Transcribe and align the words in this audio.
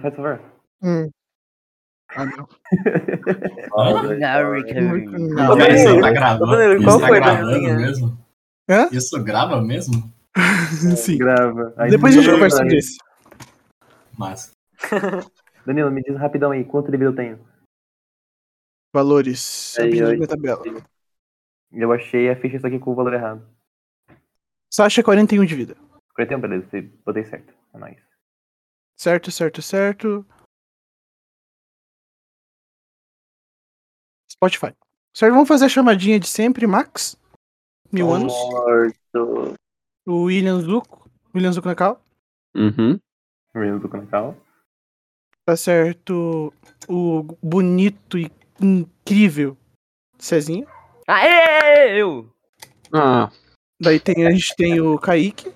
faz 0.00 0.14
favor. 0.14 0.40
Hum. 0.82 1.10
Ah, 2.12 2.24
não. 2.26 2.48
Não, 4.18 4.52
Ricardo. 4.52 5.28
Não. 5.28 5.58
isso 5.68 6.00
tá 6.00 6.10
gravando. 6.12 6.82
Qual 6.82 6.96
Isso 6.96 7.00
tá 7.00 7.06
foi 7.06 7.16
a 7.18 7.20
gravando 7.20 7.50
dancinha? 7.52 7.74
mesmo? 7.76 8.18
Hã? 8.68 8.88
Isso 8.90 9.24
grava 9.24 9.62
mesmo? 9.62 10.12
Sim. 10.96 11.18
Grava. 11.18 11.72
Aí 11.76 11.90
Depois 11.90 12.16
a 12.16 12.20
gente 12.20 12.30
conversa 12.32 12.56
sobre 12.58 12.78
isso. 12.78 12.98
Mas. 14.18 14.52
Danilo, 15.66 15.90
me 15.90 16.02
diz 16.02 16.16
rapidão 16.16 16.50
aí, 16.50 16.64
quanto 16.64 16.86
de 16.90 16.96
vida 16.96 17.10
eu 17.10 17.14
tenho? 17.14 17.38
Valores. 18.92 19.76
Aí, 19.78 20.02
aí. 20.02 20.16
minha 20.16 20.26
tabela. 20.26 20.62
Eu 21.72 21.92
achei 21.92 22.28
a 22.28 22.34
ficha 22.34 22.58
só 22.58 22.66
aqui 22.66 22.78
com 22.80 22.90
o 22.90 22.94
valor 22.96 23.14
errado. 23.14 23.46
Sasha, 24.72 25.02
41 25.02 25.44
de 25.44 25.54
vida. 25.54 25.76
41, 26.14 26.40
beleza, 26.40 26.66
você- 26.68 26.82
botei 27.04 27.24
certo. 27.24 27.54
É 27.72 27.78
nóis. 27.78 28.09
Certo, 29.00 29.30
certo, 29.30 29.62
certo. 29.62 30.26
Spotify. 34.30 34.74
Certo, 35.16 35.32
vamos 35.32 35.48
fazer 35.48 35.64
a 35.64 35.68
chamadinha 35.70 36.20
de 36.20 36.26
sempre, 36.26 36.66
Max. 36.66 37.16
Mil 37.90 38.12
anos. 38.12 38.30
Morto. 38.30 39.54
O 40.06 40.24
William 40.24 40.60
Zuco. 40.60 41.10
William 41.34 41.50
Zuco 41.50 41.66
na 41.66 41.74
cal. 41.74 42.04
Uhum. 42.54 43.00
Reino 43.54 43.80
do 43.80 43.88
canal. 43.88 44.36
Tá 45.46 45.56
certo. 45.56 46.52
O 46.86 47.22
bonito 47.42 48.18
e 48.18 48.30
incrível 48.60 49.56
Cezinha. 50.18 50.66
Aê, 51.08 51.98
eu! 52.02 52.30
Ah, 52.92 53.32
Daí 53.80 53.98
tem, 53.98 54.26
a 54.26 54.30
gente 54.30 54.54
tem 54.56 54.78
o 54.78 54.98
Kaique, 54.98 55.50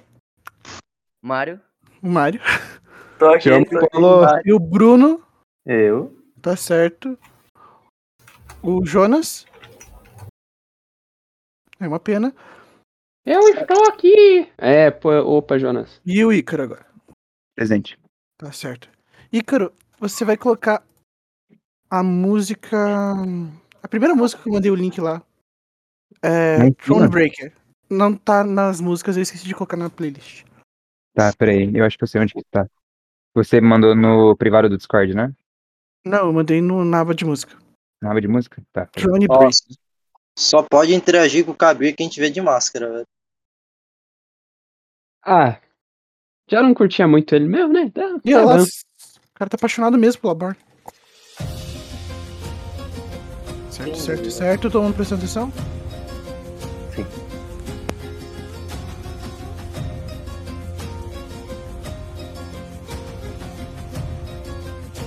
Mário. 1.23 1.61
o 2.03 2.09
Mário. 2.09 2.41
Tô 3.25 3.31
aqui, 3.31 3.45
Chama 3.45 3.65
tô 3.65 3.77
o 3.77 3.79
aqui 3.79 3.91
Paulo. 3.91 4.23
embaixo. 4.23 4.43
E 4.45 4.53
o 4.53 4.59
Bruno. 4.61 5.27
Eu. 5.65 6.15
Tá 6.43 6.55
certo. 6.59 7.19
O 8.63 8.85
Jonas. 8.85 9.47
É 11.81 11.89
uma 11.89 11.99
pena. 11.99 12.35
eu 13.25 13.41
estou 13.49 13.89
aqui. 13.89 14.53
É, 14.59 14.91
pô, 14.91 15.11
opa, 15.11 15.59
Jonas. 15.59 16.03
E 16.05 16.23
o 16.23 16.31
Ícaro 16.35 16.65
agora. 16.65 16.87
Presente. 17.57 17.99
Tá 18.37 18.53
certo. 18.53 18.91
Ícaro, 19.33 19.73
você 19.99 20.23
vai 20.23 20.37
colocar 20.37 20.85
a 21.89 22.03
música. 22.03 22.77
A 23.83 23.89
primeira 23.89 24.15
música 24.15 24.43
que 24.43 24.51
eu 24.51 24.53
mandei 24.53 24.71
o 24.71 24.75
link 24.75 25.01
lá. 25.01 25.23
É. 26.23 26.71
Thronebreaker. 26.73 27.57
Não 27.89 28.15
tá 28.15 28.45
nas 28.45 28.83
músicas, 28.83 29.17
eu 29.17 29.23
esqueci 29.23 29.47
de 29.47 29.55
colocar 29.55 29.79
na 29.79 29.89
playlist. 29.89 30.45
Tá, 31.15 31.33
peraí. 31.39 31.75
Eu 31.75 31.87
acho 31.87 31.97
que 31.97 32.05
eu 32.05 32.09
sei 32.09 32.21
onde 32.21 32.35
que 32.35 32.43
tá. 32.51 32.69
Você 33.35 33.61
mandou 33.61 33.97
no 33.97 34.37
privado 34.37 34.69
do 34.69 34.77
Discord, 34.77 35.13
né? 35.15 35.33
Não, 36.05 36.27
eu 36.27 36.33
mandei 36.33 36.61
no 36.61 36.85
na 36.85 37.01
aba 37.01 37.15
de 37.15 37.25
música. 37.25 37.57
Na 38.01 38.13
aba 38.13 38.21
de 38.21 38.29
música? 38.29 38.63
Tá. 38.73 38.87
Thronebreaker. 38.87 39.49
Ó, 39.49 39.75
só 40.39 40.63
pode 40.63 40.95
interagir 40.95 41.45
com 41.45 41.51
o 41.51 41.57
Kabir 41.57 41.95
quem 41.95 42.09
tiver 42.09 42.31
de 42.31 42.41
máscara, 42.41 42.91
velho. 42.91 43.07
Ah, 45.27 45.59
já 46.49 46.63
não 46.63 46.75
curtia 46.75 47.09
muito 47.09 47.35
ele 47.35 47.49
mesmo, 47.49 47.73
né? 47.73 47.91
Tá, 47.91 48.21
E 48.25 48.33
tá 48.33 48.45
o 48.45 48.67
cara 49.35 49.51
tá 49.51 49.57
apaixonado 49.57 49.99
mesmo 49.99 50.21
pela 50.21 50.35
Born. 50.35 50.57
Certo, 53.71 53.97
certo, 53.97 54.31
certo. 54.31 54.71
Todo 54.71 54.83
mundo 54.83 54.95
prestando 54.95 55.23
atenção? 55.23 55.53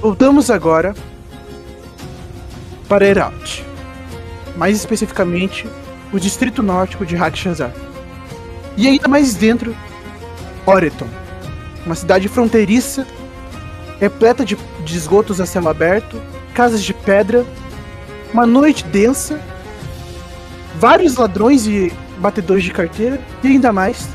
Voltamos 0.01 0.51
agora 0.51 0.95
para 2.87 3.05
Eraut. 3.05 3.65
Mais 4.55 4.77
especificamente, 4.77 5.67
o 6.13 6.19
distrito 6.19 6.61
nórdico 6.61 7.05
de 7.05 7.15
Hakshazar. 7.15 7.73
E 8.77 8.87
ainda 8.87 9.07
mais 9.07 9.33
dentro, 9.33 9.75
Oreton. 10.65 11.07
Uma 11.83 11.95
cidade 11.95 12.27
fronteiriça, 12.27 13.07
repleta 13.99 14.45
de, 14.45 14.55
de 14.86 14.97
esgotos 14.97 15.41
a 15.41 15.47
céu 15.47 15.67
aberto, 15.67 16.21
casas 16.53 16.83
de 16.83 16.93
pedra, 16.93 17.43
uma 18.31 18.45
noite 18.45 18.83
densa, 18.83 19.39
vários 20.80 21.15
ladrões 21.15 21.65
e 21.65 21.91
batedores 22.19 22.63
de 22.63 22.71
carteira, 22.71 23.19
e 23.43 23.47
ainda 23.47 23.73
mais, 23.73 24.07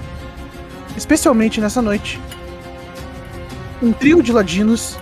especialmente 0.97 1.61
nessa 1.61 1.83
noite, 1.83 2.21
um 3.83 3.93
trio 3.93 4.23
de 4.23 4.33
ladinos 4.33 4.97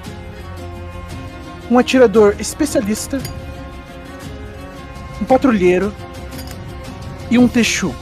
um 1.70 1.78
atirador 1.78 2.34
especialista, 2.38 3.20
um 5.20 5.24
patrulheiro 5.24 5.94
e 7.30 7.38
um 7.38 7.46
Texu. 7.46 7.94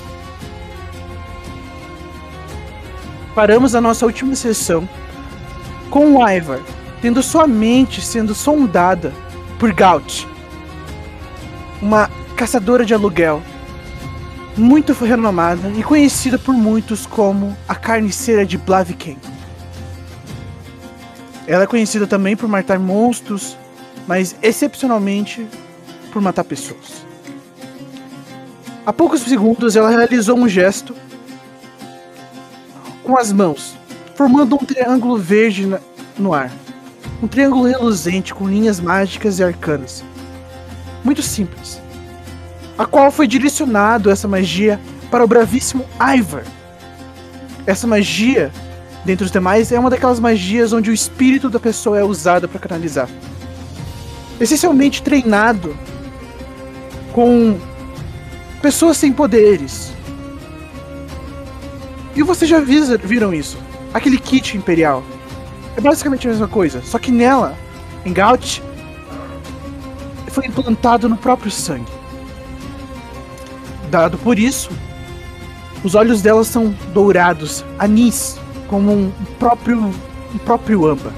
Paramos 3.35 3.75
a 3.75 3.81
nossa 3.81 4.07
última 4.07 4.35
sessão 4.35 4.89
com 5.91 6.17
o 6.17 6.29
Ivar 6.29 6.61
tendo 7.01 7.23
sua 7.23 7.47
mente 7.47 8.01
sendo 8.01 8.35
sondada 8.35 9.13
por 9.59 9.73
Gaut, 9.73 10.27
uma 11.81 12.11
caçadora 12.37 12.85
de 12.85 12.95
aluguel 12.95 13.43
muito 14.57 14.93
renomada 14.93 15.69
e 15.77 15.83
conhecida 15.83 16.37
por 16.37 16.53
muitos 16.53 17.07
como 17.07 17.57
a 17.69 17.75
carniceira 17.75 18.45
de 18.45 18.59
Blaviken. 18.59 19.17
Ela 21.49 21.65
é 21.65 21.67
conhecida 21.67 22.07
também 22.07 22.37
por 22.37 22.47
matar 22.47 22.79
monstros, 22.79 23.57
mas 24.07 24.37
excepcionalmente 24.43 25.49
por 26.13 26.21
matar 26.21 26.45
pessoas. 26.45 27.07
Há 28.85 28.93
poucos 28.93 29.23
segundos 29.23 29.75
ela 29.75 29.89
realizou 29.89 30.39
um 30.39 30.47
gesto 30.47 30.95
com 33.03 33.17
as 33.17 33.33
mãos, 33.33 33.75
formando 34.15 34.57
um 34.57 34.59
triângulo 34.59 35.17
verde 35.17 35.67
no 36.19 36.35
ar. 36.35 36.53
Um 37.23 37.27
triângulo 37.27 37.65
reluzente 37.65 38.35
com 38.35 38.47
linhas 38.47 38.79
mágicas 38.79 39.39
e 39.39 39.43
arcanas. 39.43 40.05
Muito 41.03 41.23
simples. 41.23 41.81
A 42.77 42.85
qual 42.85 43.11
foi 43.11 43.27
direcionado 43.27 44.11
essa 44.11 44.29
magia 44.29 44.79
para 45.11 45.25
o 45.25 45.27
bravíssimo 45.27 45.87
Ivar. 45.99 46.45
Essa 47.67 47.87
magia 47.87 48.53
dentre 49.05 49.25
os 49.25 49.31
demais, 49.31 49.73
é 49.73 49.79
uma 49.79 49.91
daquelas 49.91 50.21
magias 50.21 50.73
onde 50.73 50.91
o 50.91 50.95
espírito 50.95 51.49
da 51.49 51.61
pessoa 51.61 51.99
é 51.99 52.05
usado 52.05 52.49
para 52.49 52.61
canalizar. 52.61 53.09
Essencialmente 54.41 55.03
treinado 55.03 55.77
com 57.13 57.59
pessoas 58.63 58.97
sem 58.97 59.13
poderes. 59.13 59.93
E 62.15 62.23
vocês 62.23 62.51
já 62.51 62.61
viram 62.61 63.33
isso? 63.33 63.59
Aquele 63.95 64.19
kit 64.19 64.57
imperial. 64.57 65.03
É 65.77 65.81
basicamente 65.81 66.27
a 66.27 66.31
mesma 66.31 66.49
coisa, 66.49 66.83
só 66.83 66.99
que 66.99 67.13
nela, 67.13 67.57
em 68.05 68.13
Gaut, 68.13 68.63
foi 70.39 70.47
implantado 70.47 71.09
no 71.09 71.17
próprio 71.17 71.51
sangue. 71.51 71.91
Dado 73.91 74.17
por 74.19 74.39
isso, 74.39 74.71
os 75.83 75.97
olhos 75.97 76.23
dela 76.23 76.45
são 76.45 76.73
dourados, 76.95 77.65
anis, 77.77 78.39
como 78.69 78.93
um 78.93 79.11
próprio, 79.39 79.79
um 80.35 80.39
próprio 80.39 80.87
âmbar. 80.87 81.13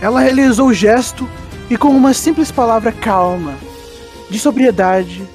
Ela 0.00 0.20
realizou 0.20 0.68
o 0.68 0.74
gesto 0.74 1.28
e, 1.68 1.76
com 1.76 1.88
uma 1.88 2.14
simples 2.14 2.50
palavra 2.50 2.90
calma, 2.90 3.54
de 4.30 4.38
sobriedade, 4.38 5.28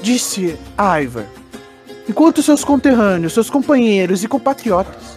disse 0.00 0.56
a 0.78 1.02
Ivar, 1.02 1.26
enquanto 2.08 2.42
seus 2.42 2.64
conterrâneos, 2.64 3.32
seus 3.32 3.50
companheiros 3.50 4.22
e 4.22 4.28
compatriotas, 4.28 5.16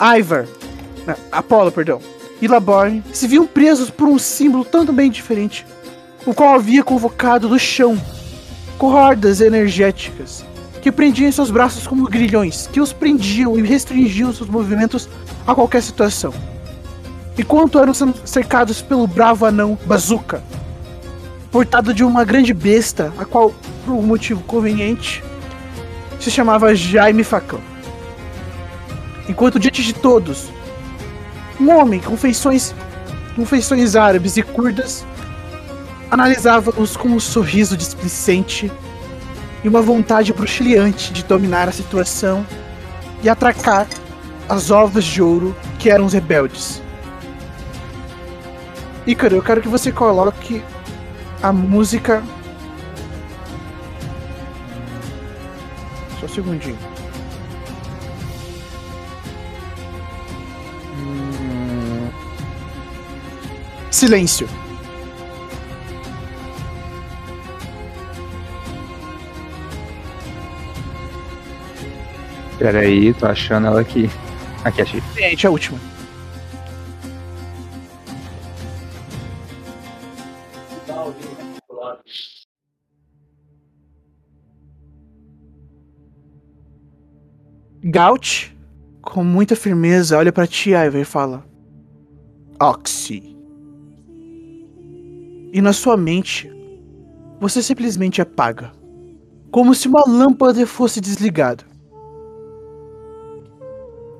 Ivar, 0.00 0.46
não, 1.06 1.14
Apolo, 1.30 1.70
perdão, 1.70 2.00
e 2.40 2.48
Laborne 2.48 3.02
se 3.12 3.28
viam 3.28 3.46
presos 3.46 3.90
por 3.90 4.08
um 4.08 4.18
símbolo 4.18 4.64
tanto 4.64 4.92
bem 4.92 5.10
diferente, 5.10 5.66
o 6.24 6.34
qual 6.34 6.54
havia 6.54 6.82
convocado 6.82 7.48
do 7.48 7.58
chão 7.58 8.00
cordas 8.78 9.40
energéticas 9.40 10.44
que 10.82 10.90
prendiam 10.90 11.30
seus 11.30 11.50
braços 11.50 11.86
como 11.86 12.08
grilhões, 12.08 12.66
que 12.66 12.80
os 12.80 12.92
prendiam 12.92 13.56
e 13.56 13.62
restringiam 13.62 14.32
seus 14.32 14.50
movimentos 14.50 15.08
a 15.46 15.54
qualquer 15.54 15.80
situação. 15.80 16.34
Enquanto 17.38 17.78
eram 17.78 17.94
cercados 18.24 18.82
pelo 18.82 19.06
bravo 19.06 19.46
anão 19.46 19.78
Bazooka, 19.86 20.42
portado 21.52 21.94
de 21.94 22.04
uma 22.04 22.24
grande 22.24 22.52
besta, 22.52 23.12
a 23.16 23.24
qual, 23.24 23.54
por 23.86 23.92
um 23.92 24.02
motivo 24.02 24.42
conveniente, 24.42 25.22
se 26.18 26.30
chamava 26.30 26.74
Jaime 26.74 27.22
Facão. 27.22 27.60
Enquanto 29.28 29.60
diante 29.60 29.84
de 29.84 29.94
todos, 29.94 30.50
um 31.60 31.70
homem 31.70 32.00
com 32.00 32.16
feições, 32.16 32.74
com 33.36 33.46
feições 33.46 33.94
árabes 33.94 34.36
e 34.36 34.42
curdas 34.42 35.06
analisava-os 36.12 36.94
com 36.94 37.08
um 37.08 37.18
sorriso 37.18 37.74
displicente 37.74 38.70
e 39.64 39.68
uma 39.68 39.80
vontade 39.80 40.32
bruxuleante 40.32 41.12
de 41.12 41.22
dominar 41.24 41.68
a 41.68 41.72
situação 41.72 42.46
e 43.22 43.28
atracar 43.28 43.86
as 44.48 44.70
ovas 44.70 45.04
de 45.04 45.22
ouro 45.22 45.56
que 45.78 45.88
eram 45.88 46.04
os 46.04 46.12
rebeldes. 46.12 46.82
Ícaro, 49.06 49.36
eu 49.36 49.42
quero 49.42 49.60
que 49.60 49.68
você 49.68 49.90
coloque 49.90 50.62
a 51.42 51.52
música. 51.52 52.22
Só 56.20 56.26
um 56.26 56.28
segundinho. 56.28 56.78
Hum. 60.96 62.10
Silêncio. 63.90 64.48
Pera 72.62 72.78
aí, 72.78 73.12
tô 73.12 73.26
achando 73.26 73.66
ela 73.66 73.80
aqui. 73.80 74.08
Aqui, 74.64 74.82
achei. 74.82 75.02
Gente, 75.16 75.44
a 75.44 75.50
última. 75.50 75.76
Gaut, 87.82 88.56
com 89.00 89.24
muita 89.24 89.56
firmeza, 89.56 90.16
olha 90.16 90.32
pra 90.32 90.46
ti, 90.46 90.70
Ivor, 90.70 91.00
e 91.00 91.04
fala: 91.04 91.44
Oxy. 92.60 93.36
E 95.52 95.60
na 95.60 95.72
sua 95.72 95.96
mente, 95.96 96.48
você 97.40 97.60
simplesmente 97.60 98.22
apaga. 98.22 98.70
Como 99.50 99.74
se 99.74 99.88
uma 99.88 100.04
lâmpada 100.06 100.64
fosse 100.64 101.00
desligada. 101.00 101.71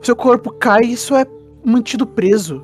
Seu 0.03 0.17
corpo 0.17 0.51
cai 0.51 0.83
e 0.83 0.93
isso 0.93 1.15
é 1.15 1.25
mantido 1.65 2.07
preso 2.07 2.63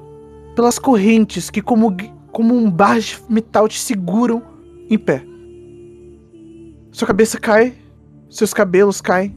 pelas 0.57 0.79
correntes 0.79 1.51
que, 1.51 1.63
como, 1.63 1.97
como 2.33 2.55
um 2.55 2.69
bar 2.69 2.99
de 2.99 3.17
metal, 3.29 3.69
te 3.69 3.79
seguram 3.79 4.43
em 4.91 4.99
pé. 4.99 5.25
Sua 6.91 7.07
cabeça 7.07 7.39
cai, 7.39 7.75
seus 8.29 8.53
cabelos 8.53 9.01
caem. 9.01 9.37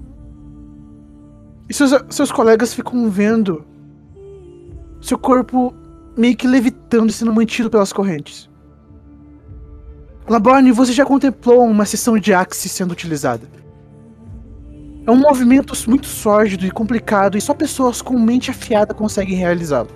E 1.70 1.74
seus, 1.74 1.92
seus 2.10 2.32
colegas 2.32 2.74
ficam 2.74 3.08
vendo 3.10 3.64
seu 5.00 5.18
corpo 5.18 5.74
meio 6.18 6.36
que 6.36 6.48
levitando 6.48 7.12
sendo 7.12 7.32
mantido 7.32 7.70
pelas 7.70 7.94
correntes. 7.94 8.50
Laborne, 10.28 10.72
você 10.72 10.92
já 10.92 11.06
contemplou 11.06 11.64
uma 11.66 11.86
sessão 11.86 12.18
de 12.18 12.34
Axie 12.34 12.70
sendo 12.70 12.92
utilizada. 12.92 13.48
É 15.12 15.14
um 15.14 15.18
movimento 15.18 15.74
muito 15.90 16.08
sórdido 16.08 16.66
e 16.66 16.72
complicado 16.72 17.38
e 17.38 17.42
só 17.42 17.54
pessoas 17.54 18.02
com 18.02 18.18
mente 18.18 18.50
afiada 18.50 18.94
conseguem 18.94 19.36
realizá-lo. 19.36 19.90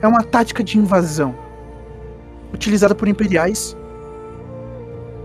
É 0.00 0.06
uma 0.06 0.22
tática 0.22 0.62
de 0.62 0.78
invasão, 0.78 1.34
utilizada 2.52 2.94
por 2.94 3.08
imperiais 3.08 3.76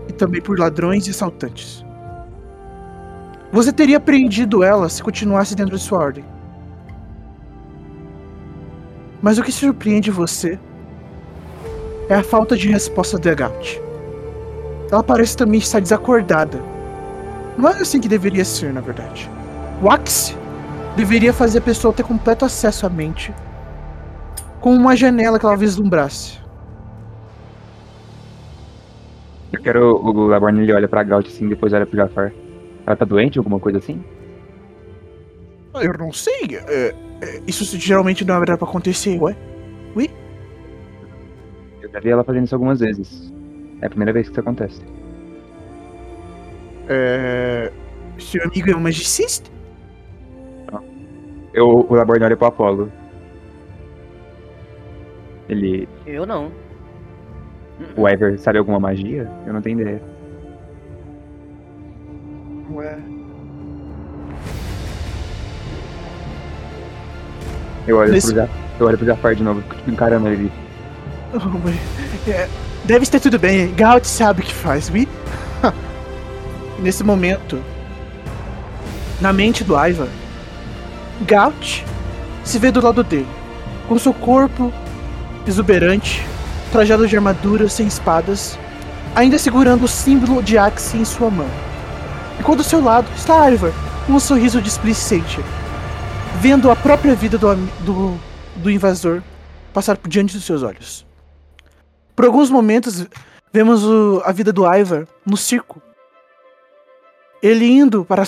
e 0.08 0.12
também 0.12 0.42
por 0.42 0.58
ladrões 0.58 1.06
e 1.06 1.10
assaltantes. 1.10 1.86
Você 3.52 3.72
teria 3.72 4.00
prendido 4.00 4.64
ela 4.64 4.88
se 4.88 5.00
continuasse 5.00 5.54
dentro 5.54 5.76
de 5.76 5.82
sua 5.84 6.00
ordem. 6.00 6.24
Mas 9.22 9.38
o 9.38 9.44
que 9.44 9.52
surpreende 9.52 10.10
você 10.10 10.58
é 12.08 12.16
a 12.16 12.24
falta 12.24 12.56
de 12.56 12.68
resposta 12.68 13.16
da 13.16 13.32
Gaut. 13.32 13.80
Ela 14.90 15.04
parece 15.04 15.36
também 15.36 15.60
estar 15.60 15.78
desacordada. 15.78 16.79
Não 17.56 17.68
é 17.68 17.72
assim 17.80 18.00
que 18.00 18.08
deveria 18.08 18.44
ser, 18.44 18.72
na 18.72 18.80
verdade. 18.80 19.30
O 19.82 19.90
Axe 19.90 20.36
deveria 20.96 21.32
fazer 21.32 21.58
a 21.58 21.62
pessoa 21.62 21.92
ter 21.92 22.02
completo 22.02 22.44
acesso 22.44 22.86
à 22.86 22.90
mente, 22.90 23.32
com 24.60 24.74
uma 24.74 24.96
janela 24.96 25.38
que 25.38 25.46
ela 25.46 25.56
vislumbrasse. 25.56 26.38
Eu 29.52 29.60
quero 29.60 29.96
o 29.96 30.26
Laborne 30.26 30.62
ele 30.62 30.72
olha 30.72 30.88
pra 30.88 31.02
Gaut 31.02 31.28
assim, 31.28 31.48
depois 31.48 31.72
olha 31.72 31.86
pro 31.86 31.96
Jafar. 31.96 32.32
Ela 32.86 32.96
tá 32.96 33.04
doente, 33.04 33.38
alguma 33.38 33.58
coisa 33.58 33.78
assim? 33.78 34.02
Eu 35.74 35.92
não 35.98 36.12
sei. 36.12 36.58
é, 36.68 36.94
é, 37.22 37.40
isso 37.46 37.64
geralmente 37.78 38.24
não 38.24 38.42
é 38.42 38.44
pra 38.44 38.54
acontecer, 38.54 39.20
ué? 39.20 39.36
Eu 41.90 41.90
já 41.92 42.00
vi 42.00 42.10
ela 42.10 42.22
fazendo 42.22 42.44
isso 42.44 42.54
algumas 42.54 42.80
vezes. 42.80 43.32
É 43.80 43.86
a 43.86 43.88
primeira 43.88 44.12
vez 44.12 44.26
que 44.26 44.32
isso 44.32 44.40
acontece. 44.40 44.80
É... 46.92 47.70
Seu 48.18 48.42
amigo 48.44 48.68
é 48.70 48.76
um 48.76 48.80
magicista? 48.80 49.48
Eu, 51.54 51.86
o 51.88 51.94
Laborne 51.94 52.24
olha 52.24 52.36
pro 52.36 52.46
Apolo. 52.48 52.92
Ele. 55.48 55.88
Eu 56.06 56.26
não. 56.26 56.52
O 57.96 58.06
Ever 58.08 58.38
sabe 58.38 58.58
alguma 58.58 58.78
magia? 58.78 59.28
Eu 59.46 59.52
não 59.52 59.62
tenho 59.62 59.80
ideia. 59.80 60.02
Ué. 62.72 62.98
Eu 67.86 67.96
olho, 67.96 68.12
Nesse- 68.12 68.32
pro, 68.32 68.36
Ja- 68.44 68.48
eu 68.78 68.86
olho 68.86 68.96
pro 68.98 69.06
Jafar 69.06 69.34
de 69.34 69.42
novo, 69.42 69.60
fico 69.62 69.74
tipo, 69.76 69.90
encarando 69.90 70.28
ele. 70.28 70.52
Oh, 71.34 71.58
mas, 71.64 72.28
é, 72.28 72.48
deve 72.84 73.02
estar 73.02 73.18
tudo 73.18 73.38
bem. 73.38 73.72
Gaut 73.74 74.06
sabe 74.06 74.42
o 74.42 74.44
que 74.44 74.54
faz, 74.54 74.88
oui? 74.90 75.08
Nesse 76.80 77.04
momento, 77.04 77.62
na 79.20 79.32
mente 79.32 79.62
do 79.62 79.74
Ivan, 79.78 80.08
Gaut 81.22 81.84
se 82.42 82.58
vê 82.58 82.70
do 82.70 82.80
lado 82.82 83.04
dele, 83.04 83.28
com 83.86 83.98
seu 83.98 84.14
corpo 84.14 84.72
exuberante, 85.46 86.24
trajado 86.72 87.06
de 87.06 87.14
armadura 87.16 87.68
sem 87.68 87.86
espadas, 87.86 88.58
ainda 89.14 89.38
segurando 89.38 89.84
o 89.84 89.88
símbolo 89.88 90.42
de 90.42 90.56
Axe 90.56 90.96
em 90.96 91.04
sua 91.04 91.30
mão. 91.30 91.48
Enquanto 92.38 92.58
do 92.58 92.64
seu 92.64 92.82
lado 92.82 93.06
está 93.14 93.50
Ivar, 93.50 93.72
com 94.06 94.14
um 94.14 94.20
sorriso 94.20 94.62
displicente, 94.62 95.40
vendo 96.40 96.70
a 96.70 96.76
própria 96.76 97.14
vida 97.14 97.36
do, 97.36 97.54
do, 97.84 98.18
do 98.56 98.70
invasor 98.70 99.22
passar 99.74 99.98
por 99.98 100.08
diante 100.08 100.34
dos 100.34 100.44
seus 100.46 100.62
olhos. 100.62 101.04
Por 102.16 102.24
alguns 102.24 102.48
momentos, 102.48 103.06
vemos 103.52 103.84
o- 103.84 104.22
a 104.24 104.32
vida 104.32 104.50
do 104.52 104.64
Ivar 104.74 105.06
no 105.26 105.36
circo. 105.36 105.82
Ele 107.42 107.66
indo 107.66 108.04
para 108.04 108.24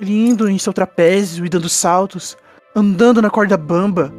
ele 0.00 0.28
indo 0.28 0.48
em 0.48 0.58
seu 0.58 0.72
trapézio 0.72 1.44
e 1.44 1.48
dando 1.48 1.68
saltos, 1.68 2.36
andando 2.74 3.20
na 3.20 3.30
corda 3.30 3.56
bamba, 3.56 4.12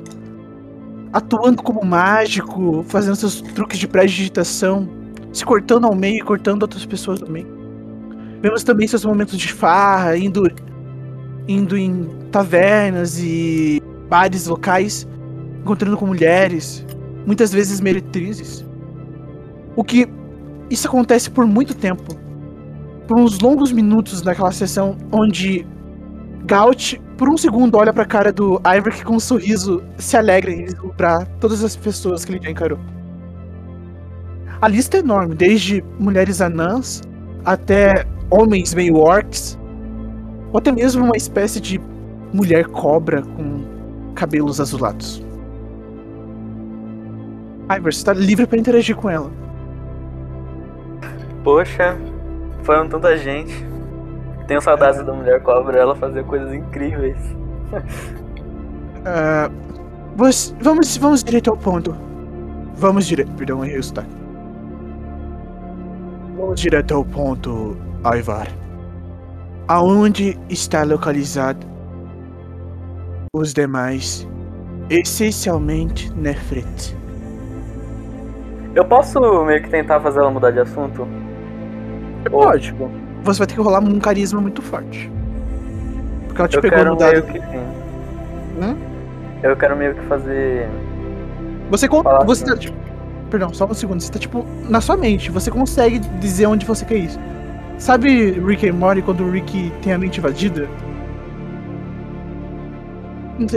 atuando 1.11 1.61
como 1.63 1.83
mágico, 1.83 2.85
fazendo 2.87 3.15
seus 3.15 3.41
truques 3.41 3.79
de 3.79 3.87
pré-digitação, 3.87 4.87
se 5.31 5.43
cortando 5.43 5.85
ao 5.85 5.95
meio 5.95 6.17
e 6.17 6.21
cortando 6.21 6.61
outras 6.61 6.85
pessoas 6.85 7.19
também. 7.19 7.45
Vemos 8.41 8.63
também 8.63 8.87
seus 8.87 9.03
momentos 9.03 9.37
de 9.37 9.51
farra, 9.51 10.17
indo 10.17 10.43
indo 11.47 11.77
em 11.77 12.07
tavernas 12.31 13.19
e 13.19 13.81
bares 14.09 14.47
locais, 14.47 15.07
encontrando 15.61 15.97
com 15.97 16.05
mulheres, 16.05 16.85
muitas 17.25 17.51
vezes 17.51 17.81
meretrizes. 17.81 18.65
O 19.75 19.83
que 19.83 20.07
isso 20.69 20.87
acontece 20.87 21.29
por 21.29 21.45
muito 21.45 21.73
tempo. 21.73 22.22
Por 23.13 23.19
uns 23.19 23.39
longos 23.39 23.71
minutos 23.71 24.23
naquela 24.23 24.51
sessão 24.51 24.97
onde 25.11 25.67
Gaut, 26.45 26.99
por 27.15 27.29
um 27.29 27.37
segundo, 27.37 27.77
olha 27.77 27.93
pra 27.93 28.05
cara 28.05 28.33
do 28.33 28.59
Ivor 28.65 28.91
que 28.91 29.05
com 29.05 29.17
um 29.17 29.19
sorriso 29.19 29.83
se 29.99 30.17
alegra 30.17 30.51
em 30.51 30.65
pra 30.97 31.23
todas 31.39 31.63
as 31.63 31.75
pessoas 31.75 32.25
que 32.25 32.31
ele 32.31 32.43
já 32.43 32.49
encarou. 32.49 32.79
A 34.59 34.67
lista 34.67 34.97
é 34.97 35.01
enorme, 35.01 35.35
desde 35.35 35.83
mulheres 35.99 36.41
anãs 36.41 37.03
até 37.45 38.03
homens 38.31 38.73
meio 38.73 38.95
orcs, 38.97 39.59
ou 40.51 40.57
até 40.57 40.71
mesmo 40.71 41.05
uma 41.05 41.15
espécie 41.15 41.61
de 41.61 41.79
mulher 42.33 42.65
cobra 42.65 43.21
com 43.21 43.63
cabelos 44.15 44.59
azulados. 44.59 45.23
Ivor, 47.69 47.93
você 47.93 48.05
tá 48.05 48.13
livre 48.13 48.47
pra 48.47 48.57
interagir 48.57 48.95
com 48.95 49.07
ela. 49.07 49.31
Poxa, 51.43 51.95
foram 52.63 52.87
tanta 52.87 53.15
gente. 53.17 53.65
Tenho 54.47 54.61
saudades 54.61 55.03
da 55.05 55.13
mulher 55.13 55.41
cobra, 55.41 55.79
ela 55.79 55.95
fazia 55.95 56.23
coisas 56.23 56.53
incríveis. 56.53 57.17
Você- 60.15 60.53
vamos, 60.61 60.97
vamos 60.97 61.23
direto 61.23 61.49
ao 61.49 61.57
ponto. 61.57 61.95
Vamos 62.75 63.05
direto. 63.05 63.31
Perdão, 63.33 63.63
errei 63.63 63.79
o 63.79 63.83
sotaque. 63.83 64.09
Vamos 66.37 66.59
direto 66.59 66.93
ao 66.93 67.05
ponto, 67.05 67.75
Ivar. 68.15 68.47
Aonde 69.67 70.37
está 70.49 70.83
localizado 70.83 71.65
os 73.33 73.53
demais, 73.53 74.27
essencialmente 74.89 76.11
Nefret? 76.13 76.95
Eu 78.75 78.83
posso 78.85 79.19
meio 79.45 79.61
que 79.63 79.69
tentar 79.69 79.99
fazer 80.01 80.19
ela 80.19 80.29
mudar 80.31 80.51
de 80.51 80.59
assunto? 80.59 81.07
Ou 82.31 82.43
Lógico. 82.45 82.89
Você 83.23 83.39
vai 83.39 83.47
ter 83.47 83.53
que 83.55 83.61
rolar 83.61 83.79
um 83.79 83.99
carisma 83.99 84.41
muito 84.41 84.61
forte. 84.61 85.11
Porque 86.27 86.41
ela 86.41 86.47
te 86.47 86.55
eu 86.57 86.61
pegou 86.61 86.77
quero 86.77 86.89
no 86.91 86.97
dado. 86.97 87.11
meio 87.11 87.23
que 87.23 87.39
sim. 87.39 87.57
Hum? 88.61 88.75
Eu 89.41 89.55
quero 89.55 89.75
meio 89.75 89.95
que 89.95 90.01
fazer. 90.05 90.67
Você, 91.69 91.87
você 91.87 92.31
assim. 92.31 92.45
tá, 92.45 92.57
tipo, 92.57 92.77
Perdão, 93.29 93.51
só 93.53 93.65
um 93.65 93.73
segundo. 93.73 93.99
Você 94.01 94.11
tá, 94.11 94.19
tipo, 94.19 94.45
na 94.69 94.79
sua 94.79 94.95
mente. 94.95 95.31
Você 95.31 95.49
consegue 95.49 95.99
dizer 95.99 96.45
onde 96.45 96.65
você 96.65 96.85
quer 96.85 96.97
ir. 96.97 97.09
Sabe 97.79 98.31
Rick 98.31 98.69
and 98.69 98.73
Morty 98.73 99.01
quando 99.01 99.23
o 99.23 99.31
Rick 99.31 99.71
tem 99.81 99.93
a 99.93 99.97
mente 99.97 100.19
invadida? 100.19 100.67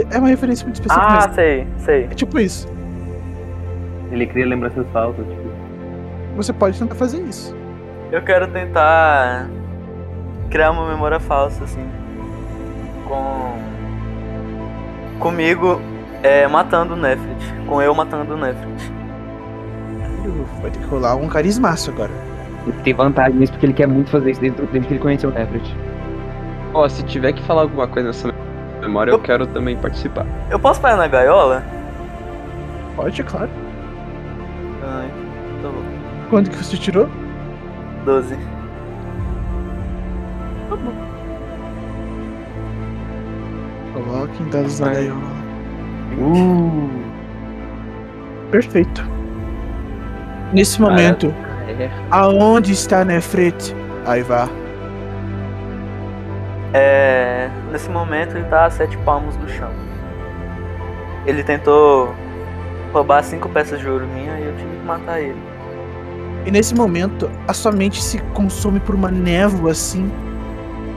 É 0.09 0.17
uma 0.17 0.27
referência 0.27 0.65
muito 0.65 0.77
específica, 0.77 1.05
Ah, 1.07 1.25
mas 1.27 1.35
sei, 1.35 1.67
sei. 1.77 2.03
é 2.05 2.07
tipo 2.15 2.39
isso. 2.39 2.67
Ele 4.11 4.25
cria 4.25 4.45
lembranças 4.45 4.85
falsas, 4.91 5.25
tipo. 5.27 5.47
Você 6.35 6.51
pode 6.53 6.79
tentar 6.79 6.95
fazer 6.95 7.21
isso. 7.21 7.55
Eu 8.11 8.21
quero 8.21 8.47
tentar 8.47 9.47
criar 10.49 10.71
uma 10.71 10.87
memória 10.87 11.19
falsa, 11.19 11.63
assim. 11.65 11.85
Com. 13.07 13.57
Comigo 15.19 15.81
é, 16.23 16.47
matando 16.47 16.93
o 16.93 16.97
Nefrit. 16.97 17.53
Com 17.67 17.81
eu 17.81 17.93
matando 17.93 18.33
o 18.33 18.37
Nefrit. 18.37 18.93
Vai 20.61 20.71
ter 20.71 20.79
que 20.79 20.85
rolar 20.85 21.15
um 21.15 21.27
carismaço 21.27 21.91
agora. 21.91 22.11
Ele 22.65 22.77
tem 22.83 22.93
vantagem 22.93 23.39
nisso 23.39 23.53
porque 23.53 23.65
ele 23.65 23.73
quer 23.73 23.87
muito 23.87 24.09
fazer 24.09 24.31
isso 24.31 24.41
desde, 24.41 24.61
desde 24.61 24.87
que 24.87 24.93
ele 24.93 25.01
conheceu 25.01 25.29
o 25.29 25.33
Nefret. 25.33 25.75
Ó, 26.73 26.87
se 26.87 27.03
tiver 27.03 27.33
que 27.33 27.43
falar 27.43 27.63
alguma 27.63 27.87
coisa 27.87 28.07
nessa 28.07 28.33
memória, 28.81 29.11
eu 29.11 29.19
quero 29.19 29.47
também 29.47 29.75
participar. 29.77 30.25
Eu 30.49 30.59
posso 30.59 30.79
parar 30.79 30.97
na 30.97 31.07
gaiola? 31.07 31.63
Pode, 32.95 33.21
é 33.21 33.23
claro. 33.23 33.49
Ai, 34.83 35.07
tá 35.61 35.69
bom. 35.69 35.83
Quanto 36.29 36.49
que 36.49 36.57
você 36.57 36.77
tirou? 36.77 37.09
12. 38.07 38.37
Coloque 43.93 44.43
em 44.43 44.49
dados 44.49 44.79
na 44.79 44.93
gaiola. 44.93 45.21
Uh! 46.17 46.89
Perfeito. 48.49 49.03
Nesse 50.53 50.79
momento, 50.79 51.33
É. 51.67 51.89
aonde 52.09 52.71
está 52.71 53.03
Nefret? 53.03 53.75
Aivar. 54.05 54.47
É. 56.73 57.49
Nesse 57.73 57.89
momento 57.89 58.37
ele 58.37 58.45
tá 58.45 58.65
a 58.65 58.69
sete 58.69 58.97
palmos 58.99 59.35
do 59.35 59.49
chão. 59.49 59.69
Ele 61.25 61.43
tentou 61.43 62.15
roubar 62.93 63.21
cinco 63.21 63.49
peças 63.49 63.81
de 63.81 63.89
ouro 63.89 64.07
minha 64.07 64.39
e 64.39 64.45
eu 64.45 64.55
tive 64.55 64.77
que 64.77 64.85
matar 64.85 65.19
ele. 65.19 65.56
E 66.47 66.51
nesse 66.51 66.73
momento, 66.73 67.29
a 67.45 67.53
sua 67.53 67.73
mente 67.73 68.01
se 68.01 68.19
consome 68.33 68.79
por 68.79 68.95
uma 68.95 69.11
névoa 69.11 69.71
assim. 69.71 70.09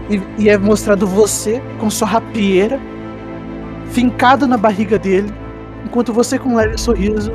E, 0.08 0.44
e 0.44 0.48
é 0.48 0.56
mostrado 0.56 1.08
você 1.08 1.60
com 1.80 1.90
sua 1.90 2.06
rapieira 2.06 2.78
fincado 3.90 4.46
na 4.46 4.56
barriga 4.56 4.96
dele, 4.96 5.32
enquanto 5.84 6.12
você 6.12 6.38
com 6.38 6.50
um 6.50 6.54
leve 6.54 6.78
sorriso 6.78 7.32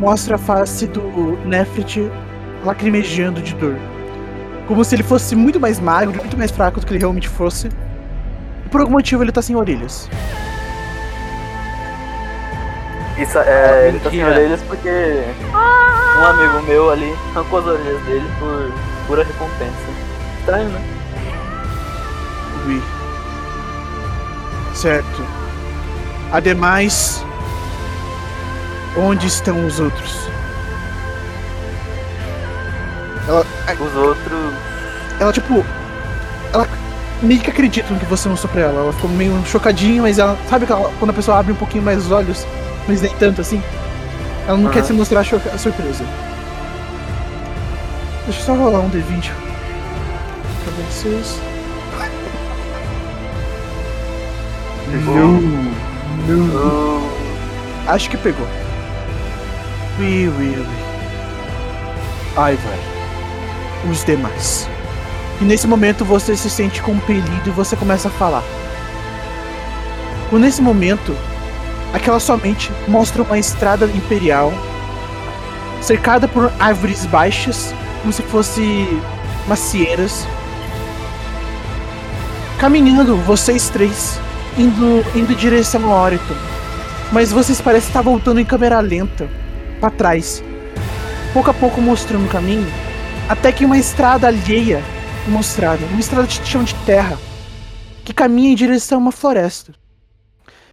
mostra 0.00 0.34
a 0.34 0.38
face 0.38 0.88
do 0.88 1.38
Nefrit 1.46 2.10
lacrimejando 2.64 3.40
de 3.40 3.54
dor. 3.54 3.76
Como 4.66 4.84
se 4.84 4.96
ele 4.96 5.04
fosse 5.04 5.36
muito 5.36 5.60
mais 5.60 5.78
magro, 5.78 6.18
muito 6.18 6.36
mais 6.36 6.50
fraco 6.50 6.80
do 6.80 6.86
que 6.86 6.92
ele 6.92 6.98
realmente 6.98 7.28
fosse. 7.28 7.68
E 8.66 8.68
por 8.68 8.80
algum 8.80 8.92
motivo 8.92 9.22
ele 9.22 9.30
tá 9.30 9.40
sem 9.40 9.54
orelhas. 9.54 10.10
Isso, 13.18 13.38
é, 13.38 13.88
ele 13.88 13.98
tá 13.98 14.10
sem 14.10 14.24
orelhas 14.24 14.60
porque 14.62 14.88
um 16.20 16.24
amigo 16.24 16.62
meu 16.62 16.90
ali 16.90 17.14
arrancou 17.34 17.58
as 17.58 17.66
orelhas 17.66 18.00
dele 18.02 18.30
por 18.38 18.72
pura 19.06 19.24
recompensa. 19.24 19.72
Estranho, 20.40 20.68
né? 20.68 20.80
Oui. 22.66 22.82
Certo. 24.74 25.26
Ademais, 26.30 27.24
onde 28.96 29.26
estão 29.26 29.66
os 29.66 29.80
outros? 29.80 30.28
Ela, 33.26 33.44
Os 33.80 33.94
outros. 33.96 34.54
ela 35.20 35.32
tipo, 35.32 35.64
ela 36.52 36.66
meio 37.20 37.40
que 37.40 37.50
acredita 37.50 37.92
no 37.92 37.98
que 37.98 38.06
você 38.06 38.28
mostrou 38.28 38.50
pra 38.52 38.62
ela. 38.62 38.80
Ela 38.82 38.92
ficou 38.92 39.10
meio 39.10 39.42
chocadinha, 39.44 40.02
mas 40.02 40.18
ela 40.18 40.36
sabe 40.48 40.66
que 40.66 40.72
ela- 40.72 40.90
quando 40.98 41.10
a 41.10 41.14
pessoa 41.14 41.38
abre 41.38 41.52
um 41.52 41.56
pouquinho 41.56 41.82
mais 41.84 41.98
os 42.06 42.10
olhos, 42.12 42.46
mas 42.88 43.00
nem 43.02 43.12
tanto 43.14 43.40
assim. 43.40 43.62
Ela 44.48 44.56
não 44.58 44.70
quer 44.70 44.78
Aham. 44.80 44.86
se 44.88 44.92
mostrar 44.94 45.24
surpresa. 45.24 46.04
Deixa 48.26 48.40
eu 48.40 48.44
só 48.46 48.54
rolar 48.54 48.80
um 48.80 48.90
D20 48.90 49.30
pra 50.64 50.72
vocês. 50.90 51.38
o- 56.28 57.08
Acho 57.86 58.10
que 58.10 58.16
pegou. 58.16 58.46
Oui, 59.98 60.28
oui, 60.38 60.54
oui. 60.58 60.66
Ai, 62.36 62.56
vai. 62.56 63.90
Os 63.90 64.04
demais. 64.04 64.68
E 65.40 65.44
nesse 65.44 65.66
momento 65.66 66.04
você 66.04 66.36
se 66.36 66.50
sente 66.50 66.82
compelido 66.82 67.30
e 67.46 67.50
você 67.50 67.76
começa 67.76 68.08
a 68.08 68.10
falar. 68.10 68.42
Quando 70.28 70.42
nesse 70.42 70.60
momento, 70.60 71.16
aquela 71.92 72.20
sua 72.20 72.36
mente 72.36 72.70
mostra 72.86 73.22
uma 73.22 73.38
estrada 73.38 73.86
imperial 73.86 74.52
cercada 75.80 76.26
por 76.26 76.52
árvores 76.58 77.06
baixas, 77.06 77.72
como 78.00 78.12
se 78.12 78.22
fosse 78.22 78.86
macieiras. 79.46 80.26
Caminhando, 82.58 83.16
vocês 83.18 83.68
três, 83.68 84.18
indo, 84.58 85.04
indo 85.14 85.32
em 85.32 85.36
direção 85.36 85.90
ao 85.90 86.04
Oriton 86.04 86.34
mas 87.12 87.32
vocês 87.32 87.60
parecem 87.60 87.88
estar 87.88 88.02
voltando 88.02 88.40
em 88.40 88.44
câmera 88.44 88.80
lenta 88.80 89.28
para 89.80 89.90
trás, 89.90 90.42
pouco 91.32 91.50
a 91.50 91.54
pouco 91.54 91.80
mostrando 91.80 92.26
o 92.26 92.28
caminho, 92.28 92.66
até 93.28 93.50
que 93.52 93.64
uma 93.64 93.78
estrada 93.78 94.26
alheia 94.26 94.82
é 95.26 95.30
mostrada, 95.30 95.84
uma 95.86 96.00
estrada 96.00 96.26
de 96.26 96.44
chão 96.46 96.62
de 96.62 96.74
terra 96.86 97.18
que 98.04 98.12
caminha 98.12 98.52
em 98.52 98.54
direção 98.54 98.98
a 98.98 99.00
uma 99.02 99.12
floresta. 99.12 99.72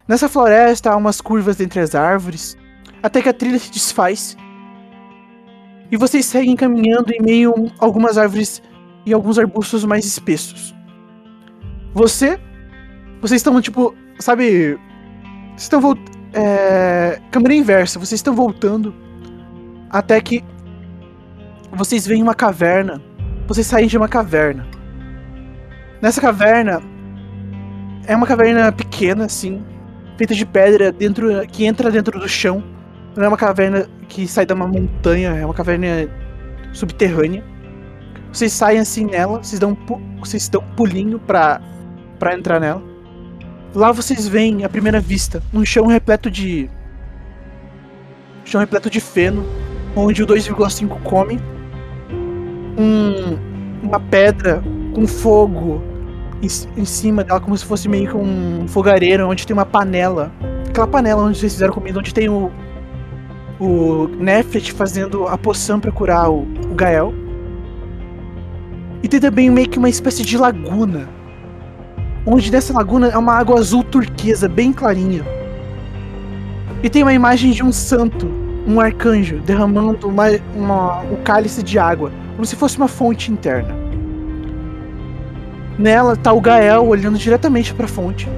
Nessa 0.07 0.29
floresta 0.29 0.91
há 0.91 0.95
umas 0.95 1.19
curvas 1.19 1.59
entre 1.59 1.79
as 1.79 1.95
árvores, 1.95 2.57
até 3.01 3.21
que 3.21 3.29
a 3.29 3.33
trilha 3.33 3.59
se 3.59 3.71
desfaz. 3.71 4.38
E 5.91 5.97
vocês 5.97 6.25
seguem 6.25 6.55
caminhando 6.55 7.12
em 7.12 7.21
meio 7.21 7.53
a 7.79 7.85
algumas 7.85 8.17
árvores 8.17 8.62
e 9.05 9.13
alguns 9.13 9.39
arbustos 9.39 9.83
mais 9.85 10.05
espessos. 10.05 10.75
Você, 11.93 12.39
vocês 13.21 13.39
estão 13.39 13.59
tipo, 13.62 13.95
sabe, 14.19 14.77
vocês 15.55 15.63
estão 15.63 15.81
voltando 15.81 16.15
é, 16.35 17.21
câmera 17.31 17.55
inversa, 17.55 17.97
vocês 17.97 18.19
estão 18.19 18.35
voltando 18.35 18.93
até 19.89 20.19
que 20.19 20.43
vocês 21.71 22.05
veem 22.05 22.21
uma 22.21 22.35
caverna. 22.35 23.01
Vocês 23.47 23.65
saem 23.65 23.88
de 23.88 23.97
uma 23.97 24.09
caverna. 24.09 24.67
Nessa 26.01 26.19
caverna 26.19 26.81
é 28.05 28.15
uma 28.15 28.27
caverna 28.27 28.71
pequena, 28.71 29.25
assim, 29.25 29.63
feita 30.17 30.34
de 30.34 30.45
pedra 30.45 30.91
dentro 30.91 31.45
que 31.48 31.65
entra 31.65 31.91
dentro 31.91 32.19
do 32.19 32.27
chão. 32.27 32.63
Não 33.15 33.24
é 33.24 33.27
uma 33.27 33.38
caverna 33.38 33.88
que 34.07 34.27
sai 34.27 34.45
de 34.45 34.53
uma 34.53 34.67
montanha, 34.67 35.29
é 35.29 35.45
uma 35.45 35.53
caverna 35.53 36.10
subterrânea. 36.74 37.43
Vocês 38.31 38.51
saem 38.51 38.79
assim 38.79 39.05
nela, 39.05 39.41
vocês 39.41 39.60
dão 39.60 39.72
um, 39.72 40.19
vocês 40.19 40.50
dão 40.50 40.62
um 40.62 40.75
pulinho 40.75 41.19
pra, 41.19 41.62
pra 42.19 42.36
entrar 42.36 42.60
nela. 42.60 42.84
Lá 43.74 43.91
vocês 43.91 44.27
veem, 44.27 44.63
à 44.63 44.69
primeira 44.69 45.00
vista, 45.00 45.41
um 45.53 45.63
chão 45.63 45.86
repleto 45.86 46.29
de. 46.29 46.69
chão 48.43 48.60
repleto 48.60 48.89
de 48.89 49.00
feno, 49.00 49.45
onde 49.95 50.24
o 50.24 50.27
2,5 50.27 51.01
come. 51.03 51.39
Um, 52.77 53.38
uma 53.81 54.00
pedra 54.00 54.62
com 54.93 55.07
fogo 55.07 55.81
em, 56.45 56.81
em 56.81 56.85
cima 56.85 57.23
dela, 57.23 57.39
como 57.39 57.57
se 57.57 57.65
fosse 57.65 57.87
meio 57.87 58.09
que 58.09 58.17
um 58.17 58.67
fogareiro, 58.67 59.27
onde 59.27 59.45
tem 59.45 59.53
uma 59.53 59.65
panela. 59.65 60.31
Aquela 60.67 60.87
panela 60.87 61.23
onde 61.23 61.39
vocês 61.39 61.53
fizeram 61.53 61.73
comida, 61.73 61.99
onde 61.99 62.13
tem 62.13 62.29
o. 62.29 62.51
O 63.57 64.09
Nefret 64.19 64.73
fazendo 64.73 65.27
a 65.27 65.37
poção 65.37 65.79
pra 65.79 65.91
curar 65.91 66.29
o, 66.29 66.39
o 66.41 66.75
Gael. 66.75 67.13
E 69.01 69.07
tem 69.07 69.19
também 69.19 69.49
meio 69.49 69.69
que 69.69 69.77
uma 69.77 69.87
espécie 69.87 70.23
de 70.23 70.37
laguna 70.37 71.07
onde 72.25 72.51
nessa 72.51 72.73
laguna 72.73 73.07
é 73.07 73.17
uma 73.17 73.33
água 73.33 73.59
azul 73.59 73.83
turquesa, 73.83 74.49
bem 74.49 74.73
clarinha. 74.73 75.23
E 76.81 76.89
tem 76.89 77.03
uma 77.03 77.13
imagem 77.13 77.51
de 77.51 77.63
um 77.63 77.71
santo, 77.71 78.27
um 78.67 78.79
arcanjo, 78.79 79.39
derramando 79.39 80.07
uma, 80.07 80.25
uma, 80.55 81.01
um 81.01 81.15
cálice 81.23 81.61
de 81.61 81.77
água, 81.77 82.11
como 82.33 82.45
se 82.45 82.55
fosse 82.55 82.77
uma 82.77 82.87
fonte 82.87 83.31
interna. 83.31 83.85
Nela 85.77 86.15
tá 86.15 86.32
o 86.32 86.39
Gael 86.39 86.86
olhando 86.88 87.17
diretamente 87.17 87.74
para 87.74 87.86
a 87.86 87.89
fonte. 87.89 88.29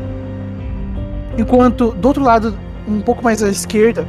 Enquanto 1.37 1.91
do 1.91 2.07
outro 2.07 2.23
lado, 2.23 2.57
um 2.87 2.99
pouco 3.01 3.23
mais 3.23 3.43
à 3.43 3.49
esquerda, 3.49 4.05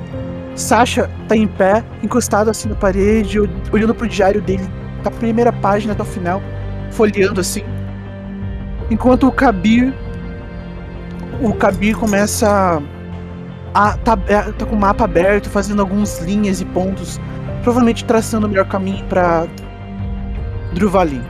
Sasha 0.54 1.08
tá 1.28 1.36
em 1.36 1.46
pé, 1.46 1.84
encostado 2.02 2.50
assim 2.50 2.68
na 2.68 2.74
parede, 2.74 3.38
ol- 3.38 3.48
olhando 3.70 3.94
pro 3.94 4.08
diário 4.08 4.40
dele, 4.40 4.66
da 5.04 5.10
primeira 5.10 5.52
página 5.52 5.92
até 5.92 6.02
o 6.02 6.06
final, 6.06 6.42
folheando 6.90 7.40
assim. 7.40 7.62
Enquanto 8.90 9.26
o 9.28 9.32
Kabir. 9.32 9.92
O 11.40 11.52
Kabir 11.52 11.94
começa 11.96 12.82
a- 13.74 13.96
tá, 13.98 14.18
é, 14.26 14.40
tá 14.52 14.66
com 14.66 14.74
o 14.74 14.78
mapa 14.78 15.04
aberto, 15.04 15.48
fazendo 15.48 15.80
algumas 15.80 16.20
linhas 16.20 16.60
e 16.60 16.64
pontos, 16.64 17.20
provavelmente 17.62 18.04
traçando 18.04 18.46
o 18.46 18.50
melhor 18.50 18.66
caminho 18.66 19.04
pra 19.04 19.46
Druvalin. 20.74 21.22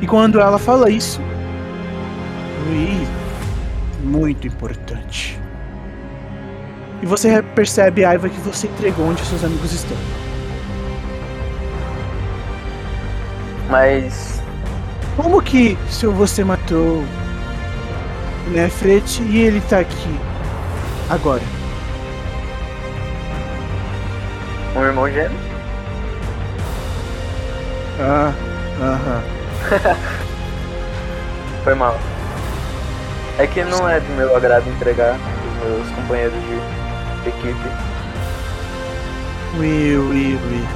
E 0.00 0.06
quando 0.06 0.40
ela 0.40 0.58
fala 0.58 0.90
isso, 0.90 1.20
ui, 2.68 3.06
muito 4.02 4.46
importante. 4.46 5.38
E 7.02 7.06
você 7.06 7.42
percebe, 7.42 8.04
Aiva, 8.04 8.28
que 8.28 8.40
você 8.40 8.66
entregou 8.66 9.06
onde 9.06 9.24
seus 9.24 9.44
amigos 9.44 9.72
estão. 9.72 9.96
Mas. 13.68 14.42
Como 15.16 15.40
que 15.42 15.76
se 15.88 16.06
você 16.06 16.44
matou 16.44 17.04
o 18.46 18.50
Nefret 18.50 19.22
e 19.22 19.38
ele 19.38 19.60
tá 19.62 19.80
aqui 19.80 20.20
agora? 21.08 21.42
Um 24.76 24.82
irmão 24.82 25.10
gêmeo? 25.10 25.38
Ah, 27.98 28.32
aham. 28.80 29.39
Foi 31.64 31.74
mal. 31.74 31.98
É 33.38 33.46
que 33.46 33.64
não 33.64 33.88
é 33.88 34.00
do 34.00 34.12
meu 34.14 34.36
agrado 34.36 34.68
entregar 34.68 35.16
os 35.16 35.66
meus 35.66 35.88
companheiros 35.90 36.34
de 37.22 37.28
equipe. 37.28 37.68
Ui, 39.58 39.96
ui, 39.96 40.34
ui. 40.34 40.68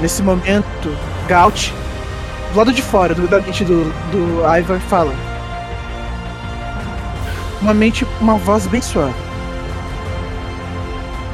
Nesse 0.00 0.22
momento, 0.22 0.96
Gaut, 1.28 1.72
do 2.52 2.58
lado 2.58 2.72
de 2.72 2.82
fora 2.82 3.14
do, 3.14 3.26
da 3.26 3.40
mente 3.40 3.64
do, 3.64 3.84
do 4.10 4.58
Ivar, 4.58 4.80
fala. 4.80 5.14
Uma 7.60 7.72
mente, 7.72 8.06
uma 8.20 8.36
voz 8.36 8.66
bem 8.66 8.82
suave. 8.82 9.14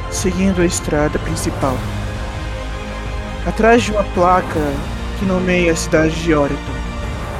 Seguindo 0.09 0.61
a 0.61 0.65
estrada 0.65 1.19
principal. 1.19 1.75
Atrás 3.45 3.83
de 3.83 3.91
uma 3.91 4.03
placa 4.03 4.59
que 5.21 5.25
nomeia 5.25 5.71
a 5.71 5.75
cidade 5.75 6.15
de 6.23 6.33
Oreton. 6.33 6.57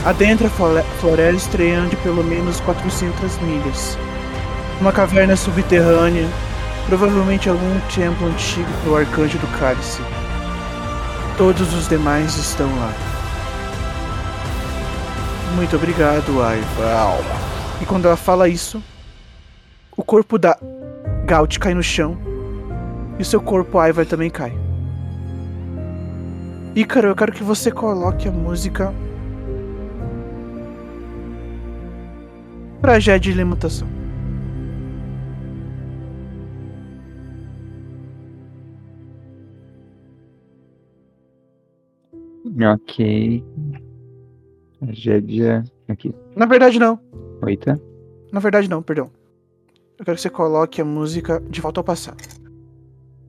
Adentra 0.06 0.46
a 0.46 0.50
flore- 0.52 0.84
floresta 1.00 1.36
estreando 1.50 1.90
de 1.90 1.96
pelo 1.98 2.24
menos 2.24 2.60
400 2.60 3.40
milhas. 3.40 3.98
Uma 4.80 4.92
caverna 4.92 5.36
subterrânea 5.36 6.28
Provavelmente 6.88 7.48
algum 7.48 7.80
templo 7.96 8.28
antigo 8.28 8.68
pro 8.84 8.98
arcanjo 8.98 9.38
do 9.38 9.48
cálice. 9.60 10.02
Todos 11.38 11.74
os 11.74 11.88
demais 11.88 12.36
estão 12.36 12.68
lá. 12.68 12.92
Muito 15.56 15.76
obrigado, 15.76 16.42
Aiva. 16.42 17.24
E 17.82 17.86
quando 17.86 18.08
ela 18.08 18.18
fala 18.18 18.48
isso, 18.50 18.84
o 19.96 20.04
corpo 20.04 20.38
da 20.38 20.58
Gaut 21.26 21.60
cai 21.60 21.74
no 21.74 21.84
chão. 21.84 22.18
E 23.18 23.22
o 23.22 23.26
seu 23.26 23.40
corpo, 23.40 23.78
Aiva, 23.78 24.04
também 24.04 24.30
cai. 24.30 24.58
Ícaro, 26.76 27.10
eu 27.10 27.16
quero 27.16 27.34
que 27.34 27.44
você 27.44 27.70
coloque 27.70 28.28
a 28.28 28.32
música. 28.32 28.94
Jé 33.00 33.18
de 33.20 33.32
limitação. 33.32 33.88
Ok. 42.74 43.44
Tragédia. 44.80 45.64
Aqui. 45.88 46.14
Na 46.36 46.46
verdade, 46.46 46.80
não. 46.80 47.00
Oita. 47.42 47.82
Na 48.32 48.40
verdade, 48.40 48.70
não, 48.70 48.82
perdão. 48.82 49.10
Eu 49.98 50.06
quero 50.06 50.16
que 50.16 50.22
você 50.22 50.30
coloque 50.30 50.82
a 50.82 50.86
música 50.86 51.42
de 51.50 51.62
volta 51.62 51.80
ao 51.80 51.84
passado. 51.84 52.18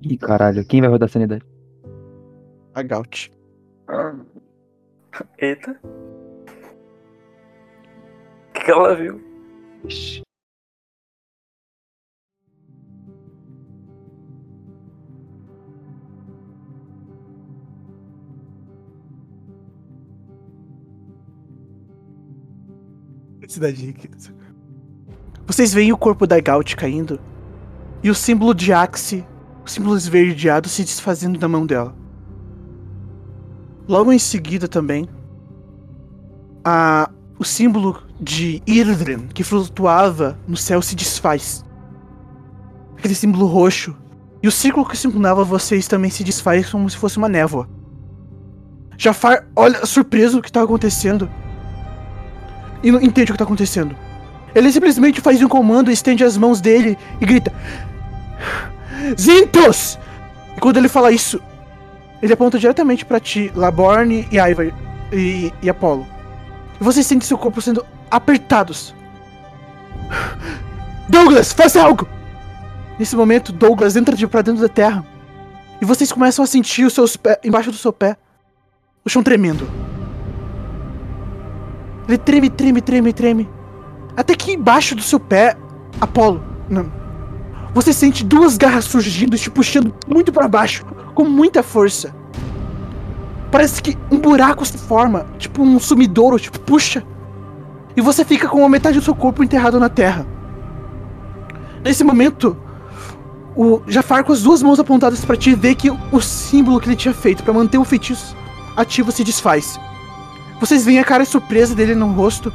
Ih, 0.02 0.16
caralho. 0.16 0.64
Quem 0.64 0.80
vai 0.80 0.90
rodar 0.90 1.08
a 1.08 1.12
sanidade? 1.12 1.51
A 2.74 2.82
Gaut. 2.82 3.30
Eita. 5.38 5.78
O 5.82 5.86
que, 8.54 8.64
que 8.64 8.70
ela 8.70 8.94
viu? 8.94 9.20
Ixi. 9.84 10.22
Cidade 23.48 23.84
riqueza. 23.84 24.32
Vocês 25.46 25.74
veem 25.74 25.92
o 25.92 25.98
corpo 25.98 26.26
da 26.26 26.40
Gaut 26.40 26.74
caindo 26.74 27.20
e 28.02 28.08
o 28.08 28.14
símbolo 28.14 28.54
de 28.54 28.72
Axe, 28.72 29.26
o 29.62 29.68
símbolo 29.68 29.94
esverdeado, 29.94 30.70
se 30.70 30.82
desfazendo 30.82 31.38
da 31.38 31.46
mão 31.46 31.66
dela. 31.66 31.94
Logo 33.88 34.12
em 34.12 34.18
seguida 34.18 34.68
também, 34.68 35.08
a, 36.64 37.10
o 37.38 37.44
símbolo 37.44 38.02
de 38.20 38.62
Irdren, 38.66 39.26
que 39.34 39.42
flutuava 39.42 40.38
no 40.46 40.56
céu, 40.56 40.80
se 40.80 40.94
desfaz. 40.94 41.64
Aquele 42.96 43.14
símbolo 43.14 43.46
roxo. 43.46 43.96
E 44.42 44.48
o 44.48 44.52
círculo 44.52 44.86
que 44.86 44.96
circundava 44.96 45.44
vocês 45.44 45.86
também 45.86 46.10
se 46.10 46.24
desfaz 46.24 46.70
como 46.70 46.88
se 46.88 46.96
fosse 46.96 47.18
uma 47.18 47.28
névoa. 47.28 47.68
Jafar 48.96 49.46
olha 49.56 49.84
surpreso 49.86 50.38
o 50.38 50.42
que 50.42 50.48
está 50.48 50.62
acontecendo 50.62 51.28
e 52.82 52.90
não 52.90 53.00
entende 53.00 53.30
o 53.30 53.34
que 53.34 53.38
tá 53.38 53.44
acontecendo. 53.44 53.96
Ele 54.54 54.70
simplesmente 54.70 55.20
faz 55.20 55.42
um 55.42 55.48
comando, 55.48 55.90
estende 55.90 56.24
as 56.24 56.36
mãos 56.36 56.60
dele 56.60 56.98
e 57.20 57.26
grita: 57.26 57.52
Zintos! 59.18 59.98
E 60.56 60.60
quando 60.60 60.76
ele 60.76 60.88
fala 60.88 61.10
isso, 61.10 61.40
ele 62.22 62.32
aponta 62.32 62.58
diretamente 62.58 63.04
pra 63.04 63.18
ti, 63.18 63.50
Laborne 63.54 64.28
e 64.30 64.38
Ivar 64.38 64.72
e, 65.12 65.52
e 65.60 65.68
Apollo. 65.68 66.06
E 66.80 66.84
vocês 66.84 67.04
sentem 67.04 67.26
seu 67.26 67.36
corpo 67.36 67.60
sendo 67.60 67.84
apertados. 68.08 68.94
Douglas, 71.08 71.52
faça 71.52 71.82
algo! 71.82 72.08
Nesse 72.98 73.16
momento, 73.16 73.52
Douglas 73.52 73.96
entra 73.96 74.14
de 74.14 74.26
pra 74.28 74.40
dentro 74.40 74.62
da 74.62 74.68
terra. 74.68 75.04
E 75.80 75.84
vocês 75.84 76.12
começam 76.12 76.44
a 76.44 76.46
sentir 76.46 76.84
os 76.84 76.92
seus 76.92 77.16
pés, 77.16 77.38
embaixo 77.42 77.72
do 77.72 77.76
seu 77.76 77.92
pé, 77.92 78.16
o 79.04 79.10
chão 79.10 79.22
tremendo. 79.22 79.68
Ele 82.06 82.18
treme, 82.18 82.48
treme, 82.48 82.80
treme, 82.80 83.12
treme. 83.12 83.48
Até 84.16 84.36
que 84.36 84.52
embaixo 84.52 84.94
do 84.94 85.02
seu 85.02 85.18
pé, 85.18 85.56
Apolo, 86.00 86.44
não. 86.68 87.01
Você 87.74 87.92
sente 87.92 88.24
duas 88.24 88.56
garras 88.58 88.84
surgindo, 88.84 89.38
te 89.38 89.50
puxando 89.50 89.94
muito 90.06 90.30
para 90.30 90.46
baixo, 90.46 90.84
com 91.14 91.24
muita 91.24 91.62
força. 91.62 92.14
Parece 93.50 93.82
que 93.82 93.96
um 94.10 94.18
buraco 94.18 94.64
se 94.64 94.76
forma, 94.76 95.26
tipo 95.38 95.62
um 95.62 95.78
sumidouro, 95.78 96.38
tipo 96.38 96.60
puxa. 96.60 97.02
E 97.96 98.00
você 98.00 98.24
fica 98.24 98.48
com 98.48 98.64
a 98.64 98.68
metade 98.68 98.98
do 98.98 99.04
seu 99.04 99.14
corpo 99.14 99.42
enterrado 99.42 99.80
na 99.80 99.88
terra. 99.88 100.26
Nesse 101.84 102.04
momento, 102.04 102.56
o 103.56 103.82
Jafar 103.86 104.24
com 104.24 104.32
as 104.32 104.42
duas 104.42 104.62
mãos 104.62 104.78
apontadas 104.78 105.24
para 105.24 105.36
ti 105.36 105.54
vê 105.54 105.74
que 105.74 105.90
o 105.90 106.20
símbolo 106.20 106.80
que 106.80 106.88
ele 106.88 106.96
tinha 106.96 107.12
feito 107.12 107.42
para 107.42 107.52
manter 107.52 107.78
o 107.78 107.84
feitiço 107.84 108.36
ativo 108.76 109.10
se 109.12 109.24
desfaz. 109.24 109.78
Vocês 110.60 110.84
veem 110.84 110.98
a 110.98 111.04
cara 111.04 111.24
surpresa 111.24 111.74
dele 111.74 111.94
no 111.94 112.12
rosto, 112.12 112.52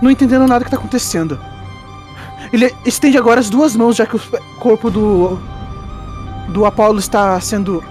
não 0.00 0.10
entendendo 0.10 0.46
nada 0.46 0.64
que 0.64 0.70
tá 0.70 0.76
acontecendo. 0.76 1.38
Ele 2.52 2.74
estende 2.84 3.18
agora 3.18 3.40
as 3.40 3.50
duas 3.50 3.76
mãos, 3.76 3.96
já 3.96 4.06
que 4.06 4.16
o 4.16 4.20
corpo 4.58 4.90
do. 4.90 5.38
do 6.48 6.64
Apollo 6.64 6.98
está 6.98 7.38
sendo. 7.40 7.82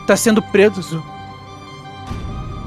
está 0.00 0.16
sendo 0.16 0.42
preso 0.42 1.02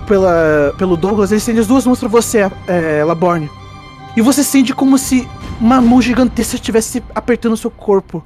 pela, 0.06 0.74
pelo 0.78 0.96
Douglas. 0.96 1.32
Ele 1.32 1.40
estende 1.40 1.60
as 1.60 1.68
duas 1.68 1.86
mãos 1.86 2.00
pra 2.00 2.10
você, 2.10 2.50
é, 2.68 3.04
Laborne. 3.04 3.50
E 4.16 4.22
você 4.22 4.44
sente 4.44 4.74
como 4.74 4.98
se 4.98 5.28
uma 5.60 5.82
mão 5.82 6.02
gigantesca 6.02 6.56
estivesse 6.56 7.04
apertando 7.14 7.54
o 7.54 7.58
seu 7.58 7.72
corpo. 7.72 8.24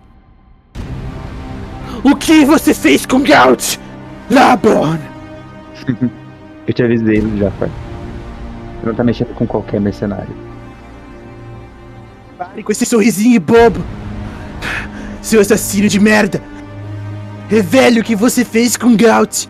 O 2.03 2.15
que 2.15 2.45
você 2.45 2.73
fez 2.73 3.05
com 3.05 3.21
Gaut? 3.21 3.79
Laborne! 4.29 5.01
Eu 6.67 6.73
te 6.73 6.83
avisei, 6.83 7.21
Jafar. 7.37 7.69
Você 8.79 8.85
não 8.85 8.93
tá 8.93 9.03
mexendo 9.03 9.33
com 9.33 9.47
qualquer 9.47 9.81
mercenário. 9.81 10.48
Pare 12.60 12.63
com 12.63 12.72
esse 12.74 12.86
sorrisinho 12.86 13.39
bobo! 13.39 13.82
Seu 15.22 15.39
assassino 15.39 15.88
de 15.88 15.98
merda! 15.98 16.43
Revele 17.48 18.02
o 18.02 18.04
que 18.04 18.17
você 18.17 18.43
fez 18.43 18.76
com 18.76 18.98
Gaut! 18.98 19.50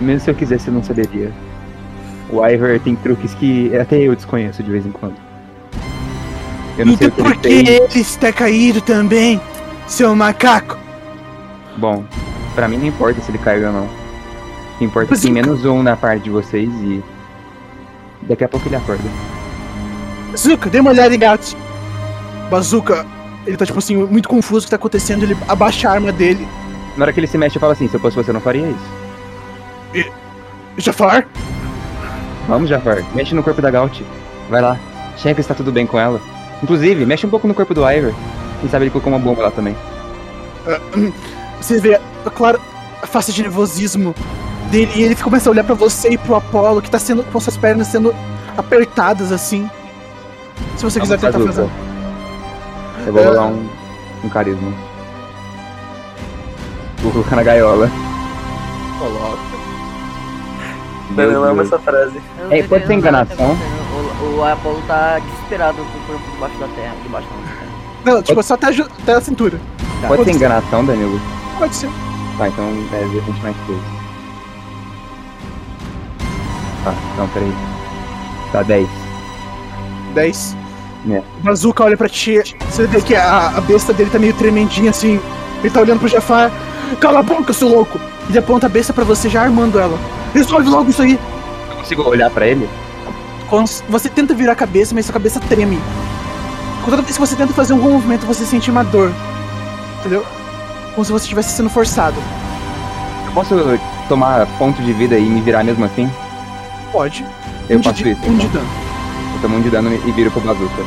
Mesmo 0.00 0.24
se 0.24 0.30
eu 0.30 0.34
quisesse, 0.34 0.66
eu 0.66 0.74
não 0.74 0.82
saberia. 0.82 1.32
O 2.30 2.44
Ivor 2.44 2.80
tem 2.80 2.96
truques 2.96 3.32
que 3.34 3.76
até 3.76 3.96
eu 3.96 4.16
desconheço 4.16 4.60
de 4.60 4.72
vez 4.72 4.84
em 4.84 4.90
quando. 4.90 5.14
Eu 6.76 6.86
não 6.86 6.94
Então 6.94 7.12
sei 7.14 7.24
por 7.24 7.46
ele 7.46 7.64
que 7.64 7.98
ele 7.98 8.00
está 8.00 8.32
caído 8.32 8.80
também, 8.80 9.40
seu 9.86 10.16
macaco? 10.16 10.76
Bom, 11.76 12.04
pra 12.56 12.66
mim 12.66 12.76
não 12.76 12.86
importa 12.86 13.20
se 13.20 13.30
ele 13.30 13.38
caiu 13.38 13.68
ou 13.68 13.72
não. 13.72 13.84
O 13.84 14.78
que 14.78 14.84
importa 14.84 15.14
é 15.14 15.16
que 15.16 15.22
tem 15.22 15.32
menos 15.32 15.64
um 15.64 15.80
na 15.80 15.96
parte 15.96 16.24
de 16.24 16.30
vocês 16.30 16.68
e. 16.68 17.00
Daqui 18.22 18.42
a 18.42 18.48
pouco 18.48 18.68
ele 18.68 18.74
acorda. 18.74 19.04
Zuko, 20.36 20.68
dê 20.68 20.80
uma 20.80 20.90
olhada 20.90 21.14
em 21.14 21.18
Gaut. 21.20 21.56
Bazooka, 22.54 23.04
ele 23.46 23.56
tá 23.56 23.66
tipo 23.66 23.78
assim, 23.78 23.96
muito 23.96 24.28
confuso 24.28 24.60
o 24.60 24.64
que 24.64 24.70
tá 24.70 24.76
acontecendo, 24.76 25.24
ele 25.24 25.36
abaixa 25.48 25.88
a 25.88 25.92
arma 25.92 26.12
dele. 26.12 26.46
Na 26.96 27.04
hora 27.04 27.12
que 27.12 27.18
ele 27.18 27.26
se 27.26 27.36
mexe, 27.36 27.56
eu 27.56 27.60
falo 27.60 27.72
assim: 27.72 27.88
se 27.88 27.94
eu 27.94 28.00
fosse 28.00 28.16
você, 28.16 28.30
eu 28.30 28.34
não 28.34 28.40
faria 28.40 28.66
isso. 28.66 30.04
Jafar? 30.78 31.26
Vamos, 32.48 32.68
Jafar, 32.68 33.02
mexe 33.14 33.34
no 33.34 33.42
corpo 33.42 33.60
da 33.60 33.70
Gaut. 33.70 34.04
Vai 34.48 34.60
lá, 34.60 34.78
checa 35.16 35.42
se 35.42 35.48
tá 35.48 35.54
tudo 35.54 35.72
bem 35.72 35.86
com 35.86 35.98
ela. 35.98 36.20
Inclusive, 36.62 37.04
mexe 37.04 37.26
um 37.26 37.30
pouco 37.30 37.48
no 37.48 37.54
corpo 37.54 37.74
do 37.74 37.88
Ivor. 37.90 38.14
Quem 38.60 38.70
sabe 38.70 38.84
ele 38.84 38.90
colocou 38.90 39.12
uma 39.12 39.18
bomba 39.18 39.42
lá 39.42 39.50
também. 39.50 39.76
Você 41.60 41.80
vê, 41.80 41.94
é 41.94 42.30
claro, 42.34 42.60
a 43.02 43.06
face 43.06 43.32
de 43.32 43.42
nervosismo 43.42 44.14
dele 44.70 44.92
e 44.96 45.02
ele 45.02 45.16
começa 45.16 45.48
a 45.48 45.52
olhar 45.52 45.64
pra 45.64 45.74
você 45.74 46.10
e 46.10 46.18
pro 46.18 46.36
Apollo, 46.36 46.80
que 46.80 46.90
tá 46.90 46.98
sendo 46.98 47.24
com 47.24 47.40
suas 47.40 47.56
pernas 47.56 47.88
sendo 47.88 48.14
apertadas 48.56 49.32
assim. 49.32 49.68
Se 50.76 50.84
você 50.84 51.00
quiser 51.00 51.18
Vamos, 51.18 51.32
tentar 51.32 51.38
Bazooka. 51.38 51.68
fazer. 51.68 51.93
Eu 53.06 53.12
vou 53.12 53.22
rolar 53.24 53.46
um, 53.46 53.68
um 54.24 54.28
carisma. 54.28 54.72
Vou 57.02 57.12
colocar 57.12 57.36
na 57.36 57.42
gaiola. 57.42 57.90
Coloca. 58.98 59.54
Meu 61.10 61.30
Eu 61.30 61.44
amo 61.44 61.56
Deus. 61.62 61.66
essa 61.72 61.78
frase. 61.82 62.20
É, 62.50 62.62
pode 62.62 62.82
ser 62.82 62.88
tá 62.88 62.94
enganação? 62.94 63.56
O, 64.22 64.36
o 64.38 64.44
Apollo 64.44 64.82
tá 64.86 65.18
desesperado 65.18 65.76
com 65.76 65.82
o 65.82 66.02
corpo 66.06 66.30
debaixo 66.32 66.56
da 66.58 66.68
terra. 66.68 66.94
Debaixo 67.02 67.28
da 67.28 67.34
terra. 67.36 67.64
Não, 68.04 68.22
tipo, 68.22 68.42
só 68.42 68.54
até 68.54 68.66
a, 68.68 68.72
ju- 68.72 68.88
até 69.02 69.14
a 69.14 69.20
cintura. 69.20 69.60
Pode 70.00 70.08
Pode 70.08 70.24
ser 70.24 70.30
ser. 70.32 70.36
enganação, 70.36 70.84
Danilo? 70.84 71.20
Pode 71.58 71.74
ser. 71.76 71.90
Tá, 72.38 72.48
então 72.48 72.64
é 72.92 73.04
20 73.04 73.42
mais 73.42 73.56
3. 73.66 73.78
Tá, 76.84 76.94
não, 77.16 77.28
peraí. 77.28 77.52
Tá 78.52 78.62
10. 78.62 78.88
10. 80.14 80.56
É. 81.10 81.18
O 81.18 81.42
Bazooka 81.42 81.84
olha 81.84 81.96
pra 81.96 82.08
ti, 82.08 82.40
você 82.68 82.86
vê 82.86 83.00
que 83.00 83.14
a, 83.14 83.48
a 83.56 83.60
besta 83.60 83.92
dele 83.92 84.10
tá 84.10 84.18
meio 84.18 84.32
tremendinha 84.34 84.90
assim. 84.90 85.20
Ele 85.60 85.70
tá 85.70 85.80
olhando 85.80 86.00
pro 86.00 86.08
Jafar. 86.08 86.50
Cala 87.00 87.20
a 87.20 87.22
boca, 87.22 87.52
seu 87.52 87.68
louco! 87.68 87.98
Ele 88.28 88.38
aponta 88.38 88.66
a 88.66 88.68
besta 88.68 88.92
pra 88.92 89.04
você, 89.04 89.28
já 89.28 89.42
armando 89.42 89.78
ela. 89.78 89.98
Resolve 90.32 90.68
logo 90.68 90.90
isso 90.90 91.02
aí! 91.02 91.18
Eu 91.70 91.76
consigo 91.76 92.02
olhar 92.08 92.30
pra 92.30 92.46
ele? 92.46 92.68
Você 93.88 94.08
tenta 94.08 94.34
virar 94.34 94.52
a 94.52 94.56
cabeça, 94.56 94.94
mas 94.94 95.06
sua 95.06 95.12
cabeça 95.12 95.38
treme. 95.40 95.78
Toda 96.84 97.02
vez 97.02 97.16
que 97.16 97.20
você 97.20 97.36
tenta 97.36 97.52
fazer 97.52 97.72
um 97.72 97.78
movimento, 97.78 98.26
você 98.26 98.44
sente 98.44 98.70
uma 98.70 98.82
dor. 98.82 99.12
Entendeu? 100.00 100.24
Como 100.94 101.04
se 101.04 101.12
você 101.12 101.24
estivesse 101.24 101.56
sendo 101.56 101.70
forçado. 101.70 102.16
Eu 103.26 103.32
posso 103.32 103.54
tomar 104.08 104.46
ponto 104.58 104.82
de 104.82 104.92
vida 104.92 105.16
e 105.16 105.24
me 105.24 105.40
virar 105.40 105.64
mesmo 105.64 105.84
assim? 105.84 106.10
Pode. 106.92 107.24
Eu 107.68 107.78
um 107.78 107.82
faço 107.82 108.02
de, 108.02 108.10
isso. 108.10 108.20
Um 108.26 108.36
de 108.36 108.46
então. 108.46 108.60
dano. 108.60 108.93
Eu 109.44 109.48
tomo 109.50 109.58
um 109.58 109.60
de 109.60 109.68
dano 109.68 109.92
e 109.92 110.12
viro 110.12 110.30
pro 110.30 110.40
bazooka. 110.40 110.82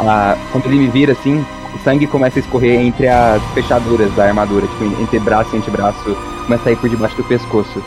Ah, 0.00 0.34
quando 0.50 0.64
ele 0.64 0.76
me 0.76 0.88
vira 0.88 1.12
assim, 1.12 1.44
o 1.74 1.78
sangue 1.84 2.06
começa 2.06 2.38
a 2.38 2.40
escorrer 2.40 2.80
entre 2.80 3.06
as 3.06 3.42
fechaduras 3.52 4.10
da 4.14 4.24
armadura, 4.24 4.66
tipo, 4.66 4.84
entre 5.02 5.18
braço 5.20 5.54
e 5.54 5.58
antebraço, 5.58 6.16
começa 6.46 6.62
a 6.62 6.64
sair 6.64 6.76
por 6.76 6.88
debaixo 6.88 7.14
do 7.16 7.24
pescoço. 7.24 7.84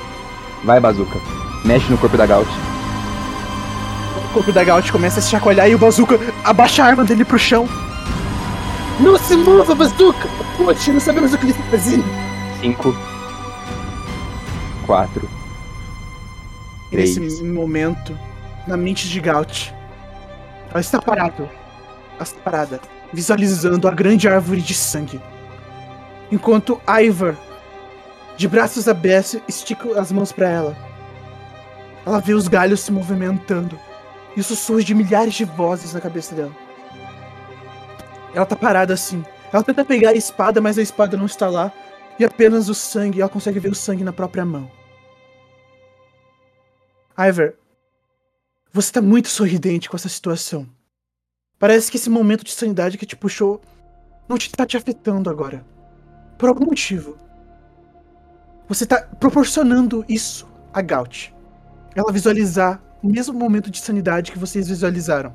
Vai, 0.64 0.80
bazooka. 0.80 1.20
Mexe 1.64 1.90
no 1.90 1.98
corpo 1.98 2.16
da 2.16 2.28
Gaut. 2.28 2.48
O 4.30 4.34
corpo 4.34 4.52
da 4.52 4.64
Gaut 4.64 4.92
começa 4.92 5.18
a 5.18 5.24
se 5.24 5.32
chacoalhar 5.32 5.68
e 5.68 5.74
o 5.74 5.80
Bazooka 5.80 6.20
abaixa 6.44 6.84
a 6.84 6.86
arma 6.86 7.04
dele 7.04 7.26
pro 7.26 7.40
chão. 7.40 7.68
Não 9.00 9.18
se 9.18 9.36
mova, 9.36 9.74
Bazooka! 9.74 10.30
Poxa, 10.56 10.94
não 10.94 11.00
sabemos 11.00 11.34
o 11.34 11.38
que 11.40 11.46
ele 11.46 11.52
está 11.52 11.64
fazendo. 11.64 12.06
5. 12.62 12.96
4. 14.86 15.30
E 16.92 16.96
nesse 16.96 17.16
Três. 17.16 17.42
momento, 17.42 18.16
na 18.68 18.78
mente 18.78 19.10
de 19.10 19.20
Gaut, 19.20 19.75
ela 20.76 20.82
está 20.82 21.02
parada. 21.02 21.50
Ela 22.16 22.24
está 22.24 22.38
parada, 22.42 22.82
visualizando 23.14 23.88
a 23.88 23.92
grande 23.92 24.28
árvore 24.28 24.60
de 24.60 24.74
sangue. 24.74 25.22
Enquanto 26.30 26.82
Ivor, 26.86 27.38
de 28.36 28.46
braços 28.46 28.86
abertos, 28.90 29.40
estica 29.48 29.98
as 29.98 30.12
mãos 30.12 30.34
para 30.34 30.50
ela. 30.50 30.78
Ela 32.06 32.20
vê 32.20 32.34
os 32.34 32.50
galhos 32.50 32.82
se 32.82 32.92
movimentando 32.92 33.80
e 34.36 34.42
os 34.42 34.48
sussurros 34.48 34.84
de 34.84 34.94
milhares 34.94 35.34
de 35.36 35.46
vozes 35.46 35.94
na 35.94 36.02
cabeça 36.02 36.36
dela. 36.36 36.52
Ela 38.34 38.46
tá 38.46 38.58
parada 38.58 38.94
assim. 38.94 39.24
Ela 39.54 39.64
tenta 39.64 39.86
pegar 39.86 40.10
a 40.10 40.14
espada, 40.14 40.60
mas 40.60 40.78
a 40.78 40.82
espada 40.82 41.16
não 41.16 41.26
está 41.26 41.48
lá. 41.48 41.72
E 42.20 42.26
apenas 42.26 42.68
o 42.68 42.76
sangue, 42.76 43.22
ela 43.22 43.30
consegue 43.30 43.62
ver 43.62 43.70
o 43.70 43.76
sangue 43.76 44.04
na 44.04 44.12
própria 44.12 44.44
mão. 44.44 44.70
Ivor, 47.18 47.54
você 48.76 48.92
tá 48.92 49.02
muito 49.02 49.30
sorridente 49.30 49.90
com 49.90 49.96
essa 49.96 50.10
situação. 50.10 50.68
Parece 51.58 51.90
que 51.90 51.96
esse 51.96 52.10
momento 52.10 52.44
de 52.44 52.52
sanidade 52.52 52.98
que 52.98 53.06
te 53.06 53.16
puxou 53.16 53.62
não 54.28 54.38
te 54.38 54.52
tá 54.52 54.66
te 54.66 54.76
afetando 54.76 55.30
agora. 55.30 55.66
Por 56.38 56.50
algum 56.50 56.66
motivo. 56.66 57.16
Você 58.68 58.86
tá 58.86 59.02
proporcionando 59.18 60.04
isso 60.10 60.46
a 60.74 60.82
Gaut. 60.82 61.34
Ela 61.96 62.12
visualizar 62.12 62.84
o 63.02 63.08
mesmo 63.08 63.40
momento 63.40 63.72
de 63.72 63.80
sanidade 63.80 64.34
que 64.34 64.38
vocês 64.38 64.68
visualizaram. 64.68 65.34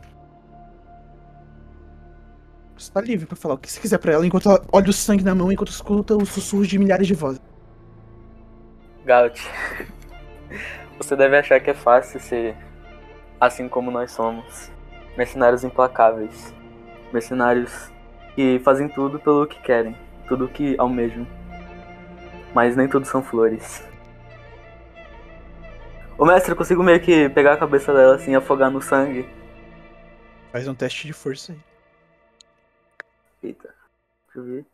Você 2.77 2.93
tá 2.93 3.01
livre 3.01 3.25
pra 3.25 3.37
falar 3.37 3.55
o 3.55 3.59
que 3.59 3.73
você 3.73 3.81
quiser 3.81 3.99
pra 3.99 4.13
ela 4.13 4.27
enquanto 4.27 4.51
ela 4.51 4.63
olha 4.71 4.91
o 4.91 4.93
sangue 4.93 5.25
na 5.25 5.35
mão 5.35 5.51
enquanto 5.51 5.71
escuta 5.71 6.15
os 6.15 6.29
sussurros 6.29 6.69
de 6.69 6.79
milhares 6.79 7.07
de 7.07 7.15
vozes. 7.15 7.41
Gaut, 9.07 9.41
você 11.01 11.17
deve 11.17 11.39
achar 11.39 11.59
que 11.59 11.71
é 11.71 11.75
fácil 11.75 12.21
ser 12.21 12.55
assim 13.41 13.69
como 13.69 13.91
nós 13.91 14.13
somos. 14.13 14.71
Mercenários 15.17 15.65
implacáveis. 15.65 16.55
Mercenários 17.13 17.91
que 18.35 18.61
fazem 18.61 18.89
tudo 18.89 19.19
pelo 19.19 19.47
que 19.47 19.61
querem, 19.61 19.97
tudo 20.29 20.45
o 20.45 20.49
que 20.49 20.77
almejam. 20.79 21.27
Mas 22.55 22.77
nem 22.77 22.89
tudo 22.89 23.07
são 23.07 23.23
flores. 23.23 23.83
Ô 26.19 26.27
mestre, 26.27 26.53
eu 26.53 26.57
consigo 26.57 26.83
meio 26.83 27.01
que 27.01 27.29
pegar 27.31 27.55
a 27.55 27.57
cabeça 27.57 27.95
dela 27.95 28.17
assim 28.17 28.33
e 28.33 28.35
afogar 28.35 28.71
no 28.71 28.83
sangue. 28.83 29.27
Faz 30.53 30.69
um 30.69 30.75
teste 30.75 31.07
de 31.07 31.13
força 31.13 31.53
aí. 31.53 31.59
Eita, 33.43 33.75
deixa 34.27 34.39
eu 34.39 34.45
ver. 34.45 34.67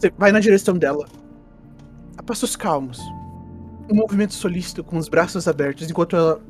Você 0.00 0.10
vai 0.16 0.32
na 0.32 0.40
direção 0.40 0.78
dela. 0.78 1.06
A 2.16 2.22
passos 2.22 2.56
calmos. 2.56 2.98
Um 3.90 3.96
movimento 3.96 4.32
solícito 4.32 4.82
com 4.82 4.96
os 4.96 5.10
braços 5.10 5.46
abertos 5.46 5.90
enquanto 5.90 6.16
ela 6.16 6.40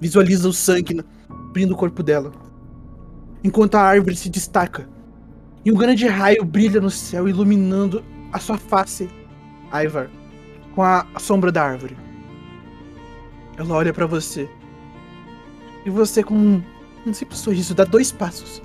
visualiza 0.00 0.48
o 0.48 0.52
sangue 0.52 1.00
abrindo 1.30 1.74
o 1.74 1.76
corpo 1.76 2.02
dela. 2.02 2.32
Enquanto 3.44 3.76
a 3.76 3.82
árvore 3.82 4.16
se 4.16 4.28
destaca. 4.28 4.88
E 5.64 5.70
um 5.70 5.76
grande 5.76 6.08
raio 6.08 6.44
brilha 6.44 6.80
no 6.80 6.90
céu, 6.90 7.28
iluminando 7.28 8.04
a 8.32 8.40
sua 8.40 8.58
face, 8.58 9.08
Ivar, 9.72 10.10
com 10.74 10.82
a 10.82 11.06
sombra 11.18 11.52
da 11.52 11.62
árvore. 11.62 11.96
Ela 13.56 13.74
olha 13.76 13.92
pra 13.92 14.06
você. 14.06 14.50
E 15.86 15.90
você, 15.90 16.24
com 16.24 16.34
um, 16.34 16.62
um 17.06 17.14
simples 17.14 17.38
sorriso, 17.38 17.76
dá 17.76 17.84
dois 17.84 18.10
passos. 18.10 18.60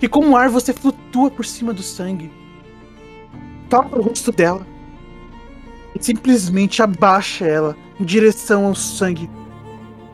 E 0.00 0.06
como 0.06 0.28
um 0.28 0.36
ar, 0.36 0.48
você 0.48 0.72
flutua 0.72 1.32
por 1.32 1.44
cima 1.44 1.72
do 1.72 1.82
sangue 1.82 2.30
toca 3.68 3.98
o 3.98 4.02
rosto 4.02 4.32
dela 4.32 4.66
e 5.94 6.04
simplesmente 6.04 6.82
abaixa 6.82 7.46
ela 7.46 7.76
em 7.98 8.04
direção 8.04 8.66
ao 8.66 8.74
sangue 8.74 9.30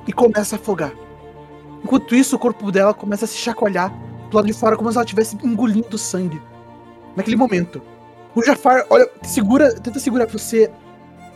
e 0.06 0.12
começa 0.12 0.56
a 0.56 0.58
afogar. 0.58 0.92
Enquanto 1.84 2.14
isso, 2.14 2.36
o 2.36 2.38
corpo 2.38 2.70
dela 2.70 2.94
começa 2.94 3.24
a 3.24 3.28
se 3.28 3.36
chacoalhar 3.36 3.92
do 4.30 4.36
lado 4.36 4.46
de 4.46 4.52
fora 4.52 4.76
como 4.76 4.90
se 4.90 4.96
ela 4.96 5.04
estivesse 5.04 5.36
engolindo 5.42 5.98
sangue. 5.98 6.40
Naquele 7.16 7.36
momento, 7.36 7.82
o 8.34 8.42
Jafar 8.42 8.86
olha, 8.88 9.08
segura, 9.22 9.74
tenta 9.74 9.98
segurar 9.98 10.26
você, 10.26 10.70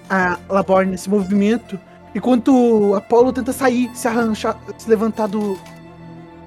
a 0.08 0.38
Laborne, 0.48 0.92
nesse 0.92 1.10
movimento, 1.10 1.78
enquanto 2.14 2.54
o 2.54 2.94
Apollo 2.94 3.32
tenta 3.32 3.52
sair, 3.52 3.90
se 3.94 4.08
arranchar, 4.08 4.56
se 4.78 4.88
levantar 4.88 5.26
do, 5.26 5.58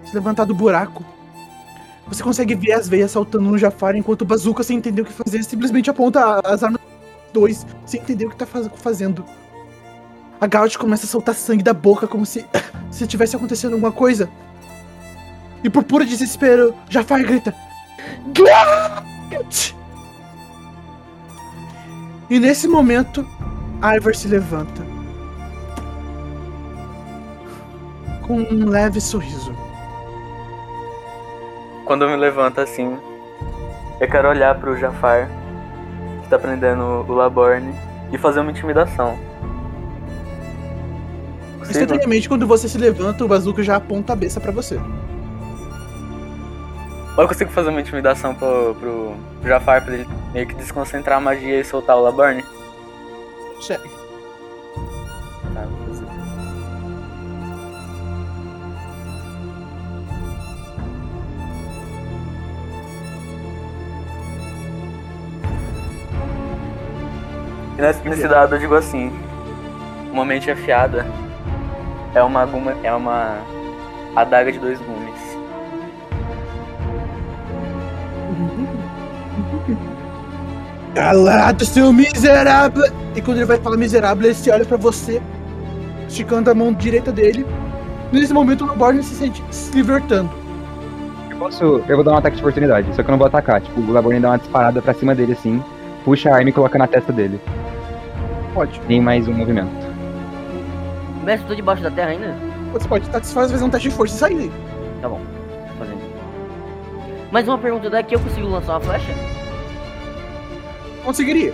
se 0.06 0.16
levantar 0.16 0.46
do 0.46 0.56
buraco. 0.56 1.04
Você 2.10 2.24
consegue 2.24 2.56
ver 2.56 2.74
as 2.74 2.88
veias 2.90 3.12
saltando 3.12 3.50
no 3.50 3.58
Jafar, 3.58 3.96
enquanto 3.96 4.24
o 4.24 4.26
Bazooka, 4.26 4.64
sem 4.64 4.78
entender 4.78 5.04
o 5.04 5.06
que 5.06 5.14
fazer, 5.14 5.44
simplesmente 5.44 5.90
aponta 5.90 6.42
as 6.44 6.64
armas 6.64 6.82
dois, 7.32 7.66
sem 7.86 8.02
entender 8.02 8.26
o 8.26 8.30
que 8.32 8.36
tá 8.36 8.46
faz- 8.46 8.68
fazendo. 8.78 9.24
A 10.42 10.48
Gaut 10.48 10.78
começa 10.80 11.06
a 11.06 11.10
soltar 11.10 11.36
sangue 11.36 11.64
da 11.64 11.74
boca, 11.74 12.08
como 12.08 12.26
se, 12.26 12.44
se 12.90 13.06
tivesse 13.06 13.36
acontecendo 13.36 13.74
alguma 13.74 13.92
coisa. 13.92 14.28
E 15.64 15.70
por 15.70 15.84
puro 15.84 16.06
desespero, 16.06 16.74
Jafar 16.90 17.22
grita: 17.24 17.54
Gaut! 18.34 19.76
E 22.30 22.40
nesse 22.40 22.68
momento, 22.68 23.26
Ivor 23.98 24.16
se 24.16 24.28
levanta. 24.28 24.84
Com 28.26 28.40
um 28.42 28.66
leve 28.70 29.02
sorriso. 29.02 29.54
Quando 31.90 32.04
eu 32.04 32.10
me 32.12 32.18
levanto 32.18 32.62
assim, 32.62 33.00
eu 34.00 34.08
quero 34.08 34.30
olhar 34.30 34.54
pro 34.60 34.78
Jafar, 34.78 35.28
que 36.22 36.30
tá 36.30 36.38
prendendo 36.38 36.84
o 36.84 37.12
Laborne, 37.12 37.74
e 38.12 38.18
fazer 38.20 38.42
uma 38.42 38.52
intimidação. 38.52 39.18
Instantaneamente, 41.68 42.30
quando 42.30 42.46
você 42.46 42.70
se 42.70 42.78
levanta, 42.78 43.26
o 43.26 43.28
Bazooka 43.28 43.64
já 43.64 43.78
aponta 43.78 44.14
a 44.14 44.16
cabeça 44.16 44.40
pra 44.40 44.52
você. 44.52 44.80
Ou 47.18 47.24
eu 47.24 47.28
consigo 47.28 47.50
fazer 47.50 47.70
uma 47.70 47.82
intimidação 47.82 48.36
pro, 48.36 48.76
pro 48.76 49.16
Jafar 49.44 49.84
pra 49.84 49.96
ele 49.96 50.08
meio 50.32 50.46
que 50.46 50.54
desconcentrar 50.54 51.18
a 51.18 51.20
magia 51.20 51.60
e 51.60 51.66
soltar 51.66 51.98
o 51.98 52.04
Laburn? 52.04 52.46
Chegue. 53.62 53.99
E 67.80 67.82
nesse, 67.82 68.06
nesse 68.10 68.28
dado 68.28 68.56
eu 68.56 68.60
digo 68.60 68.76
assim, 68.76 69.10
uma 70.12 70.26
mente 70.26 70.52
afiada 70.52 71.06
é 72.14 72.22
uma 72.22 72.46
guma, 72.46 72.76
é 72.84 72.94
uma 72.94 73.38
adaga 74.14 74.52
de 74.52 74.60
dois 74.60 74.78
gumes. 74.80 75.38
Calado, 80.94 81.64
seu 81.64 81.94
miserável! 81.94 82.84
E 83.16 83.22
quando 83.22 83.38
ele 83.38 83.46
vai 83.46 83.58
falar 83.58 83.78
miserável, 83.78 84.26
ele 84.26 84.34
se 84.34 84.52
olha 84.52 84.66
pra 84.66 84.76
você, 84.76 85.22
esticando 86.06 86.52
a 86.52 86.54
mão 86.54 86.74
direita 86.74 87.14
dele. 87.14 87.46
Nesse 88.12 88.34
momento, 88.34 88.66
o 88.66 88.68
Laborne 88.68 89.02
se 89.02 89.16
sente 89.16 89.42
se 89.52 89.72
libertando. 89.74 90.30
Eu 91.32 91.38
posso. 91.38 91.82
Eu 91.88 91.96
vou 91.96 92.04
dar 92.04 92.12
um 92.12 92.18
ataque 92.18 92.36
de 92.36 92.42
oportunidade, 92.42 92.94
só 92.94 93.02
que 93.02 93.08
eu 93.08 93.12
não 93.12 93.18
vou 93.18 93.28
atacar. 93.28 93.62
Tipo, 93.62 93.80
o 93.80 93.94
Laborne 93.94 94.20
dá 94.20 94.32
uma 94.32 94.38
disparada 94.38 94.82
pra 94.82 94.94
cima 94.94 95.16
dele 95.16 95.32
assim, 95.32 95.64
puxa 96.04 96.30
a 96.30 96.36
arma 96.36 96.50
e 96.50 96.52
coloca 96.52 96.78
na 96.78 96.88
testa 96.88 97.14
dele. 97.14 97.40
Pode. 98.60 98.78
Tem 98.82 99.00
mais 99.00 99.26
um 99.26 99.32
movimento. 99.32 99.72
Mestre, 101.24 101.46
eu 101.46 101.48
tô 101.48 101.56
debaixo 101.56 101.82
da 101.82 101.90
terra 101.90 102.10
ainda? 102.10 102.36
Você 102.74 102.90
pode 102.90 103.10
tá, 103.10 103.22
fazer 103.22 103.64
um 103.64 103.70
teste 103.70 103.88
de 103.88 103.96
força 103.96 104.16
e 104.16 104.20
sair. 104.20 104.52
Tá 105.02 105.08
bom, 105.08 105.22
tô 105.70 105.76
fazendo. 105.76 106.02
Mais 107.32 107.48
uma 107.48 107.58
pergunta 107.58 107.90
daqui, 107.90 108.16
eu 108.16 108.20
consigo 108.20 108.50
lançar 108.50 108.74
uma 108.74 108.82
flecha? 108.82 109.14
Conseguiria. 111.06 111.54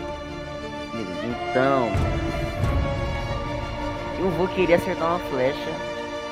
Então. 1.51 1.91
Eu 4.19 4.31
vou 4.31 4.47
querer 4.47 4.73
acertar 4.73 5.07
uma 5.07 5.19
flecha 5.29 5.71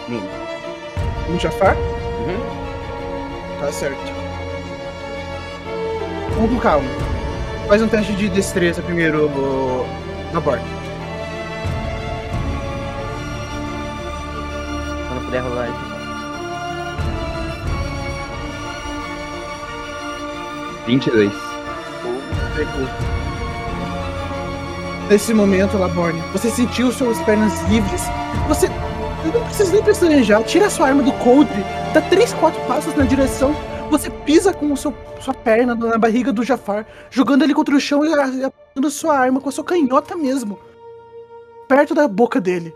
nele. 0.10 0.28
No 1.30 1.40
Jafar? 1.40 1.78
Uhum. 1.78 3.60
Tá 3.60 3.72
certo. 3.72 4.12
Vamos 6.34 6.50
com 6.50 6.60
calma. 6.60 6.90
Faz 7.68 7.80
um 7.80 7.88
teste 7.88 8.14
de 8.14 8.28
destreza 8.28 8.82
primeiro 8.82 9.30
na 10.34 10.40
borda. 10.40 10.64
Quando 15.08 15.26
puder 15.26 15.42
rolar 15.42 15.68
isso. 15.70 15.94
22. 20.88 21.32
Nesse 25.10 25.34
momento, 25.34 25.78
Laborne, 25.78 26.22
você 26.32 26.50
sentiu 26.50 26.92
suas 26.92 27.20
pernas 27.22 27.62
livres. 27.70 28.02
Você 28.48 28.68
não 29.34 29.44
precisa 29.46 29.72
nem 29.72 29.84
pestanejar. 29.84 30.44
Tira 30.44 30.70
sua 30.70 30.88
arma 30.88 31.04
do 31.04 31.12
coldre, 31.14 31.64
dá 31.94 32.02
3, 32.02 32.34
4 32.34 32.60
passos 32.62 32.96
na 32.96 33.06
direção. 33.06 33.56
Você 33.94 34.10
pisa 34.10 34.52
com 34.52 34.76
seu, 34.76 34.92
sua 35.22 35.36
perna 35.36 35.76
na 35.76 36.00
barriga 36.00 36.34
do 36.34 36.44
Jafar, 36.44 36.84
jogando 37.12 37.44
ele 37.44 37.54
contra 37.54 37.76
o 37.76 37.80
chão 37.80 38.04
e 38.04 38.12
apontando 38.44 38.90
sua 38.90 39.16
arma 39.16 39.40
com 39.40 39.50
a 39.50 39.52
sua 39.52 39.64
canhota 39.64 40.16
mesmo. 40.16 40.58
Perto 41.68 41.94
da 41.94 42.08
boca 42.08 42.42
dele. 42.42 42.76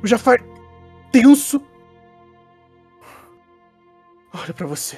O 0.00 0.06
Jafar, 0.06 0.40
tenso, 1.10 1.60
olha 4.32 4.54
pra 4.54 4.64
você. 4.64 4.96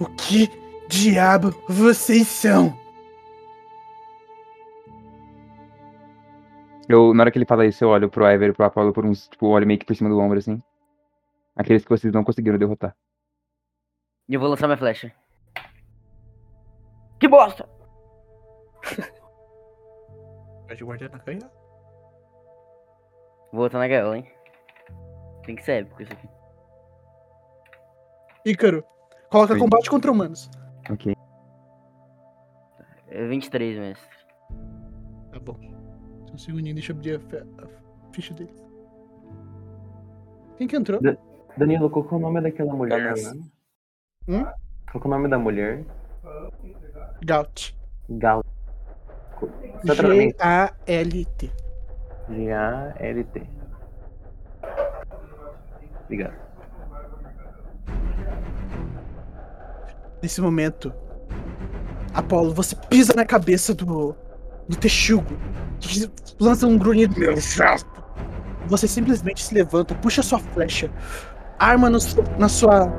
O 0.00 0.06
que 0.06 0.50
diabo 0.88 1.54
vocês 1.68 2.26
são? 2.26 2.74
Eu, 6.88 7.12
na 7.12 7.24
hora 7.24 7.30
que 7.30 7.36
ele 7.36 7.44
fala 7.44 7.66
isso, 7.66 7.84
eu 7.84 7.90
olho 7.90 8.08
pro 8.08 8.26
Iver 8.26 8.48
e 8.48 8.52
pro 8.54 8.64
Apollo 8.64 8.94
por 8.94 9.04
uns, 9.04 9.28
tipo, 9.28 9.48
olho 9.48 9.66
meio 9.66 9.78
que 9.78 9.84
por 9.84 9.94
cima 9.94 10.08
do 10.08 10.18
ombro, 10.18 10.38
assim. 10.38 10.62
Aqueles 11.54 11.84
que 11.84 11.90
vocês 11.90 12.10
não 12.10 12.24
conseguiram 12.24 12.56
derrotar. 12.56 12.96
E 14.28 14.34
eu 14.34 14.40
vou 14.40 14.48
lançar 14.48 14.66
minha 14.66 14.76
flecha. 14.76 15.12
Que 17.18 17.28
bosta! 17.28 17.68
Pode 20.68 20.84
guardar 20.84 21.10
na 21.10 21.18
canhota. 21.20 21.50
Vou 23.52 23.62
botar 23.62 23.78
na 23.78 23.88
gaiola, 23.88 24.18
hein? 24.18 24.30
Tem 25.44 25.54
que 25.54 25.62
ser 25.62 25.82
épico 25.82 26.02
isso 26.02 26.12
aqui. 26.12 26.28
Ícaro, 28.44 28.84
coloca 29.30 29.54
Oi. 29.54 29.58
combate 29.58 29.88
contra 29.88 30.10
humanos. 30.10 30.50
Ok. 30.90 31.14
É 33.08 33.26
23, 33.26 33.78
mestre. 33.78 34.16
Tá 35.32 35.38
bom. 35.38 35.56
Só 36.26 36.34
um 36.34 36.38
segundinho, 36.38 36.74
deixa 36.74 36.92
eu 36.92 36.96
abrir 36.96 37.14
a, 37.14 37.62
a 37.62 38.12
ficha 38.12 38.34
dele. 38.34 38.54
Quem 40.58 40.66
que 40.66 40.76
entrou? 40.76 41.00
Danilo, 41.56 41.88
qual 41.88 42.04
que 42.04 42.12
é 42.12 42.16
o 42.16 42.20
nome 42.20 42.40
daquela 42.40 42.74
mulher. 42.74 43.14
Hum? 44.28 44.44
Qual 44.90 45.00
que 45.00 45.06
é 45.06 45.06
o 45.06 45.10
nome 45.10 45.28
da 45.28 45.38
mulher? 45.38 45.84
Gaut. 47.24 47.76
Gal. 48.08 48.42
Exatamente. 49.84 50.36
G-A-L-T. 50.36 51.52
G-A-L-T. 52.30 53.42
Obrigado. 56.04 56.34
Nesse 60.22 60.40
momento, 60.40 60.92
Apolo, 62.14 62.54
você 62.54 62.74
pisa 62.88 63.12
na 63.14 63.24
cabeça 63.24 63.74
do, 63.74 64.16
do 64.68 64.76
texugo, 64.76 65.36
lança 66.40 66.66
um 66.66 66.78
grunhido. 66.78 67.18
Meu 67.18 67.36
chato. 67.36 67.86
Você 68.66 68.88
simplesmente 68.88 69.44
se 69.44 69.54
levanta, 69.54 69.94
puxa 69.94 70.22
sua 70.22 70.38
flecha, 70.38 70.90
arma 71.58 71.88
no, 71.88 71.98
na 72.38 72.48
sua, 72.48 72.90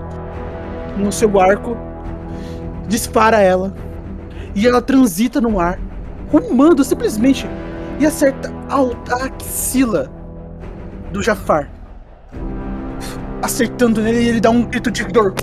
no 0.98 1.12
seu 1.12 1.40
arco, 1.40 1.78
dispara 2.88 3.40
ela, 3.40 3.74
e 4.56 4.68
ela 4.68 4.82
transita 4.82 5.40
no 5.40 5.60
ar, 5.60 5.80
rumando 6.32 6.84
simplesmente 6.84 7.48
e 8.00 8.06
acerta 8.06 8.52
a, 8.70 9.26
axila 9.26 10.12
do 11.12 11.22
Jafar. 11.22 11.70
Acertando 13.42 14.02
nele 14.02 14.20
e 14.24 14.30
ele 14.30 14.42
dá 14.42 14.50
um 14.50 14.64
grito 14.64 14.90
de 14.92 15.06
dor. 15.06 15.34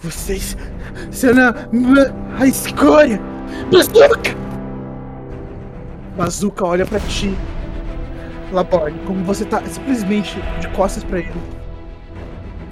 Vocês 0.00 0.56
serão 1.10 1.54
a- 2.38 2.46
escória! 2.46 3.20
Bazooka! 3.72 4.30
Bazooka 6.16 6.64
olha 6.66 6.84
pra 6.86 7.00
ti, 7.00 7.34
Laborne, 8.52 8.98
como 9.06 9.24
você 9.24 9.44
tá 9.44 9.62
simplesmente 9.64 10.38
de 10.60 10.68
costas 10.68 11.02
pra 11.04 11.18
ele. 11.20 11.32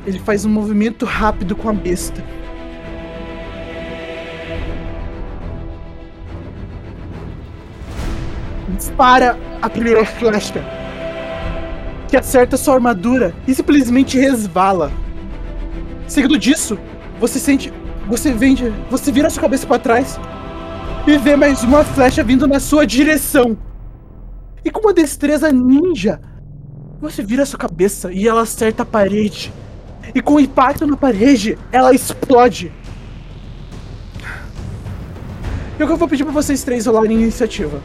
Ele 0.06 0.18
faz 0.18 0.44
um 0.44 0.50
movimento 0.50 1.04
rápido 1.04 1.54
com 1.54 1.68
a 1.68 1.72
besta. 1.72 2.22
Dispara 8.76 9.38
a 9.60 9.70
primeira 9.70 10.04
flecha, 10.04 10.64
que 12.08 12.16
acerta 12.16 12.56
sua 12.56 12.74
armadura 12.74 13.32
e 13.46 13.54
simplesmente 13.54 14.18
resvala. 14.18 14.90
Seguido 16.08 16.38
disso, 16.38 16.78
você 17.20 17.38
sente. 17.38 17.72
Você 18.08 18.32
vende. 18.32 18.72
Você 18.90 19.12
vira 19.12 19.30
sua 19.30 19.42
cabeça 19.42 19.66
pra 19.66 19.78
trás 19.78 20.18
e 21.06 21.16
vê 21.16 21.36
mais 21.36 21.62
uma 21.62 21.84
flecha 21.84 22.24
vindo 22.24 22.48
na 22.48 22.58
sua 22.58 22.84
direção. 22.84 23.56
E 24.64 24.70
com 24.70 24.80
uma 24.80 24.92
destreza 24.92 25.52
ninja, 25.52 26.20
você 27.00 27.22
vira 27.22 27.46
sua 27.46 27.58
cabeça 27.58 28.12
e 28.12 28.26
ela 28.26 28.42
acerta 28.42 28.82
a 28.82 28.86
parede. 28.86 29.52
E 30.14 30.20
com 30.20 30.34
o 30.34 30.40
impacto 30.40 30.86
na 30.86 30.96
parede, 30.96 31.58
ela 31.70 31.94
explode. 31.94 32.72
E 35.78 35.82
o 35.82 35.86
que 35.86 35.92
eu 35.92 35.96
vou 35.96 36.08
pedir 36.08 36.24
pra 36.24 36.32
vocês 36.32 36.62
três 36.62 36.86
rolarem 36.86 37.22
iniciativa. 37.22 37.80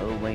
Oh. 0.00 0.26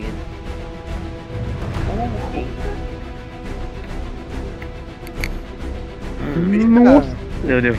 Nossa. 6.67 7.17
Meu 7.43 7.61
Deus. 7.61 7.77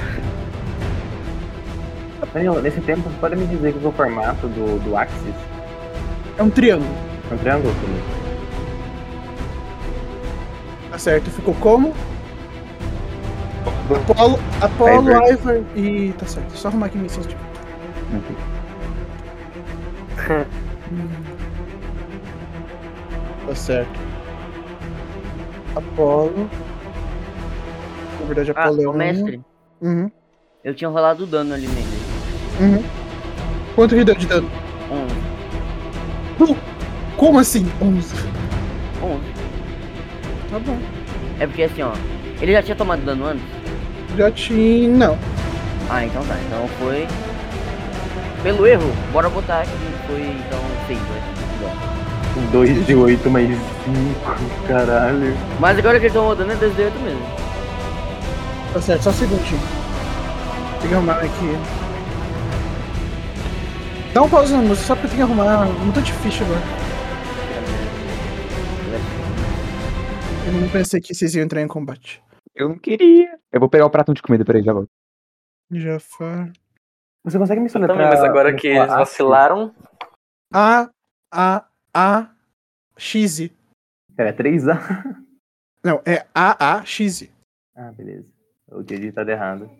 Danilo, 2.39 2.61
nesse 2.61 2.81
tempo, 2.83 3.03
você 3.03 3.17
pode 3.21 3.37
me 3.37 3.47
dizer 3.47 3.73
que 3.73 3.85
o 3.85 3.91
formato 3.91 4.47
do, 4.49 4.79
do 4.85 4.97
Axis 4.97 5.35
É 6.39 6.43
um 6.43 6.51
triângulo. 6.51 6.89
é 7.31 7.35
um 7.35 7.39
triângulo? 7.39 7.75
Tá 10.99 11.03
certo, 11.03 11.31
ficou 11.31 11.55
como? 11.55 11.95
Apolo, 14.11 14.37
Apolo, 14.61 15.11
Ivar. 15.31 15.55
E. 15.77 16.13
Tá 16.19 16.27
certo, 16.27 16.51
só 16.57 16.67
arrumar 16.67 16.87
aqui 16.87 16.99
missões 16.99 17.25
de. 17.29 17.37
Ok. 18.17 18.37
Tá 23.47 23.55
certo. 23.55 23.99
Apolo. 25.77 26.51
Na 28.21 28.27
verdade, 28.27 28.53
Ah, 28.57 28.65
Apolo 28.65 28.83
é 28.83 28.87
ô 28.89 28.91
um. 28.91 28.95
mestre, 28.97 29.41
Uhum. 29.81 30.11
eu 30.65 30.75
tinha 30.75 30.91
rolado 30.91 31.25
dano 31.27 31.55
ali 31.55 31.69
nele. 31.69 31.99
Uhum. 32.61 32.85
Quanto 33.77 33.95
que 33.95 34.03
deu 34.05 34.17
de 34.17 34.27
dano? 34.27 34.51
11. 36.41 36.57
Como 37.17 37.39
assim? 37.39 37.67
11. 37.81 38.15
11. 39.03 39.38
Tá 40.51 40.59
bom. 40.59 40.79
É 41.39 41.47
porque 41.47 41.63
assim, 41.63 41.83
ó. 41.83 41.93
Ele 42.41 42.53
já 42.53 42.63
tinha 42.63 42.77
tomado 42.77 43.05
dano 43.05 43.27
antes? 43.27 43.45
Já 44.17 44.31
tinha. 44.31 44.89
Não. 44.89 45.19
Ah, 45.91 46.05
então 46.05 46.23
tá. 46.25 46.37
Então 46.47 46.69
foi. 46.79 47.07
Pelo 48.43 48.67
erro, 48.67 48.93
bora 49.13 49.29
botar 49.29 49.63
que 49.63 50.07
foi 50.07 50.21
então 50.21 50.61
6, 50.87 50.99
né? 50.99 51.29
2 52.53 52.87
de 52.87 52.95
8 52.95 53.31
mais 53.31 53.49
5, 53.49 53.59
caralho. 54.69 55.37
Mas 55.59 55.79
agora 55.79 55.99
que 55.99 56.07
ele 56.07 56.15
tomou 56.15 56.37
dano 56.37 56.53
é 56.53 56.57
2 56.57 56.77
de 56.77 56.83
8 56.83 57.01
mesmo. 57.01 57.23
Tá 58.73 58.81
certo, 58.81 59.03
só 59.03 59.11
um 59.11 59.13
segundinho. 59.15 59.61
Tem 60.81 60.89
que 60.89 60.95
arrumar 60.95 61.15
aqui. 61.15 61.59
Dá 64.15 64.23
um 64.23 64.29
pause 64.29 64.53
na 64.53 64.63
música, 64.63 64.87
só 64.87 64.95
porque 64.95 65.07
eu 65.07 65.11
tenho 65.11 65.27
que 65.27 65.33
arrumar 65.43 65.67
um 65.67 65.91
de 65.91 66.13
ficha 66.13 66.45
agora. 66.45 66.88
Eu 70.49 70.63
não 70.63 70.73
pensei 70.73 70.99
que 70.99 71.15
vocês 71.15 71.35
iam 71.35 71.45
entrar 71.45 71.61
em 71.61 71.69
combate. 71.69 72.25
Eu 72.55 72.71
não 72.71 72.79
queria. 72.79 73.39
Eu 73.53 73.61
vou 73.61 73.69
pegar 73.69 73.85
o 73.85 73.91
prato 73.91 74.15
de 74.15 74.23
comida, 74.23 74.47
peraí, 74.47 74.63
já 74.63 74.73
volto. 74.73 74.89
Jafar. 75.71 76.51
Você 77.23 77.39
consegue 77.39 77.61
me 77.61 77.69
soletrar? 77.69 77.99
Também, 77.99 78.11
mas 78.11 78.25
agora 78.25 78.57
que 78.57 78.69
eles 78.69 78.79
soletrar 78.79 78.99
vacilaram, 78.99 79.75
A, 80.51 80.91
A, 81.31 81.69
A, 81.93 82.35
X. 82.97 83.51
Pera, 84.17 84.31
é 84.31 84.33
3A? 84.33 84.79
Não, 85.85 86.03
é 86.07 86.27
A, 86.35 86.79
A, 86.79 86.85
X. 86.87 87.31
Ah, 87.77 87.93
beleza. 87.93 88.33
Eu 88.69 88.83
tinha 88.83 89.01
digitado 89.01 89.31
errado. 89.31 89.71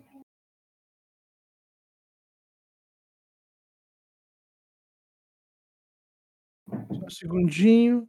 Só 6.69 7.05
um 7.05 7.09
segundinho. 7.09 8.07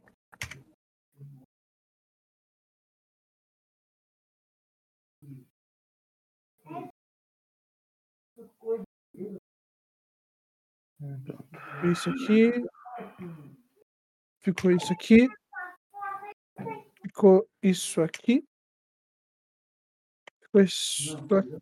Isso 11.91 12.09
aqui. 12.09 12.51
Ficou 14.39 14.71
isso 14.71 14.93
aqui. 14.93 15.27
Ficou 17.03 17.49
isso 17.61 18.01
aqui. 18.01 18.43
Ficou 20.41 20.61
isso 20.61 21.17
aqui. 21.17 21.61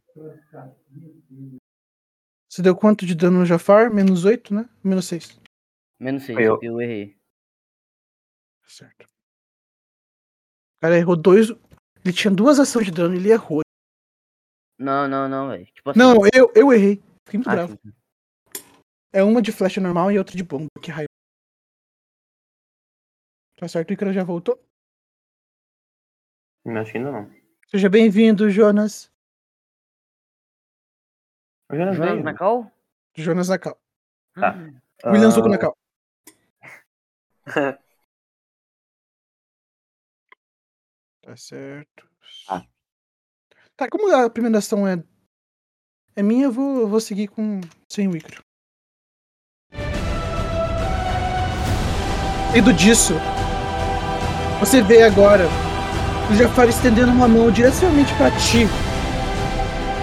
Você 2.49 2.61
deu 2.61 2.75
quanto 2.75 3.05
de 3.05 3.15
dano 3.15 3.39
no 3.39 3.45
Jafar? 3.45 3.93
Menos 3.93 4.25
8, 4.25 4.53
né? 4.53 4.67
Menos 4.83 5.05
6. 5.05 5.39
Menos 5.99 6.23
6, 6.23 6.39
Eu- 6.39 6.59
eu 6.61 6.81
errei. 6.81 7.15
Certo. 8.65 9.03
O 9.03 10.81
cara 10.81 10.97
errou 10.97 11.15
dois. 11.15 11.49
Ele 11.49 12.13
tinha 12.13 12.31
duas 12.33 12.59
ações 12.59 12.85
de 12.85 12.91
dano, 12.91 13.15
ele 13.15 13.31
errou. 13.31 13.61
Não, 14.77 15.07
não, 15.07 15.27
não, 15.27 15.49
velho. 15.49 15.65
Tipo 15.65 15.89
assim. 15.89 15.99
Não, 15.99 16.15
eu, 16.33 16.51
eu 16.55 16.71
errei. 16.71 17.03
Fiquei 17.25 17.37
muito 17.39 17.49
ah, 17.49 17.55
bravo. 17.55 17.77
sim. 17.83 17.93
É 19.11 19.23
uma 19.23 19.41
de 19.41 19.51
flecha 19.51 19.81
normal 19.81 20.11
e 20.11 20.17
outra 20.19 20.35
de 20.37 20.43
bomba. 20.43 20.67
Que 20.81 20.91
raio. 20.91 21.07
Tá 23.57 23.67
certo, 23.67 23.89
o 23.89 23.93
Icaro 23.93 24.13
já 24.13 24.23
voltou. 24.23 24.63
Acho 26.65 26.91
que 26.91 26.97
ainda 26.97 27.11
não. 27.11 27.29
Seja 27.67 27.89
bem-vindo, 27.89 28.49
Jonas. 28.49 29.11
Não 31.69 31.77
Jonas 31.77 31.97
veio. 31.97 32.23
na 32.23 32.33
cal? 32.35 32.71
Jonas 33.15 33.49
Nakal. 33.49 33.79
Tá. 34.33 34.53
William 35.05 35.31
Zuko 35.31 35.47
Ah, 35.47 35.51
Nakal. 35.51 35.77
Tá 41.21 41.35
certo. 41.35 42.09
Ah. 42.47 42.65
Tá, 43.75 43.87
como 43.89 44.11
a 44.15 44.29
primeira 44.29 44.57
ação 44.57 44.87
é, 44.87 44.95
é 46.15 46.23
minha, 46.23 46.45
eu 46.45 46.51
vou, 46.51 46.79
eu 46.81 46.87
vou 46.87 46.99
seguir 46.99 47.27
com 47.27 47.61
sem 47.87 48.07
o 48.07 48.15
Icaro. 48.15 48.43
Indo 52.55 52.73
disso, 52.73 53.15
você 54.59 54.81
vê 54.81 55.03
agora 55.03 55.47
o 56.31 56.35
Jafar 56.35 56.67
estendendo 56.67 57.11
uma 57.11 57.27
mão 57.27 57.51
diretamente 57.51 58.11
pra 58.15 58.31
ti. 58.31 58.67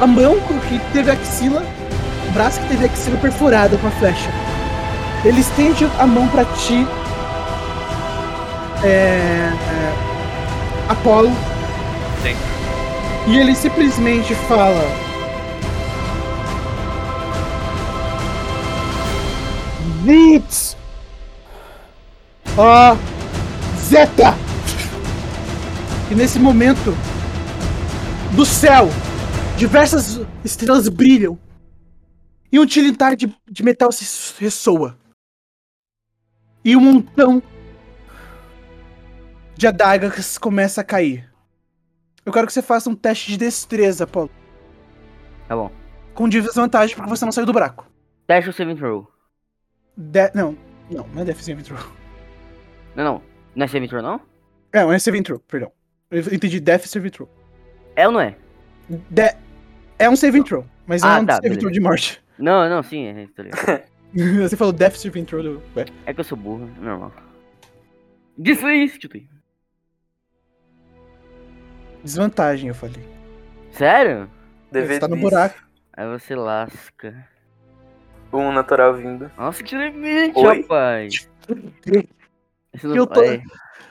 A 0.01 0.07
mão 0.07 0.37
que 0.69 0.79
teve 0.93 1.11
a 1.11 1.15
axila, 1.15 1.63
o 2.29 2.31
braço 2.33 2.61
que 2.61 2.69
teve 2.69 2.85
a 2.85 2.87
axila 2.87 3.17
perfurada 3.17 3.77
com 3.77 3.89
a 3.89 3.91
flecha. 3.91 4.31
Ele 5.25 5.41
estende 5.41 5.89
a 5.99 6.07
mão 6.07 6.29
pra 6.29 6.45
ti. 6.45 6.87
É, 8.85 8.87
é, 8.89 9.93
Apolo. 10.89 11.33
Sim. 12.23 12.37
E 13.27 13.39
ele 13.39 13.57
simplesmente 13.57 14.35
fala. 14.35 14.85
Vitz! 20.05 20.76
Ó! 22.59 22.97
Zeta! 23.79 24.35
E 26.11 26.14
nesse 26.14 26.38
momento, 26.38 26.92
do 28.35 28.47
céu, 28.47 28.88
diversas 29.57 30.21
estrelas 30.45 30.88
brilham. 30.88 31.38
E 32.51 32.59
um 32.59 32.64
tilintar 32.64 33.16
de, 33.16 33.35
de 33.51 33.62
metal 33.62 33.92
se 33.92 34.35
ressoa. 34.42 34.97
E 36.64 36.77
um 36.77 36.81
montão 36.81 37.42
de 39.55 39.66
adagas 39.66 40.38
começa 40.38 40.81
a 40.81 40.85
cair. 40.85 41.31
Eu 42.25 42.33
quero 42.33 42.47
que 42.47 42.53
você 42.53 42.62
faça 42.62 42.88
um 42.88 42.95
teste 42.95 43.33
de 43.33 43.37
destreza, 43.37 44.07
Paulo. 44.07 44.31
Tá 45.47 45.55
bom. 45.55 45.71
Com 46.14 46.29
desvantagem 46.29 46.97
porque 46.97 47.11
você 47.11 47.25
não 47.25 47.33
saiu 47.33 47.47
do 47.47 47.53
buraco. 47.53 47.87
Dash 48.27 48.47
ou 48.47 48.53
saving 48.53 48.77
throw? 48.77 49.09
De... 49.97 50.31
Não, 50.35 50.57
não, 50.90 51.07
não 51.09 51.23
é 51.23 51.25
Death 51.25 51.40
Saving 51.40 51.62
Throw. 51.62 51.79
Não, 52.97 53.05
não. 53.05 53.23
Não 53.55 53.65
é 53.65 53.69
saving 53.69 53.87
throw, 53.87 54.03
não? 54.03 54.21
É, 54.77 54.83
não 54.83 54.93
é 54.93 54.99
Saving 54.99 55.23
Throw, 55.23 55.39
perdão. 55.39 55.73
Eu 56.11 56.21
entendi 56.33 56.61
Death 56.61 56.83
Saving 56.83 57.09
Throw. 57.09 57.29
É 57.95 58.07
ou 58.07 58.13
não 58.13 58.21
é? 58.21 58.37
De... 58.89 59.35
É 59.99 60.11
um 60.11 60.15
Saving 60.15 60.43
Throw, 60.43 60.67
mas 60.87 61.01
não 61.01 61.09
Ah, 61.09 61.17
é 61.17 61.21
um 61.21 61.27
tá, 61.27 61.33
Saving 61.37 61.43
beleza. 61.49 61.61
Throw 61.61 61.73
de 61.73 61.81
morte. 61.81 62.23
Não, 62.39 62.69
não, 62.69 62.83
sim, 62.83 63.07
é, 63.07 63.27
tá 63.35 63.43
ligado. 63.43 63.83
você 64.43 64.59
falou 64.59 64.71
Death 64.71 64.97
Saving 64.97 65.25
Throw 65.25 65.43
do... 65.43 65.63
Ué. 65.75 65.87
É 66.05 66.13
que 66.13 66.21
eu 66.21 66.25
sou 66.25 66.37
burro, 66.37 66.71
é 66.77 66.85
normal. 66.85 67.11
Desiste, 68.37 69.09
Desvantagem, 72.05 72.69
eu 72.69 72.75
falei. 72.75 73.03
Sério? 73.73 74.31
dever 74.71 74.97
Você 74.97 75.01
tá 75.01 75.09
no 75.09 75.17
buraco. 75.17 75.59
Aí 75.95 76.07
você 76.09 76.35
lasca. 76.35 77.27
Um 78.31 78.53
natural 78.53 78.93
vindo. 78.93 79.31
Nossa, 79.39 79.63
que 79.63 79.75
limite, 79.75 80.39
Oi? 80.39 80.61
rapaz. 80.61 81.31
Eu 82.83 83.07
tô- 83.07 83.23
é, 83.23 83.43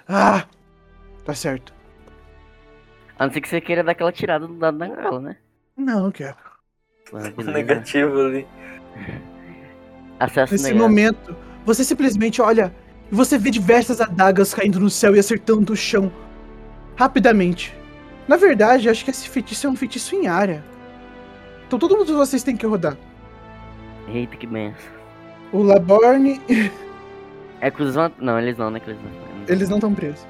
Ah! 0.08 0.46
Tá 1.26 1.34
certo. 1.34 1.74
a 3.18 3.26
não 3.26 3.34
ser 3.34 3.42
que 3.42 3.50
você 3.50 3.60
queira 3.62 3.84
dar 3.84 3.94
aquela 3.94 4.12
tirada 4.12 4.46
do 4.48 4.58
lado 4.58 4.78
da 4.78 4.88
gala, 4.88 5.20
né? 5.20 5.38
Não, 5.78 6.04
não 6.04 6.12
quero. 6.12 6.36
Negativo 7.54 8.20
ali. 8.20 8.48
Acesso 10.20 10.54
Nesse 10.54 10.66
negado. 10.66 10.82
momento, 10.84 11.36
você 11.66 11.84
simplesmente 11.84 12.42
olha 12.42 12.74
e 13.12 13.16
você 13.16 13.38
vê 13.38 13.50
diversas 13.52 14.00
adagas 14.02 14.54
caindo 14.54 14.80
no 14.80 14.90
céu 14.90 15.16
e 15.16 15.20
acertando 15.20 15.74
o 15.74 15.76
chão 15.76 16.12
rapidamente. 16.96 17.76
Na 18.28 18.38
verdade, 18.38 18.90
acho 18.90 19.04
que 19.04 19.12
esse 19.12 19.28
feitiço 19.30 19.68
é 19.68 19.70
um 19.70 19.76
feitiço 19.76 20.16
em 20.16 20.28
área. 20.28 20.64
Então 21.68 21.78
todo 21.80 21.96
mundo 21.98 22.08
de 22.08 22.14
vocês 22.14 22.44
tem 22.44 22.56
que 22.56 22.66
rodar. 22.66 22.98
Eita, 24.08 24.36
que 24.38 24.48
benção. 24.48 24.94
O 25.52 25.62
Laborne, 25.64 26.40
É 27.66 27.72
que 27.72 27.82
os. 27.82 27.96
Não, 28.20 28.38
eles 28.40 28.58
não, 28.58 28.70
né? 28.70 28.80
Que 28.80 28.92
eles 28.92 29.02
não. 29.02 29.12
eles 29.48 29.70
não 29.70 29.78
estão 29.78 29.94
presos. 29.96 30.26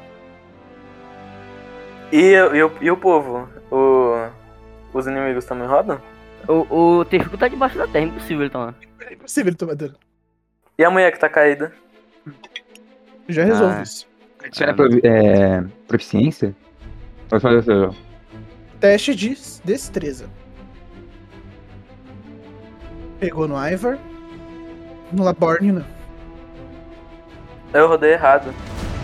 E, 2.12 2.32
e, 2.32 2.64
o- 2.64 2.72
e 2.82 2.90
o 2.92 2.96
povo? 2.96 3.50
O, 3.70 4.30
os 4.94 5.06
inimigos 5.06 5.44
também 5.44 5.68
rodam? 5.68 6.00
O, 6.48 7.00
o 7.00 7.06
Tefico 7.06 7.38
tá 7.38 7.48
debaixo 7.50 7.78
da 7.78 7.88
terra, 7.88 8.06
impossível 8.06 8.44
ele 8.44 8.50
tomar. 8.52 8.74
É 9.02 9.14
impossível 9.14 9.50
ele 9.50 9.58
tomar 9.58 9.76
dano. 9.76 9.96
E 10.78 10.84
a 10.86 10.90
mulher 10.90 11.12
que 11.12 11.20
tá 11.20 11.28
caída? 11.28 11.74
Já 13.28 13.44
resolve 13.44 13.76
Ah. 13.80 13.82
isso. 13.84 14.08
Isso 14.50 14.64
é, 14.64 14.74
pro- 14.74 15.00
é 15.04 15.64
proficiência? 15.88 16.56
Pode 17.28 17.42
fazer 17.42 17.60
isso. 17.60 17.98
Teste 18.80 19.14
de 19.16 19.36
destreza. 19.66 20.30
Pegou 23.20 23.48
no 23.48 23.56
Ivar. 23.68 23.98
No 25.12 25.24
Laborne, 25.24 25.72
não. 25.72 25.86
Eu 27.76 27.88
rodei 27.88 28.14
errado. 28.14 28.54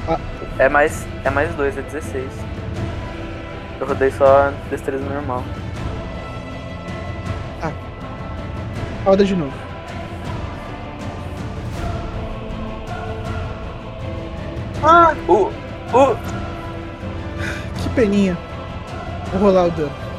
Ah. 0.07 0.17
É 0.57 0.67
mais. 0.67 1.05
É 1.23 1.29
mais 1.29 1.53
2, 1.55 1.77
é 1.77 1.81
16. 1.81 2.25
Eu 3.79 3.87
rodei 3.87 4.09
só 4.11 4.51
destreza 4.69 5.03
normal. 5.03 5.43
Roda 9.03 9.25
de 9.25 9.35
novo. 9.35 9.53
Ah, 14.83 15.13
Uh! 15.27 15.51
Uh! 15.93 16.17
que 17.81 17.89
peninha. 17.95 18.37
Vou 19.31 19.41
rolar 19.41 19.65
o 19.65 19.71
dano. 19.71 20.10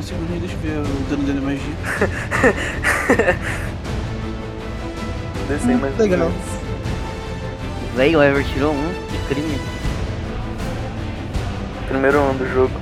Um 0.00 0.02
segundo 0.02 0.40
deixa 0.40 0.54
eu 0.54 0.60
ver 0.60 0.78
o 0.78 1.10
dano 1.10 1.22
dele 1.24 1.40
magia. 1.40 1.60
Descei 5.48 5.74
Hum, 5.74 5.78
mais 5.78 5.98
legal. 5.98 6.18
dois. 6.20 6.34
Véi, 7.96 8.16
o 8.16 8.22
Ever 8.22 8.44
tirou 8.44 8.72
um. 8.72 8.92
Que 9.10 9.34
crime. 9.34 9.60
Primeiro 11.88 12.20
um 12.22 12.34
do 12.34 12.50
jogo. 12.50 12.72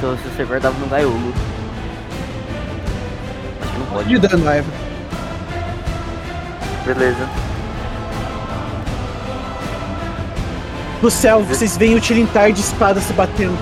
Se 0.00 0.06
você 0.06 0.36
ser 0.36 0.46
verdade 0.46 0.76
no 0.80 0.86
Gaiolo. 0.86 1.34
Acho 3.60 3.72
que 3.72 3.78
não 3.78 3.86
pode. 3.86 4.08
De 4.08 4.18
dano, 4.18 4.44
Ivan. 4.44 4.64
Beleza. 6.86 7.28
No 11.02 11.10
céu, 11.10 11.42
vocês 11.42 11.76
veem 11.76 11.96
o 11.96 12.00
Tilintar 12.00 12.52
de 12.52 12.60
espada 12.60 13.00
se 13.00 13.12
batendo. 13.12 13.58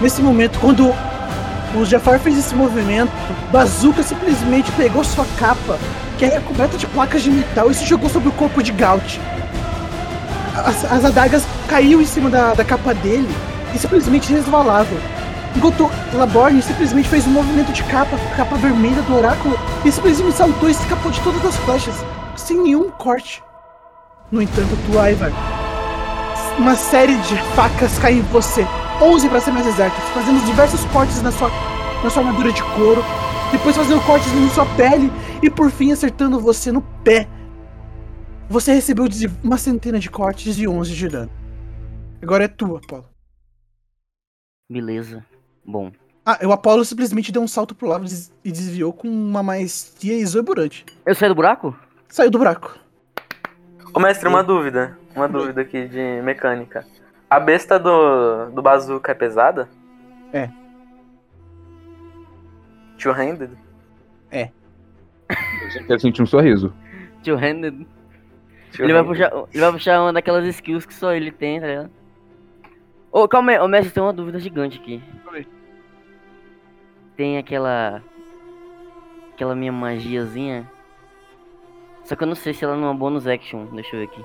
Nesse 0.00 0.22
momento, 0.22 0.58
quando 0.60 0.94
o 1.74 1.84
Jafar 1.84 2.18
fez 2.18 2.38
esse 2.38 2.54
movimento, 2.54 3.12
Bazooka 3.52 4.02
simplesmente 4.02 4.70
pegou 4.72 5.04
sua 5.04 5.24
capa, 5.38 5.78
que 6.18 6.24
é 6.24 6.40
coberta 6.40 6.76
de 6.76 6.86
placas 6.86 7.22
de 7.22 7.30
metal, 7.30 7.70
e 7.70 7.74
se 7.74 7.86
jogou 7.86 8.10
sobre 8.10 8.28
o 8.28 8.32
corpo 8.32 8.62
de 8.62 8.72
Gaut. 8.72 9.20
As, 10.56 10.84
as 10.92 11.04
adagas 11.04 11.44
caíram 11.68 12.00
em 12.00 12.06
cima 12.06 12.28
da, 12.28 12.54
da 12.54 12.64
capa 12.64 12.92
dele 12.92 13.28
e 13.74 13.78
simplesmente 13.78 14.32
resvalavam. 14.32 14.98
Enquanto 15.56 15.90
Laborne 16.12 16.62
simplesmente 16.62 17.08
fez 17.08 17.26
um 17.26 17.30
movimento 17.30 17.72
de 17.72 17.82
capa, 17.84 18.16
capa 18.36 18.56
vermelha 18.56 19.02
do 19.02 19.16
oráculo, 19.16 19.58
e 19.84 19.90
simplesmente 19.90 20.36
saltou 20.36 20.68
e 20.68 20.72
escapou 20.72 21.10
de 21.10 21.20
todas 21.20 21.44
as 21.44 21.56
flechas, 21.56 21.94
sem 22.36 22.60
nenhum 22.62 22.90
corte. 22.90 23.42
No 24.30 24.42
entanto, 24.42 24.76
tu, 24.86 24.92
Ivar, 24.92 25.32
uma 26.58 26.76
série 26.76 27.16
de 27.16 27.36
facas 27.54 27.98
cai 27.98 28.14
em 28.14 28.22
você. 28.22 28.66
11 29.00 29.28
para 29.28 29.40
ser 29.40 29.50
mais 29.50 29.66
exatos, 29.66 29.98
fazendo 30.10 30.44
diversos 30.44 30.84
cortes 30.86 31.22
na 31.22 31.32
sua, 31.32 31.50
na 32.04 32.10
sua 32.10 32.22
armadura 32.22 32.52
de 32.52 32.62
couro, 32.74 33.02
depois 33.50 33.74
fazendo 33.74 34.04
cortes 34.04 34.30
na 34.32 34.48
sua 34.50 34.66
pele 34.76 35.10
e 35.42 35.48
por 35.50 35.70
fim 35.70 35.90
acertando 35.90 36.38
você 36.38 36.70
no 36.70 36.82
pé. 37.02 37.26
Você 38.48 38.72
recebeu 38.72 39.06
uma 39.42 39.56
centena 39.56 39.98
de 39.98 40.10
cortes 40.10 40.58
e 40.58 40.68
11 40.68 40.92
de 40.92 41.08
dano. 41.08 41.30
Agora 42.20 42.44
é 42.44 42.48
tua, 42.48 42.78
Apolo. 42.78 43.06
Beleza. 44.70 45.24
Bom. 45.64 45.90
Ah, 46.26 46.38
o 46.44 46.52
Apolo 46.52 46.84
simplesmente 46.84 47.32
deu 47.32 47.40
um 47.40 47.48
salto 47.48 47.74
pro 47.74 47.88
lado 47.88 48.04
e 48.44 48.52
desviou 48.52 48.92
com 48.92 49.08
uma 49.08 49.42
maestria 49.42 50.14
exuberante. 50.14 50.84
Eu 51.06 51.14
saí 51.14 51.28
do 51.28 51.34
buraco? 51.34 51.74
Saiu 52.08 52.30
do 52.30 52.38
buraco. 52.38 52.78
Ô 53.94 54.00
mestre, 54.00 54.28
uma 54.28 54.44
dúvida. 54.44 54.98
Uma 55.16 55.28
dúvida 55.28 55.62
aqui 55.62 55.88
de 55.88 56.20
mecânica. 56.22 56.84
A 57.30 57.38
besta 57.38 57.78
do, 57.78 58.50
do 58.50 58.60
bazooka 58.60 59.12
é 59.12 59.14
pesada? 59.14 59.68
É. 60.32 60.50
Two-handed? 62.98 63.56
Eu 65.76 65.86
quero 65.86 66.00
sentir 66.00 66.22
um 66.22 66.26
sorriso. 66.26 66.74
Two-handed. 67.22 67.86
Ele 68.78 68.92
vai, 68.92 69.04
puxar, 69.04 69.32
ele 69.52 69.60
vai 69.60 69.72
puxar 69.72 70.00
uma 70.00 70.12
daquelas 70.12 70.44
skills 70.46 70.86
que 70.86 70.94
só 70.94 71.12
ele 71.12 71.30
tem, 71.30 71.60
tá 71.60 71.66
ligado? 71.66 71.90
Ô, 73.12 73.26
calma 73.26 73.52
aí, 73.52 73.58
ô 73.58 73.66
mestre, 73.66 73.92
tem 73.92 74.02
uma 74.02 74.12
dúvida 74.12 74.38
gigante 74.38 74.78
aqui. 74.78 75.02
Oi. 75.32 75.46
Tem 77.16 77.38
aquela. 77.38 78.02
Aquela 79.32 79.54
minha 79.54 79.72
magiazinha. 79.72 80.70
Só 82.04 82.14
que 82.14 82.22
eu 82.22 82.28
não 82.28 82.34
sei 82.34 82.54
se 82.54 82.64
ela 82.64 82.76
não 82.76 82.84
é 82.84 82.90
uma 82.90 82.94
bonus 82.94 83.26
action. 83.26 83.66
Deixa 83.66 83.96
eu 83.96 84.00
ver 84.00 84.06
aqui. 84.06 84.24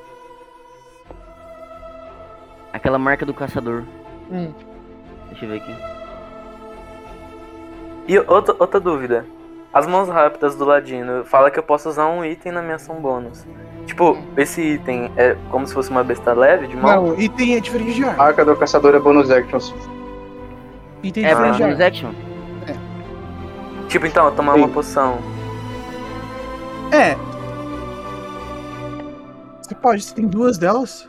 Aquela 2.76 3.00
marca 3.00 3.26
do 3.26 3.34
caçador. 3.34 3.84
Hum. 4.30 4.52
Deixa 5.30 5.46
eu 5.46 5.50
ver 5.50 5.58
aqui. 5.62 5.76
E 8.06 8.20
outra, 8.20 8.54
outra 8.60 8.80
dúvida. 8.82 9.26
As 9.74 9.88
mãos 9.88 10.10
rápidas 10.10 10.56
do 10.58 10.66
ladino 10.66 11.24
fala 11.24 11.50
que 11.50 11.58
eu 11.58 11.64
posso 11.64 11.88
usar 11.88 12.08
um 12.08 12.24
item 12.26 12.52
na 12.52 12.62
minha 12.62 12.76
ação 12.76 12.96
bônus. 12.96 13.46
Tipo, 13.86 14.18
esse 14.36 14.62
item 14.62 15.10
é 15.16 15.38
como 15.50 15.66
se 15.66 15.74
fosse 15.74 15.90
uma 15.90 16.04
besta 16.04 16.34
leve 16.34 16.68
de 16.68 16.76
mão? 16.76 17.08
Não, 17.08 17.20
item 17.20 17.56
é 17.56 17.62
diferente 17.62 17.94
de 17.94 18.04
arma. 18.04 18.22
Arca 18.22 18.44
do 18.44 18.54
caçador 18.58 18.94
é 18.94 19.00
bonus 19.00 19.32
actions. 19.32 19.74
Item 21.02 21.24
é 21.24 21.28
É 21.28 21.30
diferente 21.30 21.56
de 21.56 21.64
bonus 21.64 21.76
arma. 21.80 21.88
action? 21.88 22.12
Tipo, 23.88 24.06
então, 24.06 24.26
eu 24.26 24.32
tomar 24.34 24.54
Sim. 24.56 24.60
uma 24.60 24.68
poção. 24.68 25.20
É. 26.92 27.16
Você 29.62 29.76
pode, 29.76 30.04
você 30.04 30.14
tem 30.14 30.28
duas 30.28 30.58
delas. 30.58 31.08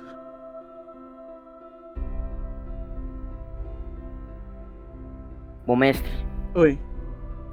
Bom, 5.66 5.74
mestre. 5.74 6.10
Oi. 6.54 6.78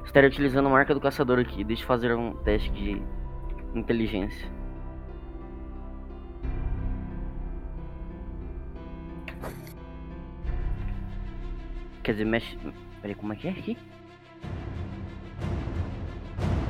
Estaria 0.05 0.30
utilizando 0.30 0.68
a 0.68 0.72
marca 0.72 0.93
do 0.93 1.01
caçador 1.01 1.39
aqui. 1.39 1.64
Deixa 1.64 1.82
eu 1.82 1.88
fazer 1.88 2.14
um 2.16 2.34
teste 2.43 2.70
de 2.72 3.01
inteligência. 3.74 4.47
Quer 12.03 12.11
dizer, 12.14 12.26
mexe. 12.26 12.57
Peraí, 13.01 13.16
como 13.16 13.34
é 13.34 13.36
que 13.36 13.47
é 13.47 13.51
aqui? 13.51 13.78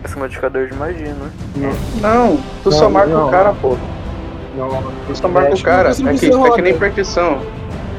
Esse 0.06 0.18
modificador 0.18 0.68
de 0.68 0.76
magia, 0.76 1.14
né? 1.14 1.32
Não, 2.02 2.38
tu 2.64 2.72
só 2.72 2.84
Não, 2.84 2.92
marca 2.92 3.10
não. 3.14 3.28
o 3.28 3.32
cara, 3.32 3.54
pô. 3.54 3.78
Tu 5.08 5.16
só 5.16 5.28
marca 5.28 5.56
o 5.56 5.62
cara. 5.64 5.90
Não 6.00 6.10
É 6.10 6.18
que, 6.18 6.26
é 6.28 6.30
que 6.30 6.62
nem 6.62 6.74
rodar. 6.74 7.42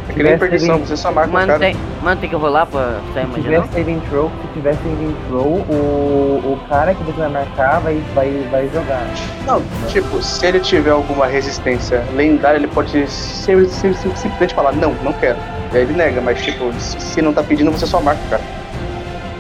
É 0.07 0.13
que 0.13 0.23
nem 0.23 0.33
Tivesse 0.35 0.39
perdição, 0.51 0.79
você 0.79 0.97
só 0.97 1.11
marca 1.11 1.31
o 1.31 1.33
Mano, 1.33 1.47
cara. 1.47 1.59
tem, 1.59 1.77
mano, 2.03 2.21
tem 2.21 2.29
que 2.29 2.37
rolar 2.37 2.67
pra 2.67 3.01
sair 3.15 3.27
Se 3.35 3.41
tiver 3.41 3.59
não? 3.59 3.69
saving 3.69 4.01
throw, 4.11 4.31
se 4.43 4.49
tiver 4.53 4.75
saving 4.75 5.17
throw, 5.29 5.47
o, 5.47 6.43
o 6.45 6.61
cara 6.69 6.95
que 6.95 7.03
você 7.05 7.21
vai 7.21 7.29
marcar 7.31 7.81
vai, 7.81 8.03
vai, 8.15 8.47
vai 8.51 8.69
jogar. 8.69 9.03
Não, 9.47 9.63
tipo, 9.89 10.23
se 10.23 10.45
ele 10.45 10.61
tiver 10.61 10.91
alguma 10.91 11.27
resistência 11.27 12.05
lendária, 12.15 12.59
ele 12.59 12.69
pode 12.69 13.07
simplesmente 13.09 14.55
falar, 14.55 14.73
não, 14.73 14.93
não 15.03 15.13
quero. 15.15 15.39
E 15.73 15.77
aí 15.79 15.83
ele 15.85 15.95
nega, 15.95 16.21
mas 16.21 16.43
tipo, 16.43 16.71
se 16.79 17.23
não 17.23 17.33
tá 17.33 17.43
pedindo, 17.43 17.71
você 17.71 17.87
só 17.87 18.01
marca 18.01 18.21
o 18.27 18.31
cara. 18.31 18.43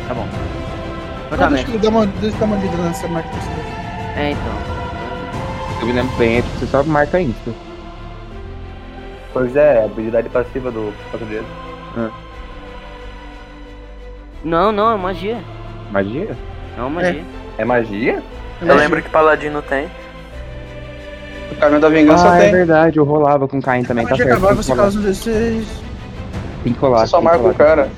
Tá 0.09 0.15
bom. 0.15 0.27
Ah, 1.31 1.47
deixa 1.49 1.71
eu 1.71 1.79
dar 1.79 1.89
uma, 1.91 2.07
deixa 2.07 2.37
eu 2.37 2.41
dar 2.41 2.47
uma 2.47 2.57
lida 2.57 2.77
nessa 2.79 3.09
marca. 3.09 3.29
pra 3.29 3.41
você 3.41 3.49
ver. 3.51 4.21
É, 4.21 4.31
então. 4.31 4.75
Eu 5.81 5.87
me 5.87 5.93
lembro 5.93 6.17
bem, 6.17 6.39
é 6.39 6.43
tipo, 6.43 6.59
você 6.59 6.67
só 6.67 6.83
marca 6.85 7.21
insta. 7.21 7.51
Pois 9.35 9.55
é, 9.57 9.83
a 9.83 9.85
habilidade 9.85 10.29
passiva 10.29 10.71
do 10.71 10.95
patrulheiro. 11.11 11.45
Não, 14.45 14.71
não, 14.71 14.93
é 14.93 14.97
magia. 14.97 15.39
Magia? 15.91 16.37
É 16.77 16.81
uma 16.81 16.91
magia. 16.91 17.25
É 17.59 17.65
magia? 17.65 18.23
Eu 18.63 18.77
lembro 18.77 19.03
que 19.03 19.11
paladino 19.11 19.61
tem. 19.61 19.89
O 21.51 21.57
caminho 21.57 21.81
da 21.81 21.89
vingança 21.89 22.31
Ah, 22.31 22.37
é 22.39 22.41
tem. 22.43 22.53
verdade, 22.53 22.99
eu 22.99 23.05
rolava 23.05 23.47
com 23.49 23.61
Caim 23.61 23.83
também, 23.83 24.07
tá 24.07 24.17
certo. 24.17 24.31
acabar, 24.31 24.55
você 24.55 24.75
causa 24.75 24.99
um 24.99 25.03
D6. 25.03 25.65
Tem 26.63 26.73
que 26.73 26.79
rolar. 26.79 27.01
Você 27.01 27.09
só 27.09 27.21
marca 27.21 27.47
o 27.49 27.55
cara. 27.55 27.89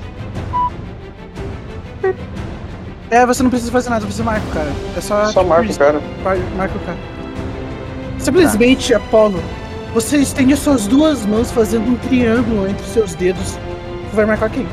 É, 3.09 3.25
você 3.25 3.41
não 3.41 3.49
precisa 3.49 3.71
fazer 3.71 3.89
nada, 3.89 4.05
você 4.05 4.21
marca 4.23 4.45
o 4.49 4.53
cara. 4.53 4.69
É 4.97 5.01
só. 5.01 5.25
Só 5.25 5.41
tipo, 5.41 5.45
marca 5.45 5.71
o 5.71 5.77
cara. 5.77 6.01
Marca 6.57 6.75
o 6.75 6.79
cara. 6.81 6.97
Simplesmente, 8.19 8.93
Apolo, 8.93 9.39
você 9.99 10.17
estende 10.17 10.53
as 10.53 10.59
suas 10.59 10.85
duas 10.85 11.25
mãos 11.25 11.51
fazendo 11.51 11.89
um 11.89 11.95
triângulo 11.95 12.67
entre 12.67 12.83
os 12.83 12.91
seus 12.91 13.15
dedos. 13.15 13.57
Você 14.05 14.15
vai 14.15 14.27
marcar 14.27 14.47
quem? 14.47 14.67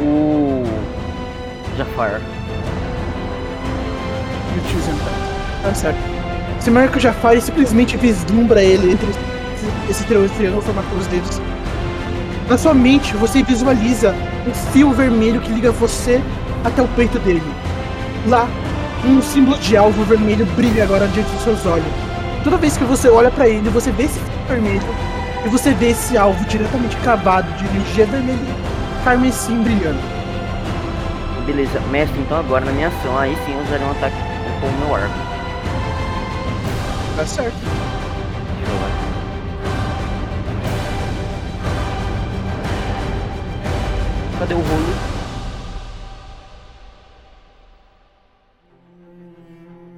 O. 0.00 0.64
Jafar. 1.78 2.20
E 4.52 4.58
o 4.58 4.62
tio 4.62 4.80
Zentai. 4.80 5.12
Tá 5.62 5.74
certo. 5.74 5.98
Você 6.58 6.72
marca 6.72 6.96
o 6.96 7.00
Jafar 7.00 7.36
e 7.36 7.40
simplesmente 7.40 7.96
vislumbra 7.96 8.60
ele 8.64 8.94
entre 8.94 9.08
esse, 9.08 9.20
esse 9.90 10.04
tri- 10.06 10.28
triângulo 10.36 10.60
formado 10.60 10.88
pelos 10.88 11.06
dedos. 11.06 11.40
Na 12.48 12.58
sua 12.58 12.74
mente, 12.74 13.16
você 13.16 13.44
visualiza 13.44 14.12
um 14.44 14.52
fio 14.72 14.90
vermelho 14.90 15.40
que 15.40 15.52
liga 15.52 15.70
você 15.70 16.20
até 16.64 16.82
o 16.82 16.88
peito 16.96 17.20
dele. 17.20 17.42
Lá, 18.26 18.48
um 19.04 19.22
símbolo 19.22 19.56
de 19.58 19.76
alvo 19.76 20.02
vermelho 20.02 20.44
brilha 20.56 20.82
agora 20.82 21.06
diante 21.06 21.30
dos 21.30 21.44
seus 21.44 21.64
olhos. 21.64 22.05
Toda 22.46 22.58
vez 22.58 22.76
que 22.76 22.84
você 22.84 23.08
olha 23.08 23.28
pra 23.28 23.48
ele, 23.48 23.68
você 23.70 23.90
vê 23.90 24.04
esse 24.04 24.20
vermelho 24.46 24.80
e 25.44 25.48
você 25.48 25.74
vê 25.74 25.88
esse 25.88 26.16
alvo 26.16 26.44
diretamente 26.44 26.96
cravado 26.98 27.50
de 27.54 27.64
energia 27.64 28.06
vermelha 28.06 28.38
carmesim 29.02 29.64
brilhando. 29.64 29.98
Beleza, 31.44 31.80
mestre, 31.90 32.20
então 32.20 32.38
agora 32.38 32.64
na 32.64 32.70
minha 32.70 32.86
ação, 32.86 33.18
aí 33.18 33.34
sim 33.44 33.52
eu 33.52 33.60
usarei 33.64 33.84
um 33.84 33.90
ataque 33.90 34.14
com 34.60 34.66
o 34.68 34.72
meu 34.78 34.94
arco. 34.94 35.12
Tá 37.16 37.26
certo. 37.26 37.56
Ver. 37.56 38.78
Cadê 44.38 44.54
o 44.54 44.58
rolo? 44.58 44.94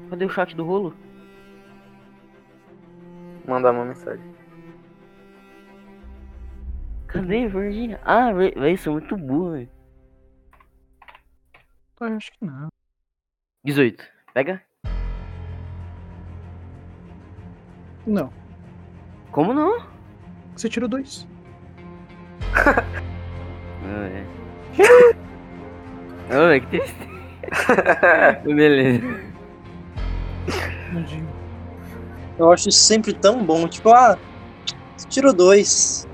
Cadê 0.09 0.25
o 0.25 0.31
chat 0.31 0.57
do 0.57 0.65
rolo? 0.65 1.08
Mandar 3.49 3.73
uma 3.73 3.85
mensagem. 3.87 4.25
Cadê, 7.07 7.49
Verdinha? 7.49 7.99
Ah, 8.05 8.31
ve- 8.33 8.53
véi, 8.55 8.75
isso 8.75 8.91
é 8.91 8.93
muito 8.93 9.17
burro, 9.17 9.53
velho. 9.53 9.69
Eu 12.01 12.07
acho 12.17 12.31
que 12.33 12.45
não. 12.45 12.69
18. 13.65 14.05
Pega? 14.35 14.63
Não. 18.07 18.33
Como 19.33 19.53
não? 19.53 19.87
Você 20.55 20.69
tirou 20.69 20.89
dois. 20.89 21.27
Ah, 23.91 24.07
é. 24.07 24.25
Velho, 26.29 26.61
que 26.61 26.67
triste. 26.79 27.09
Beleza. 28.45 29.01
Tadinho. 30.93 31.38
Eu 32.39 32.53
acho 32.53 32.69
isso 32.69 32.79
sempre 32.79 33.13
tão 33.13 33.45
bom. 33.45 33.67
Tipo, 33.67 33.91
ah, 33.91 34.17
tirou 35.09 35.33
dois. 35.33 36.07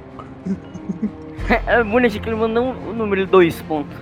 É 1.67 1.85
bonito 1.85 2.19
que 2.19 2.27
ele 2.27 2.37
mandou 2.37 2.73
o 2.73 2.95
número 2.95 3.27
2 3.27 3.61
ponto. 3.63 3.95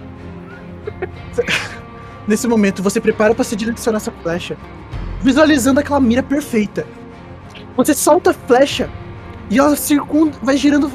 Nesse 2.26 2.46
momento, 2.46 2.84
você 2.84 3.00
prepara 3.00 3.34
pra 3.34 3.42
se 3.42 3.56
direcionar 3.56 3.96
essa 3.96 4.12
flecha, 4.12 4.56
visualizando 5.20 5.80
aquela 5.80 5.98
mira 5.98 6.22
perfeita. 6.22 6.86
Você 7.76 7.94
solta 7.94 8.30
a 8.30 8.34
flecha 8.34 8.88
e 9.50 9.58
ela 9.58 9.74
circunda, 9.74 10.36
vai 10.40 10.56
girando, 10.56 10.88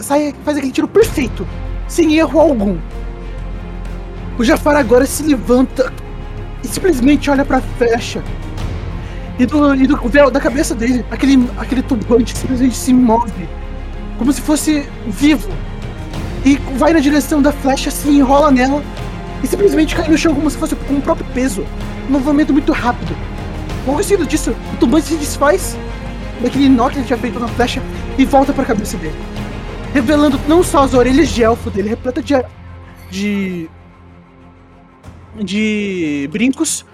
sai, 0.00 0.34
faz 0.44 0.58
aquele 0.58 0.72
tiro 0.72 0.86
perfeito, 0.86 1.48
sem 1.88 2.18
erro 2.18 2.40
algum. 2.40 2.76
O 4.38 4.44
Jafar 4.44 4.76
agora 4.76 5.06
se 5.06 5.22
levanta 5.22 5.90
e 6.62 6.68
simplesmente 6.68 7.30
olha 7.30 7.44
pra 7.44 7.62
flecha. 7.62 8.22
E 9.38 9.44
do, 9.44 9.74
e 9.74 9.86
do 9.86 10.30
da 10.30 10.40
cabeça 10.40 10.74
dele, 10.74 11.04
aquele, 11.10 11.48
aquele 11.58 11.82
turbante 11.82 12.36
simplesmente 12.36 12.74
se 12.74 12.92
move, 12.94 13.48
como 14.18 14.32
se 14.32 14.40
fosse 14.40 14.88
vivo. 15.06 15.50
E 16.44 16.56
vai 16.78 16.92
na 16.92 17.00
direção 17.00 17.42
da 17.42 17.52
flecha, 17.52 17.90
se 17.90 18.08
enrola 18.08 18.50
nela 18.50 18.82
e 19.42 19.46
simplesmente 19.46 19.94
cai 19.94 20.08
no 20.08 20.16
chão 20.16 20.34
como 20.34 20.48
se 20.48 20.56
fosse 20.56 20.74
com 20.74 20.94
o 20.94 21.02
próprio 21.02 21.26
peso. 21.34 21.66
Um 22.08 22.12
movimento 22.12 22.52
muito 22.52 22.72
rápido. 22.72 23.14
Logo 23.86 24.00
em 24.00 24.02
seguida 24.02 24.26
disso, 24.26 24.54
o 24.72 24.76
turbante 24.78 25.06
se 25.06 25.16
desfaz 25.16 25.76
daquele 26.40 26.68
nó 26.68 26.88
que 26.88 26.98
ele 26.98 27.06
tinha 27.06 27.18
feito 27.18 27.38
na 27.38 27.48
flecha 27.48 27.82
e 28.16 28.24
volta 28.24 28.52
para 28.52 28.62
a 28.62 28.66
cabeça 28.66 28.96
dele. 28.96 29.14
Revelando 29.92 30.40
não 30.48 30.62
só 30.62 30.82
as 30.82 30.94
orelhas 30.94 31.28
de 31.28 31.42
elfo 31.42 31.70
dele, 31.70 31.90
repleta 31.90 32.22
de. 32.22 32.34
de. 33.10 33.68
de 35.38 36.28
brincos, 36.32 36.86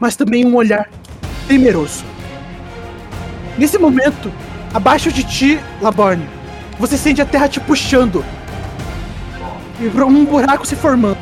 mas 0.00 0.16
também 0.16 0.44
um 0.44 0.56
olhar 0.56 0.88
temeroso. 1.48 2.04
Nesse 3.56 3.78
momento, 3.78 4.30
abaixo 4.72 5.10
de 5.10 5.24
ti, 5.24 5.58
Laborne, 5.80 6.24
você 6.78 6.96
sente 6.96 7.20
a 7.20 7.24
terra 7.26 7.48
te 7.48 7.58
puxando 7.58 8.24
e 9.80 9.88
um 9.88 10.24
buraco 10.24 10.66
se 10.66 10.76
formando. 10.76 11.18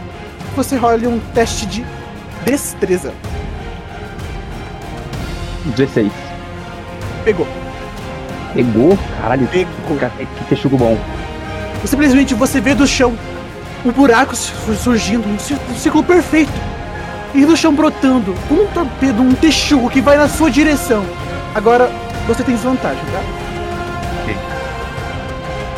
Você 0.57 0.77
rola 0.77 0.97
um 1.09 1.21
teste 1.33 1.65
de 1.67 1.85
destreza. 2.45 3.15
16. 5.77 6.11
Pegou. 7.25 7.47
Pegou? 8.55 8.99
Caralho, 9.21 9.47
Pegou. 9.49 9.99
que 10.39 10.45
texugo 10.49 10.77
bom. 10.77 10.99
Simplesmente 11.85 12.35
você 12.35 12.61
vê 12.61 12.75
do 12.75 12.87
chão 12.87 13.17
um 13.85 13.93
buraco 13.93 14.35
su- 14.35 14.75
surgindo, 14.75 15.29
um 15.29 15.39
círculo 15.77 16.03
perfeito. 16.03 16.53
E 17.37 17.45
do 17.45 17.55
chão 17.55 17.75
brotando 17.75 18.35
como 18.49 18.63
um 18.63 18.67
torpedo, 18.69 19.21
um 19.23 19.35
texugo 19.35 19.91
que 19.91 20.01
vai 20.01 20.17
na 20.17 20.27
sua 20.27 20.51
direção. 20.51 21.05
Agora 21.55 21.91
você 22.27 22.43
tem 22.43 22.55
desvantagem, 22.55 23.03
tá? 23.13 23.21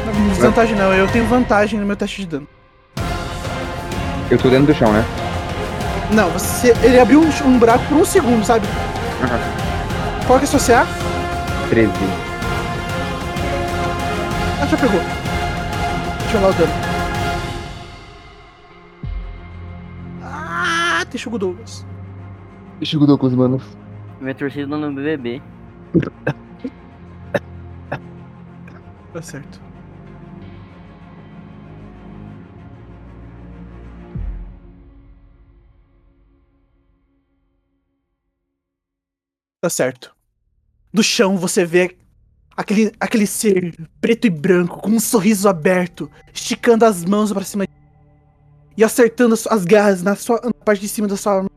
Não, 0.06 0.28
desvantagem 0.28 0.76
não, 0.76 0.94
eu 0.94 1.08
tenho 1.08 1.26
vantagem 1.26 1.80
no 1.80 1.84
meu 1.84 1.96
teste 1.96 2.20
de 2.22 2.28
dano. 2.28 2.46
Eu 4.30 4.38
tô 4.38 4.48
dentro 4.48 4.66
do 4.66 4.74
chão, 4.74 4.92
né? 4.92 5.04
Não, 6.12 6.30
você. 6.30 6.74
Ele 6.82 7.00
abriu 7.00 7.20
um, 7.20 7.48
um 7.48 7.58
buraco 7.58 7.84
por 7.86 7.98
um 7.98 8.04
segundo, 8.04 8.44
sabe? 8.44 8.66
Qual 10.26 10.38
que 10.38 10.44
é 10.44 10.48
a 10.48 10.50
sua 10.50 10.60
CA? 10.60 10.86
13. 11.70 11.90
Ah, 14.62 14.66
já 14.66 14.76
pegou. 14.76 15.00
Deixa 16.20 16.36
eu 16.36 16.40
lá 16.40 16.48
o 16.48 16.52
dano. 16.52 16.87
Ah, 21.08 21.10
texugo 21.10 21.38
Douglas. 21.38 21.86
Texugo 22.78 23.06
Douglas, 23.06 23.34
mano. 23.34 23.58
Minha 24.20 24.34
torcida 24.34 24.76
no 24.76 24.92
BBB. 24.92 25.40
Tá 29.12 29.22
certo. 29.22 29.60
Tá 39.62 39.70
certo. 39.70 40.14
Do 40.92 41.02
chão 41.02 41.38
você 41.38 41.64
vê 41.64 41.96
aquele, 42.54 42.92
aquele 43.00 43.26
ser 43.26 43.74
preto 43.98 44.26
e 44.26 44.30
branco 44.30 44.78
com 44.80 44.90
um 44.90 45.00
sorriso 45.00 45.48
aberto, 45.48 46.10
esticando 46.34 46.84
as 46.84 47.02
mãos 47.04 47.32
pra 47.32 47.42
cima 47.42 47.64
e 48.78 48.84
acertando 48.84 49.34
as, 49.34 49.44
as 49.48 49.64
garras 49.64 50.02
na, 50.04 50.14
sua, 50.14 50.40
na 50.42 50.52
parte 50.52 50.80
de 50.80 50.88
cima 50.88 51.08
da 51.08 51.16
sua 51.16 51.34
arma. 51.34 51.50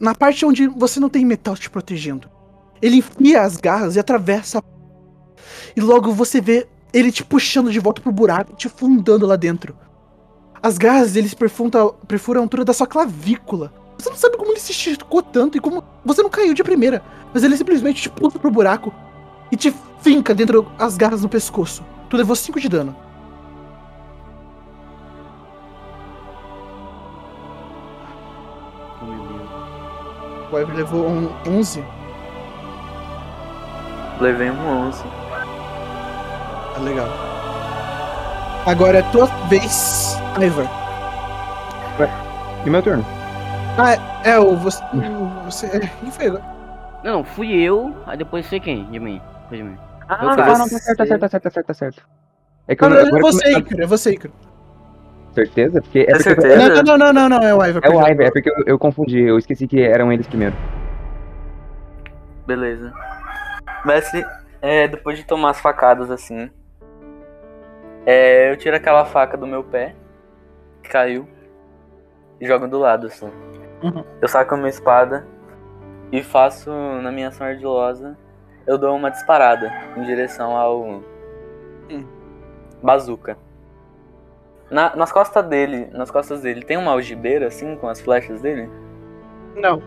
Na 0.00 0.14
parte 0.14 0.46
onde 0.46 0.66
você 0.66 0.98
não 0.98 1.10
tem 1.10 1.22
metal 1.22 1.54
te 1.54 1.68
protegendo. 1.68 2.30
Ele 2.80 2.96
enfia 2.96 3.42
as 3.42 3.58
garras 3.58 3.94
e 3.94 4.00
atravessa 4.00 4.58
a 4.58 4.62
e 5.76 5.80
logo 5.80 6.12
você 6.12 6.40
vê 6.40 6.66
ele 6.92 7.12
te 7.12 7.22
puxando 7.22 7.70
de 7.70 7.78
volta 7.78 8.00
pro 8.00 8.10
buraco, 8.10 8.56
te 8.56 8.70
fundando 8.70 9.26
lá 9.26 9.36
dentro. 9.36 9.76
As 10.62 10.78
garras 10.78 11.12
deles 11.12 11.34
perfuram, 11.34 11.94
perfuram 12.08 12.40
a 12.40 12.44
altura 12.44 12.64
da 12.64 12.72
sua 12.72 12.86
clavícula. 12.86 13.70
Você 13.98 14.08
não 14.08 14.16
sabe 14.16 14.38
como 14.38 14.52
ele 14.52 14.60
se 14.60 14.72
esticou 14.72 15.22
tanto 15.22 15.58
e 15.58 15.60
como 15.60 15.84
você 16.02 16.22
não 16.22 16.30
caiu 16.30 16.54
de 16.54 16.64
primeira, 16.64 17.02
mas 17.34 17.44
ele 17.44 17.56
simplesmente 17.56 18.00
te 18.00 18.08
puxa 18.08 18.38
pro 18.38 18.50
buraco 18.50 18.94
e 19.52 19.56
te 19.56 19.74
finca 20.00 20.34
dentro 20.34 20.62
das 20.78 20.96
garras 20.96 21.22
no 21.22 21.28
pescoço. 21.28 21.84
Tu 22.08 22.16
levou 22.16 22.34
5 22.34 22.58
de 22.58 22.68
dano. 22.68 23.05
Ivy 30.58 30.72
levou 30.72 31.06
um 31.08 31.30
11. 31.46 31.84
Levei 34.20 34.50
um 34.50 34.86
11. 34.88 35.02
Tá 36.74 36.80
legal. 36.82 37.08
Agora 38.66 38.98
é 38.98 39.02
tua 39.12 39.26
vez, 39.48 40.16
Ivor. 40.40 40.66
E 42.64 42.70
meu 42.70 42.82
turno? 42.82 43.04
Ah, 43.78 43.92
é, 44.24 44.30
é 44.32 44.38
o 44.40 44.56
você. 44.56 44.82
o- 44.92 45.44
você 45.44 45.66
é, 45.66 45.80
quem 46.00 46.10
foi 46.10 46.26
agora? 46.26 46.42
Não, 47.04 47.12
não, 47.18 47.24
fui 47.24 47.52
eu, 47.52 47.94
aí 48.06 48.16
depois 48.16 48.48
foi 48.48 48.58
quem? 48.58 48.84
De 48.90 48.98
mim. 48.98 49.20
Foi 49.48 49.58
de 49.58 49.62
mim. 49.62 49.76
Ah, 50.08 50.18
Eu 50.22 50.30
ah, 50.30 50.36
comecei- 50.36 50.58
não, 50.58 50.68
tá 50.68 50.78
certo, 50.78 50.96
tá 50.96 51.06
certo, 51.06 51.20
tá 51.20 51.28
certo, 51.28 51.42
tá 51.42 51.50
certo, 51.50 51.66
tá 51.66 51.74
certo. 51.74 52.02
É 52.66 52.74
que 52.74 52.82
eu, 52.82 52.86
Ah, 52.86 52.90
não, 52.90 52.96
é 52.96 53.02
agora 53.02 53.22
você, 53.22 53.44
que 53.44 53.54
eu- 53.54 53.58
Icaro, 53.60 53.82
é 53.82 53.86
você, 53.86 54.10
Icaro. 54.12 54.34
Certeza? 55.36 55.82
Porque 55.82 55.98
é 55.98 56.04
Tem 56.06 56.14
porque 56.14 56.28
eu- 56.30 56.40
certeza? 56.42 56.82
Não, 56.82 56.96
não, 56.96 56.98
não, 56.98 57.12
não, 57.12 57.28
não, 57.28 57.40
não, 57.40 57.46
é 57.46 57.54
o 57.54 57.62
Ivor. 57.66 57.82
É 57.84 57.90
o. 57.90 58.06
Ivy, 58.08 58.24
é 58.24 58.30
porque 58.30 58.48
eu, 58.48 58.54
eu 58.66 58.78
confundi, 58.78 59.20
eu 59.20 59.36
esqueci 59.38 59.68
que 59.68 59.82
eram 59.82 60.10
eles 60.10 60.26
primeiro. 60.26 60.54
Beleza. 62.46 62.92
Mestre, 63.84 64.24
é, 64.62 64.88
depois 64.88 65.18
de 65.18 65.24
tomar 65.24 65.50
as 65.50 65.60
facadas 65.60 66.10
assim, 66.10 66.50
é, 68.06 68.50
eu 68.50 68.56
tiro 68.56 68.74
aquela 68.76 69.04
faca 69.04 69.36
do 69.36 69.46
meu 69.46 69.62
pé, 69.62 69.94
que 70.82 70.88
caiu, 70.88 71.28
e 72.40 72.46
jogo 72.46 72.66
do 72.66 72.78
lado 72.78 73.06
assim. 73.08 73.30
Uhum. 73.82 74.02
Eu 74.22 74.28
saco 74.28 74.54
a 74.54 74.56
minha 74.56 74.70
espada 74.70 75.26
e 76.10 76.22
faço, 76.22 76.70
na 77.02 77.12
minha 77.12 77.28
ação 77.28 77.46
ardilosa, 77.46 78.16
eu 78.66 78.78
dou 78.78 78.96
uma 78.96 79.10
disparada 79.10 79.70
em 79.96 80.02
direção 80.04 80.56
ao 80.56 80.82
Hum. 81.90 82.04
bazuca. 82.82 83.36
Na, 84.70 84.94
nas 84.96 85.12
costas 85.12 85.46
dele, 85.46 85.88
nas 85.92 86.10
costas 86.10 86.42
dele, 86.42 86.64
tem 86.64 86.76
uma 86.76 86.90
algibeira 86.90 87.46
assim 87.46 87.76
com 87.76 87.88
as 87.88 88.00
flechas 88.00 88.40
dele? 88.40 88.68
Não. 89.54 89.80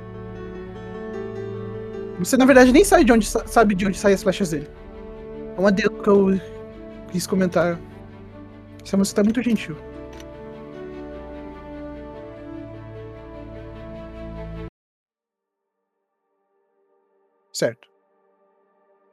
Você 2.19 2.37
na 2.37 2.45
verdade 2.45 2.71
nem 2.71 2.83
sabe 2.83 3.03
de 3.03 3.11
onde 3.11 3.25
sabe 3.27 3.75
de 3.75 3.85
onde 3.85 3.97
saem 3.97 4.15
as 4.15 4.23
flechas 4.23 4.51
dele. 4.51 4.69
É 5.57 5.61
um 5.61 5.67
adendo 5.67 6.01
que 6.01 6.09
eu 6.09 6.39
quis 7.11 7.27
comentar. 7.27 7.79
Essa 8.83 8.97
moça 8.97 9.15
tá 9.15 9.23
muito 9.23 9.41
gentil. 9.41 9.75
Certo. 17.53 17.89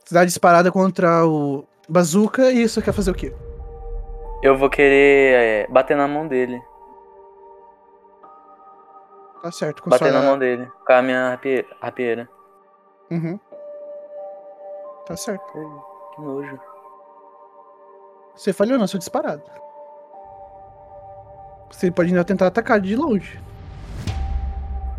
Você 0.05 0.15
dá 0.15 0.25
disparada 0.25 0.71
contra 0.71 1.27
o 1.27 1.67
Bazooka 1.89 2.53
e 2.53 2.63
isso 2.63 2.81
quer 2.81 2.93
fazer 2.93 3.11
o 3.11 3.15
quê? 3.15 3.35
Eu 4.43 4.57
vou 4.57 4.69
querer 4.71 5.35
é, 5.35 5.67
bater 5.69 5.97
na 5.97 6.07
mão 6.07 6.27
dele. 6.27 6.63
Tá 9.43 9.51
certo. 9.51 9.83
Com 9.83 9.91
bater 9.91 10.13
na 10.13 10.23
mão 10.23 10.39
dele. 10.39 10.71
Com 10.87 10.93
a 10.93 11.03
minha 11.03 11.31
rapie- 11.31 11.67
rapieira. 11.81 12.29
Uhum. 13.11 13.39
Tá 15.07 15.17
certo. 15.17 15.53
Que 16.15 16.21
nojo. 16.21 16.59
Você 18.35 18.53
falhou 18.53 18.79
na 18.79 18.87
sua 18.87 18.99
disparada. 18.99 19.43
Você 21.71 21.91
pode 21.91 22.11
ainda 22.11 22.25
tentar 22.25 22.49
atacar 22.49 22.81
de 22.81 22.95
longe. 22.97 23.41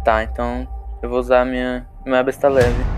Tá, 0.03 0.23
então 0.23 0.67
eu 1.01 1.09
vou 1.09 1.19
usar 1.19 1.41
a 1.41 1.45
minha, 1.45 1.87
minha 2.05 2.23
besta 2.23 2.47
leve. 2.47 2.96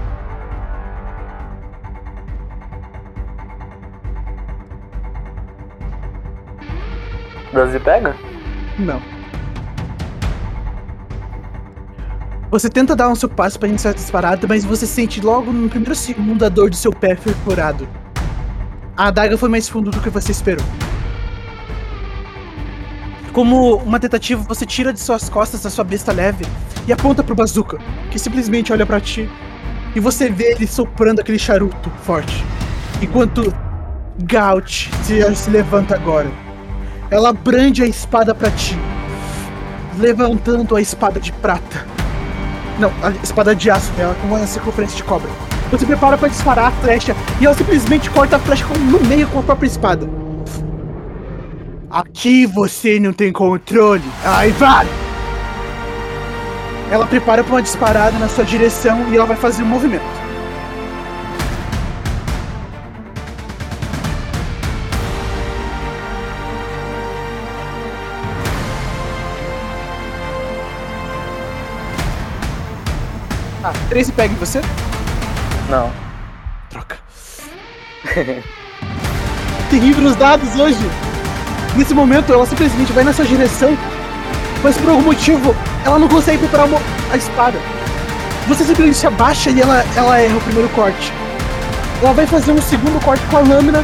Doze 7.59 7.77
pega? 7.77 8.15
Não. 8.77 9.01
Você 12.49 12.69
tenta 12.69 12.95
dar 12.95 13.09
um 13.09 13.15
seu 13.15 13.27
passo 13.27 13.59
pra 13.59 13.67
iniciar 13.67 13.91
a 13.91 13.93
disparada, 13.93 14.47
mas 14.47 14.63
você 14.63 14.87
sente 14.87 15.19
logo 15.19 15.51
no 15.51 15.67
primeiro 15.67 15.93
segundo 15.93 16.45
a 16.45 16.49
dor 16.49 16.69
do 16.69 16.75
seu 16.77 16.93
pé 16.93 17.15
perfurado. 17.15 17.85
A 18.95 19.09
adaga 19.09 19.37
foi 19.37 19.49
mais 19.49 19.67
fundo 19.67 19.91
do 19.91 19.99
que 19.99 20.09
você 20.09 20.31
esperou. 20.31 20.65
Como 23.33 23.75
uma 23.75 23.99
tentativa, 23.99 24.41
você 24.41 24.65
tira 24.65 24.93
de 24.93 24.99
suas 25.01 25.27
costas 25.27 25.65
a 25.65 25.69
sua 25.69 25.83
besta 25.83 26.13
leve 26.13 26.45
e 26.87 26.93
aponta 26.93 27.21
pro 27.21 27.35
Bazooka, 27.35 27.77
que 28.09 28.17
simplesmente 28.17 28.71
olha 28.71 28.85
pra 28.85 29.01
ti. 29.01 29.29
E 29.93 29.99
você 29.99 30.29
vê 30.29 30.53
ele 30.53 30.65
soprando 30.65 31.19
aquele 31.19 31.37
charuto 31.37 31.89
forte. 32.03 32.41
Enquanto 33.01 33.53
Gaut 34.23 34.89
se 35.03 35.49
levanta 35.49 35.95
agora. 35.95 36.48
Ela 37.11 37.33
brande 37.33 37.81
a 37.81 37.87
espada 37.87 38.35
pra 38.35 38.51
ti, 38.51 38.77
levantando 39.97 40.75
a 40.75 40.81
espada 40.81 41.19
de 41.19 41.31
prata. 41.31 41.85
Não, 42.77 42.91
a 43.01 43.09
espada 43.23 43.55
de 43.55 43.69
aço 43.69 43.91
dela 43.93 44.15
com 44.21 44.27
uma 44.27 44.45
circunferência 44.45 44.95
de 44.95 45.03
cobra. 45.03 45.29
Você 45.71 45.85
prepara 45.85 46.17
pra 46.17 46.27
disparar 46.27 46.67
a 46.67 46.71
flecha 46.71 47.15
e 47.41 47.45
ela 47.45 47.55
simplesmente 47.55 48.09
corta 48.09 48.35
a 48.35 48.39
flecha 48.39 48.65
no 48.65 48.99
meio 49.01 49.27
com 49.27 49.39
a 49.39 49.43
própria 49.43 49.67
espada. 49.67 50.07
Aqui 51.89 52.45
você 52.45 52.99
não 52.99 53.11
tem 53.11 53.31
controle. 53.31 54.03
Ai, 54.23 54.51
vai! 54.51 54.87
Ela 56.91 57.07
prepara 57.07 57.43
pra 57.43 57.53
uma 57.55 57.61
disparada 57.61 58.17
na 58.19 58.27
sua 58.27 58.43
direção 58.45 59.09
e 59.11 59.15
ela 59.15 59.25
vai 59.25 59.35
fazer 59.35 59.63
um 59.63 59.67
movimento. 59.67 60.28
13 73.89 74.11
pega 74.11 74.33
em 74.33 74.37
você? 74.37 74.61
Não. 75.67 75.91
Troca. 76.69 76.97
Terrível 79.69 80.03
nos 80.03 80.15
dados 80.15 80.55
hoje. 80.55 80.77
Nesse 81.75 81.93
momento, 81.93 82.31
ela 82.31 82.45
simplesmente 82.45 82.93
vai 82.93 83.03
na 83.03 83.13
sua 83.13 83.25
direção, 83.25 83.77
mas 84.63 84.77
por 84.77 84.89
algum 84.89 85.01
motivo, 85.01 85.55
ela 85.83 85.99
não 85.99 86.07
consegue 86.07 86.37
preparar 86.37 86.67
a 87.11 87.17
espada. 87.17 87.57
Você 88.47 88.63
simplesmente 88.63 88.97
se 88.97 89.07
abaixa 89.07 89.49
e 89.49 89.61
ela, 89.61 89.83
ela 89.95 90.19
erra 90.19 90.37
o 90.37 90.41
primeiro 90.41 90.69
corte. 90.69 91.11
Ela 92.01 92.13
vai 92.13 92.25
fazer 92.25 92.51
um 92.51 92.61
segundo 92.61 93.03
corte 93.03 93.23
com 93.27 93.37
a 93.37 93.41
lâmina 93.41 93.83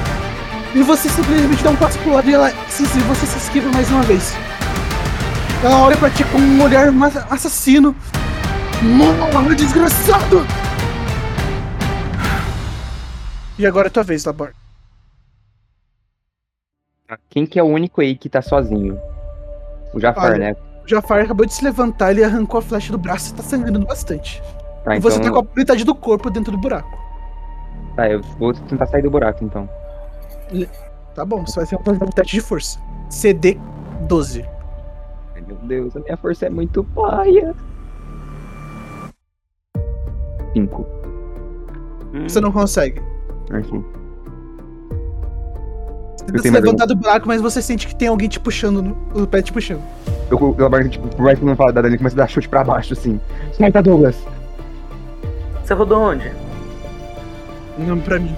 e 0.73 0.83
você 0.83 1.09
simplesmente 1.09 1.63
dá 1.63 1.71
um 1.71 1.75
passo 1.75 1.97
pro 1.99 2.13
lado 2.13 2.29
e 2.29 2.33
ela 2.33 2.51
você 2.69 3.25
se 3.25 3.37
esquiva 3.37 3.71
mais 3.71 3.89
uma 3.89 4.03
vez. 4.03 4.33
Ela 5.63 5.77
olha 5.77 5.97
pra 5.97 6.09
ti 6.09 6.23
com 6.25 6.37
um 6.37 6.63
olhar 6.63 6.89
assassino. 7.29 7.95
Morra, 8.83 9.55
desgraçado! 9.55 10.45
E 13.57 13.65
agora 13.65 13.87
é 13.87 13.89
tua 13.89 14.03
vez, 14.03 14.25
Labor. 14.25 14.51
Quem 17.29 17.45
que 17.45 17.59
é 17.59 17.63
o 17.63 17.67
único 17.67 18.01
aí 18.01 18.15
que 18.15 18.27
tá 18.27 18.41
sozinho? 18.41 18.99
O 19.93 19.99
Jafar, 19.99 20.25
Olha, 20.25 20.37
né? 20.37 20.55
O 20.83 20.87
Jafar 20.87 21.21
acabou 21.23 21.45
de 21.45 21.53
se 21.53 21.63
levantar, 21.63 22.11
ele 22.11 22.23
arrancou 22.23 22.59
a 22.59 22.61
flecha 22.61 22.91
do 22.91 22.97
braço 22.97 23.31
e 23.31 23.35
tá 23.37 23.43
sangrando 23.43 23.85
bastante. 23.85 24.41
Tá, 24.83 24.95
e 24.95 24.99
você 24.99 25.17
então- 25.19 25.33
tá 25.33 25.41
com 25.41 25.51
a 25.51 25.55
metade 25.55 25.83
do 25.83 25.95
corpo 25.95 26.29
dentro 26.29 26.51
do 26.51 26.57
buraco. 26.57 26.89
Tá, 27.95 28.09
eu 28.09 28.21
vou 28.37 28.53
tentar 28.53 28.87
sair 28.87 29.01
do 29.03 29.09
buraco 29.09 29.43
então. 29.43 29.69
Tá 31.15 31.23
bom, 31.23 31.45
você 31.45 31.63
vai 31.65 31.65
ter 31.65 31.91
um 31.91 32.09
teste 32.09 32.35
de 32.35 32.41
força. 32.41 32.77
CD 33.09 33.57
12. 34.01 34.45
Ai, 35.33 35.41
Meu 35.47 35.55
Deus, 35.57 35.95
a 35.95 35.99
minha 36.01 36.17
força 36.17 36.47
é 36.47 36.49
muito 36.49 36.83
paia. 36.83 37.55
Cinco. 40.55 40.87
Você 42.23 42.39
não 42.39 42.51
consegue. 42.51 43.01
Aqui. 43.51 43.83
Você 46.17 46.25
tenta 46.27 46.41
se 46.41 46.49
levantar 46.49 46.85
do 46.85 46.95
buraco, 46.95 47.27
mas 47.27 47.41
você 47.41 47.61
sente 47.61 47.85
que 47.85 47.93
tem 47.95 48.07
alguém 48.07 48.29
te 48.29 48.39
puxando, 48.39 48.81
no- 48.81 48.97
o 49.13 49.27
pé 49.27 49.41
te 49.41 49.51
puxando. 49.51 49.81
Eu, 50.31 50.39
eu, 50.57 50.69
eu 50.71 50.89
tipo, 50.89 51.07
por 51.09 51.21
mais 51.23 51.37
que 51.37 51.45
não 51.45 51.55
fala 51.55 51.73
da 51.73 51.81
Dani, 51.81 51.97
começa 51.97 52.15
a 52.15 52.19
dar 52.19 52.27
chute 52.27 52.47
pra 52.47 52.63
baixo, 52.63 52.93
assim. 52.93 53.19
Sai, 53.53 53.71
tá, 53.71 53.81
Douglas. 53.81 54.15
Você 55.63 55.73
rodou 55.73 55.99
onde? 56.01 56.31
Não 57.77 57.99
pra 57.99 58.17
mim. 58.17 58.33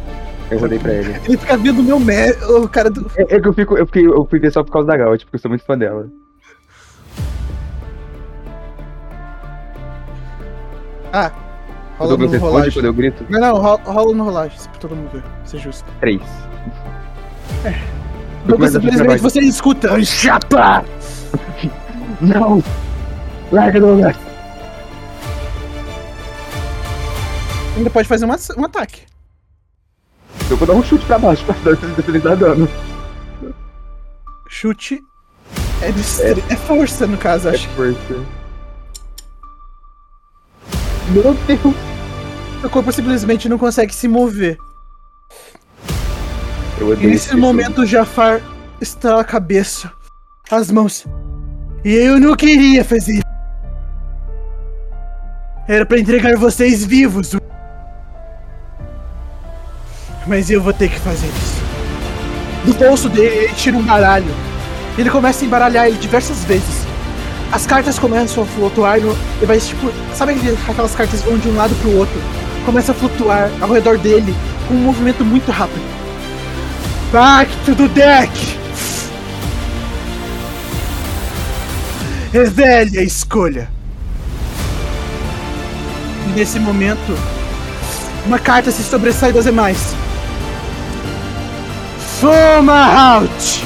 Eu 0.49 0.59
rodei 0.59 0.79
pra 0.79 0.93
ele. 0.93 1.13
Ele 1.25 1.37
fica 1.37 1.55
vendo 1.55 1.83
meu 1.83 1.99
mé, 1.99 2.31
o 2.49 2.67
cara 2.67 2.89
do. 2.89 3.09
É, 3.15 3.35
é 3.35 3.39
que 3.39 3.47
eu 3.47 3.53
fico, 3.53 3.77
eu 3.77 3.85
fiquei, 3.85 4.05
eu 4.07 4.25
fui 4.25 4.39
ver 4.39 4.51
só 4.51 4.63
por 4.63 4.71
causa 4.71 4.87
da 4.87 4.97
Gal, 4.97 5.15
tipo, 5.17 5.33
eu 5.33 5.39
sou 5.39 5.49
muito 5.49 5.63
fã 5.63 5.77
dela. 5.77 6.09
Ah, 11.13 11.31
O 11.99 12.03
rola 12.03 12.09
Douglas 12.09 12.27
no 12.27 12.33
responde 12.33 12.51
rolagem. 12.53 12.73
quando 12.73 12.85
eu 12.85 12.93
grito? 12.93 13.25
Não, 13.29 13.39
não, 13.39 13.53
rola, 13.59 13.81
rola 13.85 14.15
no 14.15 14.23
rolagem, 14.23 14.57
pra 14.57 14.79
todo 14.79 14.95
mundo 14.95 15.09
ver. 15.11 15.23
Ser 15.45 15.57
justo. 15.59 15.85
Três. 15.99 16.21
Douglas, 18.45 18.71
começo 18.73 18.77
a 18.77 18.81
simplesmente 18.81 19.21
você 19.21 19.39
escuta. 19.41 19.93
"Ai, 19.93 20.05
Chapa! 20.05 20.85
Não! 22.21 22.63
Larga, 23.51 23.79
Douglas! 23.79 24.15
Ainda 27.75 27.89
pode 27.89 28.07
fazer 28.07 28.25
uma- 28.25 28.37
um 28.57 28.65
ataque. 28.65 29.01
Eu 30.49 30.57
vou 30.57 30.67
dar 30.67 30.73
um 30.73 30.83
chute 30.83 31.05
pra 31.05 31.19
baixo 31.19 31.43
pra 31.45 31.53
se 31.55 32.09
ele 32.09 32.19
tá 32.21 32.35
dando. 32.35 32.69
Chute 34.49 34.99
é, 35.81 35.91
destre... 35.91 36.43
é 36.49 36.55
força, 36.55 37.05
no 37.05 37.17
caso, 37.17 37.49
acho. 37.49 37.67
É 37.67 37.69
força. 37.73 38.25
Meu 41.11 41.33
Deus! 41.45 41.86
O 42.63 42.69
corpo 42.69 42.91
simplesmente 42.91 43.47
não 43.47 43.57
consegue 43.57 43.93
se 43.93 44.07
mover. 44.07 44.57
E 46.79 47.07
nesse 47.07 47.29
esse 47.29 47.35
momento 47.35 47.81
o 47.81 47.85
Jafar 47.85 48.41
está 48.81 49.19
a 49.19 49.23
cabeça, 49.23 49.91
as 50.49 50.71
mãos. 50.71 51.05
E 51.83 51.93
eu 51.93 52.19
não 52.19 52.35
queria 52.35 52.83
fazer 52.83 53.13
isso. 53.13 53.23
Era 55.67 55.85
pra 55.85 55.99
entregar 55.99 56.35
vocês 56.37 56.85
vivos. 56.85 57.35
Mas 60.25 60.49
eu 60.49 60.61
vou 60.61 60.73
ter 60.73 60.89
que 60.89 60.99
fazer 60.99 61.27
isso. 61.27 61.57
Do 62.65 62.73
bolso 62.73 63.09
dele, 63.09 63.45
ele 63.45 63.53
tira 63.53 63.77
um 63.77 63.83
baralho. 63.83 64.33
Ele 64.97 65.09
começa 65.09 65.43
a 65.43 65.47
embaralhar 65.47 65.87
ele 65.87 65.97
diversas 65.97 66.43
vezes. 66.45 66.85
As 67.51 67.65
cartas 67.65 67.97
começam 67.97 68.43
a 68.43 68.45
flutuar 68.45 68.99
no, 68.99 69.15
e 69.41 69.45
vai 69.45 69.59
tipo. 69.59 69.91
Sabe 70.13 70.33
aquelas 70.67 70.95
cartas 70.95 71.21
vão 71.21 71.37
de 71.37 71.47
um 71.47 71.55
lado 71.55 71.73
pro 71.75 71.97
outro? 71.97 72.21
Começa 72.65 72.91
a 72.91 72.95
flutuar 72.95 73.49
ao 73.61 73.69
redor 73.69 73.97
dele 73.97 74.35
com 74.67 74.73
um 74.73 74.79
movimento 74.79 75.23
muito 75.23 75.49
rápido. 75.49 75.81
Pacto 77.11 77.73
do 77.73 77.87
deck! 77.87 78.57
Revele 82.33 82.99
a 82.99 83.03
escolha. 83.03 83.69
E 86.27 86.37
nesse 86.37 86.59
momento, 86.59 87.17
uma 88.25 88.37
carta 88.37 88.69
se 88.71 88.83
sobressai 88.83 89.31
das 89.31 89.45
demais. 89.45 89.95
Foma 92.19 93.15
out! 93.15 93.63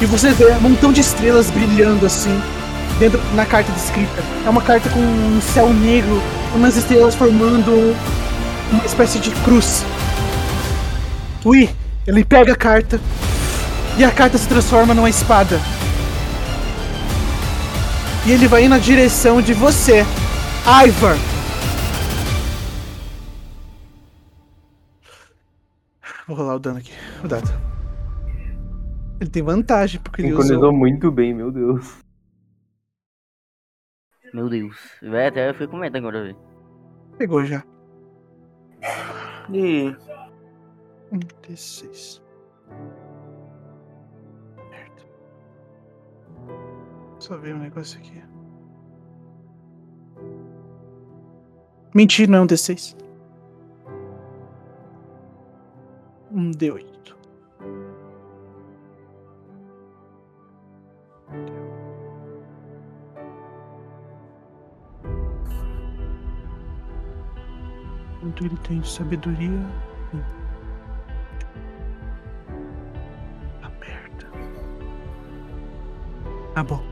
E 0.00 0.06
você 0.06 0.30
vê 0.30 0.46
um 0.52 0.60
montão 0.60 0.90
de 0.90 1.02
estrelas 1.02 1.50
brilhando 1.50 2.06
assim 2.06 2.40
dentro 2.98 3.20
na 3.34 3.46
carta 3.46 3.70
descrita. 3.72 4.22
É 4.44 4.50
uma 4.50 4.62
carta 4.62 4.88
com 4.90 5.00
um 5.00 5.40
céu 5.40 5.72
negro, 5.72 6.20
umas 6.54 6.76
estrelas 6.76 7.14
formando 7.14 7.94
uma 8.72 8.84
espécie 8.84 9.18
de 9.18 9.30
cruz. 9.42 9.84
Ui, 11.44 11.68
ele 12.06 12.24
pega 12.24 12.52
a 12.52 12.56
carta 12.56 13.00
e 13.96 14.04
a 14.04 14.10
carta 14.10 14.36
se 14.38 14.48
transforma 14.48 14.94
numa 14.94 15.08
espada. 15.08 15.60
E 18.26 18.32
ele 18.32 18.46
vai 18.46 18.68
na 18.68 18.78
direção 18.78 19.40
de 19.40 19.54
você, 19.54 20.04
Ivar. 20.86 21.16
Vou 26.26 26.36
rolar 26.36 26.56
o 26.56 26.58
dano 26.58 26.78
aqui. 26.78 26.92
O 27.24 27.28
dado. 27.28 27.50
Ele 29.20 29.30
tem 29.30 29.42
vantagem, 29.42 29.98
porque 30.00 30.20
ele 30.20 30.28
Sincronizou 30.28 30.58
usou. 30.58 30.72
muito 30.72 31.10
bem, 31.10 31.32
meu 31.34 31.50
Deus. 31.50 31.86
Meu 34.32 34.48
Deus. 34.48 34.76
Véi, 35.02 35.28
até 35.28 35.50
eu 35.50 35.54
fui 35.54 35.66
com 35.66 35.76
medo 35.78 35.96
agora, 35.96 36.22
velho. 36.22 36.36
Pegou 37.16 37.44
já. 37.44 37.64
E 39.52 39.96
Um 41.10 41.18
D6. 41.42 42.22
Merda. 44.70 45.02
Só 47.18 47.36
ver 47.38 47.54
um 47.54 47.58
negócio 47.58 47.98
aqui. 47.98 48.22
Mentira, 51.94 52.30
não 52.30 52.38
é 52.40 52.42
um 52.42 52.46
D6. 52.46 52.96
Um 56.30 56.50
D8. 56.50 56.97
Quanto 68.28 68.44
ele 68.44 68.58
tem 68.68 68.80
de 68.80 68.90
sabedoria? 68.90 69.58
Ah, 73.62 73.70
merda. 73.80 74.26
Ah, 76.54 76.62
bom. 76.62 76.82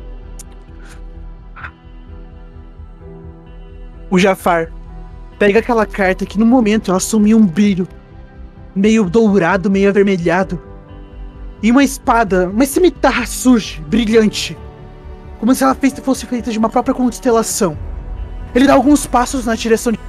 O 4.08 4.18
Jafar 4.18 4.72
pega 5.38 5.58
aquela 5.58 5.84
carta 5.84 6.24
que 6.24 6.38
no 6.38 6.46
momento 6.46 6.90
ela 6.90 6.96
assumiu 6.96 7.36
um 7.36 7.44
brilho 7.46 7.86
meio 8.74 9.04
dourado, 9.04 9.70
meio 9.70 9.90
avermelhado. 9.90 10.58
E 11.62 11.70
uma 11.70 11.84
espada, 11.84 12.48
uma 12.48 12.64
cimitarra 12.64 13.26
surge, 13.26 13.82
brilhante. 13.82 14.56
Como 15.38 15.54
se 15.54 15.62
ela 15.62 15.76
fosse 16.02 16.24
feita 16.24 16.50
de 16.50 16.58
uma 16.58 16.70
própria 16.70 16.94
constelação. 16.94 17.76
Ele 18.54 18.66
dá 18.66 18.72
alguns 18.72 19.06
passos 19.06 19.44
na 19.44 19.54
direção 19.54 19.92
de. 19.92 20.05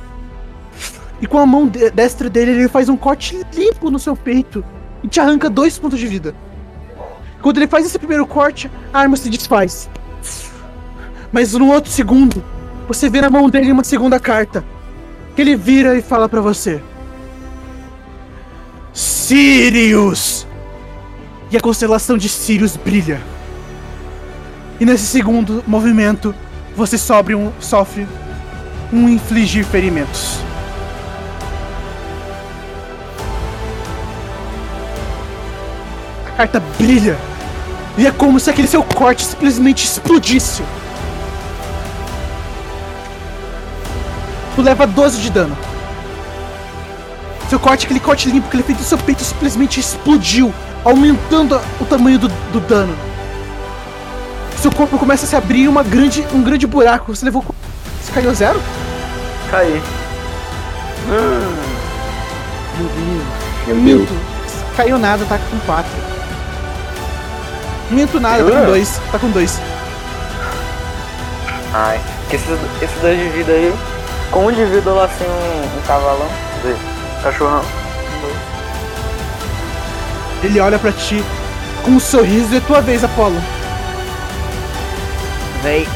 E 1.22 1.26
com 1.28 1.38
a 1.40 1.46
mão 1.46 1.68
de- 1.68 1.90
destra 1.92 2.30
dele, 2.30 2.52
ele 2.52 2.68
faz 2.68 2.90
um 2.90 2.98
corte 2.98 3.42
limpo 3.54 3.90
no 3.90 3.98
seu 4.00 4.16
peito 4.16 4.64
e 5.04 5.08
te 5.08 5.20
arranca 5.20 5.50
dois 5.50 5.78
pontos 5.80 6.00
de 6.00 6.08
vida. 6.08 6.36
Quando 7.42 7.58
ele 7.58 7.68
faz 7.68 7.86
esse 7.86 7.98
primeiro 7.98 8.26
corte, 8.26 8.70
a 8.94 9.00
arma 9.00 9.16
se 9.18 9.30
desfaz. 9.30 9.90
Mas 11.32 11.54
no 11.54 11.72
outro 11.72 11.92
segundo, 11.92 12.44
você 12.88 13.10
vê 13.10 13.22
na 13.22 13.30
mão 13.30 13.50
dele 13.50 13.72
uma 13.72 13.84
segunda 13.84 14.20
carta. 14.20 14.64
Que 15.36 15.42
ele 15.42 15.56
vira 15.56 15.96
e 15.98 16.02
fala 16.02 16.28
pra 16.28 16.42
você: 16.42 16.82
Sirius! 18.94 20.48
E 21.52 21.58
a 21.58 21.62
constelação 21.62 22.18
de 22.18 22.28
Sirius 22.28 22.76
brilha. 22.76 23.22
E 24.80 24.86
nesse 24.86 25.06
segundo 25.06 25.64
movimento, 25.66 26.34
você 26.76 26.98
sobre 26.98 27.34
um- 27.36 27.52
sofre 27.60 28.08
um 28.92 29.08
infligir 29.08 29.64
ferimentos. 29.66 30.40
Carta 36.38 36.62
brilha. 36.78 37.18
E 37.98 38.06
é 38.06 38.12
como 38.12 38.40
se 38.40 38.50
aquele 38.50 38.68
seu 38.68 38.84
corte 38.84 39.26
simplesmente 39.26 39.86
explodisse. 39.86 40.62
Tu 44.56 44.62
leva 44.62 44.86
12 44.86 45.20
de 45.20 45.32
dano. 45.32 45.58
Seu 47.50 47.60
corte, 47.60 47.86
aquele 47.86 48.00
corte 48.00 48.30
limpo 48.30 48.50
que 48.50 48.56
ele 48.56 48.64
fez 48.64 48.78
no 48.78 48.84
seu 48.84 48.98
peito, 48.98 49.24
simplesmente 49.24 49.80
explodiu, 49.80 50.54
aumentando 50.84 51.60
o 51.80 51.86
tamanho 51.86 52.20
do, 52.20 52.28
do 52.28 52.60
dano. 52.60 52.96
Seu 54.58 54.72
corpo 54.72 54.98
começa 54.98 55.26
a 55.26 55.30
se 55.30 55.36
abrir 55.36 55.68
uma 55.68 55.82
grande, 55.82 56.26
um 56.34 56.44
grande 56.44 56.68
buraco. 56.68 57.16
Você 57.16 57.26
levou. 57.26 57.44
Você 58.02 58.12
caiu 58.12 58.30
a 58.30 58.34
zero? 58.34 58.62
caí. 59.50 59.82
Meu 62.78 62.88
Deus. 63.66 63.78
Minto. 63.78 64.14
Caiu 64.76 64.98
nada, 65.00 65.26
tá 65.26 65.38
com 65.38 65.58
4. 65.66 66.17
Minto 67.90 68.20
nada, 68.20 68.44
tá 68.44 68.60
com 68.60 68.66
2. 68.66 69.02
Tá 69.12 69.20
com 69.20 69.32
2. 69.32 69.62
Ai, 71.74 72.00
que 72.30 72.36
esses, 72.36 72.60
esses 72.82 73.02
dois 73.02 73.18
de 73.18 73.30
vida 73.30 73.52
aí, 73.52 73.74
com 74.32 74.46
um 74.48 74.52
de 74.52 74.66
vida 74.66 74.92
lá 74.92 75.06
assim 75.06 75.26
um, 75.26 75.78
um 75.78 75.82
cavalão, 75.84 76.28
vê, 76.64 76.76
cachorrão. 77.22 77.62
Ele 80.44 80.60
olha 80.60 80.78
pra 80.78 80.92
ti 80.92 81.24
com 81.84 81.92
um 81.92 82.00
sorriso 82.00 82.54
e 82.54 82.58
é 82.58 82.62
tua 82.62 82.82
vez, 82.82 83.04
Apolo. 83.04 83.38
Véi, 85.62 85.88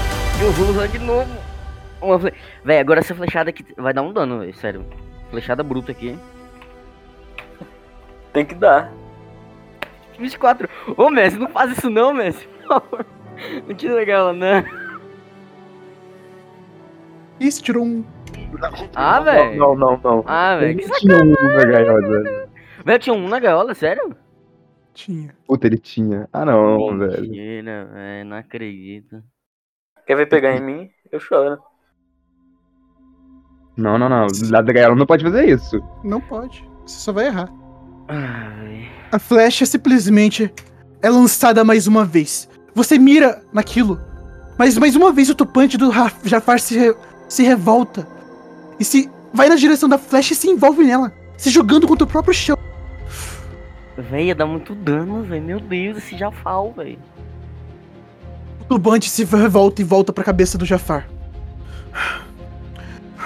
eu 0.41 0.51
vou 0.51 0.69
usar 0.69 0.87
de 0.87 0.99
novo. 0.99 1.29
Uma 2.01 2.19
fle... 2.19 2.33
Véi, 2.63 2.79
agora 2.79 2.99
essa 2.99 3.13
flechada 3.13 3.49
aqui 3.49 3.65
vai 3.77 3.93
dar 3.93 4.01
um 4.01 4.11
dano, 4.11 4.39
véi, 4.39 4.53
sério. 4.53 4.85
Flechada 5.29 5.63
bruta 5.63 5.91
aqui. 5.91 6.17
Tem 8.33 8.45
que 8.45 8.55
dar. 8.55 8.91
24. 10.21 10.69
Ô, 10.95 11.09
Messi, 11.09 11.37
não 11.37 11.49
faz 11.49 11.77
isso 11.77 11.89
não, 11.89 12.13
Messi. 12.13 12.47
Por 12.47 12.67
favor. 12.67 13.05
Não 13.67 13.75
tira 13.75 14.03
ela, 14.03 14.33
né? 14.33 14.65
Ih, 17.39 17.51
você 17.51 17.61
tirou 17.61 17.83
um. 17.83 18.05
Ah, 18.95 19.19
velho. 19.19 19.57
Não, 19.57 19.75
não, 19.75 19.99
não. 20.03 20.23
Ah, 20.27 20.57
velho. 20.57 20.77
Que 20.77 20.89
Tinha 20.99 21.17
um 21.17 21.31
na 21.31 21.65
gaiola. 21.65 22.47
Velho, 22.85 22.99
tinha 22.99 23.15
um 23.15 23.27
na 23.27 23.39
gaiola, 23.39 23.73
sério? 23.73 24.15
Tinha. 24.93 25.35
Puta, 25.47 25.67
ele 25.67 25.77
tinha. 25.77 26.29
Ah, 26.31 26.45
não, 26.45 26.97
velho. 26.97 27.21
Mentira, 27.21 27.85
velho. 27.85 28.29
Não 28.29 28.37
acredito. 28.37 29.23
Quer 30.05 30.15
ver 30.15 30.27
pegar 30.27 30.55
em 30.55 30.61
mim? 30.61 30.89
Eu 31.11 31.19
choro. 31.19 31.57
Não, 33.75 33.97
não, 33.97 34.09
não. 34.09 34.27
Lá 34.51 34.61
da 34.61 34.73
gaiola 34.73 34.95
não 34.95 35.05
pode 35.05 35.23
fazer 35.23 35.49
isso. 35.49 35.81
Não 36.03 36.21
pode. 36.21 36.63
Você 36.85 36.99
só 36.99 37.11
vai 37.11 37.27
errar. 37.27 37.49
A 39.11 39.19
flecha 39.19 39.65
simplesmente 39.65 40.53
é 41.01 41.09
lançada 41.09 41.63
mais 41.63 41.87
uma 41.87 42.03
vez. 42.05 42.49
Você 42.73 42.97
mira 42.97 43.41
naquilo, 43.53 43.99
mas 44.57 44.77
mais 44.77 44.95
uma 44.95 45.11
vez 45.11 45.29
o 45.29 45.35
topante 45.35 45.77
do 45.77 45.91
Jafar 46.23 46.59
se, 46.59 46.77
re- 46.77 46.95
se 47.27 47.43
revolta 47.43 48.07
e 48.79 48.85
se 48.85 49.09
vai 49.33 49.49
na 49.49 49.55
direção 49.55 49.87
da 49.89 49.97
flecha 49.97 50.33
e 50.33 50.35
se 50.35 50.49
envolve 50.49 50.83
nela, 50.83 51.11
se 51.37 51.49
jogando 51.49 51.87
contra 51.87 52.05
o 52.05 52.07
próprio 52.07 52.33
chão. 52.33 52.57
Véi, 53.97 54.27
ia 54.27 54.35
dar 54.35 54.45
muito 54.45 54.73
dano, 54.73 55.23
velho. 55.23 55.43
Meu 55.43 55.59
Deus, 55.59 55.97
esse 55.97 56.17
Jafal, 56.17 56.73
velho. 56.73 56.97
O 58.61 58.63
turbante 58.65 59.09
se 59.09 59.23
revolta 59.25 59.81
e 59.81 59.85
volta 59.85 60.13
pra 60.13 60.23
cabeça 60.23 60.57
do 60.57 60.65
Jafar. 60.65 61.07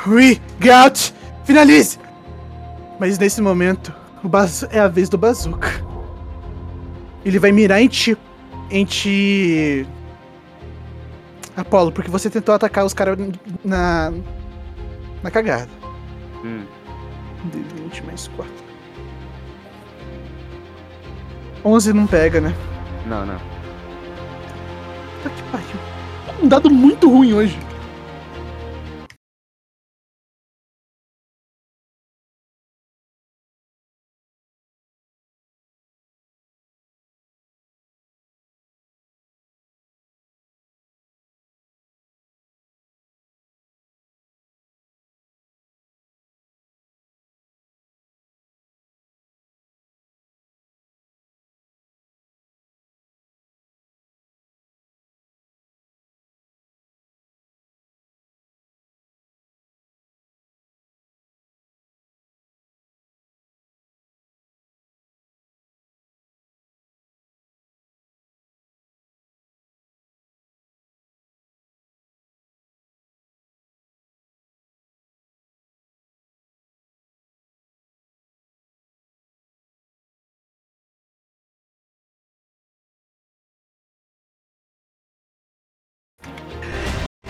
Ui, 0.07 0.39
Gout, 0.59 1.13
finalize! 1.43 1.99
Mas 2.99 3.17
nesse 3.19 3.41
momento, 3.41 3.93
é 4.71 4.79
a 4.79 4.87
vez 4.87 5.09
do 5.09 5.17
Bazooka. 5.17 5.69
Ele 7.23 7.39
vai 7.39 7.51
mirar 7.51 7.81
em 7.81 7.87
ti. 7.87 8.17
Em 8.69 8.85
ti. 8.85 9.87
Apolo, 11.55 11.91
porque 11.91 12.11
você 12.11 12.29
tentou 12.29 12.53
atacar 12.53 12.85
os 12.85 12.93
caras 12.93 13.17
na. 13.63 14.11
na 15.23 15.31
cagada. 15.31 15.69
Hum. 16.43 16.65
D20 17.51 18.05
mais 18.05 18.27
4. 18.29 18.53
11 21.63 21.93
não 21.93 22.05
pega, 22.05 22.39
né? 22.39 22.53
Não, 23.07 23.25
não. 23.25 23.37
Puta 25.23 25.29
que 25.29 25.43
pariu. 25.51 26.43
Um 26.43 26.47
dado 26.47 26.69
muito 26.69 27.09
ruim 27.09 27.33
hoje. 27.33 27.57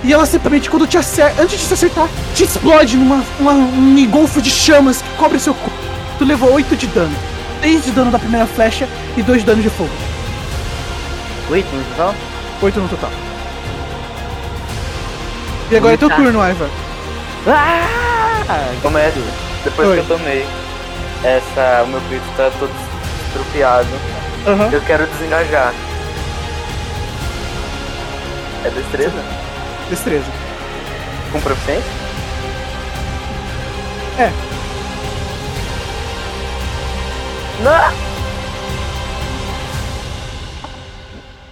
E 0.06 0.14
ela 0.14 0.26
simplesmente, 0.28 0.70
quando 0.70 0.86
te 0.86 1.00
acerta, 1.00 1.42
antes 1.42 1.60
de 1.60 1.68
te 1.68 1.74
acertar, 1.74 2.08
te 2.36 2.44
explode 2.44 2.96
numa 2.96 3.24
uma, 3.40 3.54
um 3.54 3.98
engolfo 3.98 4.40
de 4.40 4.52
chamas 4.52 5.02
que 5.02 5.10
cobre 5.18 5.40
seu 5.40 5.56
corpo. 5.56 5.80
Tu 6.20 6.26
levou 6.26 6.54
8 6.54 6.76
de 6.76 6.86
dano. 6.88 7.16
3 7.60 7.86
de 7.86 7.92
dano 7.92 8.12
da 8.12 8.20
primeira 8.20 8.46
flecha 8.46 8.88
e 9.18 9.24
2 9.24 9.40
de 9.40 9.46
dano 9.48 9.64
de 9.64 9.70
fogo. 9.72 9.90
Oito 11.50 11.76
no 11.76 11.84
total? 11.86 12.16
8 12.62 12.80
no 12.80 12.88
total. 12.88 13.10
E 15.72 15.76
agora 15.78 15.96
é 15.96 15.98
teu 15.98 16.10
turno, 16.10 16.30
Ivar. 16.30 16.70
Ah! 17.48 18.72
Ô 18.84 18.90
médio, 18.92 19.24
depois 19.64 19.88
Oi. 19.88 19.96
que 19.96 20.02
eu 20.02 20.18
tomei 20.18 20.46
essa. 21.24 21.84
O 21.84 21.88
meu 21.88 22.02
peito 22.02 22.26
tá 22.38 22.52
todo 22.60 22.72
estrupiado. 23.28 23.88
Aham. 24.46 24.70
Eu 24.72 24.82
quero 24.82 25.08
desengajar. 25.08 25.74
É 28.64 28.70
destreza? 28.70 29.45
Destreza. 29.90 30.26
Com 31.32 31.40
proficiência? 31.42 31.92
É. 34.20 34.32
Não! 37.64 38.06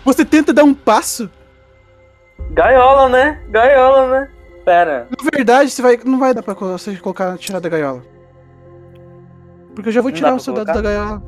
Você 0.05 0.25
tenta 0.25 0.53
dar 0.53 0.63
um 0.63 0.73
passo. 0.73 1.29
Gaiola, 2.51 3.09
né? 3.09 3.41
Gaiola, 3.49 4.09
né? 4.19 4.29
Pera. 4.65 5.07
Na 5.09 5.29
verdade, 5.31 5.69
você 5.69 5.81
vai, 5.81 5.99
não 6.03 6.19
vai 6.19 6.33
dar 6.33 6.43
pra 6.43 6.53
você 6.53 6.95
colocar 6.97 7.37
tirar 7.37 7.59
da 7.59 7.69
gaiola. 7.69 8.03
Porque 9.75 9.89
eu 9.89 9.93
já 9.93 10.01
vou 10.01 10.11
Não 10.11 10.15
tirar 10.15 10.29
o 10.29 10.35
pra 10.35 10.43
seu 10.43 10.53
dado 10.53 10.65
colocar? 10.65 10.81
da 10.81 10.89
gaiola. 10.89 11.23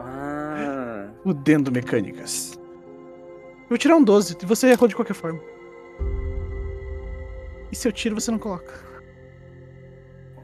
Ah. 0.00 1.06
Fudendo 1.22 1.70
mecânicas. 1.70 2.58
Eu 3.64 3.68
vou 3.70 3.78
tirar 3.78 3.96
um 3.96 4.04
12 4.04 4.36
e 4.42 4.46
você 4.46 4.68
errou 4.70 4.88
de 4.88 4.94
qualquer 4.94 5.14
forma. 5.14 5.40
E 7.72 7.76
se 7.76 7.88
eu 7.88 7.92
tiro, 7.92 8.14
você 8.14 8.30
não 8.30 8.38
coloca. 8.38 8.72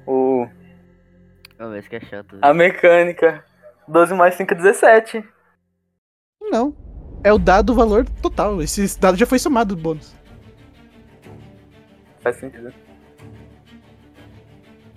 O. 0.06 0.46
Vamos 1.58 1.74
ver 1.74 1.82
se 1.82 1.88
que 1.90 1.96
é 1.96 2.00
chato. 2.00 2.38
A 2.42 2.52
mecânica. 2.54 3.44
12 3.86 4.14
mais 4.14 4.34
5, 4.34 4.54
17. 4.54 5.22
Não. 6.40 6.74
É 7.22 7.32
o 7.32 7.38
dado 7.38 7.74
valor 7.74 8.04
total. 8.22 8.62
Esse 8.62 8.98
dado 8.98 9.16
já 9.18 9.26
foi 9.26 9.38
somado 9.38 9.76
do 9.76 9.80
bônus. 9.82 10.14
Faz 12.20 12.36
sentido. 12.36 12.72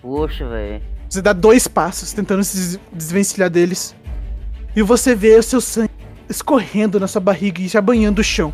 Poxa, 0.02 0.48
velho. 0.48 0.82
Você 1.10 1.22
dá 1.22 1.34
dois 1.34 1.68
passos 1.68 2.14
tentando 2.14 2.44
se 2.44 2.58
des- 2.78 2.80
desvencilhar 2.94 3.50
deles. 3.50 3.96
E 4.76 4.82
você 4.82 5.14
vê 5.14 5.38
o 5.38 5.44
seu 5.44 5.62
sangue 5.62 5.93
escorrendo 6.30 7.00
na 7.00 7.08
sua 7.08 7.22
barriga 7.22 7.62
e 7.62 7.68
já 7.68 7.82
banhando 7.82 8.20
o 8.20 8.24
chão. 8.24 8.54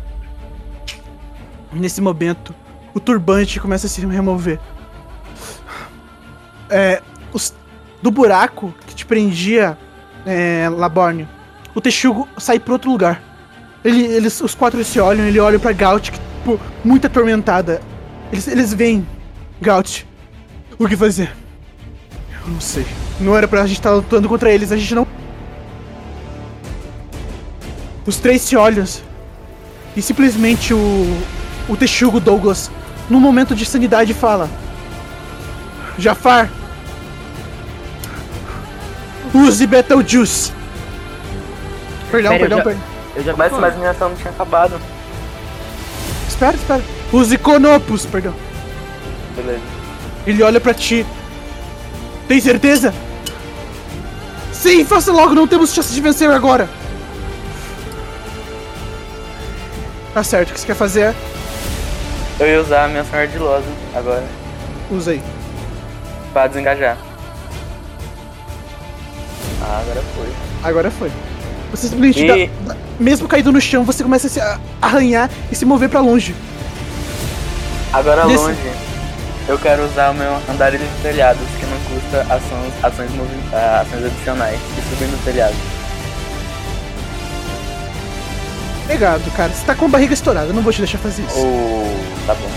Nesse 1.72 2.00
momento, 2.00 2.54
o 2.94 3.00
turbante 3.00 3.60
começa 3.60 3.86
a 3.86 3.90
se 3.90 4.04
remover. 4.04 4.58
É, 6.68 7.02
os- 7.32 7.54
do 8.02 8.10
buraco 8.10 8.74
que 8.86 8.94
te 8.94 9.06
prendia, 9.06 9.76
é, 10.26 10.66
o 11.74 11.80
texugo 11.80 12.28
sai 12.38 12.58
para 12.58 12.72
outro 12.72 12.90
lugar. 12.90 13.22
Ele- 13.84 14.04
eles, 14.04 14.40
os 14.40 14.54
quatro 14.54 14.82
se 14.84 15.00
olham, 15.00 15.24
ele 15.26 15.38
olha 15.40 15.58
pra 15.58 15.72
Gaut, 15.72 16.10
que, 16.12 16.18
tipo, 16.18 16.60
muito 16.84 17.06
atormentada. 17.06 17.80
Eles, 18.32 18.46
eles 18.46 18.74
veem, 18.74 19.06
Gaut, 19.60 20.06
o 20.78 20.86
que 20.86 20.96
fazer? 20.96 21.32
Eu 22.44 22.48
não 22.52 22.60
sei. 22.60 22.86
Não 23.20 23.36
era 23.36 23.46
pra 23.48 23.66
gente 23.66 23.78
estar 23.78 23.92
lutando 23.92 24.28
contra 24.28 24.50
eles, 24.52 24.70
a 24.72 24.76
gente 24.76 24.94
não. 24.94 25.06
Os 28.06 28.16
três 28.16 28.42
se 28.42 28.56
olham. 28.56 28.84
E 29.96 30.02
simplesmente 30.02 30.72
o. 30.74 31.20
O 31.68 31.76
Texugo 31.76 32.18
Douglas, 32.18 32.70
num 33.08 33.20
momento 33.20 33.54
de 33.54 33.64
sanidade, 33.64 34.12
fala: 34.14 34.48
Jafar, 35.98 36.48
use 39.34 39.66
Betelgeuse. 39.66 40.52
Perdão, 42.10 42.32
Pera, 42.32 42.34
eu 42.44 42.48
perdão, 42.48 42.58
já- 42.58 42.64
perdão. 42.64 42.82
Eu 43.16 43.24
já 43.24 43.32
vi 43.32 43.60
mas 43.60 43.76
minha 43.76 43.90
ação 43.90 44.08
não 44.08 44.16
tinha 44.16 44.30
acabado. 44.30 44.80
Espera, 46.28 46.56
espera. 46.56 46.82
Use 47.12 47.36
Conopus, 47.38 48.06
perdão. 48.06 48.34
Beleza. 49.36 49.60
Ele 50.26 50.42
olha 50.42 50.60
pra 50.60 50.74
ti. 50.74 51.04
Tem 52.28 52.40
certeza? 52.40 52.94
Sim, 54.52 54.84
faça 54.84 55.12
logo, 55.12 55.34
não 55.34 55.46
temos 55.46 55.72
chance 55.72 55.92
de 55.92 56.00
vencer 56.00 56.30
agora. 56.30 56.68
Tá 60.14 60.22
certo, 60.24 60.50
o 60.50 60.54
que 60.54 60.60
você 60.60 60.66
quer 60.66 60.74
fazer 60.74 61.00
é. 61.02 61.14
Eu 62.40 62.48
ia 62.48 62.60
usar 62.60 62.84
a 62.84 62.88
minha 62.88 63.02
ação 63.02 63.18
ardilosa 63.18 63.64
agora. 63.94 64.24
Usa 64.90 65.12
aí. 65.12 65.22
Pra 66.32 66.46
desengajar. 66.46 66.96
Ah, 69.62 69.82
agora 69.82 70.02
foi. 70.16 70.28
Agora 70.64 70.90
foi. 70.90 71.12
Você 71.70 71.88
simplesmente, 71.88 72.20
E- 72.24 72.46
dá- 72.64 72.74
dá- 72.74 72.80
mesmo 72.98 73.28
caído 73.28 73.52
no 73.52 73.60
chão, 73.60 73.84
você 73.84 74.02
começa 74.02 74.26
a 74.26 74.30
se 74.30 74.40
arranhar 74.82 75.30
e 75.50 75.54
se 75.54 75.64
mover 75.64 75.88
pra 75.88 76.00
longe. 76.00 76.34
Agora 77.92 78.24
Nesse- 78.24 78.42
longe. 78.42 78.58
Eu 79.48 79.58
quero 79.58 79.84
usar 79.84 80.10
o 80.10 80.14
meu 80.14 80.36
andar 80.48 80.72
nos 80.72 80.88
telhados, 81.02 81.42
que 81.58 81.66
não 81.66 81.78
custa 81.80 82.20
ações, 82.22 82.72
ações, 82.84 83.10
ah, 83.52 83.84
ações 83.86 84.04
adicionais. 84.06 84.58
E 84.78 84.82
subir 84.90 85.06
no 85.10 85.18
telhado. 85.18 85.54
Pegado, 88.90 89.30
cara. 89.30 89.52
Você 89.52 89.64
tá 89.64 89.72
com 89.76 89.84
a 89.84 89.88
barriga 89.88 90.12
estourada, 90.14 90.48
eu 90.48 90.52
não 90.52 90.62
vou 90.62 90.72
te 90.72 90.78
deixar 90.80 90.98
fazer 90.98 91.22
isso. 91.22 91.38
Oh, 91.38 92.26
tá 92.26 92.34
bom. 92.34 92.50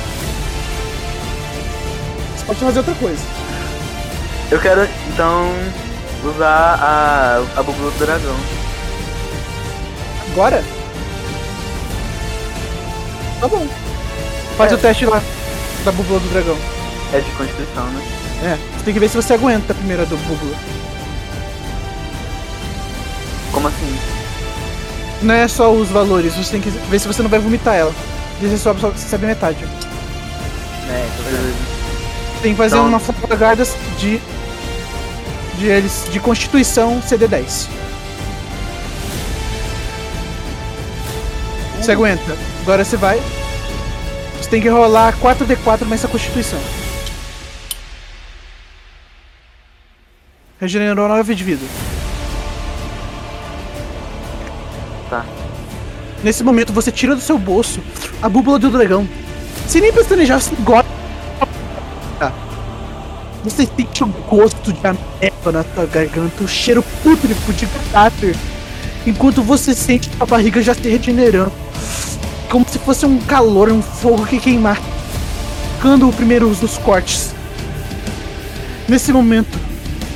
Você 2.36 2.46
pode 2.46 2.60
fazer 2.60 2.80
outra 2.80 2.96
coisa. 2.96 3.22
Eu 4.50 4.60
quero 4.60 4.88
então 5.14 5.52
usar 6.26 6.80
a, 6.82 7.36
a 7.56 7.62
búbula 7.62 7.92
do 7.92 8.00
dragão. 8.00 8.36
Agora? 10.32 10.64
Tá 13.40 13.48
bom. 13.48 13.68
Faz 14.58 14.72
É. 14.72 14.76
o 14.76 14.78
teste 14.80 15.06
lá 15.06 15.22
da 15.86 15.92
búbula 15.92 16.20
do 16.20 16.30
dragão. 16.30 16.58
É 17.14 17.20
de 17.20 17.30
constituição, 17.34 17.86
né? 17.92 18.02
É, 18.44 18.58
você 18.76 18.86
tem 18.86 18.94
que 18.96 19.00
ver 19.00 19.08
se 19.10 19.16
você 19.18 19.36
aguenta 19.36 19.72
a 19.72 19.76
primeira 19.76 20.04
do 20.08 20.18
búbula. 20.18 20.56
Como 23.52 23.68
assim? 23.68 23.98
Não 25.24 25.34
é 25.34 25.47
só 25.47 25.71
os 25.71 25.88
valores, 25.89 26.36
você 26.36 26.51
tem 26.51 26.61
que 26.61 26.69
ver 26.69 26.99
se 26.99 27.07
você 27.07 27.21
não 27.24 27.30
vai 27.30 27.39
vomitar 27.39 27.76
ela. 27.76 27.93
E 28.41 28.45
você 28.45 28.57
sobe, 28.57 28.82
sobe, 28.82 28.99
você 28.99 29.07
sobe 29.07 29.26
metade. 29.26 29.63
É. 30.89 31.09
Tem 32.41 32.51
que 32.51 32.57
fazer 32.57 32.76
Então- 32.76 32.88
uma 32.89 32.99
forma 32.99 33.36
guardas 33.36 33.74
de. 33.97 34.19
De 35.57 35.67
eles. 35.67 36.05
De 36.11 36.19
constituição 36.19 37.01
CD10. 37.01 37.69
Você 41.80 41.91
aguenta. 41.91 42.38
Agora 42.63 42.84
você 42.84 42.97
vai. 42.97 43.21
Você 44.41 44.49
tem 44.49 44.61
que 44.61 44.67
rolar 44.67 45.13
4D4 45.21 45.86
mais 45.86 46.01
essa 46.01 46.07
constituição. 46.09 46.59
Regenerou 50.59 51.07
9 51.07 51.36
de 51.36 51.43
vida. 51.43 51.65
Tá. 55.14 55.24
Nesse 56.24 56.43
momento 56.43 56.74
você 56.74 56.91
tira 56.91 57.14
do 57.14 57.22
seu 57.22 57.38
bolso 57.38 57.80
a 58.20 58.28
búbula 58.28 58.57
do 58.57 58.72
dragão. 58.72 59.07
Sem 59.68 59.80
nem 59.80 59.93
pestanejar, 59.93 60.41
você 60.41 60.55
engole. 60.55 60.88
Você 63.43 63.68
sente 63.68 64.03
o 64.03 64.07
gosto 64.07 64.74
de 64.74 64.80
ameba 64.88 65.51
na 65.51 65.64
sua 65.64 65.86
garganta, 65.86 66.43
o 66.43 66.47
cheiro 66.47 66.84
pútrico 67.03 67.53
de 67.53 67.68
cadáver. 67.68 68.36
Enquanto 69.05 69.43
você 69.43 69.76
sente 69.76 70.09
a 70.20 70.26
barriga 70.26 70.64
já 70.64 70.74
se 70.74 70.89
regenerando. 70.89 71.51
Como 72.49 72.68
se 72.68 72.80
fosse 72.80 73.05
um 73.05 73.20
calor, 73.20 73.72
um 73.72 73.84
fogo 73.84 74.26
que 74.26 74.39
queimar. 74.39 74.82
Ficando 75.76 76.09
o 76.09 76.14
primeiro 76.14 76.49
dos 76.55 76.80
cortes. 76.80 77.36
Nesse 78.88 79.14
momento, 79.14 79.59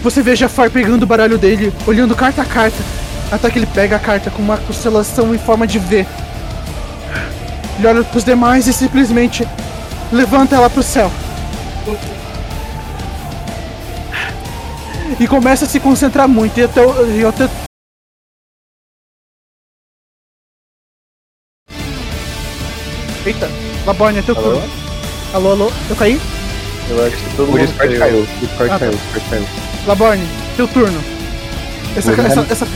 você 0.02 0.24
vê 0.24 0.36
Jafar 0.36 0.72
pegando 0.72 1.04
o 1.04 1.08
baralho 1.08 1.38
dele, 1.38 1.72
olhando 1.86 2.16
carta 2.16 2.42
a 2.42 2.46
carta, 2.46 2.78
até 3.32 3.50
que 3.50 3.60
ele 3.60 3.66
pega 3.68 3.96
a 3.96 4.00
carta 4.00 4.30
com 4.32 4.42
uma 4.42 4.58
constelação 4.58 5.34
em 5.34 5.38
forma 5.38 5.68
de 5.68 5.80
V. 5.80 6.06
Ele 7.78 7.88
olha 7.88 8.04
pros 8.04 8.24
demais 8.24 8.68
e 8.68 8.74
simplesmente 8.74 9.48
levanta 10.12 10.56
ela 10.56 10.70
pro 10.70 10.82
céu. 10.84 11.12
E 15.20 15.28
começa 15.28 15.66
a 15.66 15.68
se 15.68 15.80
concentrar 15.80 16.28
muito. 16.28 16.60
E 16.60 16.64
até, 16.64 16.82
o- 16.86 17.12
e 17.12 17.26
até... 17.26 17.48
Eita, 23.26 23.50
Laborne, 23.86 24.20
é 24.20 24.22
teu 24.22 24.36
Alô? 24.38 24.52
turno. 24.54 24.70
Alô, 25.34 25.52
alô, 25.52 25.72
eu 25.90 25.96
caí? 25.96 26.20
Eu 26.90 27.06
acho 27.06 27.18
que 27.18 27.36
todo 27.36 27.50
O 27.50 27.52
mundo 27.52 27.66
Discord 27.68 27.98
caiu. 27.98 28.00
caiu. 28.00 28.20
O 28.22 28.46
Discord 28.46 28.72
Ah, 28.72 28.74
tá. 28.74 28.80
caiu. 28.80 28.92
O 28.94 28.96
Discord 28.98 29.30
caiu. 29.30 29.46
Laborne, 29.86 30.28
teu 30.56 30.68
turno. 30.68 31.04
Essa, 31.96 32.12
essa, 32.14 32.48
essa, 32.50 32.68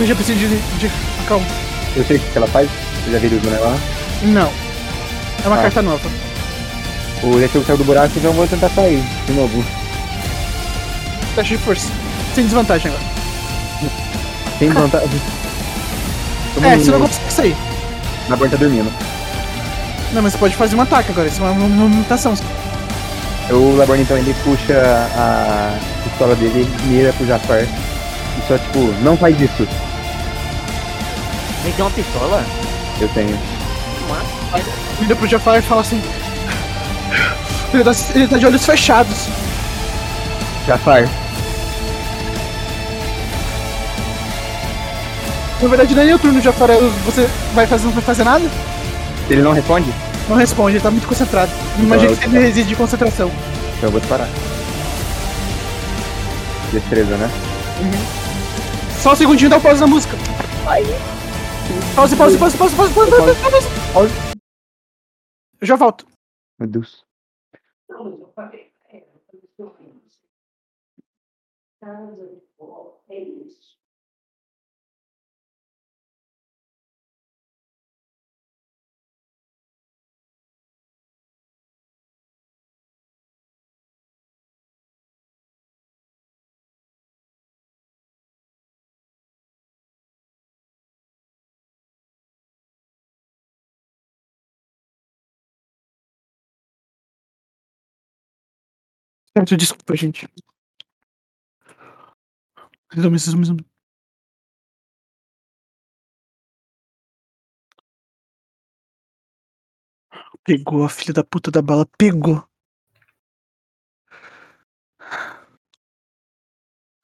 eu 0.00 0.06
já 0.06 0.14
preciso 0.14 0.38
de, 0.38 0.48
de. 0.78 0.90
Calma. 1.28 1.46
Eu 1.96 2.04
sei 2.04 2.16
o 2.16 2.20
que 2.20 2.36
ela 2.38 2.46
faz. 2.46 2.68
Você 3.04 3.12
já 3.12 3.18
viu 3.18 3.38
o 3.38 3.40
boneco 3.40 3.64
lá? 3.64 3.76
Não. 4.22 4.50
É 5.44 5.46
uma 5.48 5.56
Ah. 5.58 5.62
carta 5.62 5.82
nova. 5.82 6.08
O 7.22 7.36
Deixou 7.38 7.62
saiu 7.64 7.76
do 7.78 7.84
buraco, 7.84 8.12
então 8.16 8.30
eu 8.30 8.34
vou 8.36 8.46
tentar 8.48 8.68
sair 8.70 9.02
de 9.26 9.32
novo. 9.32 9.64
Teste 11.34 11.56
de 11.56 11.62
força. 11.62 11.88
Sem 12.34 12.44
desvantagem 12.44 12.90
agora. 12.90 13.04
Sem 14.58 14.68
vantagem. 14.70 15.08
Todo 16.54 16.64
É, 16.66 16.76
você 16.76 16.90
não 16.90 17.00
consegue 17.00 17.32
sair. 17.32 17.56
Na 18.28 18.36
porta 18.36 18.56
tá 18.56 18.62
dormindo. 18.64 18.90
Não, 20.12 20.22
mas 20.22 20.32
você 20.32 20.38
pode 20.38 20.56
fazer 20.56 20.76
um 20.76 20.80
ataque 20.80 21.10
agora. 21.12 21.28
Isso 21.28 21.42
é 21.42 21.50
uma 21.50 21.64
uma 21.64 21.88
mutação. 21.88 22.34
O 23.50 23.76
Laborn 23.76 24.02
então 24.02 24.16
ele 24.16 24.34
puxa 24.44 24.74
a 25.16 25.76
pistola 26.04 26.34
dele, 26.36 26.68
mira 26.84 27.12
pro 27.12 27.26
Jafar. 27.26 27.62
E 27.62 28.48
só 28.48 28.56
tipo, 28.58 28.78
não 29.02 29.16
faz 29.16 29.38
isso. 29.40 29.66
Ele 31.64 31.72
tem 31.74 31.84
uma 31.84 31.90
pistola? 31.90 32.44
Eu 33.00 33.08
tenho. 33.08 33.38
Mas... 34.08 34.64
Vira 34.98 35.16
pro 35.16 35.26
Jafar 35.26 35.58
e 35.58 35.62
fala 35.62 35.80
assim. 35.82 36.02
Ele 37.72 37.84
tá, 37.84 37.92
ele 38.14 38.28
tá 38.28 38.38
de 38.38 38.46
olhos 38.46 38.64
fechados. 38.66 39.28
Jafar, 40.66 41.08
Na 45.62 45.68
verdade, 45.68 45.94
nem 45.94 46.08
é 46.10 46.14
o 46.14 46.18
turno 46.18 46.38
do 46.40 46.42
Jafar. 46.44 46.70
é- 46.70 46.78
Você 47.04 47.28
vai 47.54 47.66
fazer, 47.66 47.84
não 47.84 47.92
vai 47.92 48.02
fazer 48.02 48.24
nada? 48.24 48.44
ele 49.28 49.42
não 49.42 49.52
responde? 49.52 49.92
Não 50.28 50.36
responde, 50.36 50.76
ele 50.76 50.82
tá 50.82 50.90
muito 50.90 51.06
concentrado. 51.06 51.50
Imagina 51.78 52.16
que 52.16 52.24
ele 52.24 52.38
reside 52.40 52.68
de 52.70 52.74
concentração. 52.74 53.30
Então 53.76 53.88
eu 53.88 53.90
vou 53.90 54.00
disparar. 54.00 54.28
Destreza, 56.72 57.16
né? 57.16 57.30
Só 59.00 59.12
um 59.12 59.16
segundinho, 59.16 59.50
dá 59.50 59.56
um 59.58 59.60
pause 59.60 59.80
na 59.80 59.86
música. 59.86 60.16
Pause, 61.94 62.16
pause, 62.16 62.38
pause, 62.38 62.56
pause, 62.56 62.76
pause, 62.76 62.94
pause, 62.94 63.10
pause, 63.10 63.40
pause, 63.42 63.68
pause. 63.92 64.12
Eu 65.60 65.66
já 65.66 65.76
volto. 65.76 66.06
Meu 66.58 66.68
Deus. 66.68 67.04
Certo, 99.36 99.56
desculpa, 99.56 99.96
gente. 99.96 100.28
Resume, 102.92 103.12
resume, 103.12 103.38
resume. 103.38 103.64
Pegou 110.44 110.84
a 110.84 110.88
filha 110.88 111.14
da 111.14 111.22
puta 111.22 111.50
da 111.50 111.62
bala, 111.62 111.86
pegou. 111.96 112.44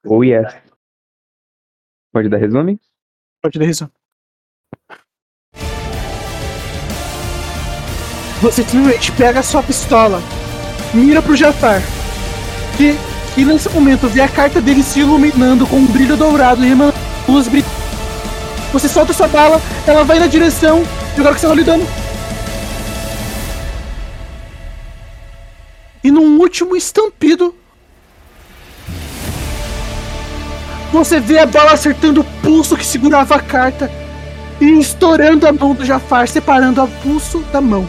Oh 0.05 0.23
yes. 0.23 0.53
Pode 2.11 2.29
dar 2.29 2.37
resume? 2.37 2.79
Pode 3.41 3.59
dar 3.59 3.65
resumo. 3.65 3.91
Você 8.41 8.63
simplesmente 8.63 9.11
pega 9.17 9.39
a 9.39 9.43
sua 9.43 9.63
pistola, 9.63 10.19
mira 10.93 11.21
pro 11.23 11.35
Jafar, 11.35 11.81
que 12.77 12.97
nesse 13.43 13.69
momento 13.69 14.07
vê 14.07 14.21
a 14.21 14.27
carta 14.27 14.61
dele 14.61 14.83
se 14.83 14.99
iluminando 14.99 15.65
com 15.67 15.77
um 15.77 15.85
brilho 15.85 16.15
dourado 16.15 16.65
e 16.65 16.73
uma 16.73 16.93
luz. 17.27 17.47
Você 18.71 18.87
solta 18.87 19.13
sua 19.13 19.27
bala, 19.27 19.61
ela 19.85 20.03
vai 20.03 20.19
na 20.19 20.27
direção, 20.27 20.83
e 21.15 21.19
agora 21.19 21.35
que 21.35 21.41
você 21.41 21.47
rola 21.47 21.61
o 21.61 21.63
dano. 21.63 21.87
E 26.03 26.11
num 26.11 26.39
último 26.39 26.75
estampido, 26.75 27.53
você 30.91 31.19
vê 31.19 31.39
a 31.39 31.45
bala 31.45 31.73
acertando 31.73 32.21
o 32.21 32.23
pulso 32.41 32.77
que 32.77 32.85
segurava 32.85 33.35
a 33.35 33.39
carta 33.39 33.91
e 34.61 34.79
estourando 34.79 35.47
a 35.47 35.51
mão 35.51 35.73
do 35.73 35.85
Jafar, 35.85 36.27
separando 36.27 36.83
o 36.83 36.87
pulso 36.87 37.39
da 37.51 37.59
mão. 37.59 37.87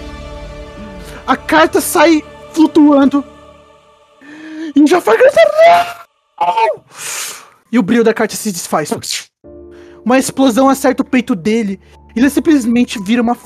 A 1.27 1.37
carta 1.37 1.81
sai 1.81 2.23
flutuando. 2.53 3.25
E 4.75 4.87
Jafar 4.87 5.17
grita. 5.17 5.41
"Não!" 6.41 6.85
E 7.71 7.79
o 7.79 7.83
brilho 7.83 8.05
da 8.05 8.15
carta 8.15 8.35
se 8.35 8.51
desfaz. 8.51 8.91
Uma 10.05 10.19
explosão 10.19 10.69
acerta 10.69 11.03
o 11.03 11.07
peito 11.07 11.35
dele. 11.35 11.81
Ele 12.17 12.31
simplesmente 12.31 12.99
vira 13.03 13.23
uma. 13.23 13.37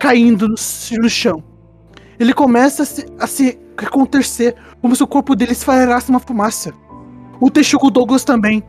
caindo 0.00 0.48
no, 0.48 1.08
chão. 1.08 1.42
Ele 2.18 2.34
começa 2.34 2.82
a 2.82 2.86
se, 2.86 3.06
a 3.18 3.26
se 3.26 3.58
acontecer 3.76 4.54
como 4.80 4.94
se 4.94 5.02
o 5.02 5.06
corpo 5.06 5.34
dele 5.34 5.52
esfarelasse 5.52 6.10
uma 6.10 6.20
fumaça. 6.20 6.72
O 7.40 7.50
Texugo 7.50 7.90
Douglas 7.90 8.24
também. 8.24 8.62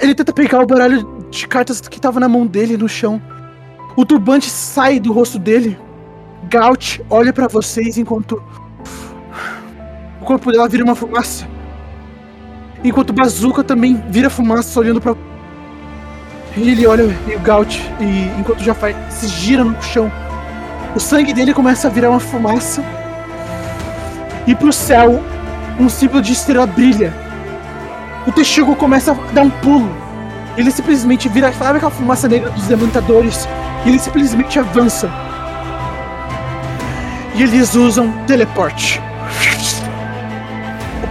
Ele 0.00 0.14
tenta 0.14 0.32
pegar 0.32 0.60
o 0.62 0.66
baralho 0.66 1.26
de 1.30 1.46
cartas 1.46 1.80
que 1.80 2.00
tava 2.00 2.18
na 2.18 2.28
mão 2.28 2.46
dele 2.46 2.76
no 2.76 2.88
chão. 2.88 3.20
O 3.96 4.04
turbante 4.04 4.48
sai 4.50 4.98
do 4.98 5.12
rosto 5.12 5.38
dele. 5.38 5.78
Gaut 6.48 7.04
olha 7.10 7.32
pra 7.32 7.48
vocês 7.48 7.96
enquanto 7.98 8.42
o 10.24 10.26
corpo 10.26 10.50
dela 10.50 10.66
vira 10.66 10.82
uma 10.82 10.94
fumaça. 10.94 11.46
Enquanto 12.82 13.12
Bazooka 13.12 13.62
também 13.62 14.02
vira 14.08 14.30
fumaça 14.30 14.80
olhando 14.80 14.98
pra. 14.98 15.14
E 16.56 16.70
ele 16.70 16.86
olha 16.86 17.02
e 17.26 17.36
o 17.36 17.40
Gaut, 17.40 17.78
e 18.00 18.40
enquanto 18.40 18.60
o 18.60 18.64
Jafar 18.64 18.94
se 19.10 19.28
gira 19.28 19.62
no 19.62 19.80
chão, 19.82 20.10
o 20.94 21.00
sangue 21.00 21.34
dele 21.34 21.52
começa 21.52 21.88
a 21.88 21.90
virar 21.90 22.08
uma 22.08 22.20
fumaça. 22.20 22.82
E 24.46 24.54
pro 24.54 24.72
céu, 24.72 25.22
um 25.78 25.90
símbolo 25.90 26.22
de 26.22 26.32
estrela 26.32 26.66
brilha. 26.66 27.12
O 28.26 28.32
Texugo 28.32 28.74
começa 28.76 29.12
a 29.12 29.32
dar 29.32 29.42
um 29.42 29.50
pulo. 29.50 29.94
Ele 30.56 30.70
simplesmente 30.70 31.28
vira, 31.28 31.52
sabe 31.52 31.76
aquela 31.76 31.90
fumaça 31.90 32.28
negra 32.28 32.48
dos 32.48 32.64
demantadores? 32.64 33.46
E 33.84 33.90
ele 33.90 33.98
simplesmente 33.98 34.58
avança. 34.58 35.10
E 37.34 37.42
eles 37.42 37.74
usam 37.74 38.10
teleporte. 38.26 39.02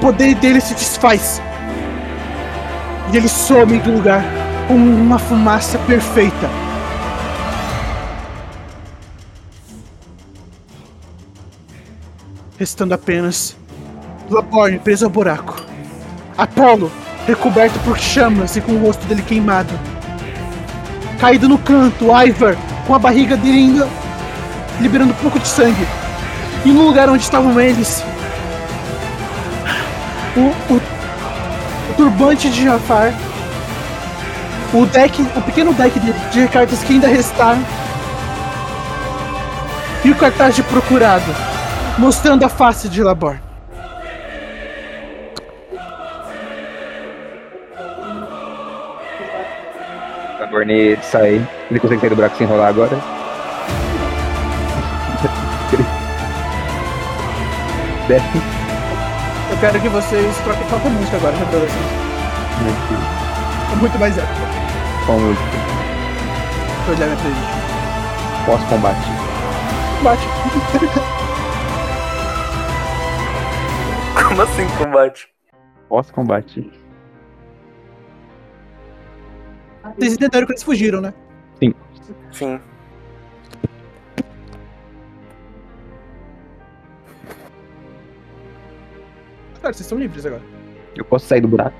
Poder 0.04 0.36
dele 0.36 0.60
se 0.60 0.74
desfaz. 0.74 1.41
E 3.10 3.16
ele 3.16 3.30
some 3.30 3.80
do 3.80 3.93
lugar 3.93 4.22
com 4.68 4.76
uma 4.76 5.18
fumaça 5.18 5.80
perfeita. 5.80 6.49
Restando 12.60 12.93
apenas 12.93 13.56
Laborne 14.30 14.78
preso 14.78 15.06
ao 15.06 15.10
buraco. 15.10 15.56
Apolo, 16.38 16.91
recoberto 17.26 17.80
por 17.86 17.97
chamas 17.97 18.58
e 18.58 18.62
com 18.62 18.74
o 18.74 18.86
rosto 18.86 19.06
dele 19.06 19.22
queimado. 19.22 19.74
Caído 21.18 21.47
no 21.47 21.58
canto, 21.58 22.08
Ivar, 22.08 22.58
com 22.86 22.93
a 22.93 22.99
barriga 22.99 23.38
dele 23.38 23.58
ainda 23.58 23.88
liberando 24.82 25.14
um 25.14 25.18
pouco 25.18 25.39
de 25.39 25.47
sangue. 25.47 25.88
E 26.66 26.74
no 26.74 26.86
lugar 26.88 27.08
onde 27.10 27.24
estavam 27.24 27.58
eles, 27.58 28.04
o, 30.36 30.74
o, 30.74 30.78
o 30.78 31.94
turbante 31.96 32.50
de 32.50 32.64
Jafar, 32.64 33.14
o 34.74 34.86
deck, 34.86 35.22
o 35.22 35.42
pequeno 35.42 35.74
deck 35.74 36.00
de, 36.00 36.14
de 36.32 36.48
cartas 36.48 36.82
que 36.84 36.94
ainda 36.94 37.08
restaram, 37.08 37.64
e 40.04 40.12
o 40.12 40.16
cartaz 40.16 40.56
de 40.56 40.64
procurado, 40.64 41.34
mostrando 41.98 42.44
a 42.44 42.50
face 42.50 42.90
de 42.90 43.04
Labor. 43.04 43.38
A 50.42 50.46
Borne 50.48 50.98
sai. 51.02 51.42
Ele 51.72 51.80
consegue 51.80 52.02
sair 52.02 52.10
do 52.10 52.16
buraco 52.16 52.36
sem 52.36 52.46
rolar 52.46 52.68
agora. 52.68 52.98
Desce. 58.08 58.62
Eu 59.64 59.72
quero 59.72 59.82
que 59.82 59.88
vocês 59.88 60.38
troquem 60.39 60.68
qualquer 60.68 60.91
música 60.91 61.16
agora, 61.16 61.34
já 61.38 61.45
pra 61.45 61.59
vocês. 61.59 61.72
É 63.72 63.76
muito 63.78 63.97
mais 63.97 64.18
épico. 64.18 64.34
Qual 65.05 65.18
música? 65.18 65.45
Deixa 66.86 66.91
eu 66.91 66.95
olhar 66.95 67.05
minha 67.05 67.18
playlist. 67.22 67.47
Pós-combate. 68.45 69.07
Bate. 70.03 70.28
Como 74.28 74.41
assim 74.41 74.68
combate? 74.78 75.30
Pós-combate. 75.88 76.70
Vocês 79.97 80.16
entenderam 80.16 80.45
que 80.45 80.51
eles 80.51 80.64
fugiram, 80.64 80.99
né? 80.99 81.14
Sim. 82.34 82.59
Cara, 89.64 89.74
vocês 89.74 89.86
estão 89.86 89.97
livres 89.97 90.26
agora. 90.26 90.41
Eu 90.93 91.05
posso 91.05 91.26
sair 91.26 91.39
do 91.41 91.47
buraco? 91.47 91.74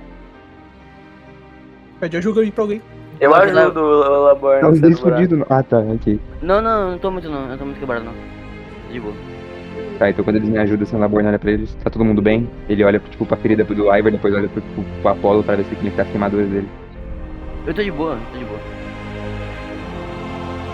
Pede 2.00 2.16
ajuda 2.18 2.40
aí 2.42 2.50
pra 2.50 2.64
alguém. 2.64 2.82
Eu 3.20 3.36
ajudo 3.36 3.80
o 3.82 4.24
Laborn. 4.24 4.62
Tá 4.62 4.70
os 4.70 4.80
dois 4.80 5.00
fudidos. 5.00 5.38
no- 5.40 5.46
Ah, 5.50 5.62
tá, 5.62 5.80
ok. 5.80 6.18
Não, 6.42 6.62
não, 6.62 6.92
não 6.92 6.98
tô 6.98 7.12
muito 7.12 7.30
não. 7.30 7.42
Eu 7.44 7.48
não 7.50 7.58
tô 7.58 7.66
muito 7.66 7.80
quebrado 7.80 8.06
não. 8.06 8.14
De 8.90 9.00
boa. 9.02 9.14
Tá, 10.00 10.10
então 10.10 10.24
quando 10.24 10.38
eles 10.38 10.48
me 10.50 10.58
ajudam, 10.58 10.84
assim, 10.84 10.96
o 10.96 11.00
Laborn 11.00 11.28
olha 11.28 11.38
pra 11.38 11.52
eles, 11.52 11.76
tá 11.84 11.90
todo 11.90 12.06
mundo 12.06 12.22
bem? 12.22 12.50
Ele 12.70 12.84
olha, 12.86 13.00
tipo, 13.00 13.26
pra 13.26 13.36
ferida 13.38 13.64
do 13.66 13.94
Ivor, 13.96 14.12
depois 14.12 14.34
olha 14.34 14.48
pro, 14.48 14.62
pro, 14.62 14.84
pro 15.02 15.12
Apollo 15.12 15.44
pra 15.44 15.56
ver 15.58 15.66
se 15.66 15.76
ele 15.76 15.92
tá 15.92 16.04
as 16.04 16.08
queimaduras 16.08 16.48
dele. 16.48 16.70
Eu 17.68 17.74
tô 17.74 17.84
de 17.84 17.92
boa, 17.92 18.18
tô 18.32 18.40
de 18.40 18.46
boa. 18.46 18.60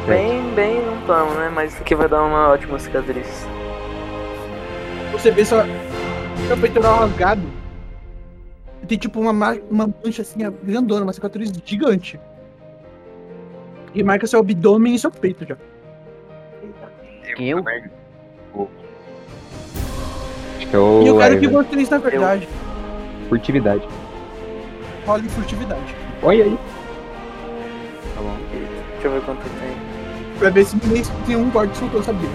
Bem, 0.08 0.42
bem 0.56 0.86
não 0.86 0.98
tamo, 1.08 1.32
né? 1.34 1.52
Mas 1.54 1.74
isso 1.74 1.82
aqui 1.82 1.96
vai 1.96 2.08
dar 2.08 2.22
uma 2.24 2.50
ótima 2.50 2.78
cicatriz. 2.80 3.48
Você 5.12 5.32
vê 5.32 5.44
só 5.44 5.64
seu 6.48 6.58
peitoral 6.58 7.00
rasgado. 7.00 7.42
Tem 8.88 8.98
tipo 8.98 9.20
uma, 9.20 9.34
ma- 9.34 9.58
uma 9.70 9.88
mancha 10.04 10.22
assim, 10.22 10.40
grandona, 10.64 11.04
uma 11.04 11.14
cicatriz 11.14 11.52
gigante. 11.66 12.20
E 13.94 14.04
marca 14.04 14.26
seu 14.28 14.40
abdômen 14.40 14.96
e 14.96 15.00
seu 15.00 15.12
peito 15.12 15.46
já. 15.46 15.58
Eu? 17.38 17.60
Acho 20.58 20.68
que 20.68 20.78
o 20.78 21.02
e 21.04 21.08
eu 21.08 21.18
quero 21.18 21.40
que 21.40 21.48
vocês, 21.48 21.90
na 21.90 21.98
verdade, 21.98 22.48
Furtividade. 23.30 23.88
rolem 25.06 25.30
furtividade. 25.30 25.96
Olha 26.24 26.46
aí. 26.46 26.58
Tá 28.16 28.22
bom. 28.22 28.36
Deixa 28.94 29.08
eu 29.08 29.12
ver 29.12 29.22
quanto 29.22 29.42
tem. 29.42 29.78
Pra 30.40 30.50
ver 30.50 30.66
se 30.66 30.76
ninguém 30.78 31.04
tem 31.26 31.36
um 31.36 31.50
que 31.50 31.78
soltou 31.78 32.00
essa 32.02 32.14
briga. 32.14 32.34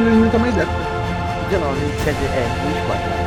Não 0.00 0.16
não 0.16 0.30
tá 0.30 0.38
mais 0.38 0.54
dentro. 0.54 0.72
19, 1.50 1.78
quer 2.04 2.14
dizer, 2.14 2.26
é, 2.26 2.48
24. 2.68 3.20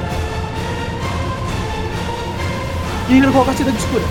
E 3.09 3.21
não 3.21 3.31
coloca 3.31 3.51
a 3.51 3.53
cidade 3.53 3.77
escura. 3.77 4.03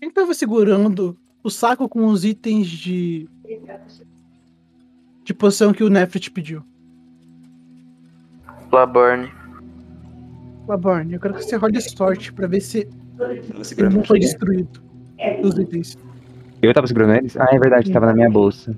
Quem 0.00 0.10
tava 0.12 0.32
segurando 0.32 1.18
o 1.42 1.50
saco 1.50 1.88
com 1.88 2.06
os 2.06 2.24
itens 2.24 2.68
de. 2.68 3.28
De 5.24 5.34
poção 5.34 5.72
que 5.72 5.84
o 5.84 5.88
Nefrit 5.88 6.30
pediu? 6.30 6.62
Laborn. 8.70 9.30
Laborn, 10.66 11.12
eu 11.12 11.20
quero 11.20 11.34
que 11.34 11.42
você 11.42 11.56
role 11.56 11.80
sorte 11.80 12.32
pra 12.32 12.46
ver 12.46 12.60
se 12.60 12.88
ele 13.76 13.88
não 13.90 14.04
foi 14.04 14.18
destruído. 14.18 14.82
Os 15.42 15.58
itens. 15.58 15.96
Eu 16.60 16.72
tava 16.72 16.86
segurando 16.86 17.14
eles? 17.14 17.36
Ah, 17.36 17.48
é 17.52 17.58
verdade, 17.58 17.92
tava 17.92 18.06
na 18.06 18.14
minha 18.14 18.30
bolsa. 18.30 18.76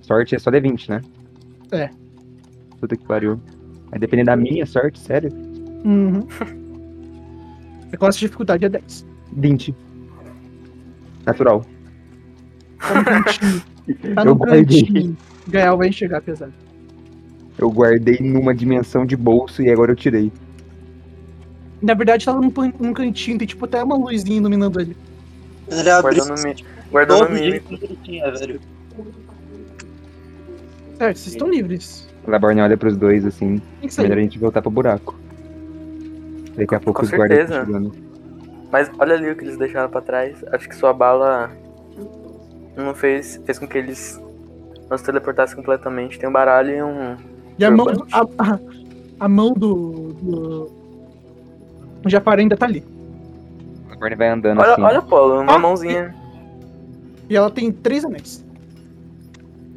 Sorte 0.00 0.34
é 0.34 0.38
só 0.38 0.50
D20, 0.50 0.88
né? 0.88 1.00
É. 1.70 1.90
Puta 2.80 2.96
que 2.96 3.04
pariu. 3.04 3.40
Vai 3.90 3.98
depender 3.98 4.24
da 4.24 4.36
minha 4.36 4.64
sorte, 4.66 4.98
sério? 4.98 5.30
Uhum. 5.84 6.26
A 7.92 7.96
classe 7.96 8.18
de 8.18 8.26
dificuldade 8.26 8.64
é 8.64 8.68
10. 8.68 9.06
20. 9.36 9.74
Natural. 11.26 11.64
Tá 12.78 12.94
no 12.94 13.04
cantinho. 13.04 13.71
Tá 14.14 14.22
Eu 14.22 14.24
no 14.26 14.34
guardei. 14.36 14.64
cantinho. 14.84 15.16
Gael 15.48 15.76
vai 15.76 15.88
enxergar 15.88 16.20
pesado. 16.20 16.52
Eu 17.58 17.70
guardei 17.70 18.18
numa 18.20 18.54
dimensão 18.54 19.04
de 19.04 19.16
bolso 19.16 19.62
e 19.62 19.70
agora 19.70 19.92
eu 19.92 19.96
tirei. 19.96 20.32
Na 21.80 21.94
verdade, 21.94 22.24
tava 22.24 22.40
num, 22.40 22.52
num 22.78 22.92
cantinho, 22.92 23.38
tem 23.38 23.46
tipo 23.46 23.64
até 23.64 23.82
uma 23.82 23.96
luzinha 23.96 24.36
iluminando 24.38 24.80
ele. 24.80 24.96
Ele 25.68 25.90
abriu 25.90 26.24
mímico. 27.30 27.76
velho. 28.38 28.60
Certo, 30.98 31.16
vocês 31.18 31.26
estão 31.34 31.50
livres. 31.50 32.08
O 32.26 32.30
Laborne 32.30 32.60
olha 32.60 32.76
pros 32.76 32.96
dois 32.96 33.26
assim. 33.26 33.60
Melhor 33.98 34.18
a 34.18 34.20
gente 34.20 34.38
voltar 34.38 34.62
pro 34.62 34.70
buraco. 34.70 35.18
Daqui 36.56 36.74
a 36.74 36.80
pouco 36.80 37.00
Com 37.00 37.06
os 37.06 37.10
guardas 37.10 37.38
certeza. 37.38 37.60
estão 37.62 37.66
chegando. 37.80 37.92
Mas 38.70 38.90
olha 38.98 39.14
ali 39.14 39.30
o 39.30 39.36
que 39.36 39.44
eles 39.44 39.56
deixaram 39.56 39.90
pra 39.90 40.00
trás. 40.00 40.44
Acho 40.52 40.68
que 40.68 40.76
sua 40.76 40.92
bala 40.92 41.50
não 42.76 42.94
fez, 42.94 43.40
fez 43.44 43.58
com 43.58 43.66
que 43.66 43.78
eles 43.78 44.20
não 44.90 44.96
se 44.98 45.04
teleportassem 45.04 45.56
completamente. 45.56 46.18
Tem 46.18 46.28
um 46.28 46.32
baralho 46.32 46.70
e 46.70 46.82
um. 46.82 47.16
E 47.58 47.64
a 47.64 47.70
mão, 47.70 47.86
a, 48.12 48.20
a, 48.38 48.58
a 49.20 49.28
mão 49.28 49.52
do. 49.52 50.12
do. 50.22 50.72
O 52.04 52.08
Jafar 52.08 52.38
ainda 52.38 52.56
tá 52.56 52.66
ali. 52.66 52.82
O 53.86 53.90
Laborne 53.90 54.16
vai 54.16 54.28
andando 54.28 54.60
Olha, 54.60 54.72
assim. 54.72 54.82
olha, 54.82 55.02
Polo, 55.02 55.40
uma 55.40 55.54
Ah, 55.54 55.58
mãozinha. 55.58 56.14
E 57.30 57.36
ela 57.36 57.50
tem 57.50 57.70
três 57.70 58.04
anéis. 58.04 58.44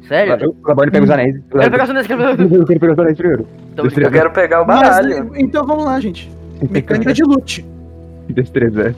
Sério? 0.08 0.54
O 0.62 0.68
Laborne 0.68 0.90
pega 0.90 1.04
os 1.04 1.10
anéis. 1.10 1.36
O 1.36 1.58
Quero 1.58 1.70
pegar 1.70 1.86
nesse 1.92 2.08
quero 2.08 2.22
Eu 2.22 2.66
quero 2.66 2.80
pegar 2.80 2.92
os 2.92 2.98
anéis 2.98 3.16
primeiro. 3.16 3.46
Destreza. 3.74 4.08
Eu 4.08 4.12
quero 4.12 4.30
pegar 4.32 4.62
o 4.62 4.64
baralho. 4.64 5.28
Mas, 5.30 5.40
então 5.40 5.66
vamos 5.66 5.84
lá, 5.84 5.98
gente. 6.00 6.30
Mecânica 6.70 7.12
de 7.12 7.22
loot. 7.22 7.64
Destreza. 8.30 8.94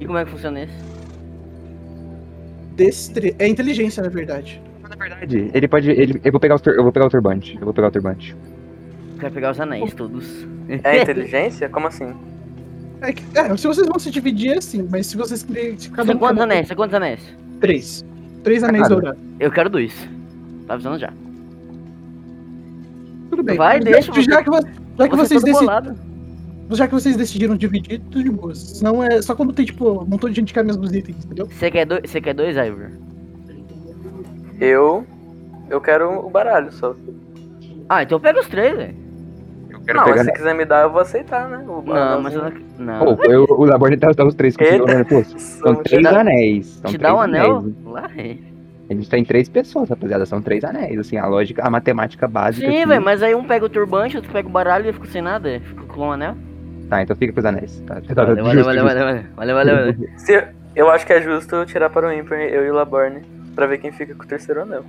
E 0.00 0.06
como 0.06 0.18
é 0.18 0.24
que 0.24 0.30
funciona 0.30 0.62
isso? 0.62 0.89
Destre... 2.84 3.34
É 3.38 3.46
inteligência, 3.46 4.02
na 4.02 4.08
verdade. 4.08 4.60
Na 4.88 4.96
verdade, 4.96 5.50
ele 5.54 5.68
pode. 5.68 5.88
Ele, 5.90 6.20
eu, 6.24 6.32
vou 6.32 6.40
pegar 6.40 6.54
os 6.56 6.60
tur- 6.62 6.74
eu 6.74 6.82
vou 6.82 6.90
pegar 6.90 7.06
o 7.06 7.10
turbante. 7.10 7.54
Eu 7.56 7.64
vou 7.64 7.72
pegar 7.74 7.88
o 7.88 7.90
turbante. 7.92 8.34
Quero 9.20 9.32
pegar 9.34 9.50
os 9.52 9.60
anéis 9.60 9.92
todos. 9.94 10.46
É 10.82 11.02
inteligência? 11.02 11.68
Como 11.68 11.86
assim? 11.86 12.12
É, 13.02 13.12
que- 13.12 13.22
é, 13.38 13.56
se 13.56 13.66
vocês 13.68 13.86
vão 13.86 13.98
se 14.00 14.10
dividir, 14.10 14.52
é 14.54 14.58
assim, 14.58 14.86
mas 14.90 15.06
se 15.06 15.16
vocês 15.16 15.42
querem. 15.44 15.78
Se 15.78 15.90
cada 15.90 16.12
um 16.12 16.18
quantos 16.18 16.38
cada- 16.38 16.52
anéis? 16.52 16.72
Quantos 16.72 16.94
anéis? 16.94 17.20
Três. 17.60 18.04
Três 18.42 18.64
anéis 18.64 18.82
Cara. 18.88 18.94
dourados. 18.94 19.20
Eu 19.38 19.50
quero 19.52 19.68
dois. 19.70 19.94
Tá 20.66 20.74
avisando 20.74 20.98
já. 20.98 21.12
Tudo 23.30 23.42
bem. 23.44 23.56
Vai, 23.56 23.78
já, 23.78 23.90
deixa, 23.90 24.12
Já, 24.12 24.22
você- 24.22 24.42
que, 24.44 24.50
vo- 24.50 24.60
já 24.98 25.08
que 25.08 25.16
Você 25.16 25.28
vocês 25.28 25.40
todo 25.42 25.44
deci- 25.52 25.60
bolado. 25.60 25.94
Já 26.76 26.86
que 26.86 26.94
vocês 26.94 27.16
decidiram 27.16 27.56
dividir, 27.56 28.00
tudo 28.10 28.22
de 28.24 28.30
boa. 28.30 28.54
Senão 28.54 29.02
é 29.02 29.20
só 29.22 29.34
quando 29.34 29.52
tem, 29.52 29.64
tipo, 29.66 30.02
um 30.02 30.04
montão 30.06 30.28
de 30.30 30.36
gente 30.36 30.48
que 30.48 30.54
quer 30.54 30.64
mesmos 30.64 30.92
itens, 30.94 31.24
entendeu? 31.24 31.46
Você 31.46 31.70
quer 31.70 31.84
dois, 31.86 32.02
você 32.06 32.20
quer 32.20 32.34
dois, 32.34 32.56
Ivor? 32.56 32.90
Eu. 34.60 35.06
Eu 35.68 35.80
quero 35.80 36.26
o 36.26 36.30
baralho 36.30 36.72
só. 36.72 36.94
Ah, 37.88 38.02
então 38.02 38.18
pega 38.20 38.40
os 38.40 38.48
três, 38.48 38.76
velho. 38.76 38.94
Eu 39.70 39.80
quero 39.80 39.98
Não, 39.98 40.04
mas 40.06 40.12
pegar. 40.18 40.24
se 40.24 40.32
quiser 40.32 40.54
me 40.54 40.64
dar, 40.64 40.82
eu 40.82 40.90
vou 40.90 41.00
aceitar, 41.00 41.48
né? 41.48 41.58
O 41.66 41.82
Não, 41.82 42.20
mas 42.22 42.34
eu 42.34 42.42
não. 42.42 42.52
Não. 42.78 43.16
Pô, 43.16 43.24
eu, 43.24 43.44
o 43.48 43.64
Laborne 43.64 43.96
tá, 43.96 44.12
tá 44.12 44.24
os 44.26 44.34
três 44.34 44.54
Eita. 44.58 44.82
o 44.84 45.04
Pô, 45.06 45.22
São 45.38 45.76
três 45.76 46.02
dá- 46.02 46.20
anéis. 46.20 46.66
São 46.66 46.90
Te 46.90 46.98
três 46.98 47.02
dá 47.12 47.14
o 47.14 47.20
anel? 47.20 47.56
anéis. 47.58 47.74
Lá, 47.84 48.10
é. 48.16 48.36
A 48.90 48.94
gente 48.94 49.08
tá 49.08 49.16
em 49.18 49.24
três 49.24 49.48
pessoas, 49.48 49.88
rapaziada. 49.88 50.26
São 50.26 50.42
três 50.42 50.64
anéis. 50.64 50.98
Assim, 50.98 51.16
a 51.16 51.26
lógica, 51.26 51.62
a 51.64 51.70
matemática 51.70 52.26
básica. 52.26 52.66
Sim, 52.66 52.78
aqui- 52.78 52.86
velho, 52.88 53.04
mas 53.04 53.22
aí 53.22 53.34
um 53.34 53.44
pega 53.44 53.64
o 53.64 53.68
turbante, 53.68 54.16
outro 54.16 54.32
pega 54.32 54.48
o 54.48 54.50
baralho 54.52 54.86
e 54.86 54.88
eu 54.88 54.94
fico 54.94 55.06
sem 55.06 55.22
nada. 55.22 55.60
Fico 55.60 55.86
com 55.86 56.08
o 56.08 56.12
anel. 56.12 56.34
Tá, 56.90 57.02
então 57.02 57.14
fica 57.16 57.32
pros 57.32 57.44
anéis. 57.46 57.80
Tá, 57.86 58.00
tá, 58.00 58.14
Valeu, 58.14 58.36
tá, 58.36 58.42
valeu, 58.42 58.44
justo, 58.52 58.64
valeu, 58.64 58.82
justo. 58.82 58.98
valeu, 58.98 59.04
valeu, 59.36 59.54
valeu, 59.54 59.54
valeu, 59.54 59.76
valeu. 59.94 60.18
Se, 60.18 60.44
eu 60.74 60.90
acho 60.90 61.06
que 61.06 61.12
é 61.12 61.22
justo 61.22 61.54
eu 61.54 61.64
tirar 61.64 61.88
para 61.88 62.08
o 62.08 62.12
ímpar, 62.12 62.38
eu 62.40 62.66
e 62.66 62.70
o 62.70 62.74
Laborne, 62.74 63.22
pra 63.54 63.66
ver 63.66 63.78
quem 63.78 63.92
fica 63.92 64.14
com 64.14 64.24
o 64.24 64.26
terceiro 64.26 64.62
anel. 64.62 64.84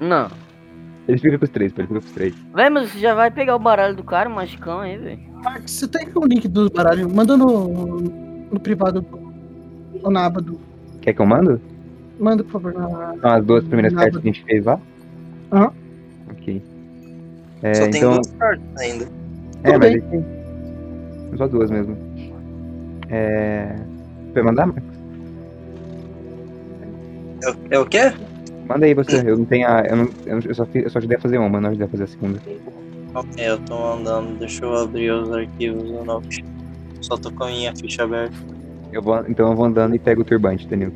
Não. 0.00 0.30
Ele 1.08 1.18
fica 1.18 1.36
com 1.36 1.44
os 1.44 1.50
três, 1.50 1.72
ele 1.76 1.86
fica 1.88 2.00
com 2.00 2.06
os 2.06 2.12
três. 2.12 2.34
Véi, 2.54 2.70
mas 2.70 2.90
você 2.90 2.98
já 3.00 3.14
vai 3.14 3.30
pegar 3.30 3.56
o 3.56 3.58
baralho 3.58 3.94
do 3.96 4.04
cara, 4.04 4.28
o 4.28 4.32
magicão 4.32 4.78
aí, 4.80 4.96
velho. 4.96 5.18
Você 5.66 5.86
tem 5.88 6.06
o 6.14 6.24
link 6.24 6.48
do 6.48 6.70
baralho, 6.70 7.12
manda 7.12 7.36
no, 7.36 7.68
no 8.50 8.60
privado 8.60 9.02
do, 9.02 9.32
ou 10.02 10.10
na 10.10 10.24
aba 10.26 10.40
do. 10.40 10.58
Quer 11.02 11.12
que 11.12 11.20
eu 11.20 11.26
mando? 11.26 11.60
Manda, 12.18 12.44
por 12.44 12.52
favor, 12.52 12.72
na. 12.74 13.14
São 13.20 13.30
as 13.30 13.44
duas 13.44 13.64
primeiras 13.64 13.92
cartas 13.92 14.22
que 14.22 14.28
a 14.28 14.32
gente 14.32 14.44
fez 14.44 14.64
lá? 14.64 14.80
Aham. 15.52 15.72
Ok. 16.30 16.62
É, 17.62 17.74
Só 17.74 17.82
tem 17.88 17.96
então. 17.96 18.12
duas 18.14 18.30
cartas 18.32 18.80
ainda. 18.80 19.04
É, 19.64 19.72
Tudo 19.72 19.78
mas 19.80 19.92
bem. 19.92 20.00
tem. 20.00 20.43
Só 21.36 21.46
duas 21.48 21.70
mesmo. 21.70 21.96
É. 23.10 23.74
Vai 24.32 24.42
mandar, 24.42 24.66
Marcos? 24.66 24.94
É, 27.42 27.50
o- 27.50 27.56
é 27.70 27.78
o 27.78 27.86
quê? 27.86 28.12
Manda 28.68 28.86
aí 28.86 28.94
você. 28.94 29.22
Eu 29.28 29.36
não 29.38 29.44
tenho 29.44 29.68
a. 29.68 29.80
Eu, 29.82 29.96
não, 29.96 30.08
eu, 30.26 30.54
só, 30.54 30.66
eu 30.74 30.90
só 30.90 30.98
ajudei 30.98 31.16
a 31.16 31.20
fazer 31.20 31.38
uma, 31.38 31.60
não 31.60 31.68
ajudei 31.70 31.86
a 31.86 31.90
fazer 31.90 32.04
a 32.04 32.06
segunda. 32.06 32.40
Ok, 33.14 33.48
eu 33.48 33.58
tô 33.60 33.92
andando. 33.92 34.38
Deixa 34.38 34.64
eu 34.64 34.76
abrir 34.76 35.10
os 35.10 35.30
arquivos 35.32 35.82
do 35.82 36.04
Note. 36.04 36.44
Só 37.00 37.16
tô 37.16 37.30
com 37.30 37.44
a 37.44 37.48
minha 37.48 37.74
ficha 37.76 38.04
aberta. 38.04 38.34
Eu 38.92 39.02
vou, 39.02 39.18
então 39.28 39.50
eu 39.50 39.56
vou 39.56 39.66
andando 39.66 39.94
e 39.94 39.98
pego 39.98 40.22
o 40.22 40.24
turbante, 40.24 40.66
Danilo. 40.66 40.92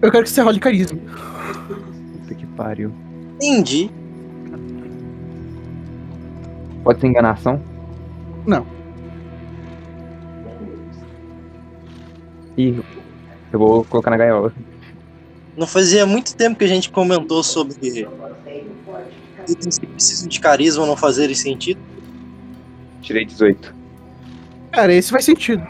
Eu 0.00 0.12
quero 0.12 0.24
que 0.24 0.30
você 0.30 0.42
role 0.42 0.60
carisma. 0.60 0.98
pariu. 2.56 2.92
Entendi. 3.36 3.90
Pode 6.84 7.00
ser 7.00 7.06
enganação? 7.08 7.60
Não. 8.48 8.66
Ih, 12.56 12.80
eu 13.52 13.58
vou 13.58 13.84
colocar 13.84 14.10
na 14.10 14.16
gaiola. 14.16 14.54
Não 15.54 15.66
fazia 15.66 16.06
muito 16.06 16.34
tempo 16.34 16.58
que 16.58 16.64
a 16.64 16.68
gente 16.68 16.90
comentou 16.90 17.42
sobre 17.42 17.74
itens 19.46 19.78
que 19.78 19.86
precisam 19.86 20.28
de 20.28 20.40
carisma 20.40 20.86
não 20.86 20.96
fazerem 20.96 21.34
sentido. 21.34 21.78
Tirei 23.02 23.26
18. 23.26 23.74
Cara, 24.72 24.94
esse 24.94 25.10
faz 25.10 25.26
sentido. 25.26 25.62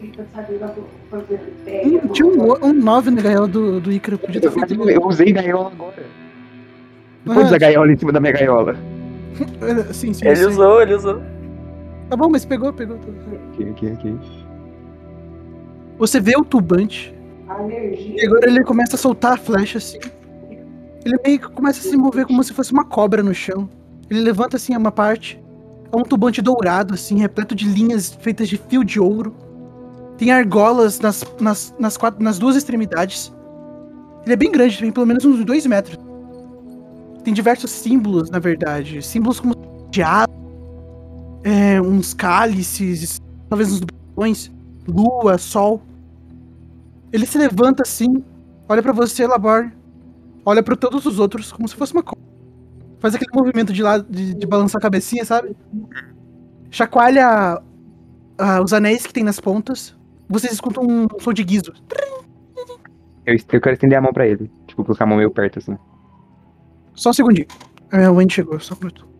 Hum, 0.00 2.08
tinha 2.12 2.26
um, 2.26 2.66
um 2.66 2.72
9 2.72 3.10
na 3.10 3.20
gaiola 3.20 3.48
do, 3.48 3.80
do 3.80 3.90
Icaro. 3.90 4.18
Podia 4.18 4.40
ter 4.40 4.50
feito. 4.52 4.88
Eu 4.88 5.06
usei 5.06 5.32
gaiola 5.32 5.72
agora. 5.72 6.04
Não 7.24 7.34
pode 7.34 7.46
Ah, 7.46 7.48
usar 7.48 7.58
gaiola 7.58 7.92
em 7.92 7.98
cima 7.98 8.12
da 8.12 8.20
minha 8.20 8.32
gaiola. 8.32 8.76
sim, 9.92 10.12
sim. 10.12 10.24
Ele 10.24 10.36
sim. 10.36 10.46
usou, 10.46 10.80
ele 10.80 10.94
usou. 10.94 11.33
Tá 12.08 12.16
bom, 12.16 12.28
mas 12.28 12.44
pegou, 12.44 12.72
pegou. 12.72 12.98
Aqui, 13.52 13.68
aqui, 13.70 13.88
aqui. 13.88 14.18
Você 15.98 16.20
vê 16.20 16.36
o 16.36 16.44
tubante. 16.44 17.14
E 18.16 18.24
agora 18.24 18.46
ele 18.46 18.62
começa 18.64 18.96
a 18.96 18.98
soltar 18.98 19.32
a 19.32 19.36
flecha 19.36 19.78
assim. 19.78 19.98
Ele 21.04 21.16
meio 21.24 21.38
que 21.38 21.48
começa 21.50 21.86
a 21.86 21.90
se 21.90 21.96
mover 21.96 22.26
como 22.26 22.42
se 22.42 22.52
fosse 22.52 22.72
uma 22.72 22.84
cobra 22.84 23.22
no 23.22 23.34
chão. 23.34 23.68
Ele 24.10 24.20
levanta 24.20 24.56
assim 24.56 24.76
uma 24.76 24.90
parte. 24.90 25.42
É 25.92 25.96
um 25.96 26.02
tubante 26.02 26.42
dourado, 26.42 26.94
assim, 26.94 27.18
repleto 27.18 27.54
de 27.54 27.66
linhas 27.66 28.12
feitas 28.20 28.48
de 28.48 28.56
fio 28.56 28.82
de 28.82 28.98
ouro. 28.98 29.34
Tem 30.16 30.30
argolas 30.30 30.98
nas, 31.00 31.24
nas, 31.40 31.74
nas, 31.78 31.96
quatro, 31.96 32.22
nas 32.22 32.38
duas 32.38 32.56
extremidades. 32.56 33.32
Ele 34.24 34.32
é 34.32 34.36
bem 34.36 34.50
grande, 34.50 34.78
tem 34.78 34.90
pelo 34.90 35.06
menos 35.06 35.24
uns 35.24 35.44
dois 35.44 35.66
metros. 35.66 35.98
Tem 37.22 37.32
diversos 37.32 37.70
símbolos, 37.70 38.30
na 38.30 38.38
verdade. 38.38 39.02
Símbolos 39.02 39.40
como 39.40 39.54
de 39.90 40.02
água, 40.02 40.34
é, 41.44 41.80
uns 41.80 42.14
cálices, 42.14 43.20
talvez 43.50 43.70
uns 43.70 43.80
dragões, 43.80 44.50
lua, 44.88 45.36
sol. 45.36 45.82
Ele 47.12 47.26
se 47.26 47.36
levanta 47.36 47.82
assim, 47.82 48.24
olha 48.68 48.82
pra 48.82 48.92
você, 48.92 49.26
Labor, 49.26 49.70
olha 50.44 50.62
pra 50.62 50.74
todos 50.74 51.04
os 51.04 51.18
outros 51.18 51.52
como 51.52 51.68
se 51.68 51.76
fosse 51.76 51.92
uma 51.92 52.02
cobra. 52.02 52.24
Faz 52.98 53.14
aquele 53.14 53.30
movimento 53.34 53.72
de 53.72 53.82
lado 53.82 54.06
de, 54.10 54.34
de 54.34 54.46
balançar 54.46 54.78
a 54.78 54.82
cabecinha, 54.82 55.24
sabe? 55.26 55.54
Chacoalha 56.70 57.62
ah, 58.38 58.62
os 58.62 58.72
anéis 58.72 59.06
que 59.06 59.12
tem 59.12 59.22
nas 59.22 59.38
pontas. 59.38 59.94
Vocês 60.26 60.54
escutam 60.54 60.82
um 60.82 61.06
som 61.20 61.32
de 61.34 61.44
guizo. 61.44 61.72
Eu, 63.26 63.34
eu 63.34 63.60
quero 63.60 63.74
estender 63.74 63.98
a 63.98 64.00
mão 64.00 64.12
pra 64.12 64.26
ele. 64.26 64.50
Tipo, 64.66 64.82
colocar 64.82 65.04
a 65.04 65.06
mão 65.06 65.18
meio 65.18 65.30
perto, 65.30 65.58
assim. 65.58 65.76
Só 66.94 67.10
um 67.10 67.12
segundinho. 67.12 67.46
É, 67.92 68.08
o 68.08 68.18
Andy 68.18 68.32
chegou, 68.32 68.58
só 68.58 68.74
um 68.74 68.78
minuto. 68.78 69.13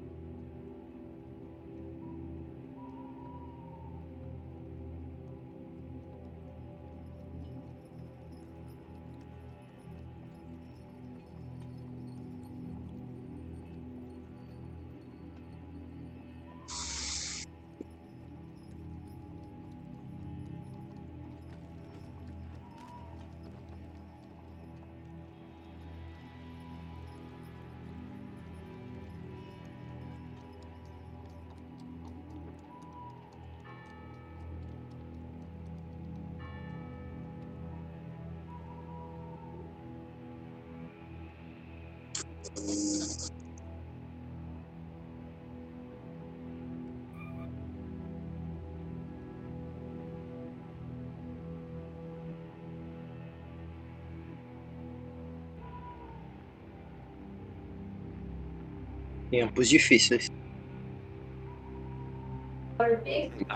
Tempos 59.34 59.68
difíceis. 59.68 60.30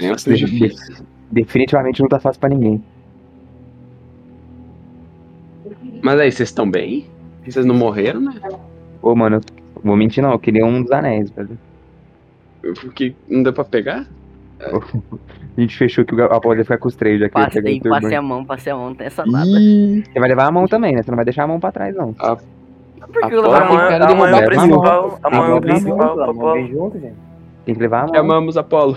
Nossa, 0.00 0.34
difícil. 0.34 1.04
Definitivamente 1.30 2.00
não 2.00 2.08
tá 2.08 2.18
fácil 2.18 2.40
pra 2.40 2.48
ninguém. 2.48 2.82
Mas 6.02 6.20
aí, 6.20 6.32
vocês 6.32 6.48
estão 6.48 6.70
bem? 6.70 7.06
Vocês 7.44 7.66
não 7.66 7.74
morreram, 7.74 8.20
né? 8.20 8.34
Ô, 9.02 9.14
mano, 9.14 9.36
eu 9.36 9.42
vou 9.82 9.96
mentir 9.96 10.22
não, 10.22 10.32
eu 10.32 10.38
queria 10.38 10.64
um 10.64 10.82
dos 10.82 10.92
anéis, 10.92 11.30
velho. 11.30 11.58
Porque 12.80 13.14
não 13.28 13.42
deu 13.42 13.52
pra 13.52 13.64
pegar? 13.64 14.06
A 15.56 15.60
gente 15.60 15.76
fechou 15.76 16.04
que 16.04 16.14
o 16.14 16.24
Apolo 16.24 16.56
ia 16.56 16.62
ficar 16.62 16.78
com 16.78 16.86
os 16.86 16.94
três, 16.94 17.18
já 17.18 17.28
que 17.28 17.36
eu 17.36 17.40
ia 17.40 17.48
pegar 17.50 17.62
Passei, 17.62 17.80
passei 17.90 18.16
a 18.16 18.22
mão, 18.22 18.44
passei 18.44 18.72
a 18.72 18.76
mão, 18.76 18.88
não 18.90 18.94
tem 18.94 19.08
essa 19.08 19.26
nada. 19.26 19.50
Você 19.50 20.20
vai 20.20 20.28
levar 20.28 20.46
a 20.46 20.52
mão 20.52 20.68
também, 20.68 20.94
né? 20.94 21.02
Você 21.02 21.10
não 21.10 21.16
vai 21.16 21.24
deixar 21.24 21.44
a 21.44 21.46
mão 21.48 21.58
pra 21.58 21.72
trás, 21.72 21.96
não. 21.96 22.14
Por 23.12 23.28
que 23.28 23.34
eu 23.34 23.40
Apolo 23.40 23.42
levar 23.42 23.62
a 23.62 23.68
mão? 23.68 23.78
tem 23.78 23.88
cara 23.88 24.06
de 24.06 24.12
Amanhã 24.12 24.28
é 24.28 24.32
o 24.32 24.34
Roberto. 24.34 24.48
principal. 24.60 24.94
É 24.94 25.00
o 25.00 25.30
Vamos 25.30 25.48
lá, 25.54 25.60
principal. 25.60 26.20
Apolo. 26.30 26.52
ver 26.52 26.68
junto, 26.68 26.98
gente. 27.00 27.14
Tem 27.64 27.74
que 27.74 27.80
levar 27.80 27.98
a 27.98 28.06
mão. 28.06 28.14
Chamamos 28.14 28.56
Apolo. 28.56 28.96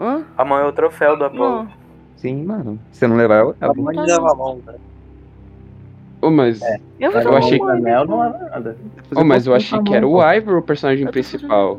Hã? 0.00 0.24
Amanhã 0.36 0.62
é 0.64 0.66
o 0.68 0.72
troféu 0.72 1.16
do 1.16 1.24
Apolo. 1.24 1.64
Não. 1.64 1.68
Sim, 2.16 2.44
mano. 2.44 2.78
Se 2.92 2.98
você 3.00 3.06
não 3.06 3.16
levar, 3.16 3.40
eu 3.40 3.54
levo. 3.60 3.74
Pode 3.84 3.98
levar 4.00 4.30
a 4.30 4.34
mão, 4.34 4.60
velho. 4.64 4.78
Ô, 6.22 6.30
mas, 6.30 6.60
Eu 6.98 7.10
vou 7.12 7.20
Eu 7.20 7.26
tomar 7.26 7.38
achei- 7.38 7.58
O 7.60 7.68
anel 7.68 8.06
não 8.06 8.20
leva 8.20 8.38
nada. 8.38 8.76
ô, 9.14 9.22
mas 9.24 9.46
eu 9.46 9.54
achei 9.54 9.78
a 9.78 9.82
que 9.82 9.94
era 9.94 10.06
mão, 10.06 10.16
o. 10.16 10.32
Ivor 10.34 10.58
o 10.58 10.62
personagem 10.62 11.04
Eu 11.04 11.12
principal. 11.12 11.78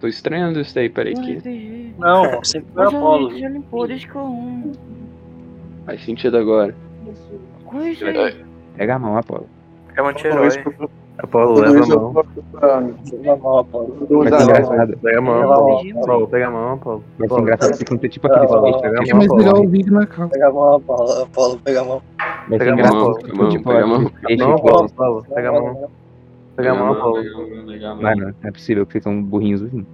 Tô 0.00 0.06
estranhando 0.06 0.60
isso 0.60 0.74
daí, 0.74 0.88
peraí 0.88 1.14
Não 1.14 1.22
que. 1.22 1.94
Não, 1.98 2.44
sempre 2.44 2.72
foi 2.74 2.84
Apolo. 2.86 3.38
já, 3.38 3.48
limpou, 3.48 3.86
deixa 3.86 4.06
que 4.08 4.14
eu 4.16 4.72
faz 5.86 6.04
sentido 6.04 6.36
agora. 6.36 6.74
Aí. 7.72 8.44
Pega 8.76 8.94
a 8.96 8.98
mão, 8.98 9.16
Apolo. 9.16 9.46
É 9.98 10.02
um 10.02 10.06
anti-herói. 10.06 10.48
Apolo, 11.18 11.60
leva 11.60 11.82
a 11.82 11.86
mão. 11.98 12.14
Leva 13.12 13.32
a 13.32 13.36
mão, 13.36 13.58
Apolo. 13.58 13.96
Pega 13.98 15.18
a 15.18 15.20
mão, 15.20 15.40
Leva 15.40 15.52
a 15.52 15.56
Apolo. 15.56 15.84
mão. 15.92 16.02
Apolo, 16.02 16.28
pega 16.28 16.46
a 16.46 16.50
mão, 16.52 16.72
Apolo. 16.74 16.98
Vai 17.00 17.16
ser 17.18 17.24
Apolo, 17.34 17.42
engraçado 17.42 17.74
se 17.74 17.82
acontecer 17.82 18.08
tipo 18.10 18.26
aquele 18.28 18.44
skate. 18.46 18.80
pega 18.80 19.00
a 19.00 19.02
É 19.02 19.14
mão, 19.14 19.24
Apolo. 19.24 20.28
Pega 20.30 20.46
a 20.48 20.52
mão, 20.52 20.74
Apolo. 20.76 21.22
Apolo, 21.22 21.58
pega 21.58 21.80
a 21.80 21.84
mão. 21.84 22.02
Vai 22.48 22.58
ser 22.58 22.58
Pega 22.58 22.70
a 22.70 22.74
engraçado 22.74 22.94
mão, 23.00 23.14
se 23.14 23.20
pega 23.22 23.32
a 23.32 23.36
mão, 23.36 23.48
tipo 23.50 23.68
pega 23.68 23.82
a 23.82 23.86
mão. 23.88 24.06
aquele. 24.22 24.42
Apolo, 24.44 25.24
pega 25.34 25.48
a 25.48 25.52
mão. 25.52 25.90
Pega 26.56 26.70
a 26.70 26.74
mão, 26.76 26.92
Apolo. 26.92 27.22
Mano, 28.00 28.26
não 28.40 28.48
é 28.48 28.52
possível 28.52 28.86
que 28.86 28.92
vocês 28.92 29.02
são 29.04 29.20
burrinhos 29.20 29.62
assim. 29.64 29.84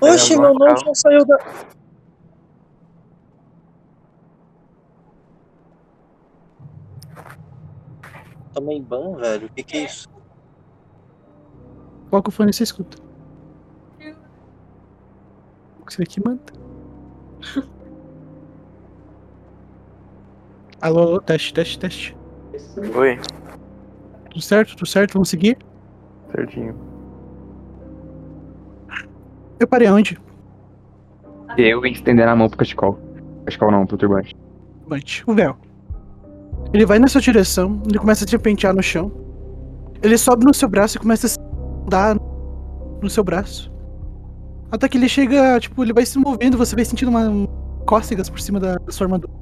Oxe, 0.00 0.34
a 0.34 0.40
meu 0.40 0.54
mão, 0.54 0.66
nome 0.66 0.80
já 0.80 0.94
saiu 0.94 1.24
da. 1.26 1.36
Tomei 8.52 8.80
ban, 8.80 9.16
velho. 9.16 9.46
O 9.46 9.50
que 9.50 9.62
que 9.62 9.76
é 9.78 9.84
isso? 9.84 10.08
Coloca 12.10 12.28
o 12.28 12.32
fone 12.32 12.50
e 12.50 12.52
você 12.52 12.64
escuta. 12.64 12.98
O 15.80 15.86
que 15.86 15.94
será 15.94 16.06
que 16.06 16.20
manda? 16.22 16.42
Alô, 20.82 21.00
alô, 21.00 21.20
teste, 21.20 21.54
teste, 21.54 21.78
teste. 21.78 22.16
Oi. 22.96 23.16
Tudo 24.30 24.42
certo? 24.42 24.74
Tudo 24.76 24.86
certo? 24.86 25.12
Vamos 25.12 25.28
seguir? 25.28 25.56
Certinho. 26.32 26.74
Eu 29.60 29.68
parei 29.68 29.86
aonde? 29.86 30.20
Eu 31.56 31.86
ia 31.86 31.92
estender 31.92 32.26
a 32.26 32.34
mão 32.34 32.48
pro 32.48 32.58
cachecol. 32.58 32.98
Cachecol 33.44 33.70
não, 33.70 33.86
pro 33.86 33.96
turbante. 33.96 34.34
Bante, 34.88 35.22
o 35.24 35.34
véu. 35.34 35.56
Ele 36.72 36.86
vai 36.86 36.98
na 36.98 37.06
sua 37.06 37.20
direção, 37.20 37.82
ele 37.86 37.98
começa 37.98 38.24
a 38.24 38.26
te 38.26 38.38
pentear 38.38 38.74
no 38.74 38.82
chão. 38.82 39.12
Ele 40.02 40.16
sobe 40.16 40.44
no 40.44 40.54
seu 40.54 40.68
braço 40.68 40.96
e 40.96 41.00
começa 41.00 41.26
a 41.26 41.30
se 41.30 41.38
dar 41.88 42.16
no 43.00 43.10
seu 43.10 43.22
braço. 43.22 43.70
Até 44.70 44.88
que 44.88 44.96
ele 44.96 45.08
chega, 45.08 45.60
tipo, 45.60 45.82
ele 45.82 45.92
vai 45.92 46.06
se 46.06 46.18
movendo, 46.18 46.56
você 46.56 46.74
vai 46.74 46.84
sentindo 46.84 47.10
uma 47.10 47.28
um 47.28 47.46
cócegas 47.84 48.30
por 48.30 48.40
cima 48.40 48.58
da, 48.58 48.78
sua 48.88 49.06
armadura. 49.06 49.32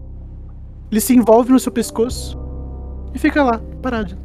Ele 0.90 1.00
se 1.00 1.14
envolve 1.14 1.52
no 1.52 1.58
seu 1.60 1.70
pescoço 1.70 2.36
e 3.14 3.18
fica 3.18 3.44
lá, 3.44 3.60
parado. 3.80 4.18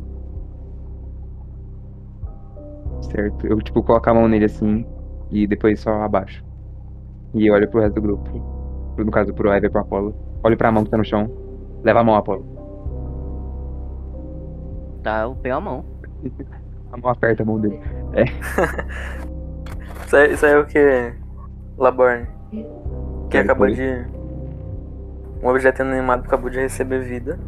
Certo? 3.12 3.46
Eu, 3.46 3.62
tipo, 3.62 3.84
coloco 3.84 4.10
a 4.10 4.14
mão 4.16 4.28
nele 4.28 4.46
assim 4.46 4.84
e 5.30 5.46
depois 5.46 5.80
só 5.80 5.92
abaixo. 6.02 6.44
E 7.36 7.52
olho 7.52 7.70
pro 7.70 7.82
resto 7.82 7.96
do 7.96 8.02
grupo. 8.02 8.96
No 8.98 9.12
caso, 9.12 9.32
pro 9.32 9.54
Ivy 9.54 9.68
e 9.68 9.70
pro 9.70 9.82
Apollo. 9.82 10.16
Olho 10.44 10.58
pra 10.58 10.72
mão 10.72 10.84
que 10.84 10.90
tá 10.90 10.98
no 10.98 11.06
chão. 11.06 11.30
Leva 11.84 12.00
a 12.00 12.04
mão, 12.04 12.16
Apollo. 12.16 12.55
Tá, 15.06 15.22
eu 15.24 15.36
pego 15.36 15.56
a 15.58 15.62
mão. 15.62 15.86
A 16.92 16.98
mão 16.98 17.12
aperta 17.12 17.44
a 17.44 17.46
mão 17.46 17.60
dele. 17.60 17.80
Isso 20.06 20.16
aí, 20.16 20.34
isso 20.34 20.46
aí 20.46 20.54
é 20.54 20.58
o 20.60 20.66
que? 20.66 21.14
Laborne. 21.78 22.28
Que 23.30 23.38
É, 23.38 23.42
acabou 23.42 23.68
foi. 23.68 23.76
de. 23.76 24.06
Um 25.44 25.48
objeto 25.50 25.82
inanimado 25.82 26.24
acabou 26.26 26.50
de 26.50 26.60
receber 26.60 27.02
vida. 27.04 27.40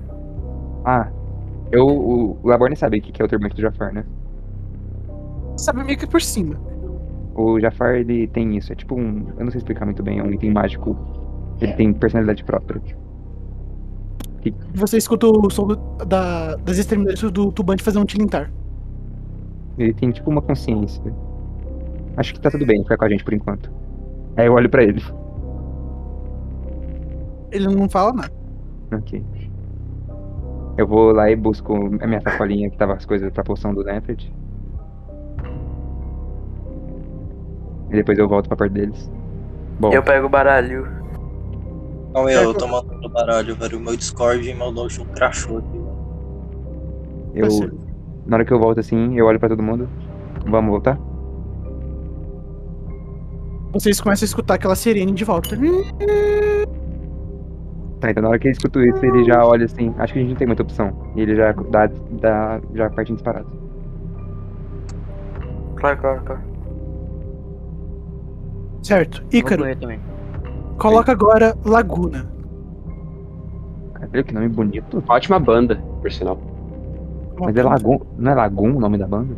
Ah, 0.83 1.07
eu, 1.71 1.85
o, 1.85 2.39
o 2.43 2.47
Laborne 2.47 2.75
sabe 2.75 2.97
o 2.99 3.01
que 3.01 3.11
que 3.11 3.21
é 3.21 3.25
o 3.25 3.27
turbante 3.27 3.55
do 3.55 3.61
Jafar, 3.61 3.93
né? 3.93 4.05
Sabe 5.57 5.83
meio 5.83 5.97
que 5.97 6.07
por 6.07 6.21
cima. 6.21 6.55
O 7.35 7.59
Jafar, 7.59 7.95
ele 7.95 8.27
tem 8.27 8.57
isso. 8.57 8.73
É 8.73 8.75
tipo 8.75 8.95
um. 8.95 9.27
Eu 9.37 9.45
não 9.45 9.51
sei 9.51 9.59
explicar 9.59 9.85
muito 9.85 10.03
bem. 10.03 10.19
É 10.19 10.23
um 10.23 10.31
item 10.31 10.51
mágico. 10.51 10.97
Ele 11.61 11.73
tem 11.73 11.93
personalidade 11.93 12.43
própria. 12.43 12.81
Você 14.73 14.97
escuta 14.97 15.27
o 15.27 15.49
som 15.49 15.67
da, 16.07 16.55
das 16.55 16.77
extremidades 16.77 17.21
do 17.31 17.51
tubante 17.51 17.83
fazer 17.83 17.99
um 17.99 18.05
tilintar. 18.05 18.51
Ele 19.77 19.93
tem 19.93 20.11
tipo 20.11 20.29
uma 20.29 20.41
consciência. 20.41 21.13
Acho 22.15 22.33
que 22.33 22.41
tá 22.41 22.49
tudo 22.49 22.65
bem, 22.65 22.81
fica 22.81 22.97
com 22.97 23.05
a 23.05 23.09
gente 23.09 23.23
por 23.23 23.33
enquanto. 23.33 23.71
Aí 24.35 24.47
eu 24.47 24.53
olho 24.53 24.69
pra 24.69 24.83
ele. 24.83 25.03
Ele 27.51 27.67
não 27.67 27.87
fala 27.89 28.13
nada. 28.13 28.31
Ok. 28.91 29.23
Eu 30.77 30.87
vou 30.87 31.11
lá 31.11 31.29
e 31.29 31.35
busco 31.35 31.73
a 31.75 32.07
minha 32.07 32.21
sacolinha 32.21 32.69
que 32.69 32.77
tava 32.77 32.93
as 32.93 33.05
coisas 33.05 33.31
pra 33.31 33.43
poção 33.43 33.73
do 33.73 33.83
Nefred. 33.83 34.31
E 37.89 37.95
depois 37.95 38.17
eu 38.17 38.27
volto 38.27 38.47
pra 38.47 38.57
perto 38.57 38.73
deles. 38.73 39.11
Bom, 39.79 39.91
Eu 39.91 40.03
pego 40.03 40.27
o 40.27 40.29
baralho. 40.29 40.96
Calma 42.13 42.29
aí, 42.29 42.35
eu 42.35 42.53
tô 42.53 42.67
mandando 42.67 43.09
baralho, 43.09 43.55
velho. 43.55 43.77
O 43.77 43.81
meu 43.81 43.95
Discord 43.95 44.49
e 44.49 44.53
meu 44.53 44.71
Notion 44.71 45.05
crashou 45.05 45.59
aqui. 45.59 45.77
eu. 47.35 47.87
Na 48.25 48.37
hora 48.37 48.45
que 48.45 48.51
eu 48.51 48.59
volto 48.59 48.79
assim, 48.79 49.17
eu 49.17 49.25
olho 49.25 49.39
pra 49.39 49.49
todo 49.49 49.63
mundo. 49.63 49.87
Vamos 50.45 50.69
voltar? 50.69 50.99
Vocês 53.71 54.01
começam 54.01 54.25
a 54.25 54.27
escutar 54.27 54.55
aquela 54.55 54.75
sirene 54.75 55.11
de 55.13 55.23
volta. 55.23 55.55
Tá, 57.99 58.11
então 58.11 58.23
na 58.23 58.29
hora 58.29 58.39
que 58.39 58.47
ele 58.47 58.53
escuta 58.53 58.79
isso, 58.79 59.05
ele 59.05 59.23
já 59.23 59.45
olha 59.45 59.65
assim. 59.65 59.93
Acho 59.97 60.13
que 60.13 60.19
a 60.19 60.21
gente 60.21 60.31
não 60.31 60.37
tem 60.37 60.47
muita 60.47 60.63
opção. 60.63 60.91
E 61.15 61.21
ele 61.21 61.35
já 61.35 61.51
dá, 61.51 61.89
dá 62.19 62.61
já 62.73 62.89
parte 62.89 63.13
disparado. 63.13 63.47
Claro, 65.75 65.97
claro, 65.97 66.21
claro. 66.23 66.41
Certo. 68.83 69.21
Vou 69.21 69.39
Ícaro, 69.39 69.61
correr 69.61 69.75
também. 69.75 69.99
Coloca 70.77 71.11
agora 71.11 71.57
Laguna. 71.65 72.31
Cara, 73.93 74.23
que 74.23 74.33
nome 74.33 74.47
bonito. 74.49 75.03
Ótima 75.07 75.39
banda, 75.39 75.75
por 76.01 76.11
sinal. 76.11 76.39
Mas 77.39 77.55
é 77.55 77.63
Lagoon. 77.63 77.99
Não 78.17 78.31
é 78.31 78.35
Lagoon 78.35 78.75
o 78.75 78.79
nome 78.79 78.97
da 78.97 79.07
banda? 79.07 79.35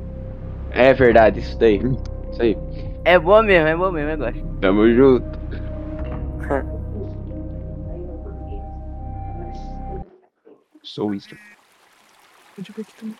É 0.71 0.93
verdade, 0.93 1.39
isso 1.39 1.57
daí. 1.57 1.77
Isso 2.31 2.41
aí. 2.41 2.57
É 3.03 3.17
boa 3.17 3.41
mesmo, 3.41 3.67
é 3.67 3.75
boa 3.75 3.91
mesmo, 3.91 4.11
eu 4.11 4.17
gosto. 4.17 4.41
Tamo 4.61 4.89
junto. 4.93 5.39
Sou 10.83 11.13
isso. 11.13 11.35
Eu 12.57 12.63
ver 12.75 12.81
aqui 12.81 12.93
também. 12.99 13.15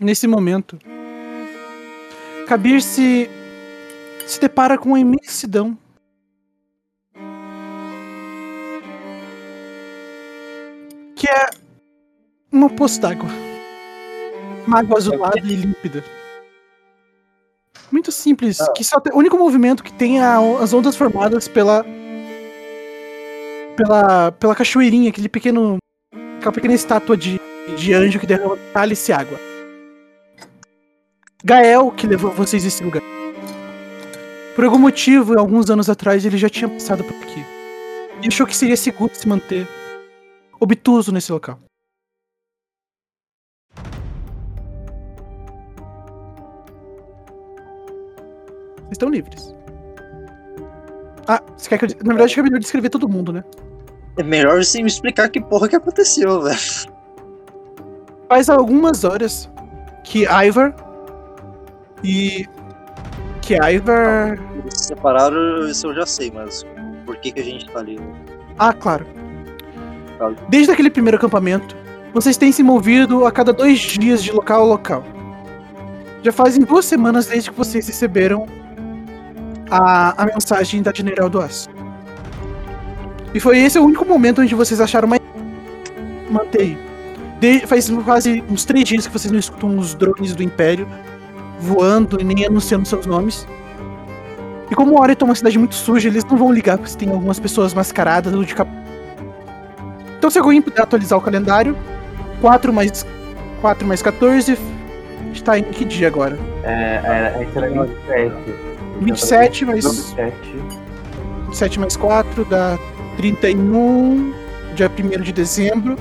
Nesse 0.00 0.28
momento, 0.28 0.78
Kabir 2.48 2.80
se, 2.80 3.28
se 4.26 4.40
depara 4.40 4.78
com 4.78 4.88
uma 4.90 5.00
imensidão. 5.00 5.76
Que 11.16 11.28
é 11.28 11.46
uma 12.52 12.70
poça 12.70 13.00
d'água. 13.00 13.28
Uma 14.66 14.80
água 14.80 14.98
azulada 14.98 15.38
e 15.38 15.42
límpida. 15.56 16.04
Muito 17.90 18.12
simples. 18.12 18.58
Que 18.76 18.84
só 18.84 19.00
tem, 19.00 19.12
o 19.12 19.16
único 19.18 19.36
movimento 19.38 19.82
que 19.82 19.92
tem 19.92 20.18
é 20.20 20.22
a- 20.22 20.38
as 20.62 20.72
ondas 20.72 20.94
formadas 20.96 21.48
pela 21.48 21.84
pela, 23.76 24.32
pela 24.32 24.54
cachoeirinha, 24.56 25.08
aquele 25.10 25.28
pequeno. 25.28 25.78
aquela 26.38 26.52
pequena 26.52 26.74
estátua 26.74 27.16
de, 27.16 27.40
de 27.76 27.94
anjo 27.94 28.18
que 28.18 28.26
derrama 28.26 28.56
cálice 28.72 29.10
e 29.12 29.14
água. 29.14 29.38
Gael 31.44 31.92
que 31.92 32.06
levou 32.06 32.32
vocês 32.32 32.64
a 32.64 32.68
esse 32.68 32.82
lugar. 32.82 33.02
Por 34.56 34.64
algum 34.64 34.78
motivo, 34.78 35.38
alguns 35.38 35.70
anos 35.70 35.88
atrás, 35.88 36.24
ele 36.24 36.36
já 36.36 36.48
tinha 36.48 36.68
passado 36.68 37.04
por 37.04 37.14
aqui. 37.14 37.44
E 38.20 38.26
achou 38.26 38.44
que 38.44 38.56
seria 38.56 38.76
seguro 38.76 39.14
se 39.14 39.28
manter 39.28 39.68
obtuso 40.58 41.12
nesse 41.12 41.30
local. 41.30 41.60
Vocês 48.76 48.92
estão 48.92 49.08
livres. 49.08 49.54
Ah, 51.28 51.40
você 51.56 51.68
quer 51.68 51.78
que 51.78 51.84
eu. 51.84 51.88
Na 51.98 52.08
verdade, 52.08 52.22
acho 52.24 52.34
que 52.34 52.40
é 52.40 52.42
melhor 52.42 52.58
descrever 52.58 52.88
todo 52.88 53.08
mundo, 53.08 53.32
né? 53.32 53.44
É 54.16 54.24
melhor 54.24 54.64
você 54.64 54.82
me 54.82 54.88
explicar 54.88 55.28
que 55.28 55.40
porra 55.40 55.68
que 55.68 55.76
aconteceu, 55.76 56.42
velho. 56.42 56.58
Faz 58.28 58.48
algumas 58.48 59.04
horas 59.04 59.48
que 60.02 60.24
Ivar 60.24 60.87
e. 62.02 62.46
Que 63.40 63.54
Ivar. 63.54 64.38
Eles 64.58 64.74
se 64.74 64.84
separaram, 64.88 65.66
isso 65.68 65.86
eu 65.86 65.94
já 65.94 66.04
sei, 66.04 66.30
mas 66.30 66.66
por 67.06 67.16
que 67.16 67.32
que 67.32 67.40
a 67.40 67.44
gente 67.44 67.66
tá 67.70 67.78
ali? 67.78 67.98
Ah, 68.58 68.72
claro. 68.74 69.06
Desde 70.48 70.70
aquele 70.72 70.90
primeiro 70.90 71.16
acampamento, 71.16 71.74
vocês 72.12 72.36
têm 72.36 72.52
se 72.52 72.62
movido 72.62 73.24
a 73.24 73.32
cada 73.32 73.52
dois 73.52 73.78
dias 73.78 74.22
de 74.22 74.32
local 74.32 74.62
a 74.62 74.64
local. 74.64 75.04
Já 76.22 76.32
fazem 76.32 76.62
duas 76.64 76.84
semanas 76.84 77.26
desde 77.26 77.50
que 77.50 77.56
vocês 77.56 77.86
receberam 77.86 78.46
a, 79.70 80.22
a 80.22 80.26
mensagem 80.26 80.82
da 80.82 80.92
General 80.92 81.30
do 81.30 81.40
Aço. 81.40 81.68
E 83.32 83.40
foi 83.40 83.58
esse 83.58 83.78
o 83.78 83.84
único 83.84 84.04
momento 84.04 84.42
onde 84.42 84.54
vocês 84.54 84.80
acharam 84.80 85.08
mais. 85.08 85.22
manter 86.30 86.60
aí. 86.60 86.78
De- 87.40 87.66
faz 87.66 87.88
quase 88.04 88.42
uns 88.50 88.64
três 88.64 88.84
dias 88.86 89.06
que 89.06 89.12
vocês 89.12 89.30
não 89.30 89.38
escutam 89.38 89.78
os 89.78 89.94
drones 89.94 90.34
do 90.34 90.42
Império 90.42 90.88
voando 91.60 92.20
e 92.20 92.24
nem 92.24 92.46
anunciando 92.46 92.86
seus 92.86 93.06
nomes. 93.06 93.46
E 94.70 94.74
como 94.74 95.00
Oreton 95.00 95.26
é 95.26 95.28
uma 95.30 95.34
cidade 95.34 95.58
muito 95.58 95.74
suja, 95.74 96.08
eles 96.08 96.24
não 96.24 96.36
vão 96.36 96.52
ligar 96.52 96.78
se 96.86 96.96
tem 96.96 97.10
algumas 97.10 97.40
pessoas 97.40 97.72
mascaradas 97.72 98.34
ou 98.34 98.44
de 98.44 98.54
cap... 98.54 98.70
Então, 100.18 100.28
se 100.30 100.38
alguém 100.38 100.60
puder 100.60 100.82
atualizar 100.82 101.18
o 101.18 101.22
calendário, 101.22 101.76
4 102.40 102.72
mais 102.72 103.06
4 103.60 103.86
mais 103.86 104.02
14 104.02 104.58
está 105.32 105.58
em 105.58 105.62
que 105.64 105.84
dia 105.84 106.08
agora? 106.08 106.38
É, 106.64 107.36
é, 107.38 107.42
esse 107.42 107.58
era 107.58 107.70
27. 107.70 108.34
27 109.00 109.64
mais 109.64 109.84
27. 109.84 110.34
7 111.52 111.80
mais 111.80 111.96
4 111.96 112.44
dá 112.44 112.78
31, 113.16 114.32
dia 114.74 114.90
1 114.90 115.22
de 115.22 115.32
dezembro. 115.32 115.96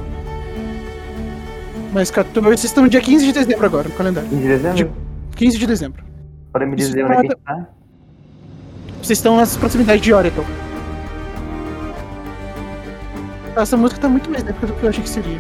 Mais 1.94 2.12
14, 2.12 2.48
vocês 2.48 2.66
estão 2.66 2.84
no 2.84 2.90
dia 2.90 3.02
15 3.02 3.26
de 3.26 3.32
dezembro 3.32 3.66
agora 3.66 3.88
no 3.88 3.96
calendário. 3.96 4.30
15 4.30 4.42
de 4.42 4.48
dezembro? 4.48 5.07
15 5.38 5.58
de 5.58 5.66
dezembro. 5.68 6.04
Pode 6.52 6.66
me 6.66 6.76
Isso 6.76 6.90
dizer 6.90 7.06
onde 7.06 7.14
é 7.14 7.16
que 7.16 7.20
a 7.20 7.24
gente 7.24 7.38
nada- 7.46 7.64
tá? 7.66 7.70
Vocês 9.02 9.20
estão 9.20 9.38
nas 9.38 9.56
proximidades 9.56 10.02
de 10.02 10.14
Oreton. 10.14 10.44
Essa 13.56 13.78
música 13.78 14.02
tá 14.02 14.10
muito 14.10 14.30
mais 14.30 14.46
épica 14.46 14.68
do 14.68 14.74
que 14.74 14.84
eu 14.84 14.90
achei 14.90 15.02
que 15.04 15.10
seria. 15.10 15.40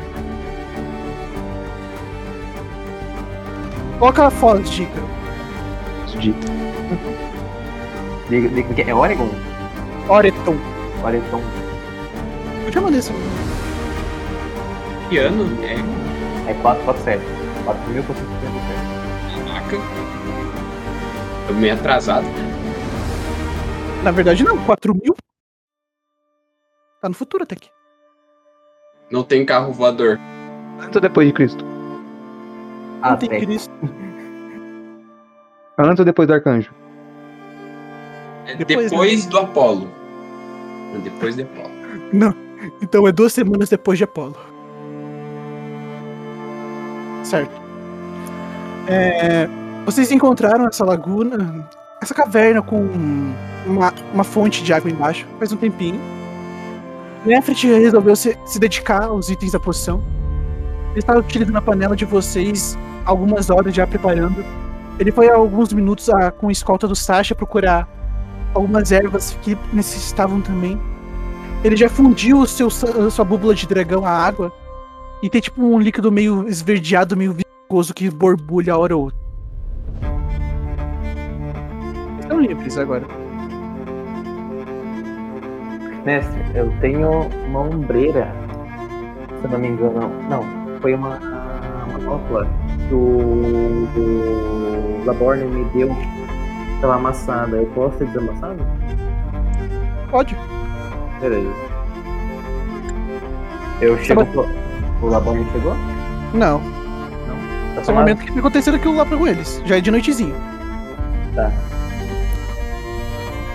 Coloca 3.99 4.27
a 4.27 4.29
foto, 4.31 4.61
dica. 4.63 4.91
Isso 6.07 6.17
dito. 6.19 6.47
Diga, 8.29 8.49
diga, 8.49 8.73
que 8.73 8.81
é 8.81 8.93
Oregon? 8.93 9.29
Oreton. 10.09 10.55
Oregon. 11.03 11.41
Eu 12.65 12.71
já 12.71 12.81
mandei 12.81 12.99
essa. 12.99 13.13
Que 15.09 15.17
ano? 15.19 15.45
É, 15.63 16.51
É 16.51 16.53
447. 16.55 17.23
4.457. 17.65 18.86
caraca. 19.69 21.47
Tô 21.47 21.53
meio 21.53 21.73
atrasado. 21.73 22.25
Na 24.03 24.11
verdade, 24.11 24.43
não. 24.43 24.57
4 24.65 24.93
mil? 24.93 25.15
Tá 27.01 27.09
no 27.09 27.15
futuro 27.15 27.43
até 27.43 27.55
aqui. 27.55 27.69
Não 29.11 29.23
tem 29.23 29.45
carro 29.45 29.71
voador. 29.71 30.19
Antes 30.79 30.95
ou 30.95 31.01
depois 31.01 31.27
de 31.27 31.33
Cristo? 31.33 31.63
Ah, 33.01 33.11
Não 33.11 33.17
tem 33.17 33.29
tem. 33.29 33.41
Cristo. 33.41 33.73
Antes 35.79 35.99
ou 35.99 36.05
depois 36.05 36.27
do 36.27 36.33
arcanjo? 36.33 36.73
É 38.47 38.55
Depois, 38.55 38.89
depois, 38.89 39.25
né? 39.25 39.31
do 39.31 39.37
Apolo. 39.39 39.91
Depois 41.03 41.35
do 41.35 41.43
Apolo. 41.43 41.69
Não. 42.13 42.33
Então 42.81 43.07
é 43.07 43.11
duas 43.11 43.33
semanas 43.33 43.69
depois 43.69 43.97
de 43.97 44.03
Apolo. 44.05 44.35
Certo. 47.23 47.66
É, 48.87 49.47
vocês 49.85 50.11
encontraram 50.11 50.67
essa 50.67 50.85
laguna, 50.85 51.67
essa 52.01 52.13
caverna 52.13 52.61
com 52.61 52.87
uma, 53.65 53.93
uma 54.13 54.23
fonte 54.23 54.63
de 54.63 54.71
água 54.73 54.89
embaixo, 54.89 55.25
faz 55.37 55.51
um 55.51 55.57
tempinho. 55.57 55.99
Nefrit 57.25 57.67
resolveu 57.67 58.15
se, 58.15 58.37
se 58.45 58.59
dedicar 58.59 59.03
aos 59.03 59.29
itens 59.29 59.51
da 59.51 59.59
poção. 59.59 60.01
Ele 60.91 60.99
estava 60.99 61.19
utilizando 61.19 61.57
a 61.57 61.61
panela 61.61 61.95
de 61.95 62.05
vocês 62.05 62.77
algumas 63.05 63.49
horas 63.49 63.75
já 63.75 63.85
preparando. 63.85 64.43
Ele 64.97 65.11
foi 65.11 65.29
há 65.29 65.35
alguns 65.35 65.73
minutos 65.73 66.09
a, 66.09 66.31
com 66.31 66.47
a 66.47 66.51
escolta 66.51 66.87
do 66.87 66.95
Sasha 66.95 67.35
procurar 67.35 67.87
algumas 68.53 68.91
ervas 68.91 69.37
que 69.41 69.57
necessitavam 69.73 70.41
também. 70.41 70.79
Ele 71.63 71.75
já 71.75 71.89
fundiu 71.89 72.45
seu, 72.45 72.69
sua 72.69 73.25
búbula 73.25 73.53
de 73.53 73.67
dragão 73.67 74.05
à 74.05 74.11
água. 74.11 74.51
E 75.21 75.29
tem 75.29 75.41
tipo 75.41 75.61
um 75.61 75.79
líquido 75.79 76.11
meio 76.11 76.47
esverdeado, 76.47 77.17
meio 77.17 77.33
viscoso 77.67 77.93
que 77.93 78.09
borbulha 78.09 78.73
a 78.73 78.77
hora 78.77 78.95
ou 78.95 79.03
outra. 79.03 79.19
Estão 82.21 82.39
livres 82.39 82.77
agora. 82.77 83.05
Mestre, 86.05 86.39
eu 86.55 86.71
tenho 86.79 87.23
uma 87.47 87.61
ombreira. 87.61 88.31
Se 89.39 89.45
eu 89.45 89.51
não 89.51 89.59
me 89.59 89.67
engano. 89.67 90.09
Não, 90.29 90.43
foi 90.81 90.93
uma 90.93 91.19
manopla 91.91 92.47
que 92.87 92.93
o, 92.93 93.87
o 93.97 95.03
Laborne 95.05 95.43
me 95.45 95.65
deu 95.71 95.89
pela 96.79 96.95
amassada. 96.95 97.57
Eu 97.57 97.65
posso 97.67 97.97
ter 97.97 98.07
desamassado? 98.07 98.59
Pode. 100.09 100.37
Beleza. 101.19 101.51
Eu 103.81 103.97
chego. 103.99 104.25
pro- 104.27 104.47
O 105.01 105.07
Laborne 105.07 105.45
chegou? 105.51 105.73
Não. 106.33 106.61
Tá 107.77 107.81
É 107.81 107.83
só 107.83 107.91
o 107.91 107.95
uma- 107.95 108.01
momento 108.01 108.23
que 108.25 108.31
tá 108.31 108.39
acontecendo 108.39 108.75
aquilo 108.75 108.95
lá 108.95 109.05
pra 109.05 109.15
com 109.17 109.27
eles. 109.27 109.61
Já 109.65 109.77
é 109.77 109.81
de 109.81 109.91
noitezinho. 109.91 110.35
Tá. 111.35 111.51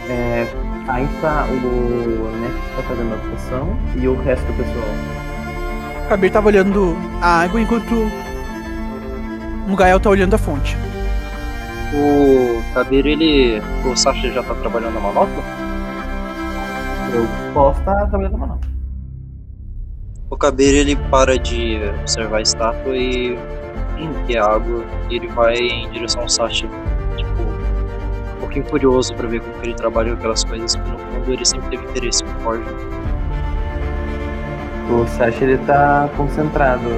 É, 0.08 0.46
aí 0.88 1.08
tá 1.20 1.46
o 1.50 2.36
Nex 2.40 2.54
tá 2.76 2.82
fazendo 2.82 3.14
a 3.14 3.30
poção 3.30 3.76
e 3.96 4.06
o 4.06 4.14
resto 4.22 4.44
do 4.46 4.52
pessoal. 4.54 4.84
O 6.04 6.08
Kabir 6.08 6.30
tava 6.30 6.48
olhando 6.48 6.96
a 7.20 7.40
água 7.42 7.60
enquanto 7.60 8.08
o 9.68 9.76
Gael 9.76 9.98
tá 9.98 10.10
olhando 10.10 10.34
a 10.34 10.38
fonte. 10.38 10.76
O 11.94 12.62
Kabir, 12.74 13.06
ele. 13.06 13.60
O 13.84 13.96
Sasha 13.96 14.30
já 14.30 14.42
tá 14.42 14.54
trabalhando 14.54 14.94
na 14.94 15.00
manopla? 15.00 15.42
Eu 17.12 17.26
posso 17.52 17.80
estar 17.80 18.06
trabalhando 18.06 18.38
na 18.38 18.46
mão. 18.46 18.60
O 20.30 20.36
Kabir, 20.36 20.74
ele 20.74 20.96
para 20.96 21.38
de 21.38 21.80
observar 22.00 22.38
a 22.38 22.42
estátua 22.42 22.96
e. 22.96 23.36
que 24.26 24.36
é 24.36 24.40
água. 24.40 24.84
E 25.10 25.16
ele 25.16 25.28
vai 25.28 25.54
em 25.56 25.90
direção 25.90 26.22
ao 26.22 26.28
Sasha. 26.28 26.66
Tipo, 27.16 27.42
um 27.42 28.40
pouquinho 28.40 28.64
curioso 28.66 29.14
pra 29.14 29.26
ver 29.28 29.40
como 29.40 29.54
que 29.54 29.66
ele 29.66 29.74
trabalha 29.74 30.12
com 30.12 30.18
aquelas 30.18 30.44
coisas. 30.44 30.76
Porque 30.76 30.90
no 30.92 30.98
fundo 30.98 31.32
ele 31.32 31.44
sempre 31.44 31.68
teve 31.70 31.84
interesse 31.90 32.24
por 32.24 32.34
forja. 32.42 32.64
O 34.90 35.06
Sasha 35.06 35.44
ele 35.44 35.58
tá 35.58 36.08
concentrado, 36.16 36.88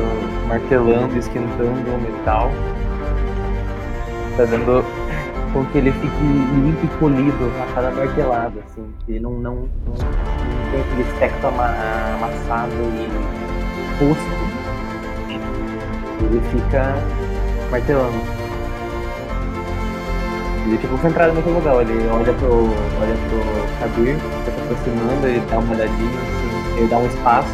martelando, 0.49 1.17
esquentando 1.19 1.91
o 1.91 2.01
metal. 2.01 2.51
Fazendo 4.37 4.85
com 5.53 5.65
que 5.67 5.79
ele 5.79 5.93
fique 5.93 6.23
limpo 6.25 6.85
e 6.85 6.89
polido 6.99 7.53
a 7.63 7.73
cada 7.75 7.91
martelada, 7.93 8.61
assim. 8.67 8.85
Que 9.07 9.13
ele 9.13 9.21
não, 9.21 9.31
não, 9.35 9.55
não, 9.55 9.61
não 9.87 10.71
tem 10.73 10.81
aquele 10.81 11.03
aspecto 11.03 11.47
ama- 11.47 11.75
amassado 12.17 12.73
e 12.73 13.99
fosco. 13.99 14.44
Ele 16.25 16.41
fica 16.51 16.95
martelando. 17.71 18.17
Ele 20.67 20.79
fica 20.79 20.89
concentrado 20.89 21.35
no 21.35 21.43
mesmo 21.43 21.59
lugar, 21.59 21.83
ele 21.83 22.09
olha 22.09 22.33
pro, 22.33 22.65
olha 23.01 23.15
pro 23.29 23.79
Kabir, 23.81 24.17
tá 24.47 24.53
se 24.53 24.61
aproximando, 24.63 25.27
ele 25.27 25.41
dá 25.51 25.59
uma 25.59 25.75
olhadinha, 25.75 26.09
assim, 26.09 26.79
ele 26.79 26.89
dá 26.89 26.99
um 26.99 27.07
espaço, 27.07 27.53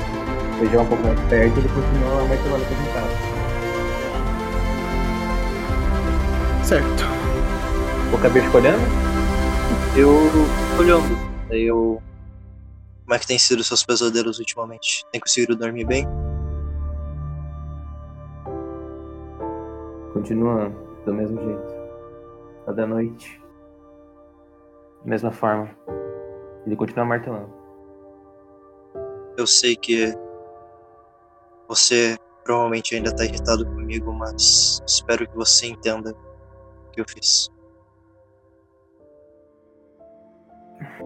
depois 0.53 0.71
joga 0.71 0.83
um 0.85 0.87
pouco 0.87 1.07
mais 1.07 1.21
perto 1.29 1.57
e 1.57 1.59
ele 1.59 1.69
continua 1.69 2.25
martelando 2.29 2.65
concentrado. 2.67 3.11
Certo. 6.65 7.05
O 8.15 8.19
Kabir 8.19 8.43
fica 8.45 8.59
olhando? 8.59 8.83
Eu 9.97 10.11
olhando. 10.79 11.19
Daí 11.49 11.65
eu. 11.65 12.01
Como 13.05 13.15
é 13.17 13.19
que 13.19 13.27
tem 13.27 13.39
sido 13.39 13.59
os 13.59 13.67
seus 13.67 13.83
pesadelos 13.83 14.39
ultimamente? 14.39 15.05
Tem 15.11 15.21
conseguido 15.21 15.57
dormir 15.57 15.85
bem? 15.85 16.07
Continua 20.21 20.69
do 21.07 21.15
mesmo 21.15 21.41
jeito. 21.43 21.75
Toda 22.67 22.87
noite. 22.87 23.43
Mesma 25.03 25.33
forma. 25.33 25.71
Ele 26.67 26.77
continua 26.77 27.07
martelando. 27.07 27.51
Eu 29.39 29.47
sei 29.47 29.75
que 29.77 30.15
você 31.67 32.19
provavelmente 32.45 32.95
ainda 32.95 33.17
tá 33.17 33.25
irritado 33.25 33.65
comigo, 33.65 34.13
mas 34.13 34.83
espero 34.87 35.27
que 35.27 35.35
você 35.35 35.69
entenda 35.69 36.11
o 36.11 36.91
que 36.91 37.01
eu 37.01 37.07
fiz. 37.09 37.49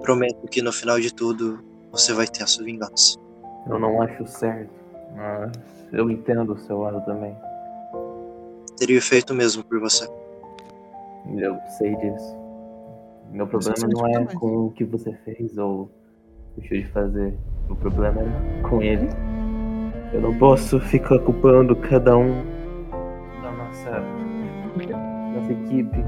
Prometo 0.02 0.48
que 0.48 0.60
no 0.60 0.72
final 0.72 0.98
de 0.98 1.14
tudo 1.14 1.62
você 1.92 2.12
vai 2.12 2.26
ter 2.26 2.42
a 2.42 2.48
sua 2.48 2.64
vingança. 2.64 3.16
Eu 3.68 3.78
não 3.78 4.02
acho 4.02 4.26
certo, 4.26 4.74
mas 5.14 5.52
eu 5.92 6.10
entendo 6.10 6.52
o 6.52 6.58
seu 6.58 6.80
lado 6.80 7.00
também. 7.04 7.43
Teria 8.78 9.00
feito 9.00 9.30
o 9.32 9.34
mesmo 9.36 9.64
por 9.64 9.80
você. 9.80 10.08
Eu 11.36 11.56
sei 11.78 11.94
disso. 11.96 12.36
Meu 13.30 13.46
problema 13.46 13.88
não 13.88 14.06
é 14.06 14.24
com 14.34 14.66
o 14.66 14.70
que 14.72 14.84
você 14.84 15.12
fez 15.24 15.56
ou 15.56 15.90
deixou 16.56 16.78
de 16.78 16.86
fazer. 16.88 17.34
O 17.68 17.74
problema 17.76 18.20
é 18.20 18.62
com 18.68 18.82
ele. 18.82 19.08
Eu 20.12 20.20
não 20.20 20.36
posso 20.38 20.78
ficar 20.80 21.18
culpando 21.20 21.74
cada 21.74 22.16
um 22.16 22.44
da 23.42 23.50
nossa, 23.50 24.00
nossa 25.34 25.52
equipe 25.52 26.04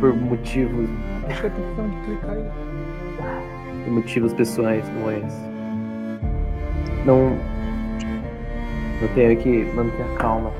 por 0.00 0.14
motivos, 0.14 0.88
Acho 1.28 1.40
que 1.40 1.46
é 1.46 1.50
questão 1.50 1.88
de 1.88 1.96
clicar 2.04 2.30
aí. 2.32 3.84
por 3.84 3.92
motivos 3.94 4.34
pessoais 4.34 4.84
como 4.88 5.10
esse. 5.10 5.40
Não. 7.06 7.38
Eu 9.00 9.08
tenho 9.14 9.36
que 9.38 9.64
manter 9.74 10.02
a 10.02 10.16
calma. 10.18 10.50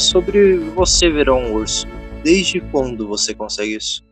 Sobre 0.00 0.56
você 0.56 1.10
virar 1.10 1.34
um 1.34 1.52
urso, 1.52 1.86
desde 2.24 2.58
quando 2.58 3.06
você 3.06 3.34
consegue 3.34 3.76
isso? 3.76 4.02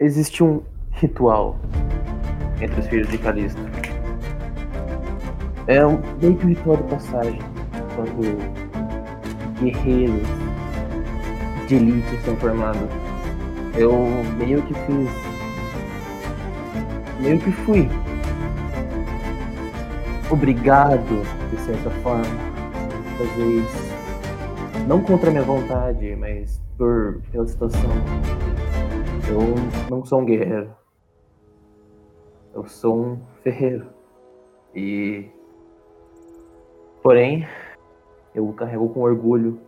Existe 0.00 0.42
um 0.42 0.64
ritual 0.92 1.60
entre 2.58 2.80
os 2.80 2.86
filhos 2.86 3.06
de 3.10 3.18
Calisto. 3.18 3.60
É 5.66 5.84
um, 5.86 6.00
meio 6.22 6.38
que 6.38 6.46
ritual 6.46 6.78
de 6.78 6.82
passagem. 6.84 7.38
Quando 7.94 8.38
guerreiros 9.60 10.26
de 11.68 11.74
elite 11.74 12.16
são 12.24 12.34
formados. 12.38 12.88
Eu 13.76 13.92
meio 14.38 14.62
que 14.62 14.72
fiz. 14.72 15.10
Meio 17.20 17.38
que 17.40 17.52
fui. 17.52 17.90
Obrigado, 20.30 21.22
de 21.50 21.60
certa 21.60 21.90
forma, 22.02 22.45
fazer 23.16 23.46
isso. 23.46 24.86
Não 24.86 25.02
contra 25.02 25.30
a 25.30 25.32
minha 25.32 25.44
vontade, 25.44 26.14
mas 26.16 26.60
por 26.76 27.22
pela 27.32 27.46
situação. 27.46 27.90
Eu 29.28 29.54
não 29.90 30.04
sou 30.04 30.20
um 30.20 30.24
guerreiro. 30.24 30.70
Eu 32.54 32.66
sou 32.66 32.98
um 32.98 33.20
ferreiro. 33.42 33.86
E. 34.74 35.28
Porém, 37.02 37.46
eu 38.34 38.52
carrego 38.52 38.88
com 38.90 39.00
orgulho 39.00 39.60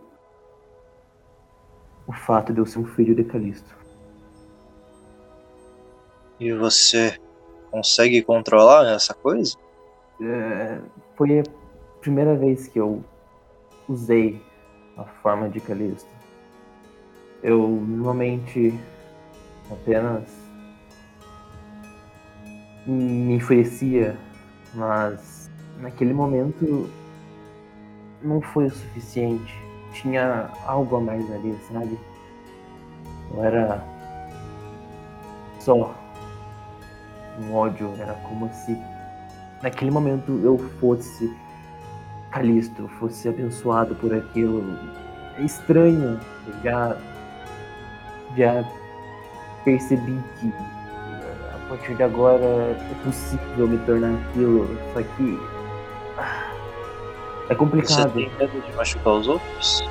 o 2.07 2.13
fato 2.13 2.53
de 2.53 2.59
eu 2.59 2.65
ser 2.65 2.79
um 2.79 2.85
filho 2.85 3.15
de 3.15 3.23
Calisto. 3.23 3.75
E 6.39 6.53
você 6.53 7.17
consegue 7.69 8.21
controlar 8.21 8.87
essa 8.93 9.13
coisa? 9.13 9.55
É, 10.21 10.79
foi 11.15 11.39
a 11.39 11.43
primeira 12.01 12.35
vez 12.35 12.67
que 12.67 12.79
eu 12.79 13.03
usei 13.89 14.41
a 14.95 15.03
forma 15.03 15.49
de 15.49 15.59
Calisto. 15.59 16.07
Eu 17.41 17.67
normalmente 17.67 18.73
apenas 19.71 20.23
me 22.85 23.35
enfurecia, 23.35 24.15
mas 24.73 25.49
naquele 25.81 26.13
momento 26.13 26.89
não 28.21 28.39
foi 28.41 28.65
o 28.65 28.71
suficiente. 28.71 29.53
Tinha 29.93 30.49
algo 30.65 30.97
a 30.97 31.01
mais 31.01 31.31
ali, 31.31 31.57
sabe? 31.71 31.97
Não 33.33 33.43
era 33.43 33.83
só 35.59 35.95
um 37.41 37.53
ódio, 37.55 37.93
era 37.97 38.13
como 38.13 38.53
se 38.53 38.77
naquele 39.63 39.91
momento 39.91 40.39
eu 40.43 40.57
fosse 40.79 41.33
Calisto, 42.31 42.87
fosse 42.99 43.27
abençoado 43.27 43.95
por 43.95 44.13
aquilo. 44.13 44.63
É 45.37 45.41
estranho, 45.41 46.19
já 46.63 46.95
já 48.37 48.63
percebi 49.65 50.19
que 50.39 50.53
a 51.53 51.69
partir 51.69 51.95
de 51.95 52.03
agora 52.03 52.43
é 52.43 52.95
possível 53.03 53.67
me 53.67 53.77
tornar 53.79 54.13
aquilo, 54.29 54.77
só 54.93 55.01
que 55.01 55.39
ah, 56.17 56.51
é 57.45 57.47
Você 57.47 57.55
complicado. 57.55 58.13
tem 58.13 58.29
medo 58.37 58.61
de 58.61 58.71
machucar 58.73 59.13
os 59.13 59.27
outros? 59.27 59.83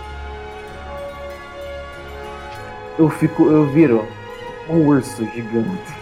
Eu 2.99 3.09
fico, 3.11 3.45
eu 3.51 3.65
viro 3.67 4.07
um 4.69 4.87
urso 4.87 5.25
gigante. 5.33 5.95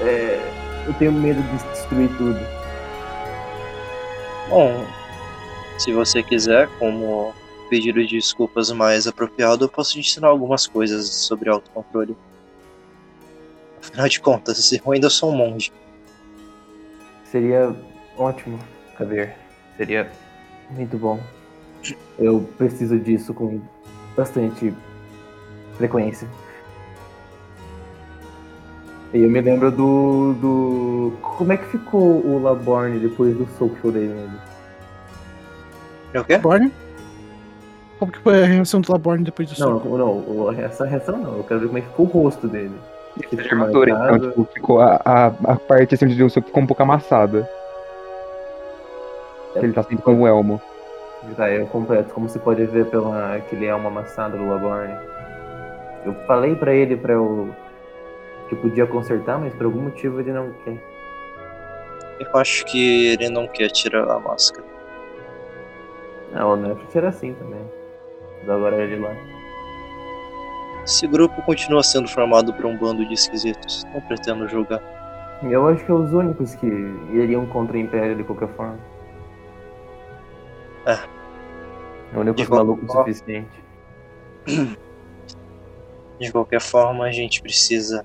É, 0.00 0.40
eu 0.86 0.92
tenho 0.94 1.12
medo 1.12 1.40
de 1.42 1.64
destruir 1.70 2.08
tudo. 2.16 2.38
Bom, 4.48 4.84
se 5.78 5.92
você 5.92 6.22
quiser, 6.22 6.68
como 6.78 7.32
pedido 7.70 8.04
de 8.04 8.16
desculpas 8.16 8.70
mais 8.72 9.06
apropriado, 9.06 9.64
eu 9.64 9.68
posso 9.68 9.92
te 9.92 10.00
ensinar 10.00 10.28
algumas 10.28 10.66
coisas 10.66 11.08
sobre 11.08 11.48
autocontrole. 11.48 12.16
Afinal 13.80 14.08
de 14.08 14.20
contas, 14.20 14.72
eu 14.74 14.92
ainda 14.92 15.08
sou 15.08 15.32
um 15.32 15.36
monge. 15.36 15.72
Seria 17.24 17.74
ótimo, 18.16 18.58
Kabir. 18.96 19.34
Seria 19.76 20.10
muito 20.70 20.98
bom. 20.98 21.20
Eu 22.18 22.40
preciso 22.58 22.98
disso 22.98 23.32
com 23.32 23.60
bastante 24.16 24.74
frequência. 25.76 26.28
E 29.14 29.18
eu 29.18 29.30
me 29.30 29.40
lembro 29.40 29.70
do. 29.70 30.34
do. 30.34 31.12
Como 31.22 31.52
é 31.52 31.56
que 31.56 31.66
ficou 31.66 32.26
o 32.26 32.42
Laborne 32.42 32.98
depois 32.98 33.34
do 33.36 33.46
soco 33.58 33.74
que 33.76 33.84
eu 33.84 33.92
dei 33.92 34.08
nele? 34.08 34.47
É 36.14 36.20
o 36.20 36.24
quê? 36.24 36.34
Laborne? 36.34 36.72
Como 37.98 38.12
que 38.12 38.18
foi 38.20 38.42
a 38.42 38.46
reação 38.46 38.80
do 38.80 38.92
Laborne 38.92 39.24
depois 39.24 39.50
do 39.50 39.58
Não, 39.60 39.80
soco? 39.80 39.98
não, 39.98 40.52
essa 40.52 40.84
reação 40.86 41.18
não. 41.18 41.38
Eu 41.38 41.44
quero 41.44 41.60
ver 41.60 41.66
como 41.66 41.78
é 41.78 41.80
que 41.80 41.88
ficou 41.88 42.06
o 42.06 42.08
rosto 42.08 42.46
dele. 42.46 42.72
De 43.16 43.26
ficou 43.26 43.40
armadura, 43.50 43.90
então, 43.90 44.30
tipo, 44.30 44.44
ficou 44.54 44.80
a, 44.80 45.00
a, 45.04 45.26
a 45.26 45.56
parte 45.56 45.94
assim 45.94 46.04
onde 46.04 46.14
deu 46.14 46.26
o 46.26 46.30
soco 46.30 46.46
ficou 46.46 46.62
um 46.62 46.66
pouco 46.66 46.82
amassada. 46.82 47.48
Ele 49.56 49.72
tá 49.72 49.82
sempre 49.82 50.04
com 50.04 50.20
o 50.22 50.26
elmo. 50.26 50.60
Tá, 51.36 51.50
eu 51.50 51.66
completo. 51.66 52.14
Como 52.14 52.28
você 52.28 52.38
pode 52.38 52.64
ver 52.66 52.86
pela 52.86 53.34
aquele 53.34 53.66
elmo 53.66 53.88
amassado 53.88 54.38
do 54.38 54.48
Laborne. 54.48 54.94
Eu 56.06 56.14
falei 56.26 56.54
pra 56.54 56.72
ele 56.72 56.96
pra 56.96 57.14
eu. 57.14 57.52
que 58.48 58.54
eu 58.54 58.58
podia 58.60 58.86
consertar, 58.86 59.38
mas 59.38 59.52
por 59.54 59.64
algum 59.66 59.80
motivo 59.80 60.20
ele 60.20 60.32
não 60.32 60.52
quer. 60.64 60.80
Eu 62.20 62.36
acho 62.36 62.64
que 62.66 63.08
ele 63.08 63.28
não 63.28 63.48
quer 63.48 63.68
tirar 63.70 64.08
a 64.08 64.20
máscara. 64.20 64.64
Não, 66.32 66.52
o 66.52 66.56
Netflix 66.56 66.96
era 66.96 67.08
assim 67.08 67.34
também. 67.34 67.60
Mas 68.40 68.50
agora 68.50 68.76
é 68.76 68.84
ele 68.84 68.96
lá. 68.96 69.14
Esse 70.84 71.06
grupo 71.06 71.42
continua 71.42 71.82
sendo 71.82 72.08
formado 72.08 72.52
por 72.54 72.64
um 72.66 72.76
bando 72.76 73.06
de 73.06 73.14
esquisitos. 73.14 73.84
Não 73.92 74.00
pretendo 74.02 74.48
julgar. 74.48 74.80
Eu 75.42 75.68
acho 75.68 75.84
que 75.84 75.90
é 75.90 75.94
os 75.94 76.12
únicos 76.12 76.54
que 76.54 76.66
iriam 76.66 77.46
contra 77.46 77.76
o 77.76 77.80
Império 77.80 78.16
de 78.16 78.24
qualquer 78.24 78.48
forma. 78.48 78.78
É. 80.86 80.92
É 82.12 82.16
o 82.16 82.20
único 82.20 82.36
qualquer 82.36 82.54
maluco 82.54 82.84
o 82.84 82.86
forma- 82.86 83.12
suficiente. 83.12 83.64
De 86.18 86.32
qualquer 86.32 86.60
forma, 86.60 87.04
a 87.04 87.12
gente 87.12 87.40
precisa 87.40 88.04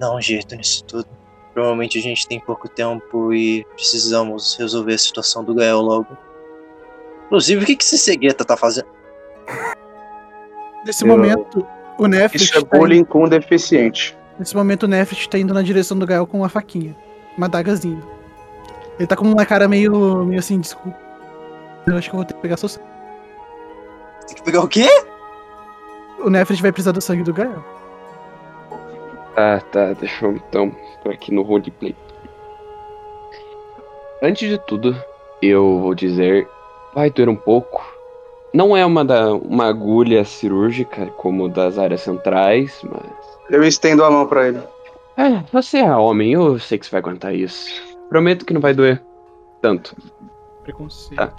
dar 0.00 0.12
um 0.12 0.20
jeito 0.20 0.56
nisso 0.56 0.82
tudo. 0.84 1.06
Provavelmente 1.54 1.96
a 1.96 2.02
gente 2.02 2.26
tem 2.26 2.40
pouco 2.40 2.68
tempo 2.68 3.32
e 3.32 3.64
precisamos 3.76 4.56
resolver 4.58 4.94
a 4.94 4.98
situação 4.98 5.44
do 5.44 5.54
Gael 5.54 5.80
logo. 5.80 6.08
Inclusive, 7.26 7.62
o 7.62 7.66
que, 7.66 7.76
que 7.76 7.84
esse 7.84 7.98
cegueta 7.98 8.44
tá 8.44 8.56
fazendo? 8.56 8.86
Nesse 10.84 11.04
Eu- 11.04 11.08
momento, 11.08 11.66
o 11.98 12.06
Nefrit 12.06 12.44
Isso 12.44 12.58
é 12.58 12.62
tá 12.62 12.78
bullying 12.78 13.04
com 13.04 13.28
deficiente. 13.28 14.16
Nesse 14.38 14.54
momento 14.54 14.84
o 14.84 14.86
Nefrit 14.88 15.28
tá 15.28 15.38
indo 15.38 15.52
na 15.54 15.62
direção 15.62 15.98
do 15.98 16.06
Gael 16.06 16.26
com 16.26 16.38
uma 16.38 16.48
faquinha. 16.48 16.94
Uma 17.36 17.48
dagazinha. 17.48 18.02
Ele 18.98 19.06
tá 19.06 19.16
com 19.16 19.24
uma 19.24 19.44
cara 19.44 19.66
meio, 19.68 20.24
meio 20.24 20.38
assim, 20.38 20.60
desculpa. 20.60 20.96
Eu 21.86 21.96
acho 21.96 22.08
que 22.08 22.14
eu 22.14 22.18
vou 22.18 22.24
ter 22.24 22.34
que 22.34 22.40
pegar 22.40 22.56
seu 22.56 22.68
sangue. 22.68 22.86
Tem 24.26 24.36
que 24.36 24.42
pegar 24.42 24.60
o 24.62 24.68
quê? 24.68 24.86
O 26.18 26.30
Nefrit 26.30 26.60
vai 26.62 26.72
precisar 26.72 26.92
do 26.92 27.00
sangue 27.00 27.22
do 27.22 27.32
Gael. 27.34 27.64
Tá, 29.34 29.60
tá, 29.70 29.92
deixa 29.92 30.24
eu 30.24 30.32
então 30.32 30.74
tô 31.02 31.10
aqui 31.10 31.32
no 31.32 31.42
roleplay. 31.42 31.94
Antes 34.22 34.48
de 34.48 34.58
tudo, 34.66 34.96
eu 35.42 35.78
vou 35.80 35.94
dizer, 35.94 36.48
vai 36.96 37.10
doer 37.10 37.28
um 37.28 37.36
pouco. 37.36 37.84
Não 38.54 38.74
é 38.74 38.84
uma, 38.86 39.04
da, 39.04 39.34
uma 39.34 39.66
agulha 39.66 40.24
cirúrgica 40.24 41.06
como 41.18 41.46
das 41.46 41.78
áreas 41.78 42.00
centrais, 42.00 42.80
mas. 42.82 43.12
Eu 43.50 43.62
estendo 43.62 44.02
a 44.02 44.10
mão 44.10 44.26
pra 44.26 44.48
ele. 44.48 44.60
É, 45.18 45.42
você 45.52 45.78
é 45.78 45.94
homem, 45.94 46.32
eu 46.32 46.58
sei 46.58 46.78
que 46.78 46.86
você 46.86 46.90
vai 46.92 47.00
aguentar 47.00 47.34
isso. 47.34 47.70
Prometo 48.08 48.46
que 48.46 48.54
não 48.54 48.60
vai 48.60 48.72
doer 48.72 49.02
tanto. 49.60 49.94
Preconceito. 50.62 51.16
Tá. 51.18 51.32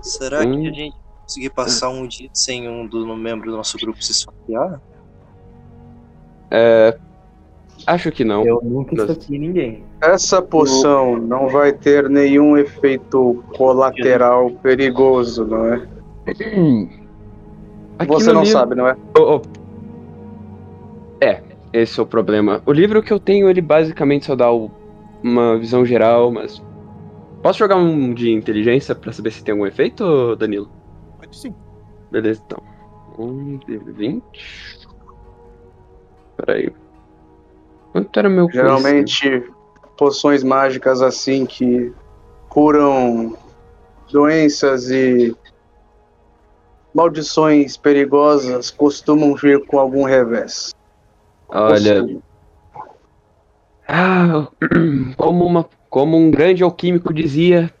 Será 0.00 0.40
Hum. 0.40 0.62
que 0.62 0.68
a 0.68 0.72
gente 0.72 0.90
vai 0.90 1.00
conseguir 1.22 1.50
passar 1.50 1.88
um 1.90 2.06
dia 2.08 2.28
sem 2.34 2.68
um 2.68 2.86
do 2.86 3.06
no 3.06 3.16
membro 3.16 3.50
do 3.52 3.56
nosso 3.56 3.78
grupo 3.78 4.02
se 4.02 4.10
esfaquear? 4.12 4.80
É. 6.50 6.98
Acho 7.86 8.10
que 8.12 8.24
não. 8.24 8.44
Eu 8.44 8.60
nunca 8.62 8.94
esfaquei 8.94 9.38
ninguém. 9.38 9.84
Essa 10.00 10.40
poção 10.42 11.16
não 11.16 11.48
vai 11.48 11.72
ter 11.72 12.08
nenhum 12.08 12.56
efeito 12.56 13.42
colateral 13.56 14.50
perigoso, 14.50 15.44
não 15.46 15.66
é? 15.66 15.86
Você 18.06 18.32
não 18.32 18.42
livro- 18.42 18.46
sabe, 18.58 18.74
não 18.74 18.86
é? 18.88 18.96
Oh, 19.18 19.36
oh. 19.36 19.42
É, 21.24 21.42
esse 21.72 21.98
é 21.98 22.02
o 22.02 22.06
problema. 22.06 22.62
O 22.66 22.72
livro 22.72 23.02
que 23.02 23.12
eu 23.12 23.20
tenho, 23.20 23.48
ele 23.48 23.60
basicamente 23.60 24.26
só 24.26 24.34
dá 24.34 24.50
o- 24.52 24.70
uma 25.22 25.56
visão 25.58 25.84
geral, 25.84 26.30
mas. 26.32 26.62
Posso 27.42 27.58
jogar 27.58 27.76
um 27.76 28.14
de 28.14 28.30
inteligência 28.30 28.94
pra 28.94 29.12
saber 29.12 29.30
se 29.32 29.42
tem 29.42 29.52
algum 29.52 29.66
efeito, 29.66 30.36
Danilo? 30.36 30.68
Pode 31.18 31.36
sim. 31.36 31.54
Beleza, 32.10 32.40
então. 32.46 32.62
Um 33.18 33.56
de 33.58 33.78
20. 33.78 34.78
Peraí. 36.36 36.70
Quanto 37.92 38.18
era 38.18 38.28
meu? 38.28 38.50
Geralmente, 38.50 39.44
poções 39.96 40.42
mágicas 40.42 41.02
assim 41.02 41.44
que 41.44 41.92
curam 42.48 43.36
doenças 44.10 44.90
e 44.90 45.36
maldições 46.94 47.76
perigosas 47.76 48.70
costumam 48.70 49.34
vir 49.34 49.64
com 49.66 49.78
algum 49.78 50.04
revés. 50.04 50.74
Olha. 51.48 52.06
Ah, 53.86 54.48
como, 55.16 55.44
uma, 55.44 55.68
como 55.90 56.16
um 56.16 56.30
grande 56.30 56.62
alquímico 56.62 57.12
dizia, 57.12 57.72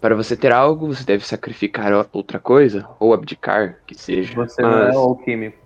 para 0.00 0.14
você 0.14 0.36
ter 0.36 0.52
algo, 0.52 0.86
você 0.86 1.04
deve 1.04 1.26
sacrificar 1.26 1.92
outra 2.12 2.38
coisa, 2.38 2.88
ou 2.98 3.12
abdicar, 3.12 3.78
que 3.86 3.94
seja. 3.94 4.34
Você 4.34 4.62
não 4.62 4.70
Mas 4.70 4.94
é 4.94 4.98
alquímico. 4.98 5.59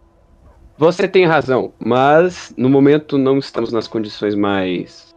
Você 0.77 1.07
tem 1.07 1.25
razão, 1.25 1.73
mas 1.79 2.53
no 2.57 2.69
momento 2.69 3.17
não 3.17 3.39
estamos 3.39 3.73
nas 3.73 3.87
condições 3.87 4.35
mais 4.35 5.15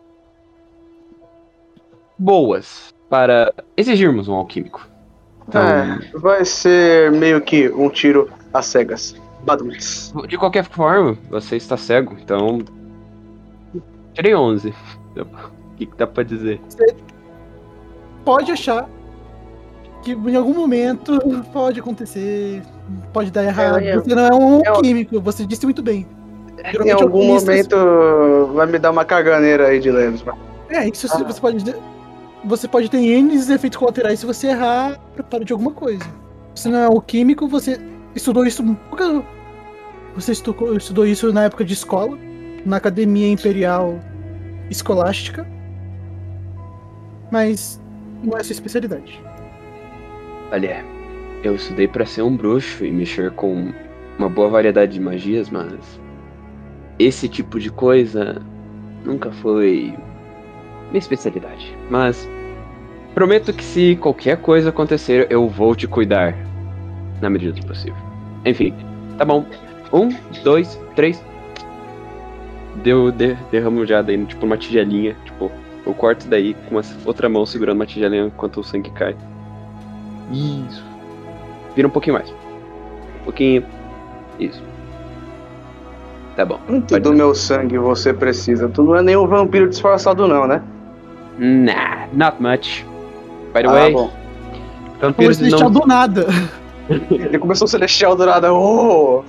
boas 2.17 2.93
para 3.09 3.53
exigirmos 3.75 4.27
um 4.27 4.34
alquímico. 4.35 4.88
Então, 5.47 5.61
É, 5.61 5.99
vai 6.13 6.43
ser 6.45 7.11
meio 7.11 7.41
que 7.41 7.69
um 7.69 7.89
tiro 7.89 8.29
às 8.53 8.65
cegas. 8.65 9.15
Baduns. 9.43 10.13
de 10.27 10.38
qualquer 10.38 10.65
forma, 10.65 11.17
você 11.29 11.55
está 11.55 11.77
cego, 11.77 12.17
então. 12.21 12.59
Tirei 14.13 14.35
11. 14.35 14.73
O 15.15 15.25
que, 15.77 15.85
que 15.85 15.95
dá 15.95 16.05
pra 16.05 16.23
dizer? 16.23 16.59
Pode 18.25 18.51
achar 18.51 18.89
que 20.03 20.11
em 20.11 20.35
algum 20.35 20.53
momento 20.53 21.17
pode 21.53 21.79
acontecer, 21.79 22.61
pode 23.14 23.31
dar 23.31 23.43
errado. 23.43 23.80
É, 23.80 23.95
eu- 23.95 24.03
você 24.03 24.15
não 24.15 24.26
é 24.27 24.34
um 24.34 24.61
eu- 24.65 24.81
químico, 24.81 25.19
você 25.22 25.45
disse 25.45 25.65
muito 25.65 25.81
bem. 25.81 26.07
Em 26.65 26.72
Geralmente 26.72 27.03
algum 27.03 27.18
alquimistas- 27.34 27.69
momento 27.72 28.53
vai 28.53 28.65
me 28.68 28.80
dar 28.80 28.91
uma 28.91 29.05
caganeira 29.05 29.68
aí 29.68 29.80
de 29.80 29.91
leves. 29.91 30.23
É, 30.69 30.88
isso 30.89 31.07
você 31.07 31.39
pode. 31.41 31.76
Você 32.45 32.68
pode 32.68 32.89
ter 32.89 32.97
N 32.99 33.35
efeitos 33.35 33.77
colaterais 33.77 34.19
se 34.19 34.26
você 34.26 34.47
errar 34.47 34.97
preparo 35.14 35.43
de 35.43 35.51
alguma 35.53 35.72
coisa. 35.72 36.03
Você 36.55 36.69
não 36.69 36.80
é 36.80 36.88
o 36.88 37.01
químico, 37.01 37.47
você 37.47 37.80
estudou 38.15 38.45
isso. 38.45 38.64
Você 40.15 40.31
estudou, 40.31 40.76
estudou 40.76 41.05
isso 41.05 41.31
na 41.31 41.43
época 41.43 41.64
de 41.64 41.73
escola, 41.73 42.18
na 42.65 42.77
Academia 42.77 43.30
Imperial 43.30 43.99
Escolástica. 44.69 45.45
Mas 47.31 47.80
não 48.23 48.38
é 48.38 48.43
sua 48.43 48.53
especialidade. 48.53 49.22
Olha, 50.51 50.84
eu 51.43 51.55
estudei 51.55 51.88
pra 51.88 52.05
ser 52.05 52.22
um 52.22 52.35
bruxo 52.35 52.85
e 52.85 52.91
mexer 52.91 53.31
com 53.31 53.72
uma 54.18 54.30
boa 54.30 54.49
variedade 54.49 54.93
de 54.93 54.99
magias, 54.99 55.49
mas 55.49 55.99
esse 56.97 57.30
tipo 57.30 57.59
de 57.59 57.69
coisa 57.69 58.41
nunca 59.05 59.31
foi 59.31 59.93
minha 60.89 60.99
especialidade. 60.99 61.76
Mas 61.89 62.27
prometo 63.14 63.53
que 63.53 63.64
se 63.64 63.95
qualquer 63.97 64.38
coisa 64.38 64.69
acontecer, 64.69 65.27
eu 65.30 65.47
vou 65.47 65.76
te 65.76 65.88
cuidar 65.88 66.35
na 67.22 67.30
medida 67.30 67.53
do 67.53 67.65
possível. 67.65 67.97
Enfim, 68.45 68.73
tá 69.18 69.26
bom. 69.26 69.45
Um, 69.93 70.09
dois, 70.43 70.80
três, 70.95 71.23
deu, 72.84 73.11
de, 73.11 73.35
derramo 73.51 73.85
já 73.85 74.01
daí, 74.01 74.23
tipo, 74.26 74.45
uma 74.45 74.57
tigelinha. 74.57 75.15
Tipo, 75.26 75.51
eu 75.85 75.93
corto 75.93 76.27
daí 76.27 76.53
com 76.53 76.76
uma 76.76 76.81
outra 77.05 77.30
mão 77.30 77.45
segurando 77.45 77.77
uma 77.77 77.85
tigelinha 77.85 78.26
enquanto 78.26 78.59
o 78.59 78.64
sangue 78.64 78.89
cai. 78.91 79.15
Isso. 80.31 80.84
Vira 81.78 81.88
um 81.88 81.91
pouquinho 81.91 82.16
mais. 82.16 82.28
Um 83.22 83.26
pouquinho. 83.26 83.64
Isso. 84.40 84.64
Tá 86.36 86.44
bom. 86.44 86.60
Quanto 86.66 86.99
do 86.99 87.14
meu 87.14 87.36
sangue 87.36 87.78
você 87.78 88.12
precisa? 88.12 88.68
Tu 88.68 88.82
não 88.82 88.95
é 88.95 89.04
nenhum 89.04 89.28
vampiro 89.28 89.70
disfarçado, 89.70 90.28
não, 90.28 90.48
né? 90.48 90.60
Nah, 91.38 92.08
not 92.12 92.41
much. 92.41 92.84
By 93.54 93.62
the 93.62 93.68
Ah, 93.68 93.72
way, 93.72 93.94
bom. 93.94 94.10
vampiros 94.99 95.38
deixar 95.38 95.60
não, 95.60 95.72
do 95.72 95.86
nada. 95.86 96.26
Ele 96.90 97.38
começou 97.38 97.68
celestial 97.68 98.16
do 98.16 98.26
nada. 98.26 98.52
Oh! 98.52 99.24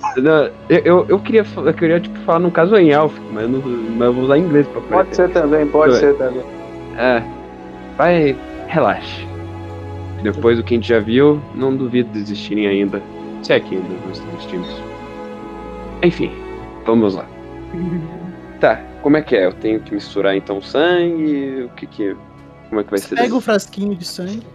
eu, 0.69 0.79
eu, 0.83 1.05
eu 1.07 1.19
queria, 1.19 1.45
eu 1.55 1.73
queria 1.75 1.99
tipo, 1.99 2.17
falar 2.21 2.39
num 2.39 2.49
caso 2.49 2.75
em 2.77 2.89
élfico, 2.89 3.27
mas 3.31 3.43
eu, 3.43 3.49
não, 3.49 3.61
mas 3.61 4.07
eu 4.07 4.13
vou 4.13 4.23
usar 4.23 4.39
inglês 4.39 4.65
pra 4.67 4.81
Pode 4.81 5.15
ser 5.15 5.29
também, 5.29 5.67
pode 5.67 5.97
ser 5.97 6.15
também. 6.15 6.41
É. 6.97 7.21
Vai, 7.95 8.35
relaxa. 8.67 9.29
Depois 10.23 10.57
do 10.57 10.63
que 10.63 10.73
a 10.73 10.77
gente 10.77 10.87
já 10.89 10.99
viu, 10.99 11.41
não 11.55 11.75
duvido 11.75 12.09
desistirem 12.11 12.67
ainda. 12.67 13.01
Se 13.43 13.53
é 13.53 13.59
que 13.59 13.75
ainda 13.75 13.87
não 13.87 14.11
desistimos. 14.11 14.67
Enfim, 16.03 16.31
vamos 16.85 17.15
lá. 17.15 17.25
Tá, 18.59 18.75
como 19.01 19.15
é 19.15 19.21
que 19.21 19.37
é? 19.37 19.45
Eu 19.45 19.53
tenho 19.53 19.79
que 19.79 19.93
misturar 19.93 20.35
então 20.35 20.61
sangue? 20.61 21.63
O 21.63 21.69
que 21.77 21.87
que. 21.87 22.13
Como 22.67 22.81
é 22.81 22.83
que 22.83 22.89
vai 22.89 22.99
ser? 22.99 23.15
Pega 23.15 23.33
o 23.33 23.39
frasquinho 23.39 23.95
de 23.95 24.03
sangue, 24.03 24.45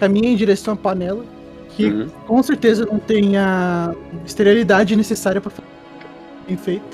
caminha 0.00 0.28
em 0.28 0.34
direção 0.34 0.74
à 0.74 0.76
panela, 0.76 1.24
que 1.70 1.86
Uhum. 1.86 2.08
com 2.26 2.42
certeza 2.42 2.84
não 2.86 2.98
tem 2.98 3.36
a 3.36 3.94
esterilidade 4.24 4.96
necessária 4.96 5.40
para 5.40 5.52
bem 6.48 6.56
feita. 6.56 6.84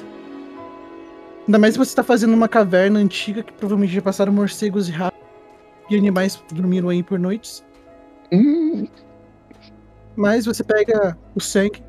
Ainda 1.47 1.59
mais 1.59 1.73
se 1.73 1.79
você 1.79 1.91
está 1.91 2.03
fazendo 2.03 2.35
uma 2.35 2.49
caverna 2.49 2.99
antiga 3.01 3.43
que 3.43 3.53
provavelmente 3.55 3.95
já 3.95 4.03
passaram 4.03 4.31
morcegos 4.31 4.91
e 4.91 4.93
ratos 4.93 5.19
e 5.89 5.97
animais 5.97 6.39
dormiram 6.53 6.91
aí 6.91 7.03
por 7.03 7.19
noites. 7.19 7.65
Hum, 8.33 8.87
Mas 10.17 10.47
você 10.47 10.65
pega 10.65 11.17
o 11.35 11.41
sangue, 11.41 11.83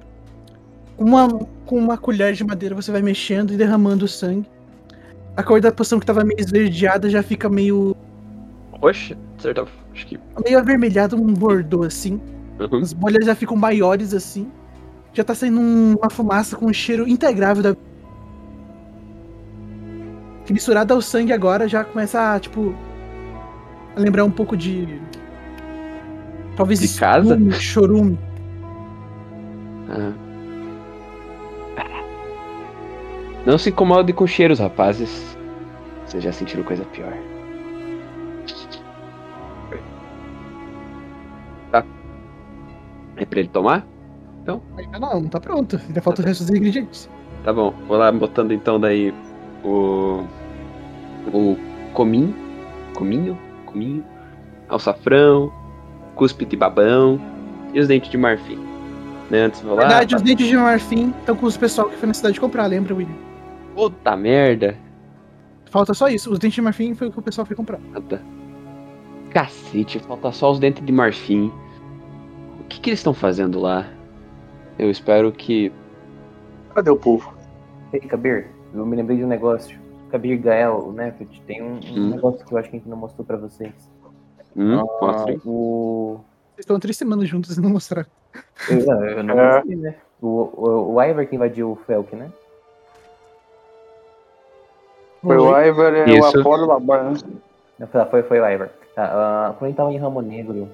com 0.98 1.06
uma, 1.06 1.28
com 1.66 1.78
uma 1.78 1.98
colher 1.98 2.34
de 2.34 2.44
madeira 2.44 2.76
você 2.76 2.92
vai 2.92 3.02
mexendo 3.02 3.54
e 3.54 3.58
derramando 3.58 4.06
o 4.06 4.08
sangue. 4.08 4.48
A 5.36 5.42
cor 5.44 5.60
da 5.62 5.72
poção 5.72 6.00
que 6.00 6.04
estava 6.04 6.24
meio 6.24 6.40
esverdeada 6.40 7.10
já 7.10 7.24
fica 7.24 7.50
meio, 7.50 7.96
Roxa? 8.74 9.18
Certo, 9.40 9.68
acho 9.94 10.06
que. 10.08 10.20
meio 10.44 10.60
avermelhada, 10.60 11.16
um 11.16 11.34
bordô 11.34 11.84
assim. 11.84 12.22
Uhum. 12.60 12.80
As 12.80 12.94
bolhas 12.94 13.26
já 13.26 13.34
ficam 13.36 13.58
maiores 13.58 14.14
assim. 14.14 14.48
Já 15.14 15.24
tá 15.24 15.34
saindo 15.34 15.60
um- 15.60 15.96
uma 15.96 16.10
fumaça 16.10 16.56
com 16.56 16.68
um 16.68 16.74
cheiro 16.74 17.08
integrável 17.08 17.64
da. 17.64 17.76
Que 20.46 20.54
misturada 20.54 20.94
ao 20.94 21.02
sangue 21.02 21.32
agora 21.34 21.68
já 21.68 21.84
começa 21.84 22.34
a, 22.36 22.40
tipo. 22.40 22.76
A 23.96 24.00
lembrar 24.00 24.24
um 24.26 24.32
pouco 24.32 24.56
de. 24.58 25.02
Talvez 26.56 26.80
De 26.80 27.00
casa? 27.00 27.38
chorume. 27.52 28.18
Ah. 29.90 30.14
Não 33.46 33.58
se 33.58 33.70
incomode 33.70 34.14
com 34.14 34.26
cheiros, 34.26 34.60
rapazes. 34.60 35.38
Vocês 36.06 36.24
já 36.24 36.32
sentiram 36.32 36.64
coisa 36.64 36.86
pior. 36.86 37.14
Tá. 41.72 41.84
É 43.18 43.26
pra 43.26 43.40
ele 43.40 43.50
tomar? 43.50 43.86
Ainda 44.78 45.00
não, 45.00 45.22
não 45.22 45.30
tá 45.30 45.40
pronto. 45.40 45.80
Ainda 45.88 46.02
falta 46.02 46.22
o 46.22 46.26
resto 46.26 46.42
dos 46.44 46.50
ingredientes. 46.56 47.10
Tá 47.44 47.52
bom. 47.54 47.74
Vou 47.88 47.98
lá 47.98 48.12
botando 48.12 48.52
então 48.54 48.80
daí 48.80 49.14
o. 49.64 50.24
O 51.34 51.58
cominho. 51.94 52.34
Cominho? 52.94 53.38
Cominho. 53.66 54.04
Alçafrão. 54.70 55.52
Cuspe 56.16 56.46
de 56.46 56.56
babão. 56.56 57.20
E 57.74 57.80
os 57.80 57.88
dentes 57.88 58.10
de 58.10 58.18
marfim. 58.18 58.60
Né? 59.32 59.44
Antes 59.46 59.62
vou 59.62 59.76
Na 59.76 59.82
lá. 59.84 59.88
verdade, 59.90 60.16
os 60.16 60.22
dentes 60.22 60.48
de 60.48 60.56
marfim 60.56 61.12
estão 61.20 61.36
com 61.36 61.46
os 61.46 61.58
pessoal 61.58 61.90
que 61.90 61.96
foi 61.98 62.08
na 62.08 62.14
cidade 62.14 62.40
comprar, 62.40 62.68
lembra, 62.68 62.94
William? 62.94 63.16
Puta 63.76 64.16
merda. 64.16 64.78
Falta 65.72 65.94
só 65.96 66.08
isso. 66.08 66.32
Os 66.32 66.38
dentes 66.38 66.56
de 66.56 66.62
marfim 66.62 66.94
foi 66.94 67.08
o 67.08 67.12
que 67.12 67.18
o 67.18 67.22
pessoal 67.22 67.46
foi 67.48 67.56
comprar. 67.56 67.80
Nada. 67.92 68.22
Cacete, 69.32 69.98
falta 70.00 70.32
só 70.32 70.52
os 70.52 70.60
dentes 70.60 70.86
de 70.86 70.92
marfim. 70.92 71.52
O 72.60 72.64
que, 72.66 72.80
que 72.80 72.90
eles 72.92 73.00
estão 73.00 73.14
fazendo 73.14 73.60
lá? 73.60 73.88
Eu 74.78 74.92
espero 74.92 75.32
que. 75.32 75.72
Cadê 76.76 76.92
o 76.92 76.96
povo? 76.96 77.34
Ei, 77.92 78.00
Kabir, 78.02 78.48
eu 78.74 78.86
me 78.86 78.96
lembrei 78.96 79.18
de 79.18 79.24
um 79.24 79.28
negócio. 79.28 79.80
Kabir 80.12 80.38
Gael, 80.38 80.92
né? 80.94 81.12
Tem 81.48 81.64
um, 81.64 81.74
um 81.76 81.80
Hum. 81.96 82.10
negócio 82.12 82.46
que 82.46 82.54
eu 82.54 82.58
acho 82.60 82.70
que 82.70 82.76
a 82.76 82.80
gente 82.80 82.90
não 82.90 82.98
mostrou 82.98 83.26
pra 83.26 83.38
vocês. 83.38 83.74
Hum, 84.56 84.80
Ah, 85.02 85.26
aí. 85.28 85.40
o. 85.46 86.20
Vocês 86.56 86.60
estão 86.60 86.80
três 86.80 86.96
semanas 86.98 87.28
juntos 87.28 87.58
e 87.58 87.62
não 87.62 87.70
mostraram. 87.72 88.08
Eu, 88.70 88.86
não, 88.86 89.06
eu 89.06 89.24
não 89.24 89.40
É. 89.40 89.54
mostrei, 89.56 89.76
né? 89.76 89.96
O, 90.22 90.28
o, 90.28 90.94
o 90.96 91.02
Ivar 91.04 91.26
que 91.26 91.36
invadiu 91.36 91.72
o 91.72 91.76
Felk, 91.76 92.16
né? 92.16 92.32
Foi 95.22 95.38
o 95.38 95.58
Ivar 95.60 96.08
e 96.08 96.20
o. 96.20 96.26
Apolo 96.26 96.66
Labar, 96.68 97.04
né? 97.06 97.20
Não, 97.80 97.88
Foi, 97.88 98.06
foi, 98.06 98.24
foi 98.24 98.40
o 98.40 98.50
Ivar. 98.50 98.70
Tá, 98.96 99.06
ah, 99.06 99.54
quando 99.58 99.64
a 99.64 99.68
gente 99.70 99.78
tava 99.78 99.92
em 99.94 99.98
Ramo 99.98 100.22
Negro, 100.22 100.70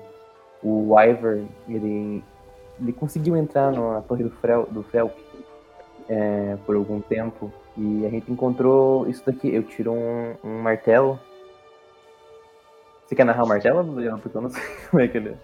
o 0.63 0.93
Ivar, 0.99 1.37
ele, 1.67 2.23
ele 2.81 2.93
conseguiu 2.93 3.37
entrar 3.37 3.71
na 3.71 4.01
torre 4.01 4.23
do, 4.23 4.29
Frel, 4.31 4.67
do 4.69 4.83
Felk 4.83 5.15
é, 6.09 6.57
por 6.65 6.75
algum 6.75 6.99
tempo. 6.99 7.51
E 7.77 8.05
a 8.05 8.09
gente 8.09 8.31
encontrou 8.31 9.07
isso 9.07 9.23
daqui. 9.25 9.53
Eu 9.53 9.63
tiro 9.63 9.93
um, 9.93 10.33
um 10.43 10.61
martelo. 10.61 11.17
Você 13.09 13.15
quer 13.15 13.25
narrar 13.25 13.43
o 13.43 13.47
martelo? 13.47 13.79
Adriano? 13.79 14.19
Porque 14.19 14.37
eu 14.37 14.41
não 14.41 14.49
sei 14.51 14.61
como 14.91 15.01
é 15.01 15.07
que 15.07 15.17
ele 15.17 15.29
é. 15.29 15.35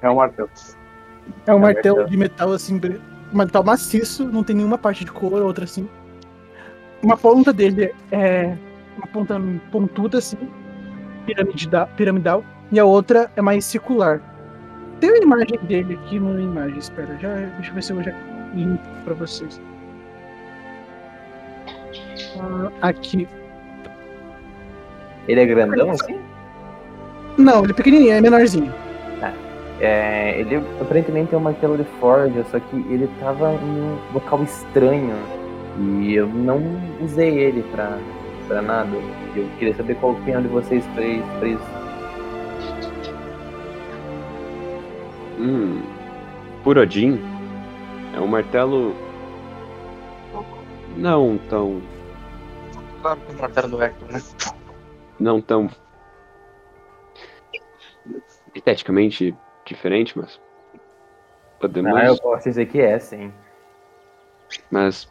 É 0.00 0.08
o 0.08 0.16
martelo. 0.16 0.48
É 1.46 1.50
um 1.50 1.52
É 1.52 1.54
um 1.54 1.58
martelo 1.58 1.96
martelo. 1.96 2.10
de 2.10 2.16
metal 2.16 2.52
assim, 2.52 2.80
um 3.30 3.36
metal 3.36 3.62
maciço, 3.62 4.24
não 4.24 4.42
tem 4.42 4.56
nenhuma 4.56 4.78
parte 4.78 5.04
de 5.04 5.12
cor, 5.12 5.34
outra 5.34 5.64
assim. 5.64 5.86
Uma 7.02 7.14
ponta 7.18 7.52
dele 7.52 7.94
é 8.10 8.56
uma 8.96 9.06
ponta 9.06 9.38
pontuda 9.70 10.16
assim, 10.16 10.38
piramidal, 11.26 11.86
piramidal, 11.94 12.44
e 12.70 12.80
a 12.80 12.86
outra 12.86 13.30
é 13.36 13.42
mais 13.42 13.66
circular. 13.66 14.18
Tem 14.98 15.10
uma 15.10 15.18
imagem 15.18 15.58
dele 15.64 15.94
aqui 16.02 16.18
na 16.18 16.40
imagem, 16.40 16.78
espera, 16.78 17.18
já, 17.18 17.34
deixa 17.34 17.70
eu 17.70 17.74
ver 17.74 17.82
se 17.82 17.92
eu 17.92 18.02
já 18.02 18.12
limpo 18.54 18.82
pra 19.04 19.12
vocês. 19.12 19.60
Ah, 22.40 22.88
aqui. 22.88 23.28
Ele 25.28 25.40
é 25.40 25.46
grandão 25.46 25.90
assim? 25.90 26.18
Não, 27.38 27.62
ele 27.62 27.72
é 27.72 27.74
pequenininho, 27.74 28.12
é 28.12 28.20
menorzinho. 28.20 28.72
É, 29.80 30.38
ele 30.38 30.62
aparentemente 30.80 31.34
é 31.34 31.38
um 31.38 31.40
martelo 31.40 31.76
de 31.76 31.82
forja, 31.98 32.44
só 32.52 32.60
que 32.60 32.76
ele 32.88 33.10
tava 33.18 33.52
em 33.52 33.56
um 33.56 33.98
local 34.14 34.40
estranho. 34.44 35.16
E 36.00 36.14
eu 36.14 36.28
não 36.28 36.62
usei 37.00 37.36
ele 37.36 37.64
pra, 37.72 37.98
pra 38.46 38.62
nada. 38.62 38.96
Eu 39.34 39.44
queria 39.58 39.74
saber 39.74 39.96
qual 39.96 40.12
a 40.12 40.14
opinião 40.14 40.40
de 40.40 40.46
vocês 40.46 40.86
pra 40.94 41.04
isso. 41.04 41.26
Pra 41.40 41.48
isso. 41.48 41.64
Hum. 45.40 45.82
Por 46.62 46.78
Odin, 46.78 47.20
é 48.14 48.20
um 48.20 48.28
martelo. 48.28 48.94
Não 50.96 51.40
tão. 51.50 51.82
Claro 53.00 53.18
que 53.18 53.32
é 53.32 53.34
o 53.36 53.40
martelo 53.40 53.68
do 53.68 53.82
Hector, 53.82 54.12
né? 54.12 54.22
Não 55.18 55.40
tão. 55.40 55.68
Esteticamente 58.54 59.36
diferente, 59.64 60.18
mas. 60.18 60.40
Podemos. 61.60 61.94
Ah, 61.94 62.06
eu 62.06 62.18
posso 62.18 62.44
dizer 62.44 62.66
que 62.66 62.80
é, 62.80 62.98
sim. 62.98 63.32
Mas. 64.70 65.08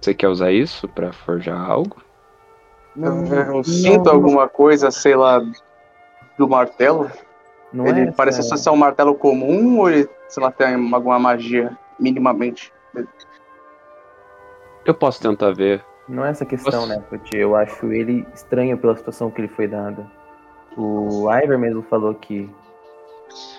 Você 0.00 0.14
quer 0.14 0.28
usar 0.28 0.50
isso 0.50 0.88
pra 0.88 1.12
forjar 1.12 1.60
algo? 1.60 2.02
Não, 2.96 3.26
Eu 3.26 3.62
sinto 3.62 4.08
alguma 4.08 4.48
coisa, 4.48 4.90
sei 4.90 5.14
lá, 5.14 5.42
do 6.38 6.48
martelo. 6.48 7.10
não 7.70 7.86
ele 7.86 8.08
é 8.08 8.12
parece 8.12 8.40
essa- 8.40 8.56
só 8.56 8.56
ser 8.56 8.70
um 8.70 8.76
martelo 8.76 9.14
comum 9.14 9.78
ou 9.78 9.90
ele, 9.90 10.08
sei 10.26 10.42
lá, 10.42 10.50
tem 10.50 10.74
alguma 10.94 11.18
magia, 11.18 11.76
minimamente? 11.98 12.72
Eu 14.86 14.94
posso 14.94 15.20
tentar 15.20 15.52
ver. 15.52 15.84
Não 16.10 16.24
é 16.24 16.30
essa 16.30 16.44
questão, 16.44 16.86
Nossa. 16.86 16.96
né, 16.96 17.02
Puti? 17.08 17.36
Eu 17.36 17.54
acho 17.56 17.92
ele 17.92 18.26
estranho 18.34 18.76
pela 18.76 18.96
situação 18.96 19.30
que 19.30 19.40
ele 19.40 19.48
foi 19.48 19.66
dada. 19.68 20.04
O 20.76 21.28
Ivar 21.32 21.58
mesmo 21.58 21.82
falou 21.82 22.14
que 22.14 22.50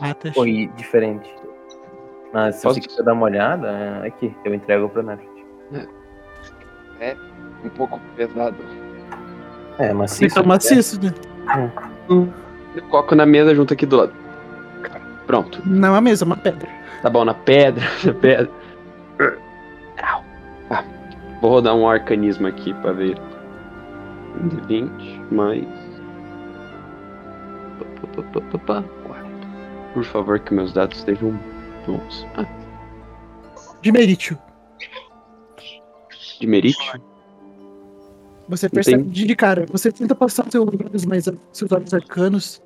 Ah, 0.02 0.14
tá 0.14 0.32
foi 0.34 0.70
diferente. 0.76 1.34
Mas 2.34 2.56
se 2.56 2.64
Posso- 2.64 2.76
você 2.82 2.88
quiser 2.88 3.04
dar 3.04 3.14
uma 3.14 3.24
olhada, 3.26 3.68
é 4.04 4.08
aqui, 4.08 4.36
eu 4.46 4.54
entrego 4.54 4.88
pra 4.90 5.02
Nefrit. 5.04 5.32
Um 7.64 7.70
pouco 7.70 8.00
pesado. 8.16 8.56
É, 9.78 9.94
mas 9.94 10.12
se 10.12 10.24
Metal 10.24 10.44
maciço, 10.46 11.00
né? 11.04 11.14
Eu 12.76 12.84
coloco 12.90 13.16
na 13.16 13.26
mesa 13.26 13.54
junto 13.56 13.74
aqui 13.74 13.86
do 13.86 13.98
lado. 13.98 14.14
Pronto. 15.28 15.62
Não 15.66 15.90
é 15.90 15.92
uma 15.92 16.02
mesa, 16.02 16.24
é 16.24 16.28
uma 16.28 16.38
pedra. 16.38 16.70
Tá 17.02 17.10
bom, 17.10 17.24
na 17.26 17.34
pedra, 17.34 17.84
na 18.06 18.14
pedra. 18.14 18.50
Vou 21.42 21.52
rodar 21.52 21.76
um 21.76 21.88
arcanismo 21.88 22.48
aqui 22.48 22.74
pra 22.76 22.92
ver. 22.92 23.18
Um 24.44 24.48
de 24.48 24.62
20, 24.68 25.34
mais. 25.34 25.66
Por 29.94 30.04
favor, 30.06 30.40
que 30.40 30.54
meus 30.54 30.72
dados 30.74 31.00
estejam 31.00 31.38
bons. 31.86 32.26
Ah, 32.36 32.46
De 33.82 33.92
Meritio. 33.92 34.38
de 36.40 36.48
merite? 36.48 37.02
Você 38.50 38.68
percebe 38.70 39.02
Entendi. 39.04 39.26
de 39.28 39.36
cara. 39.36 39.66
Você 39.72 39.92
tenta 39.92 40.16
passar 40.16 40.50
seus 40.50 40.68
olhos 40.68 41.06
mais 41.06 41.26
seus 41.52 41.72
olhos 41.72 41.94
arcanos 41.94 42.62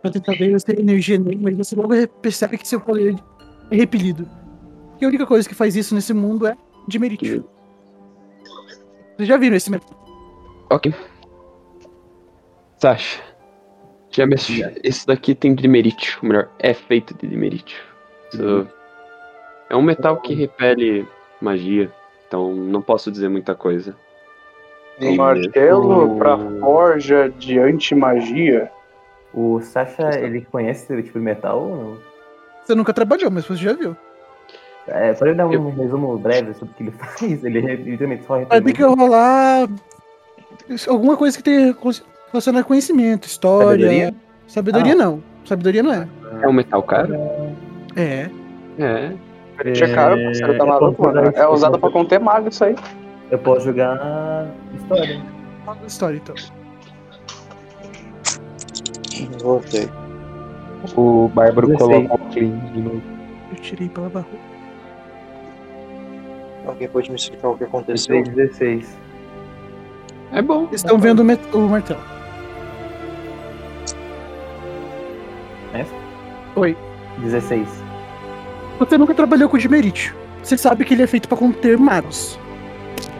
pra 0.00 0.10
tentar 0.10 0.32
ver 0.32 0.58
se 0.58 0.66
tem 0.66 0.80
energia 0.80 1.18
nele, 1.18 1.38
mas 1.42 1.56
você 1.56 1.76
logo 1.76 1.94
percebe 2.22 2.56
que 2.58 2.66
seu 2.66 2.80
poder 2.80 3.14
é 3.70 3.76
repelido. 3.76 4.28
E 5.00 5.04
a 5.04 5.08
única 5.08 5.26
coisa 5.26 5.48
que 5.48 5.54
faz 5.54 5.76
isso 5.76 5.94
nesse 5.94 6.14
mundo 6.14 6.46
é 6.46 6.56
de 6.88 6.98
Meritio. 6.98 7.44
Vocês 9.16 9.28
já 9.28 9.36
viram 9.36 9.56
esse 9.56 9.70
método? 9.70 9.94
Ok. 10.70 10.92
Sasha. 12.78 13.22
Já 14.10 14.26
me... 14.26 14.34
Esse 14.82 15.06
daqui 15.06 15.34
tem 15.34 15.54
dimerítio. 15.54 16.18
Ou 16.22 16.28
melhor, 16.28 16.48
é 16.58 16.72
feito 16.74 17.14
de 17.14 17.26
dimerítio. 17.26 17.82
Isso- 18.32 18.68
É 19.70 19.76
um 19.76 19.82
metal 19.82 20.18
que 20.20 20.34
repele 20.34 21.06
magia. 21.40 21.90
Então 22.28 22.54
não 22.54 22.80
posso 22.82 23.10
dizer 23.10 23.28
muita 23.28 23.54
coisa. 23.54 23.96
Um 25.00 25.16
martelo 25.16 26.16
pra 26.16 26.38
forja 26.60 27.28
de 27.28 27.58
antimagia. 27.58 28.70
O 29.32 29.60
Sasha, 29.60 30.10
ele 30.20 30.42
conhece 30.42 30.92
esse 30.92 31.02
tipo 31.02 31.18
de 31.18 31.24
metal 31.24 31.60
ou 31.60 31.76
não? 31.76 31.98
Você 32.64 32.74
nunca 32.74 32.92
trabalhou, 32.92 33.30
mas 33.30 33.44
você 33.44 33.56
já 33.56 33.72
viu. 33.72 33.96
É, 34.86 35.12
pode 35.14 35.34
dar 35.34 35.46
um 35.46 35.52
Eu- 35.52 35.70
resumo 35.70 36.18
breve 36.18 36.52
sobre 36.54 36.72
o 36.72 36.76
que 36.76 36.82
ele 36.82 36.90
faz? 36.98 37.44
Ele 37.44 37.60
literalmente 37.60 38.24
só 38.26 38.38
Vai 38.44 38.60
ter 38.60 38.72
que 38.72 38.82
rolar 38.82 39.68
alguma 40.88 41.16
coisa 41.16 41.36
que 41.36 41.42
tenha 41.42 41.74
relacionado 42.32 42.60
a 42.60 42.64
conhecimento, 42.64 43.26
história. 43.26 43.68
Sabedoria? 43.70 44.14
Sabedoria 44.46 44.92
Ah. 44.92 44.96
não. 44.96 45.22
Sabedoria 45.44 45.82
não 45.82 45.92
é. 45.92 46.08
É 46.42 46.48
um 46.48 46.52
metal 46.52 46.82
caro? 46.82 47.14
É. 47.96 48.28
É. 48.78 49.12
Tinha 49.72 49.94
cara, 49.94 50.16
você 50.16 50.40
tá 50.40 50.48
eu 50.52 50.66
maluco, 50.66 50.94
posso 51.02 51.14
mano. 51.14 51.26
jogar- 51.26 51.40
É 51.42 51.46
usado 51.48 51.78
pra 51.78 51.90
conter 51.90 52.18
mago 52.20 52.48
isso 52.48 52.64
aí. 52.64 52.74
Eu 53.30 53.38
posso 53.38 53.64
jogar 53.66 54.48
história. 54.74 55.22
Fala 55.64 55.78
a 55.82 55.86
história 55.86 56.16
então. 56.16 56.34
Voltei. 59.42 59.88
O 60.96 61.28
Bárbaro 61.28 61.68
16. 61.68 62.06
coloca 62.08 62.14
o 62.24 62.32
clean 62.32 62.58
de 62.72 62.80
novo. 62.80 63.02
Eu 63.50 63.56
tirei 63.56 63.88
pela 63.88 64.08
barra. 64.08 64.26
Alguém 66.66 66.88
pode 66.88 67.10
me 67.10 67.16
explicar 67.16 67.48
o 67.48 67.56
que 67.58 67.64
aconteceu? 67.64 68.22
16, 68.22 68.36
16. 68.88 68.98
É 70.32 70.42
bom. 70.42 70.66
Vocês 70.66 70.80
estão 70.80 70.98
vendo 70.98 71.20
o, 71.20 71.24
met- 71.24 71.54
o 71.54 71.60
martelo. 71.68 72.00
Essa? 75.72 75.92
Oi. 76.56 76.76
16. 77.18 77.68
Você 78.78 78.98
nunca 78.98 79.14
trabalhou 79.14 79.48
com 79.48 79.56
o 79.56 79.60
Dimerite. 79.60 80.14
Você 80.42 80.56
sabe 80.56 80.84
que 80.84 80.94
ele 80.94 81.02
é 81.02 81.06
feito 81.06 81.28
pra 81.28 81.36
conter 81.38 81.78
magos. 81.78 82.38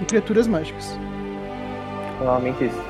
E 0.00 0.04
criaturas 0.04 0.46
mágicas. 0.46 0.98
Provavelmente 2.18 2.64
isso. 2.64 2.82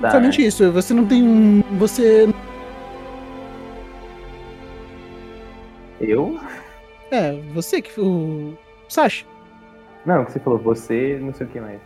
Tá, 0.00 0.10
Somente 0.10 0.44
isso. 0.46 0.72
Você 0.72 0.94
não 0.94 1.06
tem 1.06 1.22
um. 1.22 1.62
Você. 1.78 2.28
Eu? 6.00 6.40
É, 7.12 7.32
você 7.52 7.82
que. 7.82 8.00
O. 8.00 8.56
Sasha. 8.88 9.26
Não, 10.04 10.24
que 10.24 10.32
você 10.32 10.40
falou, 10.40 10.58
você, 10.58 11.18
não 11.20 11.32
sei 11.32 11.46
o 11.46 11.50
que 11.50 11.60
mais. 11.60 11.80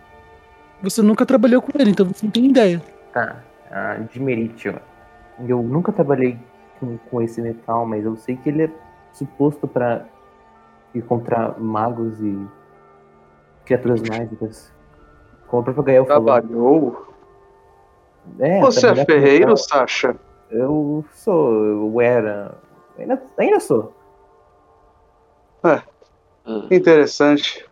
Você 0.83 1.03
nunca 1.03 1.27
trabalhou 1.27 1.61
com 1.61 1.73
ele, 1.79 1.91
então 1.91 2.07
você 2.07 2.25
não 2.25 2.31
tem 2.31 2.47
ideia. 2.47 2.81
Tá, 3.13 3.43
ah, 3.71 3.97
de 4.11 4.21
merítio. 4.21 4.81
Eu 5.47 5.63
nunca 5.63 5.93
trabalhei 5.93 6.39
com, 6.79 6.97
com 7.11 7.21
esse 7.21 7.43
metal, 7.43 7.85
mas 7.85 8.05
eu 8.05 8.17
sei 8.17 8.37
que 8.37 8.49
ele 8.49 8.65
é 8.65 8.71
suposto 9.13 9.67
pra 9.67 10.05
ir 10.95 11.03
contra 11.03 11.55
magos 11.59 12.21
e 12.21 12.47
criaturas 13.65 14.01
mágicas. 14.03 14.73
Como 15.49 15.63
o 15.63 15.65
próprio 15.65 15.85
Gael 15.85 16.07
falou. 16.07 16.25
Trabalhou. 16.25 17.07
É, 18.39 18.61
Você 18.61 18.87
é 18.87 19.05
ferreiro, 19.05 19.57
Sasha? 19.57 20.17
Eu 20.51 21.05
sou, 21.13 21.65
eu 21.65 22.01
era. 22.01 22.55
Ainda, 22.99 23.23
ainda 23.37 23.61
sou. 23.61 23.96
Ah, 25.67 25.83
Interessante. 26.71 27.65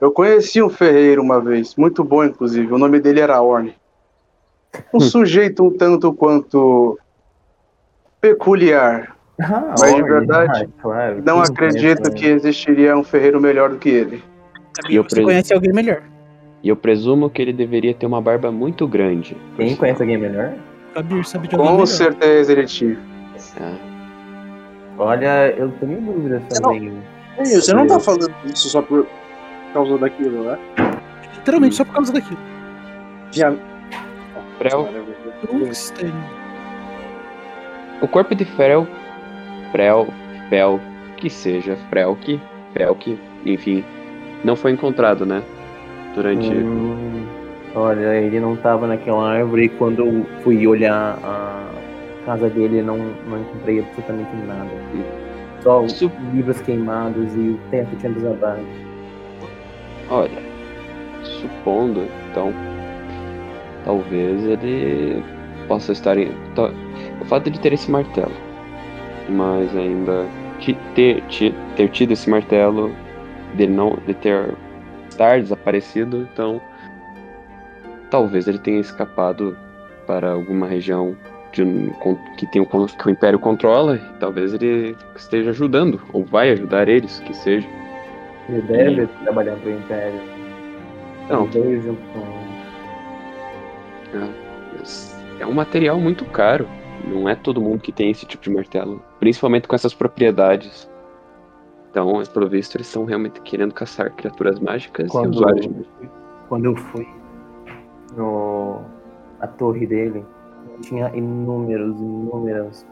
Eu 0.00 0.12
conheci 0.12 0.62
um 0.62 0.68
ferreiro 0.70 1.20
uma 1.22 1.40
vez, 1.40 1.74
muito 1.76 2.04
bom 2.04 2.24
inclusive. 2.24 2.72
O 2.72 2.78
nome 2.78 3.00
dele 3.00 3.20
era 3.20 3.40
Orne. 3.42 3.74
Um 4.94 5.00
sujeito 5.00 5.64
um 5.64 5.70
tanto 5.76 6.12
quanto 6.14 6.96
peculiar. 8.20 9.16
Ah, 9.40 9.74
Mas 9.78 9.94
de 9.94 10.02
verdade, 10.02 10.64
ah, 10.64 10.82
claro, 10.82 11.22
Não 11.24 11.40
acredito 11.40 12.10
que 12.12 12.26
existiria 12.26 12.96
um 12.96 13.02
ferreiro 13.02 13.40
melhor 13.40 13.70
do 13.70 13.78
que 13.78 13.88
ele. 13.88 14.22
E 14.88 14.94
eu, 14.96 15.02
Você 15.02 15.16
pre- 15.16 15.24
conhece 15.24 15.52
alguém 15.54 15.72
melhor. 15.72 16.02
e 16.62 16.68
eu 16.68 16.76
presumo 16.76 17.30
que 17.30 17.40
ele 17.40 17.52
deveria 17.52 17.94
ter 17.94 18.06
uma 18.06 18.20
barba 18.20 18.52
muito 18.52 18.86
grande. 18.86 19.36
Quem 19.56 19.68
sinal. 19.68 19.80
conhece 19.80 20.02
alguém 20.02 20.18
melhor? 20.18 20.52
Kabir 20.94 21.24
sabe 21.26 21.48
de 21.48 21.54
alguém 21.54 21.66
Com 21.68 21.72
melhor. 21.74 21.86
certeza 21.86 22.52
ele 22.52 22.66
tinha. 22.66 22.98
Ah, 23.60 23.74
Olha, 24.98 25.54
eu 25.56 25.70
tenho 25.80 26.00
dúvidas 26.00 26.42
Eu 26.54 26.60
não- 26.62 27.02
Ei, 27.38 27.44
Você 27.46 27.72
não 27.72 27.86
tá 27.86 27.98
falando 27.98 28.32
isso 28.44 28.68
só 28.68 28.82
por 28.82 29.06
causa 29.72 29.98
daquilo, 29.98 30.44
né? 30.44 30.58
Literalmente 31.36 31.74
só 31.74 31.84
por 31.84 31.94
causa 31.94 32.12
daquilo. 32.12 32.40
Já. 33.32 33.52
Frel, 34.58 34.88
Tungsten. 35.46 36.12
o 38.02 38.08
corpo 38.08 38.34
de 38.34 38.44
Frel, 38.44 38.86
Frel, 39.72 40.06
Fel, 40.50 40.80
que 41.16 41.30
seja, 41.30 41.76
Frelk, 41.88 42.38
Felk, 42.74 43.18
enfim, 43.46 43.82
não 44.44 44.54
foi 44.56 44.72
encontrado, 44.72 45.24
né? 45.24 45.42
Durante. 46.14 46.50
Hum, 46.50 47.26
olha, 47.74 48.16
ele 48.16 48.38
não 48.38 48.54
tava 48.56 48.86
naquela 48.86 49.30
árvore 49.30 49.64
e 49.64 49.68
quando 49.70 50.04
eu 50.04 50.26
fui 50.42 50.66
olhar 50.66 51.18
a 51.22 51.70
casa 52.26 52.50
dele 52.50 52.82
não, 52.82 52.98
não 52.98 53.40
encontrei 53.40 53.80
absolutamente 53.80 54.36
nada. 54.46 54.70
Só 55.62 55.84
livros 56.32 56.60
queimados 56.62 57.34
e 57.34 57.50
o 57.50 57.60
teto 57.70 57.94
tinha 57.96 58.12
desabado. 58.12 58.60
Olha, 60.08 60.42
supondo, 61.22 62.06
então, 62.30 62.52
talvez 63.84 64.44
ele 64.44 65.22
possa 65.68 65.92
estar 65.92 66.16
em. 66.18 66.30
O 67.20 67.24
fato 67.26 67.50
de 67.50 67.60
ter 67.60 67.72
esse 67.72 67.90
martelo, 67.90 68.32
mas 69.28 69.74
ainda 69.76 70.26
ter, 70.94 71.22
ti- 71.28 71.54
ter 71.76 71.88
tido 71.88 72.12
esse 72.12 72.28
martelo, 72.28 72.90
de 73.54 73.66
não 73.66 73.98
de 74.06 74.14
ter 74.14 74.54
estar 75.08 75.40
desaparecido, 75.40 76.28
então 76.32 76.60
talvez 78.10 78.48
ele 78.48 78.58
tenha 78.58 78.80
escapado 78.80 79.56
para 80.06 80.32
alguma 80.32 80.66
região 80.66 81.16
de 81.52 81.62
um- 81.62 81.90
que, 82.36 82.46
tem 82.46 82.60
o, 82.62 82.66
que 82.66 83.06
o 83.06 83.10
Império 83.10 83.38
controla, 83.38 83.96
e 83.96 84.18
talvez 84.18 84.54
ele 84.54 84.96
esteja 85.16 85.50
ajudando, 85.50 86.00
ou 86.12 86.24
vai 86.24 86.50
ajudar 86.50 86.88
eles, 86.88 87.20
que 87.20 87.34
seja. 87.34 87.66
Ele 88.48 88.62
deve 88.62 89.06
trabalhar 89.22 89.56
pro 89.56 89.70
Império. 89.70 90.20
Não. 91.28 91.46
Dois 91.46 91.84
junto 91.84 92.00
com. 92.12 92.20
Mas 94.78 95.16
É 95.38 95.46
um 95.46 95.52
material 95.52 95.98
muito 95.98 96.24
caro. 96.26 96.66
Não 97.06 97.28
é 97.28 97.34
todo 97.34 97.60
mundo 97.62 97.80
que 97.80 97.92
tem 97.92 98.10
esse 98.10 98.26
tipo 98.26 98.42
de 98.42 98.50
martelo. 98.50 99.02
Principalmente 99.18 99.66
com 99.66 99.74
essas 99.74 99.94
propriedades. 99.94 100.90
Então, 101.90 102.22
pelo 102.32 102.48
visto, 102.48 102.76
eles 102.76 102.86
estão 102.86 103.04
realmente 103.04 103.40
querendo 103.40 103.72
caçar 103.72 104.12
criaturas 104.12 104.60
mágicas 104.60 105.08
Quando- 105.10 105.26
e 105.34 105.36
usuários 105.36 105.62
de 105.66 105.68
magia. 105.72 106.10
Quando 106.48 106.64
eu 106.66 106.76
fui 106.76 107.08
no 108.16 108.80
a 109.40 109.46
torre 109.46 109.86
dele, 109.86 110.24
tinha 110.82 111.10
inúmeros, 111.14 111.98
inúmeros 112.00 112.86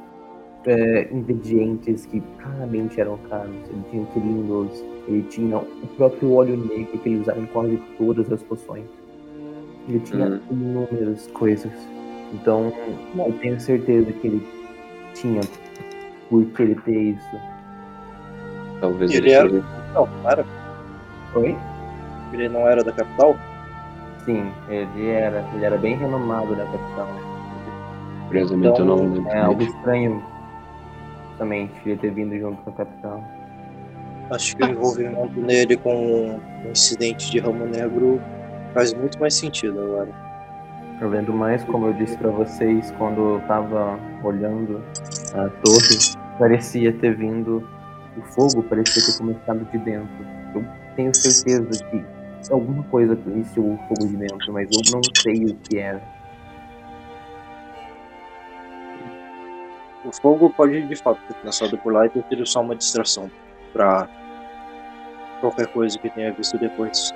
é, 0.66 1.08
ingredientes 1.12 2.06
que 2.06 2.20
claramente 2.42 3.00
eram 3.00 3.16
caros. 3.30 3.54
Ele 3.70 3.82
tinha 3.90 4.04
quilindos, 4.06 4.84
ele 5.06 5.22
tinha 5.30 5.56
o 5.58 5.86
próprio 5.96 6.32
óleo 6.34 6.56
negro 6.56 6.98
que 6.98 7.08
ele 7.08 7.20
usava 7.20 7.40
em 7.40 7.46
quase 7.46 7.76
todas 7.96 8.30
as 8.32 8.42
poções. 8.42 8.84
Ele 9.88 10.00
tinha 10.00 10.26
Hum. 10.26 10.40
inúmeras 10.50 11.26
coisas. 11.28 11.72
Então, 12.34 12.70
eu 13.16 13.32
tenho 13.40 13.58
certeza 13.58 14.12
que 14.12 14.26
ele 14.26 14.46
tinha 15.14 15.40
por 16.28 16.44
que 16.44 16.62
ele 16.62 16.74
ter 16.74 17.00
isso. 17.14 17.36
Talvez 18.80 19.10
Ele 19.10 19.26
ele 19.28 19.32
era- 19.32 19.48
seja- 19.48 19.64
Não, 19.94 20.06
não 20.06 20.30
era. 20.30 20.44
Oi? 21.34 21.56
Ele 22.32 22.48
não 22.50 22.68
era 22.68 22.84
da 22.84 22.92
capital? 22.92 23.34
Sim, 24.24 24.52
ele 24.68 25.06
era. 25.08 25.42
Ele 25.54 25.64
era 25.64 25.78
bem 25.78 25.96
renomado 25.96 26.54
na 26.54 26.64
capital. 26.66 27.08
Curiosamente, 28.28 28.80
eu 28.80 28.86
não 28.86 28.96
lembro. 28.96 29.28
é 29.28 29.40
algo 29.40 29.62
estranho 29.62 30.22
também 31.38 31.70
ele 31.86 31.96
ter 31.96 32.10
vindo 32.10 32.36
junto 32.38 32.62
com 32.62 32.70
a 32.70 32.72
capital. 32.72 33.24
Acho 34.30 34.56
que 34.56 34.64
o 34.64 34.68
envolvimento 34.68 35.40
nele 35.40 35.76
com 35.76 36.36
o 36.36 36.70
incidente 36.70 37.30
de 37.30 37.38
Ramo 37.38 37.64
Negro 37.64 38.20
faz 38.74 38.92
muito 38.92 39.18
mais 39.18 39.34
sentido 39.34 39.80
agora. 39.80 40.28
Eu 41.00 41.08
vendo 41.08 41.32
mais, 41.32 41.64
como 41.64 41.86
eu 41.86 41.92
disse 41.92 42.18
pra 42.18 42.28
vocês, 42.30 42.90
quando 42.98 43.20
eu 43.20 43.40
tava 43.46 43.98
olhando 44.22 44.82
a 45.32 45.48
torre, 45.62 46.18
parecia 46.38 46.92
ter 46.92 47.16
vindo 47.16 47.66
o 48.16 48.22
fogo, 48.22 48.62
parecia 48.64 49.02
ter 49.02 49.16
começado 49.16 49.64
de 49.70 49.78
dentro. 49.78 50.26
Eu 50.54 50.64
tenho 50.96 51.14
certeza 51.14 51.84
que 51.84 52.04
alguma 52.50 52.82
coisa 52.84 53.16
iniciou 53.26 53.74
o 53.74 53.78
fogo 53.88 54.08
de 54.08 54.16
dentro, 54.16 54.52
mas 54.52 54.68
eu 54.72 54.92
não 54.92 55.00
sei 55.16 55.44
o 55.44 55.54
que 55.54 55.78
era. 55.78 56.02
O 60.08 60.12
fogo 60.12 60.50
pode 60.50 60.80
de 60.88 60.96
fato 60.96 61.20
ter 61.28 61.34
começado 61.34 61.76
por 61.78 61.92
lá 61.92 62.06
e 62.06 62.08
ter 62.08 62.24
sido 62.30 62.46
só 62.46 62.62
uma 62.62 62.74
distração 62.74 63.30
pra 63.74 64.08
qualquer 65.40 65.66
coisa 65.68 65.98
que 65.98 66.08
tenha 66.10 66.32
visto 66.32 66.56
depois. 66.58 67.12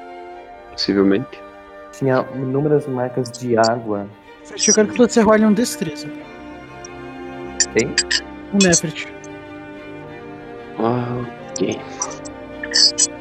Possivelmente. 0.70 1.40
Tinha 1.92 2.24
inúmeras 2.34 2.86
marcas 2.86 3.30
de 3.32 3.56
água. 3.56 4.06
Eu 4.66 4.74
quero 4.74 4.88
que 4.88 4.98
você 4.98 5.20
role 5.22 5.44
um 5.46 5.52
destreza. 5.52 6.06
Tem? 7.74 7.88
Um 8.52 8.58
Nefret. 8.62 9.08
Ah, 10.78 11.24
ok. 11.50 11.80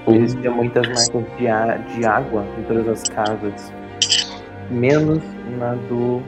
Existiam 0.07 0.53
muitas 0.56 0.88
marcas 0.88 1.38
de, 1.38 1.48
a- 1.48 1.77
de 1.77 2.06
água 2.06 2.43
em 2.57 2.64
todas 2.64 2.88
as 2.88 3.03
casas. 3.10 3.73
Menos 4.69 5.19
na 5.57 5.76
do. 5.89 6.22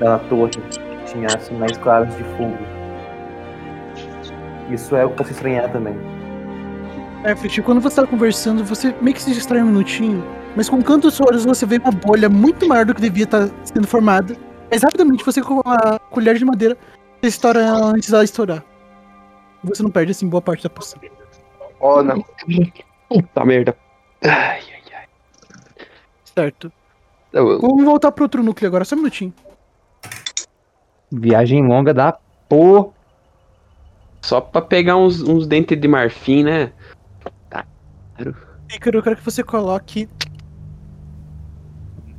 da 0.00 0.18
torre, 0.18 0.50
tinha 1.12 1.28
sinais 1.40 1.76
claros 1.78 2.14
de 2.16 2.24
fogo. 2.36 2.56
Isso 4.70 4.96
é 4.96 5.04
o 5.04 5.10
que 5.10 5.16
posso 5.16 5.32
estranhar 5.32 5.70
também. 5.70 5.94
Nefret, 7.22 7.60
quando 7.62 7.80
você 7.80 8.00
tá 8.00 8.06
conversando, 8.06 8.64
você 8.64 8.94
meio 9.00 9.14
que 9.14 9.22
se 9.22 9.32
distrai 9.32 9.62
um 9.62 9.66
minutinho, 9.66 10.24
mas 10.56 10.68
com 10.68 10.82
cantos 10.82 11.20
olhos 11.20 11.44
você 11.44 11.64
vê 11.66 11.76
uma 11.78 11.92
bolha 11.92 12.28
muito 12.28 12.66
maior 12.66 12.84
do 12.84 12.94
que 12.94 13.00
devia 13.00 13.24
estar 13.24 13.48
sendo 13.64 13.86
formada. 13.86 14.36
Mas 14.70 14.82
rapidamente 14.82 15.24
você 15.24 15.42
com 15.42 15.60
a 15.64 15.98
colher 16.10 16.36
de 16.36 16.44
madeira 16.44 16.76
você 17.20 17.28
estoura 17.28 17.60
ela 17.60 17.86
antes 17.94 18.10
dela 18.10 18.24
estourar. 18.24 18.64
Você 19.62 19.82
não 19.82 19.90
perde 19.90 20.10
assim 20.10 20.28
boa 20.28 20.42
parte 20.42 20.62
da 20.64 20.70
poção. 20.70 21.00
Oh, 21.78 22.02
não. 22.02 22.24
Puta 23.08 23.44
merda. 23.44 23.76
Ai, 24.24 24.30
ai, 24.30 24.82
ai. 24.94 25.06
Certo. 26.24 26.72
Eu- 27.32 27.60
Vamos 27.60 27.84
voltar 27.84 28.10
pro 28.10 28.24
outro 28.24 28.42
núcleo 28.42 28.66
agora, 28.68 28.84
só 28.84 28.94
um 28.96 28.98
minutinho. 28.98 29.32
Viagem 31.12 31.66
longa 31.66 31.92
da 31.92 32.16
porra. 32.48 32.90
Só 34.22 34.40
pra 34.40 34.62
pegar 34.62 34.96
uns, 34.96 35.20
uns 35.20 35.46
dentes 35.46 35.78
de 35.80 35.88
marfim, 35.88 36.44
né? 36.44 36.72
Tá. 37.50 37.64
Claro. 38.16 38.36
Ícaro, 38.74 38.98
eu 38.98 39.02
quero 39.02 39.16
que 39.16 39.24
você 39.24 39.42
coloque 39.42 40.08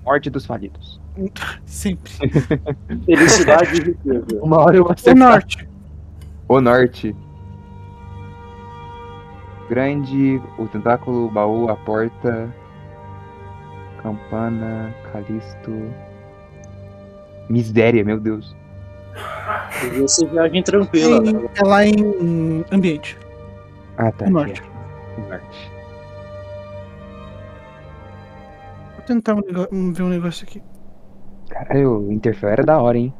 Morte 0.06 0.30
dos 0.30 0.46
falidos. 0.46 1.00
sempre. 1.66 2.12
Felicidade 3.06 3.76
e 3.80 3.84
riqueza. 3.86 4.42
Uma 4.42 4.58
hora 4.60 4.76
eu 4.76 4.84
vou 4.84 4.92
O 4.92 4.94
acertar. 4.94 5.16
norte. 5.16 5.70
O 6.50 6.60
norte. 6.62 7.16
Grande, 9.70 10.42
o 10.60 10.68
tentáculo, 10.68 11.28
o 11.28 11.32
baú, 11.32 11.70
a 11.70 11.76
porta. 11.78 12.54
Campana, 14.02 14.94
Calisto. 15.12 15.72
Miséria, 17.50 18.04
meu 18.04 18.20
Deus. 18.20 18.54
Ser 20.08 20.28
viagem 20.28 20.64
tranquila, 20.64 21.18
Em- 21.18 21.34
né? 21.34 21.50
é 21.56 21.64
lá 21.64 21.86
em 21.86 22.66
ambiente. 22.72 23.18
Ah, 23.98 24.12
tá. 24.12 24.26
O 24.26 24.30
norte. 24.30 24.62
norte. 25.30 25.72
Vou 28.96 29.06
tentar 29.06 29.36
um 29.36 29.42
um- 29.72 29.94
ver 29.94 30.04
um 30.04 30.10
negócio 30.10 30.46
aqui. 30.48 30.62
Caralho, 31.50 32.08
o 32.08 32.12
Interfell 32.12 32.50
era 32.50 32.64
da 32.64 32.80
hora, 32.82 32.98
hein? 32.98 33.14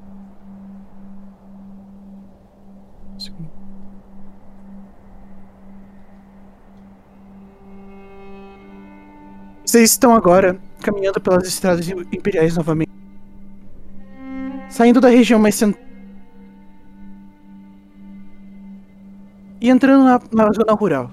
Segundo. 3.18 3.50
Vocês 9.66 9.92
estão 9.92 10.14
agora 10.14 10.58
caminhando 10.82 11.20
pelas 11.22 11.48
estradas 11.48 11.88
imperiais 11.90 12.56
novamente. 12.58 12.92
Saindo 14.70 15.00
da 15.00 15.10
região 15.10 15.40
mais 15.40 15.56
central. 15.56 15.83
E 19.64 19.70
entrando 19.70 20.04
na, 20.04 20.20
na 20.34 20.52
zona 20.52 20.74
rural. 20.74 21.10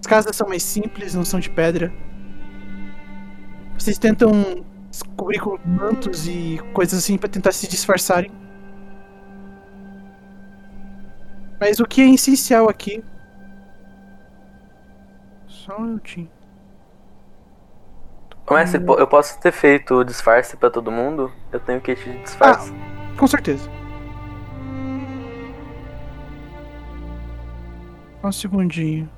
As 0.00 0.06
casas 0.08 0.34
são 0.34 0.48
mais 0.48 0.64
simples, 0.64 1.14
não 1.14 1.24
são 1.24 1.38
de 1.38 1.48
pedra. 1.48 1.92
Vocês 3.78 3.96
tentam 3.96 4.32
se 4.90 5.04
cobrir 5.16 5.38
com 5.38 5.56
mantos 5.64 6.26
e 6.26 6.58
coisas 6.72 6.98
assim 6.98 7.16
para 7.16 7.28
tentar 7.28 7.52
se 7.52 7.68
disfarçarem. 7.68 8.32
Mas 11.60 11.78
o 11.78 11.84
que 11.84 12.00
é 12.02 12.08
essencial 12.10 12.68
aqui. 12.68 13.04
Só 15.46 15.76
um 15.78 15.82
minutinho. 15.84 16.28
Comece, 18.44 18.80
po- 18.80 18.98
eu 18.98 19.06
posso 19.06 19.38
ter 19.40 19.52
feito 19.52 19.94
o 19.94 20.04
disfarce 20.04 20.56
pra 20.56 20.70
todo 20.70 20.90
mundo? 20.90 21.32
Eu 21.52 21.60
tenho 21.60 21.80
kit 21.80 22.02
de 22.02 22.18
disfarce. 22.18 22.72
Com 23.16 23.26
certeza. 23.28 23.68
Um 28.26 28.32
segundinho. 28.32 29.08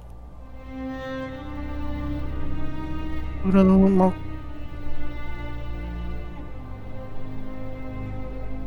Procurando 3.41 3.79
uma. 3.79 4.13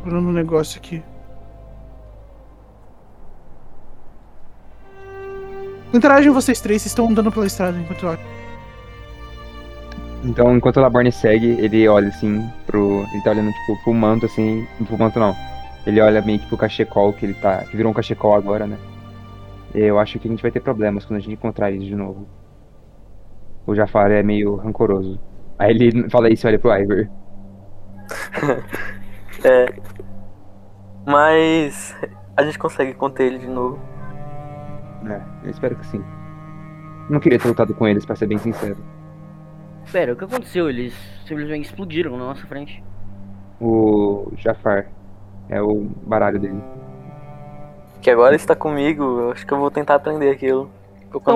Procurando 0.00 0.28
um 0.30 0.32
negócio 0.32 0.80
aqui. 0.80 1.00
Interagem 5.94 6.32
vocês 6.32 6.60
três, 6.60 6.82
vocês 6.82 6.90
estão 6.90 7.08
andando 7.08 7.30
pela 7.30 7.46
estrada 7.46 7.78
enquanto 7.78 8.04
eu 8.04 8.18
Então, 10.24 10.56
enquanto 10.56 10.78
o 10.78 10.80
Laborne 10.80 11.12
segue, 11.12 11.50
ele 11.60 11.86
olha 11.86 12.08
assim 12.08 12.44
pro. 12.66 13.06
Ele 13.12 13.22
tá 13.22 13.30
olhando, 13.30 13.52
tipo, 13.52 13.84
pro 13.84 13.94
manto, 13.94 14.26
assim. 14.26 14.66
Pro 14.88 14.98
manto 14.98 15.20
não. 15.20 15.36
Ele 15.86 16.00
olha 16.00 16.20
meio 16.20 16.40
que 16.40 16.48
pro 16.48 16.58
cachecol, 16.58 17.12
que 17.12 17.26
ele 17.26 17.34
tá. 17.34 17.58
Que 17.58 17.76
virou 17.76 17.92
um 17.92 17.94
cachecol 17.94 18.34
agora, 18.34 18.66
né? 18.66 18.76
Eu 19.74 19.98
acho 19.98 20.18
que 20.18 20.28
a 20.28 20.30
gente 20.30 20.42
vai 20.42 20.50
ter 20.50 20.60
problemas 20.60 21.04
quando 21.04 21.18
a 21.18 21.20
gente 21.20 21.32
encontrar 21.32 21.70
eles 21.70 21.84
de 21.84 21.94
novo. 21.94 22.26
O 23.66 23.74
Jafar 23.74 24.10
é 24.10 24.22
meio 24.22 24.56
rancoroso. 24.56 25.18
Aí 25.58 25.70
ele 25.70 26.10
fala 26.10 26.28
isso 26.28 26.46
e 26.46 26.48
olha 26.48 26.58
pro 26.58 26.72
Ivor. 26.76 27.08
É. 29.44 29.66
Mas 31.04 31.96
a 32.36 32.44
gente 32.44 32.58
consegue 32.58 32.94
conter 32.94 33.26
ele 33.26 33.38
de 33.38 33.48
novo. 33.48 33.80
É, 35.08 35.20
eu 35.42 35.50
espero 35.50 35.74
que 35.74 35.86
sim. 35.86 36.04
Não 37.10 37.18
queria 37.18 37.40
ter 37.40 37.48
lutado 37.48 37.74
com 37.74 37.88
eles, 37.88 38.06
pra 38.06 38.14
ser 38.14 38.26
bem 38.26 38.38
sincero. 38.38 38.76
Pera, 39.90 40.12
o 40.12 40.16
que 40.16 40.24
aconteceu? 40.24 40.70
Eles 40.70 40.94
simplesmente 41.26 41.64
explodiram 41.64 42.12
na 42.12 42.24
nossa 42.26 42.46
frente. 42.46 42.84
O 43.60 44.30
Jafar 44.36 44.86
é 45.48 45.60
o 45.60 45.88
baralho 46.06 46.38
dele. 46.38 46.62
Que 48.02 48.10
agora 48.10 48.34
está 48.34 48.54
comigo, 48.54 49.02
eu 49.20 49.30
acho 49.32 49.46
que 49.46 49.52
eu 49.54 49.58
vou 49.58 49.70
tentar 49.70 49.94
aprender 49.94 50.30
aquilo. 50.30 50.68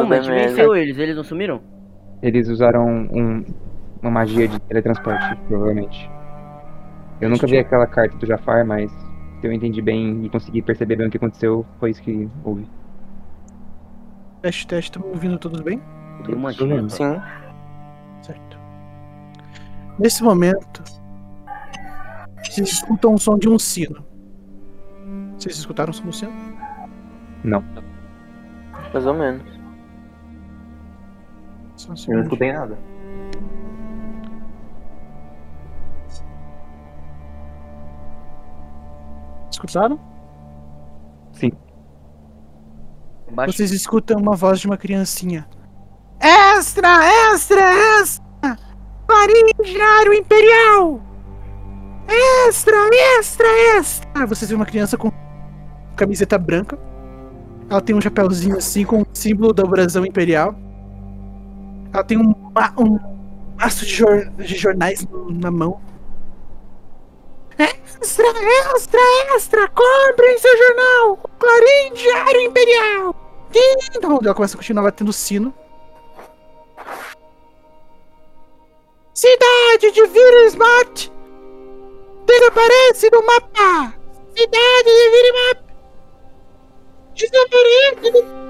Não, 0.02 0.06
mas 0.06 0.26
venceu 0.26 0.74
eles, 0.76 0.98
eles 0.98 1.16
não 1.16 1.22
sumiram? 1.24 1.60
Eles 2.22 2.48
usaram 2.48 2.84
um- 2.86 3.44
uma 4.02 4.10
magia 4.10 4.48
de 4.48 4.58
teletransporte, 4.60 5.36
provavelmente. 5.48 6.10
Eu 7.20 7.28
nunca 7.30 7.46
vi 7.46 7.58
aquela 7.58 7.86
carta 7.86 8.16
do 8.16 8.26
Jafar, 8.26 8.66
mas 8.66 8.90
se 9.40 9.46
eu 9.46 9.52
entendi 9.52 9.80
bem 9.80 10.24
e 10.24 10.28
consegui 10.28 10.60
perceber 10.60 10.96
bem 10.96 11.06
o 11.06 11.10
que 11.10 11.16
aconteceu, 11.18 11.64
foi 11.78 11.90
isso 11.90 12.02
que 12.02 12.28
houve. 12.44 12.68
Teste, 14.42 14.66
teste, 14.66 14.90
estão 14.90 15.02
me 15.02 15.14
ouvindo 15.14 15.38
todos 15.38 15.60
bem? 15.60 15.80
Vendo. 16.66 16.90
Sim. 16.90 17.20
Certo. 18.22 18.58
Nesse 19.98 20.22
momento, 20.22 20.82
vocês 22.42 22.68
escutam 22.68 23.14
o 23.14 23.18
som 23.18 23.38
de 23.38 23.48
um 23.48 23.58
sino. 23.58 24.04
Vocês 25.38 25.56
escutaram 25.58 25.90
o 25.90 25.94
som 25.94 26.04
do 26.06 26.12
sino? 26.12 26.32
Não. 27.44 27.62
Mais 28.92 29.06
ou 29.06 29.14
menos. 29.14 29.56
Só 31.76 31.92
um 31.92 31.94
Eu 32.08 32.16
não 32.16 32.22
escutei 32.24 32.52
nada. 32.52 32.78
Escutaram? 39.50 39.98
Sim. 41.32 41.52
Vocês 43.46 43.72
escutam 43.72 44.18
uma 44.18 44.34
voz 44.34 44.60
de 44.60 44.66
uma 44.66 44.76
criancinha. 44.76 45.46
Extra, 46.20 46.88
extra, 47.32 47.60
extra! 48.00 48.58
Marinheiro 49.08 50.14
Imperial! 50.14 51.00
Extra, 52.48 52.76
extra, 53.18 53.46
extra! 53.76 54.26
Vocês 54.26 54.48
veem 54.48 54.58
uma 54.58 54.66
criança 54.66 54.96
com 54.96 55.10
camiseta 55.94 56.38
branca 56.38 56.78
Ela 57.68 57.80
tem 57.80 57.94
um 57.96 58.00
chapéuzinho 58.00 58.56
assim 58.56 58.84
com 58.84 59.02
o 59.02 59.06
símbolo 59.12 59.52
da 59.52 59.64
brasão 59.64 60.06
imperial. 60.06 60.54
Ela 61.92 62.04
tem 62.04 62.16
um, 62.18 62.30
um 62.78 62.98
maço 63.58 63.84
de, 63.84 63.92
jor- 63.94 64.30
de 64.36 64.54
jornais 64.56 65.04
no- 65.06 65.32
na 65.32 65.50
mão. 65.50 65.80
Extra, 67.58 68.26
extra, 68.74 69.00
extra! 69.34 69.68
Comprem 69.68 70.38
seu 70.38 70.56
jornal! 70.58 71.18
O 71.24 71.28
Clarim 71.38 71.94
Diário 71.94 72.40
Imperial! 72.42 73.14
Então, 73.94 74.18
ela 74.22 74.34
começa 74.34 74.54
a 74.54 74.58
continuar 74.58 74.82
batendo 74.84 75.12
sino. 75.12 75.52
Cidade 79.14 79.92
de 79.92 80.06
Virismat! 80.06 81.10
Desaparece 82.26 83.08
do 83.10 83.22
mapa! 83.24 83.94
Cidade 84.36 84.84
de 84.84 85.10
Virismat! 85.10 85.65
Desaparece 87.16 88.10
do... 88.12 88.46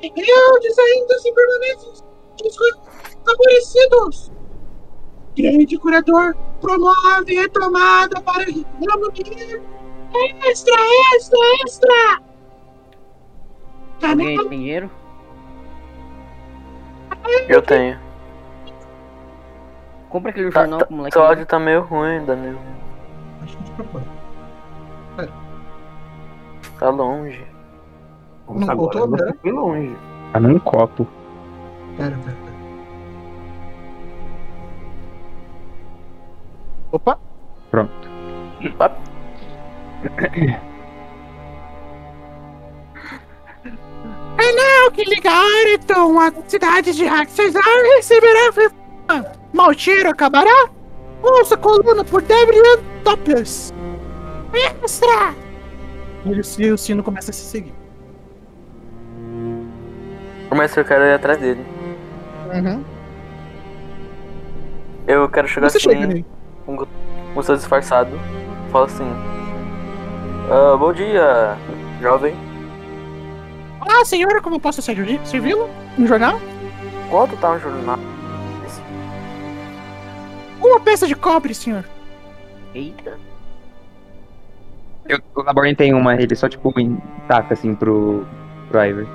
Grandes 0.00 0.78
ainda 0.78 1.18
se 1.20 1.32
permanecem 1.32 1.92
desaparecidos! 2.42 4.32
Grande 5.36 5.78
curador 5.78 6.34
promove 6.60 7.34
retomada 7.34 8.20
para 8.22 8.44
reunir. 8.44 8.66
Extra, 10.44 10.74
extra, 11.14 11.38
extra! 11.64 12.22
Alguém 14.02 14.36
tem 14.36 14.48
dinheiro? 14.48 14.90
Eu 17.48 17.62
tenho. 17.62 18.00
Compra 20.10 20.30
aquele 20.30 20.50
Tá, 20.50 20.60
jornal 20.62 20.80
tá, 20.80 20.86
pro 20.86 20.96
moleque. 20.96 21.14
seu 21.14 21.22
áudio 21.22 21.46
tá 21.46 21.58
meio 21.58 21.82
ruim, 21.82 22.24
Danilo. 22.24 22.58
A 23.42 23.46
gente 23.46 23.70
procura. 23.72 24.04
Tá 26.82 26.90
longe. 26.90 27.46
Vamos 28.44 28.66
Não 28.66 28.72
agora, 28.72 28.98
voltou, 28.98 29.16
você 29.16 29.24
né? 29.24 29.32
foi 29.40 29.52
longe. 29.52 29.96
Tá 30.32 30.40
num 30.40 30.58
copo. 30.58 31.06
Pera, 31.96 32.18
pera, 32.24 32.36
pera. 32.44 32.52
Opa! 36.90 37.18
Pronto. 37.70 38.08
É 44.38 44.52
não 44.52 44.90
que 44.90 45.04
liga 45.04 45.30
Areton, 45.30 46.18
a 46.18 46.32
cidade 46.48 46.94
de 46.94 47.06
Haxazar 47.06 47.62
receberá 47.94 48.50
Maltiro 49.52 50.10
acabará? 50.10 50.68
Ouça 51.22 51.54
a 51.54 51.58
coluna 51.58 52.02
por 52.02 52.22
Debrian 52.22 52.78
Topless. 53.04 53.72
Extra! 54.52 55.51
E 56.24 56.70
o 56.70 56.78
sino 56.78 57.02
começa 57.02 57.30
a 57.30 57.34
se 57.34 57.42
seguir. 57.44 57.74
Mas 60.54 60.76
eu 60.76 60.84
quero 60.84 61.04
ir 61.04 61.14
atrás 61.14 61.38
dele. 61.40 61.64
Uhum. 62.54 62.84
Eu 65.06 65.28
quero 65.28 65.48
chegar 65.48 65.68
Você 65.70 65.78
assim, 65.78 65.90
chega 65.90 66.24
com 66.66 66.86
o 67.34 67.42
seu 67.42 67.56
disfarçado. 67.56 68.10
Fala 68.70 68.86
assim. 68.86 69.08
"Ah, 70.50 70.76
bom 70.76 70.92
dia, 70.92 71.56
jovem. 72.00 72.34
Ah, 73.80 74.04
senhora, 74.04 74.40
como 74.40 74.56
eu 74.56 74.60
posso 74.60 74.80
servi- 74.80 75.20
servi-lo? 75.24 75.68
Um 75.98 76.06
jornal? 76.06 76.40
Quanto 77.10 77.36
tá 77.38 77.50
um 77.52 77.58
jornal? 77.58 77.98
Uma 80.60 80.78
peça 80.78 81.06
de 81.08 81.16
cobre, 81.16 81.54
senhor. 81.54 81.84
Eita. 82.74 83.18
Eu, 85.08 85.18
o 85.34 85.42
Laborn 85.42 85.74
tem 85.74 85.92
uma, 85.94 86.14
ele 86.14 86.34
só 86.34 86.48
tipo 86.48 86.72
taca 87.26 87.54
assim 87.54 87.74
pro, 87.74 88.24
pro 88.68 88.84
Ivor. 88.84 89.06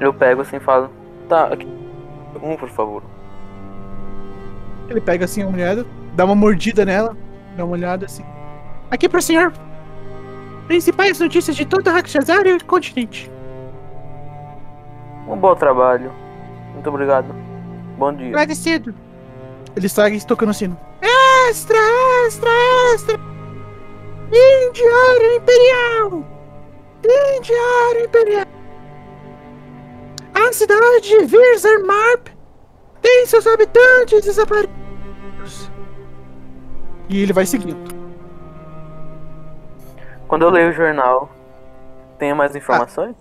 Eu 0.00 0.12
pego 0.12 0.42
assim 0.42 0.56
e 0.56 0.60
falo. 0.60 0.90
Tá, 1.28 1.46
aqui. 1.46 1.66
Um, 2.42 2.56
por 2.56 2.68
favor. 2.68 3.02
Ele 4.88 5.00
pega 5.00 5.24
assim 5.24 5.42
a 5.42 5.50
mulher, 5.50 5.84
dá 6.14 6.24
uma 6.24 6.34
mordida 6.34 6.84
nela, 6.84 7.16
dá 7.56 7.64
uma 7.64 7.72
olhada 7.72 8.06
assim. 8.06 8.24
Aqui 8.90 9.08
pro 9.08 9.22
senhor. 9.22 9.52
Principais 10.66 11.18
notícias 11.18 11.56
de 11.56 11.64
todo 11.64 11.88
Haxazar 11.88 12.46
e 12.46 12.52
o 12.52 12.64
continente. 12.64 13.30
Um 15.28 15.36
bom 15.36 15.54
trabalho. 15.54 16.12
Muito 16.74 16.88
obrigado. 16.88 17.34
Bom 17.98 18.12
dia. 18.12 18.28
Agradecido. 18.28 18.94
Ele 19.76 19.88
segue 19.88 20.24
tocando 20.24 20.50
o 20.50 20.54
sino. 20.54 20.78
Extra, 21.48 21.76
extra, 22.26 22.50
extra! 22.94 23.33
Indiário 24.28 25.36
Imperial! 25.36 26.24
Indiário 27.36 28.04
Imperial! 28.04 28.46
A 30.34 30.52
cidade 30.52 31.08
de 31.08 31.24
Virzermarp 31.26 32.28
tem 33.00 33.26
seus 33.26 33.46
habitantes 33.46 34.24
desaparecidos. 34.24 35.70
E 37.08 37.22
ele 37.22 37.32
vai 37.32 37.46
seguindo. 37.46 37.94
Quando 40.26 40.42
eu 40.42 40.50
leio 40.50 40.70
o 40.70 40.72
jornal, 40.72 41.30
tem 42.18 42.34
mais 42.34 42.56
informações? 42.56 43.14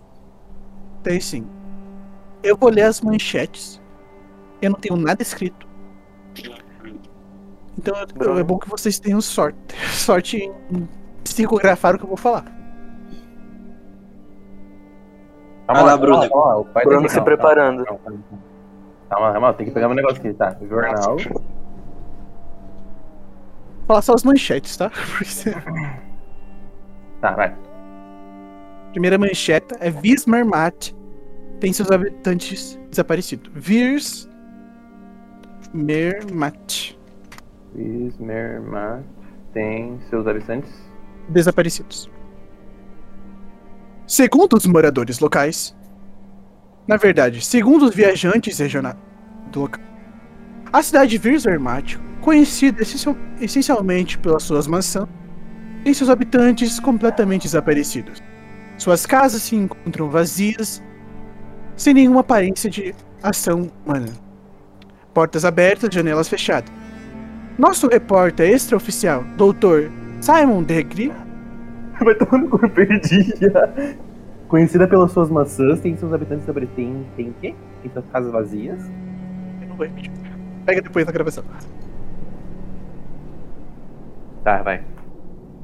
Tem 1.03 1.19
sim. 1.19 1.47
Eu 2.41 2.57
vou 2.57 2.69
ler 2.69 2.83
as 2.83 3.01
manchetes. 3.01 3.81
Eu 4.61 4.71
não 4.71 4.79
tenho 4.79 4.95
nada 4.95 5.21
escrito. 5.21 5.62
Então 7.83 8.37
é 8.37 8.43
bom 8.43 8.57
que 8.57 8.69
vocês 8.69 8.97
tenham 8.99 9.19
sorte. 9.19 9.57
Sorte 9.91 10.37
em 10.37 10.87
psicografar 11.23 11.95
o 11.95 11.97
que 11.97 12.05
eu 12.05 12.07
vou 12.07 12.17
falar. 12.17 12.45
Calma 15.67 15.81
Vai 15.81 15.83
lá, 15.83 15.97
Bruno. 15.97 16.25
o 16.25 16.65
pai 16.65 16.83
Bruno 16.85 17.09
se 17.09 17.15
calma, 17.15 17.25
preparando. 17.25 17.85
Calma, 17.85 17.99
calma, 18.03 18.23
calma, 19.09 19.31
calma, 19.33 19.53
tem 19.53 19.65
que 19.65 19.71
pegar 19.71 19.87
um 19.87 19.93
negócio 19.93 20.17
aqui, 20.17 20.33
tá? 20.33 20.55
Jornal. 20.67 21.17
Vou 21.17 21.41
falar 23.87 24.01
só 24.01 24.13
as 24.13 24.23
manchetes, 24.23 24.77
tá? 24.77 24.91
Tá, 27.21 27.31
vai. 27.31 27.55
Primeira 28.91 29.17
manchete 29.17 29.73
é 29.79 29.89
Vismermat 29.89 30.91
tem 31.61 31.71
seus 31.71 31.89
habitantes 31.89 32.77
desaparecidos. 32.89 33.49
Virs 33.55 34.29
Mermat 35.73 36.93
Ismermat 37.75 39.03
tem 39.53 39.99
seus 40.09 40.25
habitantes. 40.27 40.71
desaparecidos. 41.29 42.09
Segundo 44.05 44.55
os 44.57 44.65
moradores 44.65 45.19
locais, 45.19 45.75
na 46.87 46.97
verdade, 46.97 47.43
segundo 47.43 47.85
os 47.85 47.95
viajantes 47.95 48.59
regionais 48.59 48.97
do 49.51 49.61
local, 49.61 49.81
a 50.71 50.83
cidade 50.83 51.11
de 51.11 51.17
Virzermat, 51.17 51.97
conhecida 52.19 52.81
essencial- 52.81 53.15
essencialmente 53.39 54.17
pelas 54.17 54.43
suas 54.43 54.67
maçãs, 54.67 55.07
tem 55.83 55.93
seus 55.93 56.09
habitantes 56.09 56.79
completamente 56.79 57.43
desaparecidos. 57.43 58.21
Suas 58.77 59.05
casas 59.05 59.43
se 59.43 59.55
encontram 59.55 60.09
vazias, 60.09 60.83
sem 61.75 61.93
nenhuma 61.93 62.21
aparência 62.21 62.69
de 62.69 62.93
ação 63.21 63.71
humana. 63.85 64.07
Portas 65.13 65.45
abertas, 65.45 65.93
janelas 65.93 66.27
fechadas. 66.27 66.71
Nosso 67.57 67.87
repórter 67.87 68.49
extraoficial, 68.49 69.23
Dr. 69.37 69.89
Simon 70.21 70.63
Degri, 70.63 71.11
Vai 72.03 72.15
tomar 72.15 72.37
no 72.39 72.49
cu, 72.49 72.59
eu 72.63 72.69
perdi 72.69 73.33
já. 73.39 73.73
Conhecida 74.47 74.87
pelas 74.87 75.11
suas 75.11 75.29
maçãs, 75.29 75.79
tem 75.79 75.95
seus 75.95 76.13
habitantes 76.13 76.45
sobre. 76.45 76.67
Tem, 76.67 77.05
tem 77.15 77.29
o 77.29 77.33
quê? 77.39 77.55
Tem 77.81 77.91
suas 77.91 78.05
casas 78.11 78.31
vazias. 78.31 78.79
Eu 79.61 79.67
não 79.69 79.75
vou 79.75 79.85
repetir. 79.85 80.11
Pega 80.65 80.81
depois 80.81 81.05
na 81.05 81.11
gravação. 81.11 81.43
Tá, 84.43 84.61
vai. 84.61 84.83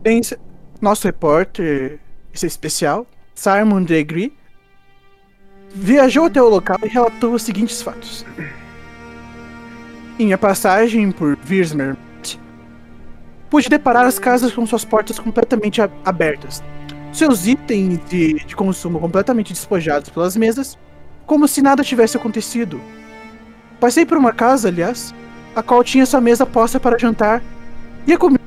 Tem 0.03 0.21
nosso 0.81 1.05
repórter 1.05 1.99
esse 2.33 2.45
especial, 2.45 3.05
Simon 3.35 3.83
Degri, 3.83 4.33
viajou 5.73 6.25
até 6.25 6.41
o 6.41 6.47
local 6.47 6.77
e 6.83 6.87
relatou 6.87 7.33
os 7.33 7.43
seguintes 7.43 7.81
fatos. 7.81 8.25
Em 10.19 10.25
minha 10.25 10.37
passagem 10.37 11.09
por 11.11 11.37
Virsmer, 11.37 11.95
pude 13.49 13.69
deparar 13.69 14.05
as 14.05 14.19
casas 14.19 14.51
com 14.51 14.65
suas 14.67 14.83
portas 14.83 15.17
completamente 15.17 15.81
abertas, 16.03 16.61
seus 17.13 17.47
itens 17.47 17.99
de, 18.09 18.33
de 18.33 18.53
consumo 18.53 18.99
completamente 18.99 19.53
despojados 19.53 20.09
pelas 20.09 20.35
mesas, 20.35 20.77
como 21.25 21.47
se 21.47 21.61
nada 21.61 21.85
tivesse 21.85 22.17
acontecido. 22.17 22.81
Passei 23.79 24.05
por 24.05 24.17
uma 24.17 24.33
casa, 24.33 24.67
aliás, 24.67 25.15
a 25.55 25.63
qual 25.63 25.83
tinha 25.85 26.05
sua 26.05 26.19
mesa 26.19 26.45
posta 26.45 26.81
para 26.81 26.99
jantar 26.99 27.41
e 28.05 28.11
a 28.11 28.17
comida. 28.17 28.43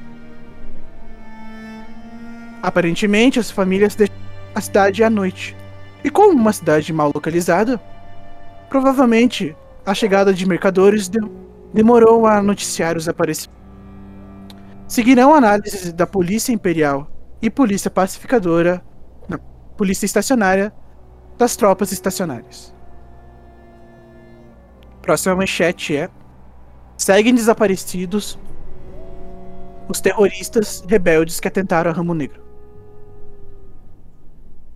Aparentemente, 2.63 3.41
as 3.41 3.51
famílias 3.51 3.95
deixaram 3.95 4.21
a 4.55 4.61
cidade 4.61 5.03
à 5.03 5.09
noite. 5.09 5.57
E 6.05 6.11
como 6.11 6.33
uma 6.39 6.53
cidade 6.53 6.93
mal 6.93 7.11
localizada, 7.15 7.81
provavelmente 8.69 9.57
a 9.87 9.95
chegada 9.95 10.35
de 10.35 10.47
mercadores 10.47 11.09
de- 11.09 11.19
demorou 11.73 12.27
a 12.27 12.43
noticiar 12.43 12.97
os 12.97 13.09
aparecimentos. 13.09 13.63
Seguirão 14.87 15.35
análises 15.35 15.93
da 15.93 16.07
Polícia 16.07 16.53
Imperial 16.53 17.11
e 17.41 17.49
Polícia 17.49 17.91
Pacificadora. 17.91 18.83
Polícia 19.77 20.05
estacionária 20.05 20.73
das 21.39 21.57
tropas 21.57 21.93
estacionárias. 21.93 22.75
Próxima 25.01 25.35
manchete 25.35 25.97
é: 25.97 26.11
seguem 26.97 27.35
desaparecidos 27.35 28.39
os 29.89 30.01
terroristas 30.01 30.85
rebeldes 30.87 31.41
que 31.41 31.49
atentaram 31.49 31.91
a 31.91 31.95
Ramo 31.95 32.15
Negro. 32.15 32.41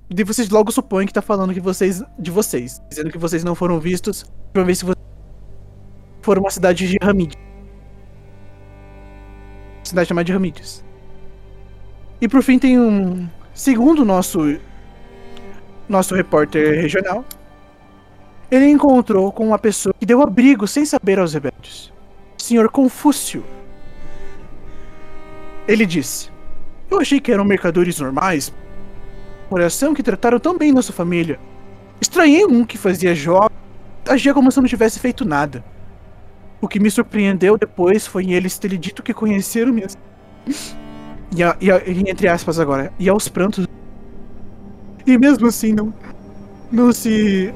E 0.08 0.24
vocês 0.24 0.48
logo 0.48 0.72
supõem 0.72 1.06
que 1.06 1.12
tá 1.12 1.22
falando 1.22 1.52
que 1.52 1.60
vocês 1.60 2.02
de 2.18 2.30
vocês, 2.30 2.80
dizendo 2.88 3.10
que 3.10 3.18
vocês 3.18 3.44
não 3.44 3.54
foram 3.54 3.78
vistos, 3.78 4.24
pra 4.52 4.62
ver 4.62 4.74
se 4.74 4.84
foram 6.26 6.42
uma 6.42 6.50
cidade 6.50 6.88
de 6.88 6.96
Ramídias. 7.00 7.40
Cidade 9.84 10.08
chamada 10.08 10.24
de 10.24 10.32
Ramídias. 10.32 10.84
E 12.20 12.26
por 12.26 12.42
fim 12.42 12.58
tem 12.58 12.80
um 12.80 13.28
segundo 13.54 14.04
nosso 14.04 14.58
nosso 15.88 16.16
repórter 16.16 16.82
regional. 16.82 17.24
Ele 18.50 18.68
encontrou 18.68 19.30
com 19.30 19.46
uma 19.46 19.58
pessoa 19.58 19.94
que 19.96 20.04
deu 20.04 20.20
abrigo 20.20 20.66
sem 20.66 20.84
saber 20.84 21.20
aos 21.20 21.32
rebeldes. 21.32 21.92
Senhor 22.36 22.68
Confúcio. 22.70 23.44
Ele 25.68 25.86
disse: 25.86 26.28
Eu 26.90 26.98
achei 26.98 27.20
que 27.20 27.30
eram 27.30 27.44
mercadores 27.44 28.00
normais, 28.00 28.52
coração 29.48 29.94
que 29.94 30.02
trataram 30.02 30.40
tão 30.40 30.58
bem 30.58 30.72
nossa 30.72 30.92
família. 30.92 31.38
Estranhei 32.00 32.44
um 32.44 32.64
que 32.64 32.76
fazia 32.76 33.14
jogos, 33.14 33.56
agia 34.08 34.34
como 34.34 34.50
se 34.50 34.60
não 34.60 34.66
tivesse 34.66 34.98
feito 34.98 35.24
nada. 35.24 35.75
O 36.66 36.68
que 36.68 36.80
me 36.80 36.90
surpreendeu 36.90 37.56
depois 37.56 38.08
foi 38.08 38.32
eles 38.32 38.58
terem 38.58 38.76
dito 38.76 39.00
que 39.00 39.14
conheceram 39.14 39.72
minhas. 39.72 39.96
E, 41.32 41.40
a, 41.40 41.56
e, 41.60 41.70
a, 41.70 41.80
entre 41.88 42.26
aspas 42.26 42.58
agora, 42.58 42.92
e 42.98 43.08
aos 43.08 43.28
prantos. 43.28 43.68
E 45.06 45.16
mesmo 45.16 45.46
assim 45.46 45.72
não. 45.72 45.94
Não 46.72 46.92
se. 46.92 47.54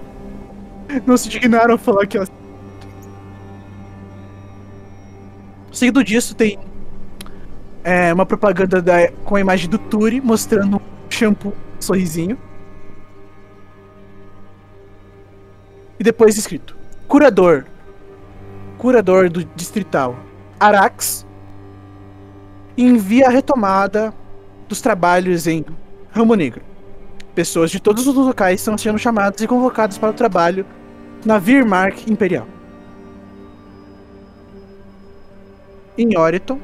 Não 1.04 1.16
se 1.16 1.28
dignaram 1.28 1.74
a 1.74 1.78
falar 1.78 2.06
que 2.06 2.18
elas. 2.18 2.30
Seguido 5.72 6.04
disso, 6.04 6.32
tem 6.36 6.56
é, 7.82 8.14
uma 8.14 8.24
propaganda 8.24 8.80
da, 8.80 9.10
com 9.24 9.34
a 9.34 9.40
imagem 9.40 9.68
do 9.68 9.76
Turi 9.76 10.20
mostrando 10.20 10.76
um 10.76 10.80
shampoo 11.10 11.52
sorrisinho. 11.80 12.38
E 15.98 16.04
depois 16.04 16.38
escrito: 16.38 16.76
Curador. 17.08 17.64
Curador 18.80 19.28
do 19.28 19.44
distrital 19.44 20.16
Arax 20.58 21.26
envia 22.78 23.26
a 23.26 23.30
retomada 23.30 24.10
dos 24.66 24.80
trabalhos 24.80 25.46
em 25.46 25.66
Ramo 26.10 26.34
Negro. 26.34 26.62
Pessoas 27.34 27.70
de 27.70 27.78
todos 27.78 28.06
os 28.06 28.14
locais 28.14 28.58
estão 28.58 28.78
sendo 28.78 28.98
chamadas 28.98 29.38
e 29.42 29.46
convocadas 29.46 29.98
para 29.98 30.08
o 30.08 30.14
trabalho 30.14 30.64
na 31.26 31.38
Virmark 31.38 32.10
Imperial. 32.10 32.46
Em 35.98 36.16
Oriton, 36.16 36.58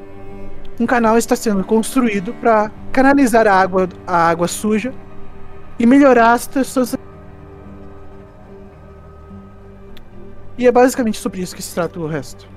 um 0.80 0.86
canal 0.86 1.18
está 1.18 1.36
sendo 1.36 1.62
construído 1.64 2.32
para 2.32 2.70
canalizar 2.92 3.46
a 3.46 3.52
água, 3.52 3.90
a 4.06 4.30
água 4.30 4.48
suja 4.48 4.94
e 5.78 5.84
melhorar 5.84 6.32
as 6.32 6.48
pessoas. 6.48 6.96
E 10.58 10.66
é 10.66 10.72
basicamente 10.72 11.18
sobre 11.18 11.40
isso 11.40 11.54
que 11.54 11.62
se 11.62 11.74
trata 11.74 12.00
o 12.00 12.06
resto. 12.06 12.48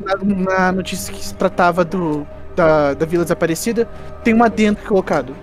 Na, 0.00 0.16
na 0.16 0.72
notícia 0.72 1.12
que 1.12 1.22
se 1.22 1.34
tratava 1.34 1.84
do, 1.84 2.26
da, 2.56 2.94
da 2.94 3.04
Vila 3.04 3.24
Desaparecida, 3.24 3.84
tem 4.24 4.34
um 4.34 4.42
adendo 4.42 4.80
colocado. 4.80 5.34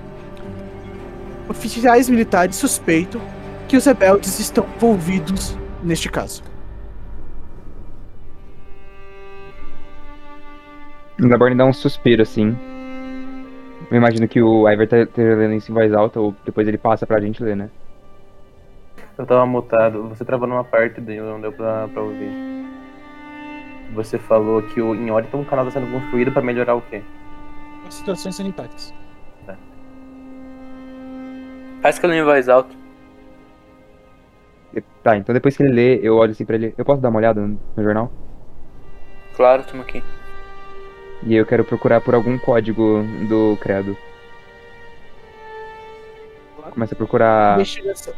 Oficiais 1.48 2.10
militares 2.10 2.56
suspeitam 2.56 3.22
que 3.68 3.78
os 3.78 3.86
rebeldes 3.86 4.40
estão 4.40 4.66
envolvidos 4.76 5.56
neste 5.84 6.10
caso. 6.10 6.44
O 11.20 11.56
dá 11.56 11.66
um 11.66 11.74
suspiro 11.74 12.22
assim. 12.22 12.56
Eu 13.90 13.98
imagino 13.98 14.28
que 14.28 14.42
o 14.42 14.70
Iver 14.70 14.88
tá, 14.88 15.06
tá 15.06 15.22
lendo 15.22 15.54
isso 15.54 15.72
em 15.72 15.74
voz 15.74 15.94
alta, 15.94 16.20
ou 16.20 16.36
depois 16.46 16.68
ele 16.68 16.78
passa 16.78 17.08
pra 17.08 17.22
gente 17.22 17.42
ler, 17.42 17.56
né? 17.56 17.70
Eu 19.18 19.26
tava 19.26 19.46
mutado, 19.46 20.10
você 20.10 20.24
travou 20.24 20.48
numa 20.48 20.64
parte 20.64 21.02
dele, 21.02 21.22
não 21.22 21.42
deu 21.42 21.52
pra, 21.52 21.88
pra 21.88 22.02
ouvir. 22.02 22.30
Você 23.94 24.18
falou 24.18 24.62
que 24.62 24.82
o, 24.82 24.94
em 24.94 25.10
Oriton 25.10 25.42
o 25.42 25.46
canal 25.46 25.66
tá 25.66 25.72
sendo 25.72 25.92
construído 25.92 26.32
pra 26.32 26.42
melhorar 26.42 26.76
o 26.76 26.82
quê? 26.82 27.02
As 27.88 27.94
situações 27.96 28.36
sanitárias. 28.36 28.94
Faz 31.82 31.98
que 31.98 32.06
eu 32.06 32.10
leio 32.10 32.24
em 32.24 32.26
voz 32.26 32.50
alta. 32.50 32.76
Tá, 35.02 35.16
então 35.16 35.34
depois 35.34 35.56
que 35.56 35.64
ele 35.64 35.72
lê, 35.72 36.00
eu 36.04 36.18
olho 36.18 36.32
assim 36.32 36.46
pra 36.46 36.56
ele. 36.56 36.74
Eu 36.78 36.84
posso 36.84 37.02
dar 37.02 37.10
uma 37.10 37.20
olhada 37.20 37.40
no, 37.40 37.60
no 37.76 37.84
jornal? 37.84 38.12
Claro, 39.36 39.64
tamo 39.64 39.84
aqui. 39.84 40.04
E 41.24 41.36
eu 41.36 41.46
quero 41.46 41.64
procurar 41.66 42.00
por 42.02 42.14
algum 42.16 42.38
código 42.38 43.04
do 43.28 43.58
credo. 43.60 43.98
Começa 46.72 46.94
a 46.94 46.98
procurar. 46.98 47.56
Investigação. 47.56 48.14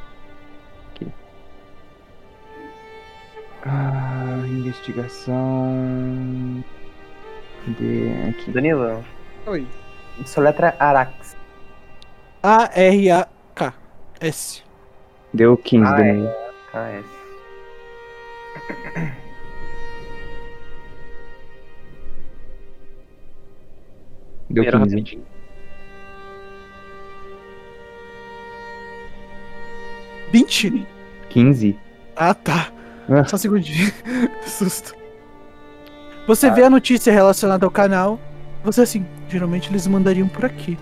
Ah, 3.65 4.41
investigação. 4.45 6.63
Cadê? 7.65 8.11
Aqui. 8.29 8.51
Danilo, 8.51 9.03
Oi. 9.47 9.67
sua 10.25 10.43
letra 10.43 10.75
é 10.79 10.83
Arax. 10.83 11.35
A-R-A-K-S. 12.41 13.73
Deu 15.33 15.57
15, 15.57 15.85
Ah, 15.85 15.91
Danilo. 15.97 16.29
é. 16.73 17.03
Deu 24.49 24.63
Primeiro 24.63 24.79
15. 24.79 24.95
rapidinho. 24.95 25.25
Vinte? 30.31 30.87
15? 31.29 31.79
Ah, 32.15 32.33
tá. 32.33 32.71
Ah. 33.09 33.23
Só 33.25 33.35
um 33.35 33.39
segundinho. 33.39 33.91
Que 34.43 34.49
susto. 34.49 34.95
Você 36.27 36.51
vê 36.51 36.63
a 36.63 36.69
notícia 36.69 37.11
relacionada 37.11 37.65
ao 37.65 37.71
canal. 37.71 38.19
Você 38.63 38.81
assim, 38.81 39.05
geralmente 39.27 39.69
eles 39.71 39.87
mandariam 39.87 40.27
por 40.27 40.45
aqui. 40.45 40.77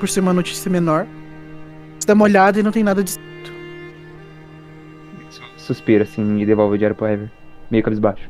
Por 0.00 0.08
ser 0.08 0.20
uma 0.20 0.32
notícia 0.32 0.70
menor. 0.70 1.06
Você 1.98 2.06
dá 2.06 2.14
uma 2.14 2.24
olhada 2.24 2.58
e 2.58 2.62
não 2.62 2.72
tem 2.72 2.82
nada 2.82 3.02
de. 3.02 3.14
Suspiro 5.56 6.02
assim 6.02 6.40
e 6.40 6.46
devolve 6.46 6.74
o 6.74 6.78
diário 6.78 6.96
pro 6.96 7.06
Ever. 7.06 7.30
Meio 7.70 7.82
cabisbaixo. 7.82 8.28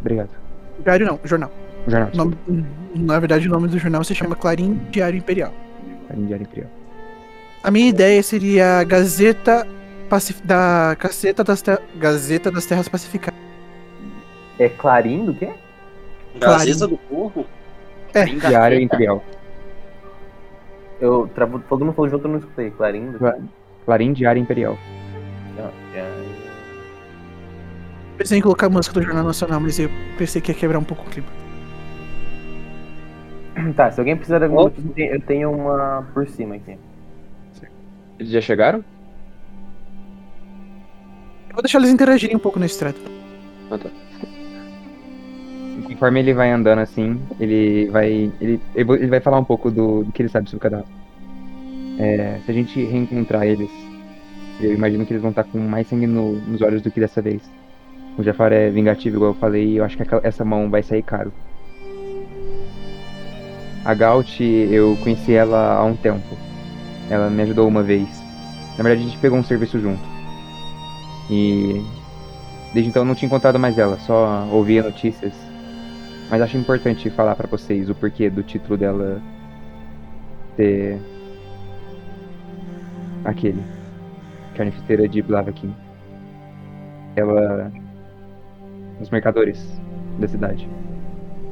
Obrigado. 0.00 0.30
Diário 0.82 1.06
não, 1.06 1.20
jornal. 1.24 1.50
O 1.86 1.90
jornal. 1.90 2.10
O 2.12 2.16
nome- 2.16 2.36
na 2.94 3.18
verdade, 3.18 3.48
o 3.48 3.50
nome 3.50 3.68
do 3.68 3.78
jornal 3.78 4.04
se 4.04 4.14
chama 4.14 4.34
Clarim 4.36 4.74
Diário 4.90 5.18
Imperial. 5.18 5.52
desculpa. 5.82 6.26
Diário 6.26 6.44
Imperial. 6.44 6.70
A 7.62 7.70
minha 7.70 7.88
ideia 7.88 8.22
seria 8.22 8.80
a 8.80 8.84
Gazeta 8.84 9.66
Pacif 10.08 10.42
da 10.46 10.94
Gazeta 10.94 11.42
das, 11.42 11.62
Te- 11.62 11.78
Gazeta 11.96 12.50
das 12.50 12.66
Terras 12.66 12.88
Pacificadas. 12.88 13.40
É 14.58 14.68
Clarim 14.68 15.24
do 15.24 15.34
quê? 15.34 15.50
Gazeta 16.38 16.86
do 16.86 16.98
Povo? 16.98 17.46
É, 18.12 18.24
Diário 18.24 18.80
Imperial. 18.80 19.24
Eu 21.00 21.28
todo 21.68 21.84
mundo 21.84 21.94
falou 21.94 22.08
junto, 22.10 22.26
eu 22.26 22.30
não 22.32 22.38
escutei. 22.38 22.70
Clarim 22.70 23.10
do? 23.12 23.18
Clarim 23.84 24.12
Diário 24.12 24.40
Imperial. 24.40 24.78
Não, 25.56 25.66
é- 25.94 26.24
pensei 28.16 28.38
em 28.38 28.42
colocar 28.42 28.66
a 28.66 28.70
música 28.70 28.94
do 28.94 29.02
Jornal 29.02 29.24
Nacional, 29.24 29.58
mas 29.60 29.78
eu 29.78 29.90
pensei 30.16 30.40
que 30.40 30.52
ia 30.52 30.56
quebrar 30.58 30.78
um 30.78 30.84
pouco 30.84 31.02
o 31.04 31.10
clima. 31.10 31.26
Tá, 33.76 33.90
se 33.90 34.00
alguém 34.00 34.16
precisar 34.16 34.38
de 34.38 34.44
alguma 34.44 34.64
notícia, 34.64 35.14
eu 35.14 35.20
tenho- 35.20 35.50
uma 35.52 36.06
por 36.12 36.26
cima 36.28 36.56
aqui. 36.56 36.76
Eles 38.18 38.32
já 38.32 38.40
chegaram? 38.40 38.78
Eu 41.48 41.54
vou 41.54 41.62
deixar 41.62 41.78
eles 41.78 41.90
interagirem 41.90 42.36
um 42.36 42.40
pouco 42.40 42.58
nesse 42.58 42.78
trato. 42.78 43.00
Ah, 43.70 43.78
tá. 43.78 43.88
Conforme 45.84 46.20
ele 46.20 46.34
vai 46.34 46.50
andando 46.50 46.80
assim, 46.80 47.20
ele 47.38 47.86
vai. 47.90 48.30
Ele, 48.40 48.60
ele 48.74 49.06
vai- 49.06 49.20
falar 49.20 49.38
um 49.38 49.44
pouco 49.44 49.70
do, 49.70 50.04
do 50.04 50.12
que 50.12 50.22
ele 50.22 50.28
sabe 50.28 50.48
sobre 50.48 50.66
o 50.66 50.70
cadáver. 50.70 50.88
É, 51.98 52.38
se 52.44 52.50
a 52.50 52.54
gente 52.54 52.82
reencontrar 52.84 53.44
eles, 53.46 53.70
eu 54.60 54.72
imagino 54.72 55.04
que 55.06 55.12
eles 55.12 55.22
vão 55.22 55.30
estar 55.30 55.44
com 55.44 55.58
mais 55.58 55.86
sangue 55.88 56.06
no- 56.06 56.32
nos 56.40 56.60
olhos 56.62 56.82
do 56.82 56.90
que 56.90 57.00
dessa 57.00 57.22
vez. 57.22 57.42
O 58.18 58.22
Jafar 58.22 58.52
é 58.52 58.70
vingativo, 58.70 59.16
igual 59.16 59.30
eu 59.32 59.34
falei, 59.38 59.64
e 59.70 59.76
eu 59.76 59.84
acho 59.84 59.96
que 59.96 60.02
essa 60.22 60.44
mão 60.44 60.70
vai 60.70 60.82
sair 60.82 61.02
caro. 61.02 61.32
A 63.84 63.92
Gaut, 63.92 64.42
eu 64.42 64.96
conheci 65.02 65.34
ela 65.34 65.76
há 65.76 65.84
um 65.84 65.94
tempo. 65.94 66.36
Ela 67.10 67.28
me 67.28 67.42
ajudou 67.42 67.68
uma 67.68 67.82
vez. 67.82 68.08
Na 68.78 68.82
verdade, 68.82 69.02
a 69.02 69.04
gente 69.04 69.18
pegou 69.18 69.38
um 69.38 69.44
serviço 69.44 69.78
junto. 69.78 70.02
E 71.30 71.84
desde 72.72 72.88
então 72.88 73.04
não 73.04 73.14
tinha 73.14 73.26
encontrado 73.26 73.58
mais 73.58 73.78
ela, 73.78 73.98
só 73.98 74.48
ouvia 74.50 74.82
notícias. 74.82 75.34
Mas 76.30 76.40
acho 76.40 76.56
importante 76.56 77.10
falar 77.10 77.34
pra 77.36 77.46
vocês 77.46 77.90
o 77.90 77.94
porquê 77.94 78.30
do 78.30 78.42
título 78.42 78.78
dela 78.78 79.20
ser 80.56 80.98
aquele. 83.22 83.62
Carniceira 84.56 85.06
de 85.06 85.20
Blavakin. 85.20 85.74
Ela. 87.16 87.70
Os 89.00 89.10
mercadores 89.10 89.62
da 90.18 90.28
cidade 90.28 90.68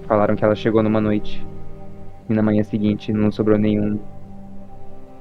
falaram 0.06 0.36
que 0.36 0.44
ela 0.44 0.54
chegou 0.54 0.82
numa 0.82 1.00
noite 1.00 1.44
e 2.32 2.34
na 2.34 2.42
manhã 2.42 2.62
seguinte 2.64 3.12
não 3.12 3.30
sobrou 3.30 3.59
nenhum. 3.59 3.98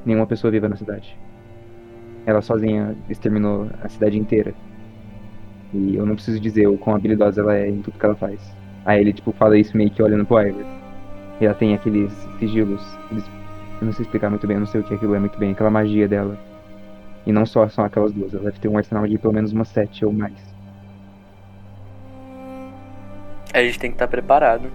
nenhuma 0.05 0.25
pessoa 0.25 0.49
viva 0.49 0.67
na 0.67 0.75
cidade. 0.75 1.17
Ela 2.25 2.41
sozinha 2.41 2.95
exterminou 3.09 3.67
a 3.83 3.89
cidade 3.89 4.17
inteira. 4.17 4.53
E 5.73 5.95
eu 5.95 6.05
não 6.05 6.15
preciso 6.15 6.39
dizer 6.39 6.67
o 6.67 6.77
quão 6.77 6.95
habilidosa 6.95 7.41
ela 7.41 7.55
é 7.55 7.69
em 7.69 7.81
tudo 7.81 7.97
que 7.97 8.05
ela 8.05 8.15
faz. 8.15 8.39
Aí 8.85 8.99
ele, 8.99 9.13
tipo, 9.13 9.31
fala 9.31 9.57
isso 9.57 9.75
meio 9.75 9.89
que 9.89 10.01
olhando 10.01 10.25
pro 10.25 10.41
Ivor. 10.41 10.65
E 11.39 11.45
ela 11.45 11.55
tem 11.55 11.73
aqueles 11.73 12.11
sigilos. 12.39 12.81
Eles... 13.11 13.25
Eu 13.79 13.85
não 13.85 13.93
sei 13.93 14.03
explicar 14.03 14.29
muito 14.29 14.45
bem, 14.45 14.55
eu 14.55 14.61
não 14.61 14.67
sei 14.67 14.81
o 14.81 14.83
que 14.83 14.93
aquilo 14.93 15.15
é 15.15 15.19
muito 15.19 15.38
bem. 15.39 15.51
Aquela 15.51 15.69
magia 15.69 16.07
dela. 16.07 16.38
E 17.25 17.31
não 17.31 17.45
só 17.45 17.67
são 17.69 17.85
aquelas 17.85 18.11
duas, 18.11 18.33
ela 18.33 18.43
deve 18.43 18.59
ter 18.59 18.67
um 18.67 18.77
arsenal 18.77 19.07
de 19.07 19.17
pelo 19.17 19.33
menos 19.33 19.51
umas 19.51 19.67
sete 19.67 20.03
ou 20.05 20.11
mais. 20.11 20.33
A 23.53 23.61
gente 23.61 23.79
tem 23.79 23.91
que 23.91 23.95
estar 23.95 24.07
preparado. 24.07 24.69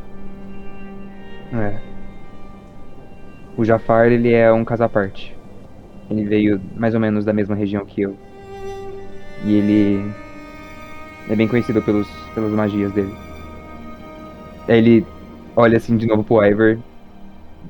É. 1.53 1.96
O 3.57 3.65
Jafar, 3.65 4.07
ele 4.07 4.33
é 4.33 4.53
um 4.53 4.65
caso 4.65 4.85
à 4.85 4.89
parte. 4.89 5.37
Ele 6.11 6.25
veio 6.25 6.61
mais 6.77 6.95
ou 6.95 7.01
menos 7.01 7.25
da 7.25 7.33
mesma 7.33 7.55
região 7.55 7.85
que 7.85 8.03
eu. 8.03 8.17
E 9.45 9.55
ele 9.55 10.13
é 11.29 11.35
bem 11.35 11.49
conhecido 11.49 11.83
pelos, 11.83 12.09
pelas 12.35 12.53
magias 12.53 12.93
dele. 12.93 13.15
Aí 14.69 14.79
ele 14.79 15.07
olha 15.55 15.79
assim 15.79 15.97
de 15.97 16.07
novo 16.07 16.23
pro 16.23 16.45
Ivor. 16.45 16.79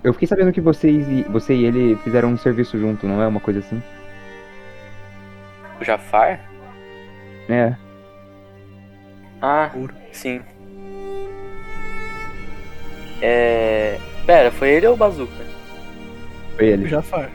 Eu 0.03 0.13
fiquei 0.13 0.29
sabendo 0.29 0.53
que 0.53 0.61
vocês 0.61 1.09
e, 1.09 1.23
você 1.25 1.55
e 1.55 1.65
ele 1.65 1.97
fizeram 1.97 2.31
um 2.31 2.37
serviço 2.37 2.79
junto, 2.79 3.07
não 3.07 3.23
é 3.23 3.27
uma 3.27 3.41
coisa 3.41 3.61
assim? 3.61 3.83
O 5.81 5.85
Jafar? 5.85 6.41
É. 7.49 7.75
Ah, 9.41 9.71
sim. 10.13 10.41
É. 13.23 13.99
Pera, 14.27 14.51
foi 14.51 14.71
ele 14.71 14.87
ou 14.87 14.95
o 14.95 14.97
Bazooka? 14.97 15.56
Foi 16.57 16.67
ele. 16.67 16.89
Jafar. 16.89 17.31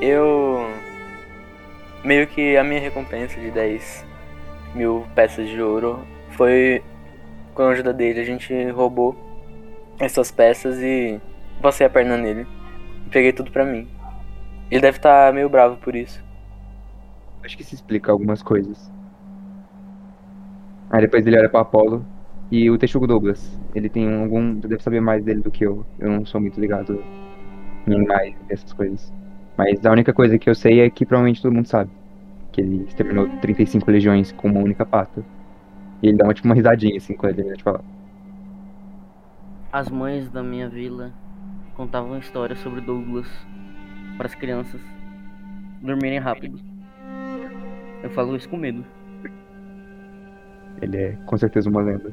Eu. 0.00 0.70
Meio 2.02 2.26
que 2.26 2.56
a 2.56 2.64
minha 2.64 2.80
recompensa 2.80 3.40
de 3.40 3.50
10 3.50 4.04
mil 4.74 5.06
peças 5.14 5.48
de 5.48 5.60
ouro 5.60 6.00
foi 6.30 6.82
com 7.54 7.62
a 7.62 7.68
ajuda 7.68 7.92
dele. 7.92 8.20
A 8.20 8.24
gente 8.24 8.52
roubou 8.70 9.16
essas 9.98 10.30
peças 10.30 10.78
e 10.78 11.20
passei 11.62 11.86
a 11.86 11.90
perna 11.90 12.16
nele. 12.16 12.46
Peguei 13.10 13.32
tudo 13.32 13.50
pra 13.50 13.64
mim. 13.64 13.88
Ele 14.70 14.80
deve 14.80 14.98
estar 14.98 15.32
meio 15.32 15.48
bravo 15.48 15.76
por 15.76 15.94
isso. 15.94 16.22
Acho 17.42 17.56
que 17.56 17.62
isso 17.62 17.74
explica 17.74 18.10
algumas 18.10 18.42
coisas. 18.42 18.90
Aí 20.90 21.00
depois 21.00 21.26
ele 21.26 21.38
olha 21.38 21.48
pro 21.48 21.60
Apollo 21.60 22.04
e 22.50 22.70
o 22.70 22.78
Texugo 22.78 23.06
Douglas. 23.06 23.58
Ele 23.74 23.88
tem 23.88 24.22
algum. 24.22 24.60
Você 24.60 24.68
deve 24.68 24.82
saber 24.82 25.00
mais 25.00 25.24
dele 25.24 25.40
do 25.40 25.50
que 25.50 25.64
eu. 25.64 25.84
Eu 25.98 26.10
não 26.10 26.26
sou 26.26 26.40
muito 26.40 26.60
ligado 26.60 27.02
em 27.86 28.04
mais 28.06 28.34
dessas 28.48 28.72
coisas. 28.72 29.12
Mas 29.56 29.84
a 29.84 29.90
única 29.90 30.12
coisa 30.12 30.38
que 30.38 30.48
eu 30.48 30.54
sei 30.54 30.80
é 30.80 30.90
que 30.90 31.06
provavelmente 31.06 31.42
todo 31.42 31.52
mundo 31.52 31.66
sabe. 31.66 31.90
Que 32.52 32.60
ele 32.60 32.84
exterminou 32.84 33.28
35 33.40 33.90
legiões 33.90 34.32
com 34.32 34.48
uma 34.48 34.60
única 34.60 34.84
pata. 34.84 35.24
E 36.02 36.08
ele 36.08 36.16
dá 36.16 36.24
uma, 36.24 36.34
tipo, 36.34 36.48
uma 36.48 36.54
risadinha 36.54 36.96
assim 36.96 37.14
quando 37.14 37.30
ele 37.30 37.36
termina 37.36 37.56
de 37.56 37.62
falar. 37.62 37.82
As 39.72 39.88
mães 39.88 40.30
da 40.30 40.42
minha 40.42 40.68
vila 40.68 41.12
contavam 41.76 42.18
histórias 42.18 42.58
sobre 42.60 42.80
Douglas 42.80 43.26
para 44.16 44.26
as 44.26 44.34
crianças 44.34 44.80
dormirem 45.82 46.18
rápido. 46.18 46.60
Eu 48.02 48.10
falo 48.10 48.36
isso 48.36 48.48
com 48.48 48.56
medo. 48.56 48.84
Ele 50.80 50.96
é 50.96 51.12
com 51.26 51.36
certeza 51.36 51.68
uma 51.68 51.82
lenda. 51.82 52.12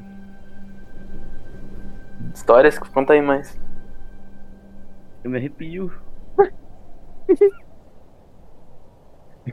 Histórias? 2.34 2.78
Conta 2.78 3.12
aí 3.12 3.22
mais. 3.22 3.58
Eu 5.24 5.30
me 5.30 5.38
arrepio. 5.38 5.92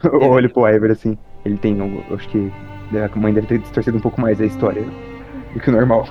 Eu 0.04 0.30
olho 0.30 0.50
pro 0.52 0.68
Ivor 0.68 0.92
assim. 0.92 1.18
Ele 1.46 1.58
tem. 1.58 1.78
Eu 1.78 2.16
acho 2.16 2.30
que 2.30 2.52
a 2.94 3.20
mãe 3.20 3.34
deve 3.34 3.48
ter 3.48 3.60
distorcido 3.60 3.98
um 3.98 4.02
pouco 4.02 4.22
mais 4.22 4.40
a 4.42 4.46
história 4.46 4.84
do 5.54 5.60
que 5.60 5.70
o 5.70 5.72
normal. 5.72 6.06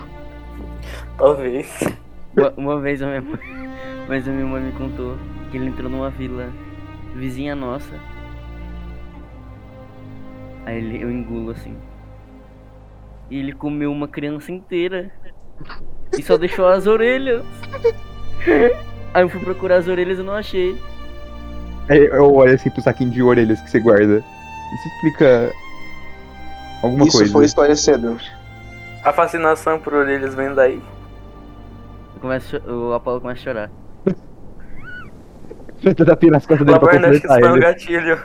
Talvez. 1.17 1.81
Uma, 2.37 2.53
uma 2.57 2.81
vez 2.81 3.03
a 3.03 3.07
minha 3.07 3.21
mãe, 3.21 3.41
mas 4.09 4.29
a 4.29 4.33
minha 4.33 4.47
mãe 4.47 4.63
me 4.63 4.73
contou 4.73 5.17
que 5.51 5.57
ele 5.57 5.69
entrou 5.69 5.91
numa 5.91 6.11
vila 6.11 6.53
vizinha 7.15 7.55
nossa. 7.55 7.95
Aí 10.67 10.77
ele, 10.77 11.03
eu 11.03 11.11
engulo 11.11 11.51
assim. 11.51 11.77
E 13.31 13.39
ele 13.39 13.53
comeu 13.53 13.91
uma 13.91 14.09
criança 14.09 14.53
inteira. 14.53 15.11
E 16.17 16.23
só 16.23 16.37
deixou 16.37 16.67
as 16.69 16.87
orelhas. 16.87 17.45
Aí 19.15 19.23
eu 19.23 19.29
fui 19.29 19.41
procurar 19.41 19.77
as 19.77 19.89
orelhas 19.89 20.19
e 20.19 20.23
não 20.23 20.35
achei. 20.35 20.77
Aí 21.89 22.07
eu 22.07 22.35
olho 22.35 22.55
assim 22.55 22.71
pro 22.71 22.83
saquinho 22.83 23.11
de 23.11 23.23
orelhas 23.23 23.61
que 23.61 23.71
você 23.71 23.81
guarda. 23.81 24.23
Isso 24.75 24.89
explica 24.89 25.51
alguma 26.83 27.07
Isso 27.07 27.17
coisa. 27.17 27.33
foi 27.33 27.45
história 27.45 27.75
cedo. 27.75 28.19
A 29.05 29.13
fascinação 29.13 29.79
por 29.79 29.95
orelhas 29.95 30.35
vem 30.35 30.55
daí. 30.55 30.83
Eu 32.15 32.21
começo, 32.21 32.57
a 32.57 32.71
o 32.71 32.93
Apolo 32.93 33.21
começa 33.21 33.41
a 33.41 33.45
chorar. 33.45 33.71
Tenta 35.81 36.05
dar 36.05 36.17
pia 36.17 36.31
nas 36.31 36.45
costas 36.45 36.67
dele 36.67 36.79
pra 36.79 36.89
Laborna, 36.89 37.09
acho 37.09 37.21
que 37.21 37.27
isso 37.27 37.39
foi 37.39 37.51
um 37.51 37.61
gatilho. 37.61 38.19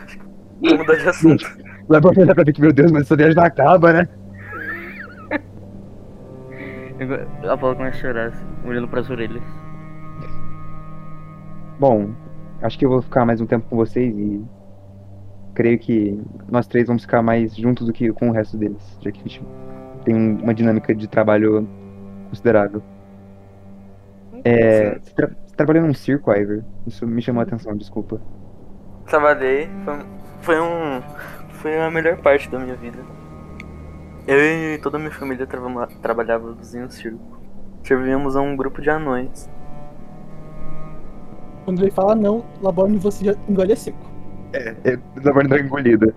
Vou 0.62 0.78
mudar 0.78 0.96
de 0.96 1.10
assunto. 1.10 1.58
Lá 1.88 2.02
pra 2.02 2.10
olhar 2.10 2.34
pra 2.34 2.44
ver 2.44 2.54
que, 2.54 2.62
meu 2.62 2.74
Deus, 2.74 2.92
mas 2.92 3.04
essa 3.04 3.16
viagem 3.16 3.36
não 3.36 3.44
acaba, 3.44 3.94
né? 3.94 4.10
Eu 7.00 7.52
Apolo 7.52 7.76
começa 7.76 7.98
a 7.98 8.02
chorar, 8.02 8.28
assim, 8.28 8.46
olhando 8.66 8.88
pras 8.88 9.10
orelhas. 9.10 9.44
Bom, 11.80 12.12
acho 12.62 12.78
que 12.78 12.86
eu 12.86 12.90
vou 12.90 13.02
ficar 13.02 13.26
mais 13.26 13.42
um 13.42 13.46
tempo 13.46 13.68
com 13.70 13.76
vocês 13.76 14.16
e 14.18 14.42
creio 15.54 15.78
que 15.80 16.20
nós 16.50 16.68
três 16.68 16.88
vamos 16.88 17.04
ficar 17.04 17.22
mais 17.22 17.56
juntos 17.56 17.86
do 17.86 17.94
que 17.94 18.12
com 18.12 18.30
o 18.30 18.32
resto 18.32 18.58
deles, 18.58 18.98
já 19.02 19.12
que 19.12 19.20
a 19.20 19.24
gente 19.24 19.42
tem 20.04 20.16
um- 20.16 20.42
uma 20.42 20.54
dinâmica 20.54 20.94
de 20.96 21.08
trabalho 21.08 21.68
considerável. 22.30 22.82
É, 24.44 25.00
você, 25.00 25.14
tra 25.14 25.28
você 25.28 25.56
trabalhou 25.56 25.86
num 25.86 25.94
circo, 25.94 26.32
Ivor? 26.32 26.64
Isso 26.86 27.06
me 27.08 27.22
chamou 27.22 27.42
a 27.42 27.44
atenção, 27.44 27.76
desculpa. 27.78 28.20
Trabalhei. 29.06 29.70
Foi, 29.86 30.00
foi 30.42 30.60
um. 30.62 31.02
Foi 31.50 31.80
a 31.80 31.90
melhor 31.92 32.18
parte 32.18 32.50
da 32.50 32.60
minha 32.60 32.76
vida. 32.76 33.00
Eu 34.28 34.38
e 34.38 34.78
toda 34.80 34.98
a 34.98 35.00
minha 35.00 35.12
família 35.12 35.46
trava- 35.46 35.88
trabalhávamos 36.02 36.74
em 36.74 36.84
um 36.84 36.90
circo. 36.90 37.20
Servíamos 37.84 38.36
a 38.36 38.42
um 38.42 38.56
grupo 38.56 38.82
de 38.82 38.90
anões. 38.90 39.50
Quando 41.66 41.82
ele 41.82 41.92
fala 41.92 42.16
não, 42.16 42.44
Laborne 42.62 42.98
você 42.98 43.26
já 43.26 43.36
engole 43.48 43.74
a 43.74 43.76
seco. 43.76 44.12
É, 44.54 44.76
é 44.86 44.98
banda 45.34 45.60
engolida. 45.60 46.14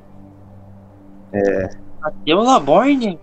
E 2.24 2.34
o 2.34 2.42
Laborne? 2.42 3.18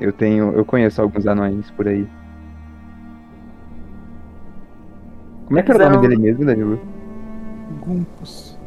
Eu 0.00 0.12
tenho. 0.12 0.52
Eu 0.52 0.64
conheço 0.64 1.00
alguns 1.00 1.26
anões 1.26 1.70
por 1.72 1.88
aí. 1.88 2.08
Como 5.46 5.58
é 5.58 5.62
que 5.62 5.70
era 5.70 5.86
o 5.86 5.90
nome 5.90 6.06
Eles 6.06 6.18
dele 6.18 6.22
mesmo, 6.22 6.46
Danilo? 6.46 6.80
Gumpus. 7.80 8.58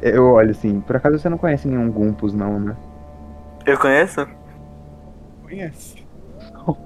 Eu 0.00 0.32
olho 0.32 0.50
assim, 0.50 0.80
por 0.80 0.96
acaso 0.96 1.18
você 1.18 1.28
não 1.28 1.38
conhece 1.38 1.68
nenhum 1.68 1.90
Gumpus, 1.90 2.34
não, 2.34 2.58
né? 2.58 2.76
Eu 3.66 3.78
conheço? 3.78 4.26
Conhece. 5.42 6.04
Não. 6.52 6.76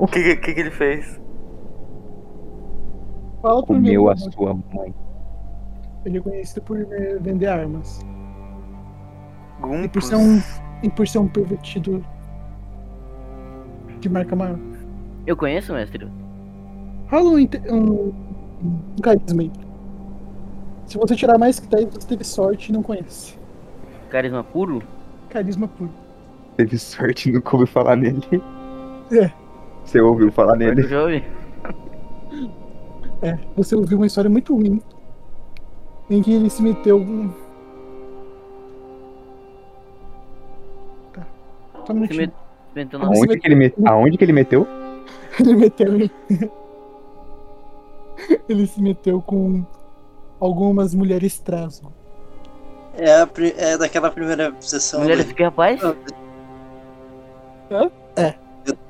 O 0.00 0.06
que, 0.06 0.36
que, 0.36 0.54
que 0.54 0.60
ele 0.60 0.70
fez? 0.70 1.21
Mim. 3.42 3.62
Comeu 3.66 4.10
a 4.10 4.16
sua 4.16 4.54
mãe. 4.72 4.94
Ele 6.04 6.18
é 6.18 6.20
conhecido 6.20 6.62
por 6.62 6.78
vender 7.20 7.46
armas. 7.46 8.00
E 9.84 9.88
por 9.88 10.02
ser 10.02 10.16
um, 10.16 10.40
e 10.82 10.90
por 10.90 11.06
ser 11.06 11.18
um 11.18 11.28
pervertido 11.28 12.04
de 14.00 14.08
marca 14.08 14.34
maior. 14.34 14.58
Eu 15.26 15.36
conheço, 15.36 15.72
mestre? 15.72 16.08
Rola 17.08 17.30
um, 17.30 17.48
um, 17.70 18.12
um 18.98 19.02
carisma 19.02 19.42
aí. 19.42 19.52
Se 20.86 20.98
você 20.98 21.14
tirar 21.14 21.38
mais 21.38 21.60
que 21.60 21.68
10, 21.68 21.84
você 21.94 22.08
teve 22.08 22.24
sorte 22.24 22.70
e 22.70 22.72
não 22.72 22.82
conhece. 22.82 23.38
Carisma 24.10 24.42
puro? 24.42 24.82
Carisma 25.28 25.68
puro. 25.68 25.90
Teve 26.56 26.76
sorte, 26.78 27.30
nunca 27.30 27.54
ouviu 27.54 27.66
falar 27.66 27.96
nele. 27.96 28.20
É. 29.12 29.30
Você 29.84 30.00
ouviu 30.00 30.30
falar 30.32 30.54
Eu 30.54 30.74
nele? 30.74 30.82
já 30.88 31.02
ouvi. 31.02 31.24
É, 33.22 33.38
você 33.56 33.74
ouviu 33.76 33.98
uma 33.98 34.06
história 34.06 34.28
muito 34.30 34.54
ruim. 34.54 34.80
Em 36.10 36.20
que 36.22 36.32
ele 36.34 36.50
se 36.50 36.62
meteu. 36.62 36.96
um- 36.98 37.30
Tá. 41.12 41.24
Só 41.86 41.92
um 41.92 41.96
minutinho. 41.96 42.32
met- 42.74 42.90
Como 42.90 43.14
se 43.14 43.20
Aonde 43.20 43.38
que 43.38 43.46
ele, 43.46 43.54
me... 43.54 43.72
Aonde 43.86 44.18
que 44.18 44.24
ele 44.24 44.32
meteu? 44.32 44.66
Ele 45.40 45.54
meteu. 45.56 45.98
em- 46.00 46.10
Ele 48.48 48.66
se 48.66 48.80
meteu 48.82 49.20
com 49.22 49.64
algumas 50.38 50.94
mulheres 50.94 51.38
trans. 51.38 51.82
É, 52.98 53.20
a 53.20 53.26
pri- 53.26 53.54
é 53.56 53.78
daquela 53.78 54.10
primeira 54.10 54.54
sessão. 54.60 55.00
Mulheres 55.00 55.24
dele. 55.24 55.34
que 55.36 55.42
rapaz? 55.42 55.80
É. 58.16 58.34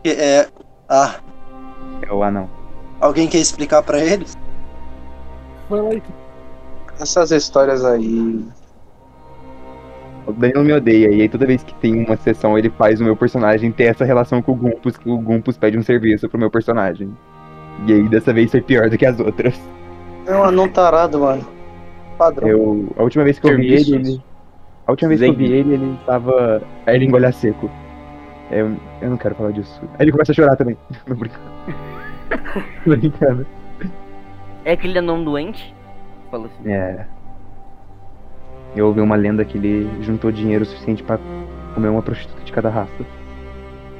É. 0.05 0.49
Ah, 0.89 1.21
É 2.03 2.13
o 2.13 2.23
anão. 2.25 2.49
Alguém 3.03 3.29
quer 3.29 3.39
explicar 3.39 3.83
pra 3.83 3.99
eles? 3.99 4.39
Essas 6.99 7.33
histórias 7.33 7.85
aí. 7.85 8.43
O 10.24 10.33
Danilo 10.33 10.62
me 10.62 10.73
odeia, 10.73 11.11
e 11.11 11.23
aí 11.23 11.29
toda 11.29 11.45
vez 11.45 11.65
que 11.65 11.74
tem 11.74 12.05
uma 12.05 12.16
sessão 12.16 12.57
ele 12.57 12.70
faz 12.70 13.01
o 13.01 13.05
meu 13.05 13.16
personagem 13.16 13.73
ter 13.73 13.85
essa 13.85 14.05
relação 14.05 14.41
com 14.41 14.53
o 14.53 14.55
Gumpus, 14.55 14.97
que 14.97 15.11
o 15.11 15.19
Gumpus 15.19 15.59
pede 15.59 15.77
um 15.77 15.83
serviço 15.83 16.29
pro 16.29 16.39
meu 16.39 16.49
personagem. 16.49 17.11
E 17.87 17.93
aí 17.93 18.09
dessa 18.09 18.33
vez 18.33 18.51
foi 18.51 18.61
pior 18.61 18.89
do 18.89 18.97
que 18.97 19.05
as 19.05 19.19
outras. 19.19 19.59
É 20.24 20.37
um 20.37 20.45
anão 20.45 20.69
tarado, 20.69 21.19
mano. 21.19 21.45
Padrão. 22.16 22.49
Eu, 22.49 22.95
a 22.97 23.03
última 23.03 23.24
vez 23.24 23.41
que 23.41 23.49
eu 23.49 23.57
vi 23.57 23.73
ele, 23.73 23.95
ele. 23.97 24.23
A 24.87 24.93
última 24.93 25.09
vez 25.09 25.20
que 25.20 25.27
eu 25.27 25.35
vi 25.35 25.53
ele, 25.53 25.74
ele 25.74 25.99
tava. 26.07 26.62
Aí 26.87 26.95
ele 26.95 27.07
engolha 27.07 27.33
seco. 27.33 27.69
Eu, 28.49 28.77
eu 29.01 29.11
não 29.11 29.16
quero 29.16 29.35
falar 29.35 29.51
disso. 29.51 29.81
Aí 29.95 30.05
ele 30.05 30.12
começa 30.12 30.31
a 30.31 30.35
chorar 30.35 30.55
também. 30.55 30.77
Não 31.09 31.16
brincando. 31.16 31.43
Brincando. 32.87 33.47
É 34.65 34.73
aquele 34.73 34.99
anão 34.99 35.23
doente? 35.25 35.75
Fala 36.31 36.47
assim. 36.47 36.71
É. 36.71 37.07
Eu 38.75 38.87
ouvi 38.87 39.01
uma 39.01 39.17
lenda 39.17 39.45
que 39.45 39.59
ele 39.59 39.89
juntou 40.03 40.33
dinheiro 40.33 40.65
suficiente 40.65 41.03
pra 41.03 41.19
comer 41.75 41.89
uma 41.89 42.03
prostituta 42.03 42.43
de 42.43 42.53
cada 42.53 42.71
raça. 42.71 43.05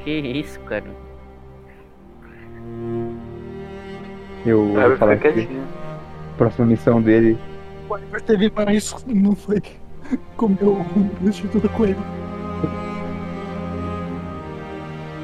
Que 0.03 0.11
isso, 0.11 0.59
cara? 0.61 0.85
Eu 4.45 4.73
vou 4.73 4.97
falar 4.97 5.17
que 5.17 5.27
a 5.27 6.37
próxima 6.37 6.65
missão 6.65 7.01
dele. 7.01 7.37
o 7.87 7.93
Oliver 7.93 8.21
teve 8.21 8.51
mais. 8.55 9.05
Não 9.07 9.35
foi. 9.35 9.61
Comeu 10.35 10.85
um 10.95 11.07
prostituta 11.21 11.69
com 11.69 11.85
ele. 11.85 11.95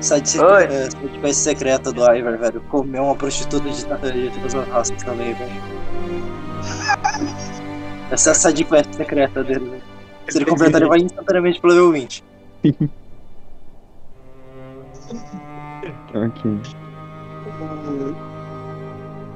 Side 0.01 0.30
sec- 0.30 0.41
Oi. 0.41 0.63
é, 0.63 0.89
side 0.89 1.19
quest 1.19 1.39
secreta 1.39 1.91
do 1.91 2.01
Ivar, 2.15 2.38
velho. 2.38 2.61
Comer 2.69 3.01
uma 3.01 3.15
prostituta 3.15 3.69
de, 3.69 4.30
de 4.30 4.38
todas 4.38 4.55
as 4.55 4.67
raças 4.69 5.03
também, 5.03 5.34
velho. 5.34 5.51
Essa 8.11 8.30
é 8.30 8.31
a 8.31 8.35
side 8.35 8.63
quest 8.63 8.93
secreta 8.93 9.43
dele, 9.43 9.69
velho. 9.69 9.81
Se 10.30 10.38
ele 10.38 10.45
completar, 10.45 10.81
ele 10.81 10.89
vai 10.89 10.99
instantaneamente 10.99 11.59
pro 11.59 11.69
level 11.69 11.91
20. 11.91 12.23
Ok. 16.13 16.59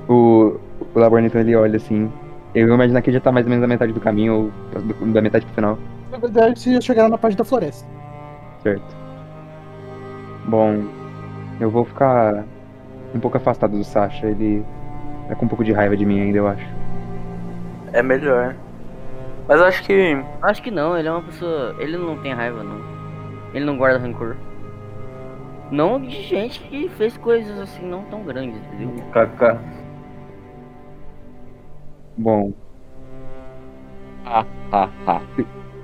O, 0.07 0.59
o 0.95 0.99
Labornito 0.99 1.37
ele 1.37 1.55
olha 1.55 1.77
assim. 1.77 2.11
Eu 2.53 2.67
vou 2.67 2.75
imaginar 2.75 3.01
que 3.01 3.09
ele 3.09 3.17
já 3.17 3.21
tá 3.21 3.31
mais 3.31 3.45
ou 3.45 3.49
menos 3.49 3.61
na 3.63 3.67
metade 3.67 3.91
do 3.93 3.99
caminho, 3.99 4.51
ou 4.73 5.07
da 5.11 5.21
metade 5.21 5.45
pro 5.45 5.55
final. 5.55 5.79
Na 6.11 6.17
verdade, 6.19 6.59
vocês 6.59 6.75
já 6.75 6.81
chegaram 6.81 7.09
na 7.09 7.17
parte 7.17 7.35
da 7.35 7.43
floresta. 7.43 7.87
Certo. 8.61 9.02
Bom, 10.45 10.91
eu 11.59 11.69
vou 11.71 11.85
ficar 11.85 12.45
um 13.13 13.19
pouco 13.19 13.37
afastado 13.37 13.77
do 13.77 13.83
Sasha. 13.83 14.27
Ele 14.27 14.65
tá 15.27 15.35
com 15.35 15.45
um 15.45 15.49
pouco 15.49 15.63
de 15.63 15.71
raiva 15.73 15.97
de 15.97 16.05
mim 16.05 16.21
ainda, 16.21 16.37
eu 16.39 16.47
acho. 16.47 16.65
É 17.93 18.01
melhor. 18.03 18.55
Mas 19.47 19.59
eu 19.59 19.65
acho 19.65 19.83
que. 19.83 20.27
Acho 20.41 20.61
que 20.61 20.71
não, 20.71 20.97
ele 20.97 21.07
é 21.07 21.11
uma 21.11 21.23
pessoa. 21.23 21.75
Ele 21.79 21.97
não 21.97 22.17
tem 22.21 22.33
raiva, 22.33 22.63
não. 22.63 22.87
Ele 23.53 23.65
não 23.65 23.77
guarda 23.77 23.99
rancor. 23.99 24.37
Não 25.69 25.99
de 25.99 26.21
gente 26.21 26.59
que 26.61 26.87
fez 26.89 27.17
coisas 27.17 27.57
assim 27.59 27.85
não 27.85 28.05
tão 28.05 28.23
grandes, 28.23 28.61
entendeu? 28.65 28.91
KK. 29.11 29.59
Bom. 32.17 32.53
Ah, 34.25 34.45
ah, 34.71 34.89
ah. 35.07 35.21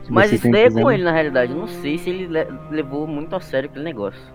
Mas 0.07 0.31
isso 0.31 0.49
daí 0.49 0.63
é 0.63 0.71
com 0.71 0.91
ele, 0.91 1.03
na 1.03 1.11
realidade. 1.11 1.51
Eu 1.53 1.57
não 1.59 1.67
sei 1.67 1.97
se 1.97 2.09
ele 2.09 2.27
le- 2.27 2.47
levou 2.69 3.07
muito 3.07 3.35
a 3.35 3.39
sério 3.41 3.69
aquele 3.69 3.85
negócio. 3.85 4.33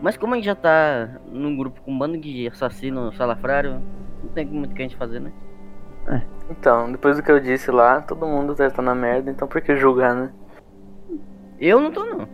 Mas 0.00 0.16
como 0.16 0.34
a 0.34 0.36
gente 0.36 0.46
já 0.46 0.54
tá 0.54 1.08
num 1.30 1.56
grupo 1.56 1.80
com 1.82 1.92
um 1.92 1.98
bando 1.98 2.16
de 2.18 2.46
assassino 2.46 3.12
salafrário, 3.14 3.82
não 4.22 4.30
tem 4.30 4.46
muito 4.46 4.72
o 4.72 4.74
que 4.74 4.82
a 4.82 4.84
gente 4.84 4.96
fazer, 4.96 5.20
né? 5.20 5.32
Então, 6.50 6.90
depois 6.90 7.16
do 7.16 7.22
que 7.22 7.30
eu 7.30 7.38
disse 7.40 7.70
lá, 7.70 8.00
todo 8.00 8.26
mundo 8.26 8.54
deve 8.54 8.68
estar 8.70 8.80
na 8.80 8.94
merda, 8.94 9.30
então 9.30 9.46
por 9.46 9.60
que 9.60 9.76
julgar, 9.76 10.14
né? 10.14 10.30
Eu 11.60 11.80
não 11.80 11.90
tô, 11.90 12.04
não. 12.04 12.28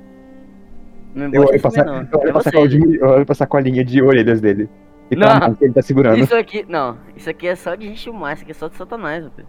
Não 1.15 1.29
me 1.29 1.37
Eu 1.37 1.43
olho, 1.43 1.59
sa- 1.59 1.85
não. 1.85 2.03
eu 2.03 2.19
olho 2.21 2.29
É 2.29 2.33
pra 2.33 2.41
sacolinha- 2.43 2.99
eu 2.99 3.09
olho 3.09 3.27
pra 3.27 3.35
sacolinha 3.35 3.85
de 3.85 4.03
orelhas 4.03 4.41
dele. 4.41 4.69
E 5.11 5.17
Não. 5.17 5.55
que 5.55 5.65
ele 5.65 5.73
tá 5.75 5.83
segurando. 5.83 6.19
Isso 6.19 6.35
aqui, 6.35 6.65
não, 6.69 6.97
isso 7.17 7.29
aqui 7.29 7.47
é 7.49 7.55
só 7.57 7.75
de 7.75 7.87
gente 7.89 8.11
má, 8.11 8.33
isso 8.33 8.43
aqui 8.43 8.53
é 8.53 8.55
só 8.55 8.69
de 8.69 8.77
satanás, 8.77 9.27
filho. 9.35 9.49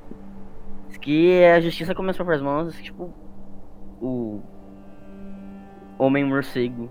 Isso 0.89 0.97
aqui 0.97 1.31
é 1.31 1.53
a 1.53 1.59
justiça 1.61 1.93
com 1.95 2.01
minhas 2.01 2.15
próprias 2.17 2.41
mãos, 2.41 2.75
tipo. 2.81 3.13
O. 4.01 4.41
Homem 5.97 6.23
morcego. 6.25 6.89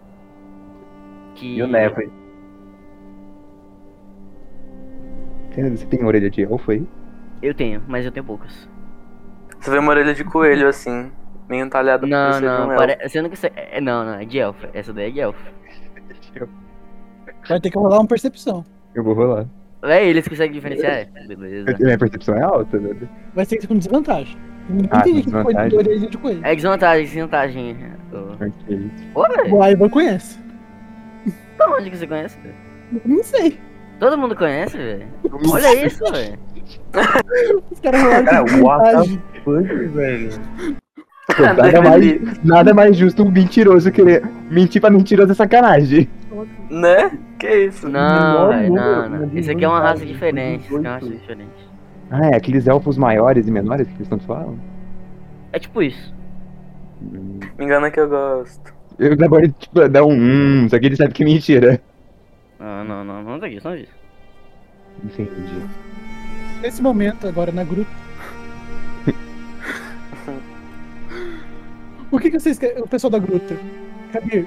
Que. 1.35 1.57
E 1.57 1.63
o 1.63 1.67
Neve. 1.67 2.11
Você 5.51 5.71
você 5.71 5.87
tem 5.87 6.05
orelha 6.05 6.31
de 6.31 6.43
elfo 6.43 6.71
aí? 6.71 6.87
Eu 7.43 7.55
tenho, 7.55 7.83
mas 7.87 8.05
eu 8.05 8.11
tenho 8.13 8.25
poucas. 8.27 8.69
Você 9.61 9.71
vê 9.71 9.79
uma 9.79 9.91
orelha 9.91 10.15
de 10.15 10.25
coelho 10.25 10.69
assim, 10.69 11.11
meio 11.49 11.65
entalhada 11.65 12.07
pra 12.07 12.41
Não, 12.41 12.65
um 12.65 12.69
não, 12.69 12.77
pare... 12.77 13.09
sendo 13.09 13.29
que 13.29 13.35
isso 13.37 13.47
é... 13.47 13.81
Não, 13.81 14.05
não, 14.05 14.15
é 14.15 14.25
de 14.25 14.39
elfo. 14.39 14.67
Essa 14.75 14.93
daí 14.93 15.09
é 15.09 15.11
de 15.11 15.21
elfo. 15.21 15.53
Vai 17.49 17.61
ter 17.61 17.71
que 17.71 17.79
rolar 17.79 17.99
uma 18.01 18.07
percepção. 18.07 18.65
Eu 18.95 19.05
vou 19.05 19.15
rolar. 19.15 19.47
É, 19.83 20.05
eles 20.07 20.27
conseguem 20.27 20.55
diferenciar? 20.55 21.07
Beleza. 21.29 21.77
Minha 21.79 21.99
percepção 21.99 22.35
é 22.37 22.43
alta, 22.43 22.79
né? 22.79 23.09
Vai 23.35 23.45
ser 23.45 23.67
com 23.67 23.77
desvantagem. 23.77 24.37
Ninguém 24.69 24.89
Ah, 24.91 25.03
tem 25.03 25.15
com 25.15 25.21
que 25.23 25.31
pode 25.31 25.45
desvantagem. 25.45 25.69
de 25.69 25.77
orelha 25.77 26.09
de 26.09 26.19
coelho. 26.19 26.41
É 26.43 26.55
desvantagem, 26.55 27.05
desvantagem. 27.05 27.77
Ô, 28.13 28.45
Ok. 28.45 29.53
O 29.53 29.63
Aiva 29.63 29.89
conhece. 29.91 30.43
Da 31.69 31.77
onde 31.77 31.91
que 31.91 31.97
você 31.97 32.07
conhece? 32.07 32.39
velho? 32.41 32.55
Não 33.05 33.23
sei. 33.23 33.59
Todo 33.99 34.19
mundo 34.19 34.35
conhece, 34.37 34.77
velho? 34.77 35.07
Olha 35.51 35.87
isso, 35.87 36.05
velho. 36.13 36.39
Os 37.71 37.81
caras 37.81 38.03
rolaram 38.03 38.25
Cara, 38.25 38.43
what 38.63 39.09
the 39.09 39.41
fuck, 39.45 39.87
velho. 39.89 40.31
Pô, 41.37 41.43
nada, 41.43 41.83
mais, 41.83 42.45
nada 42.45 42.75
mais 42.75 42.97
justo 42.97 43.23
um 43.23 43.31
mentiroso 43.31 43.91
querer 43.91 44.23
mentir 44.51 44.81
pra 44.81 44.91
mentiroso 44.91 45.33
é 45.33 45.35
sacanagem. 45.35 46.09
Né? 46.71 47.19
Que 47.39 47.67
isso? 47.67 47.89
Não, 47.89 48.53
número, 48.53 48.75
não, 48.75 49.09
não. 49.09 49.39
Isso 49.39 49.51
aqui 49.51 49.65
é 49.65 49.69
uma 49.69 49.81
raça 49.81 50.05
diferente. 50.05 50.67
Isso 50.67 50.77
aqui 50.77 50.87
é 50.87 50.89
uma 50.89 50.95
raça 50.95 51.07
18. 51.07 51.21
diferente. 51.21 51.75
Ah, 52.11 52.27
é 52.27 52.37
aqueles 52.37 52.67
elfos 52.67 52.99
maiores 52.99 53.49
e 53.49 53.51
menores 53.51 53.89
que 53.89 53.95
eles 53.95 54.09
tanto 54.09 54.25
falam? 54.25 54.59
É 55.53 55.59
tipo 55.59 55.83
isso. 55.83 56.15
Hum. 57.03 57.41
Me 57.59 57.65
engana 57.65 57.91
que 57.91 57.99
eu 57.99 58.09
gosto. 58.09 58.75
Eu 58.99 59.13
agora, 59.13 59.49
tipo, 59.49 59.89
dá 59.89 60.05
um 60.05 60.13
hum, 60.13 60.69
só 60.69 60.79
que 60.79 60.87
ele 60.87 60.97
sabe 60.97 61.13
que 61.13 61.23
é 61.23 61.27
mentira. 61.27 61.81
Não, 62.59 62.85
não, 62.85 63.05
não, 63.05 63.23
não 63.23 63.41
tá 63.41 63.47
aqui, 63.47 63.61
não 63.63 63.77
disso. 63.77 63.93
Entendi. 65.03 65.31
Nesse 66.63 66.81
momento, 66.81 67.27
agora 67.27 67.51
na 67.51 67.65
gruta. 67.65 67.91
o 72.11 72.19
que, 72.19 72.31
que 72.31 72.39
vocês 72.39 72.59
querem? 72.59 72.83
O 72.83 72.89
pessoal 72.89 73.11
da 73.11 73.19
gruta. 73.19 73.57
Kabir. 74.13 74.47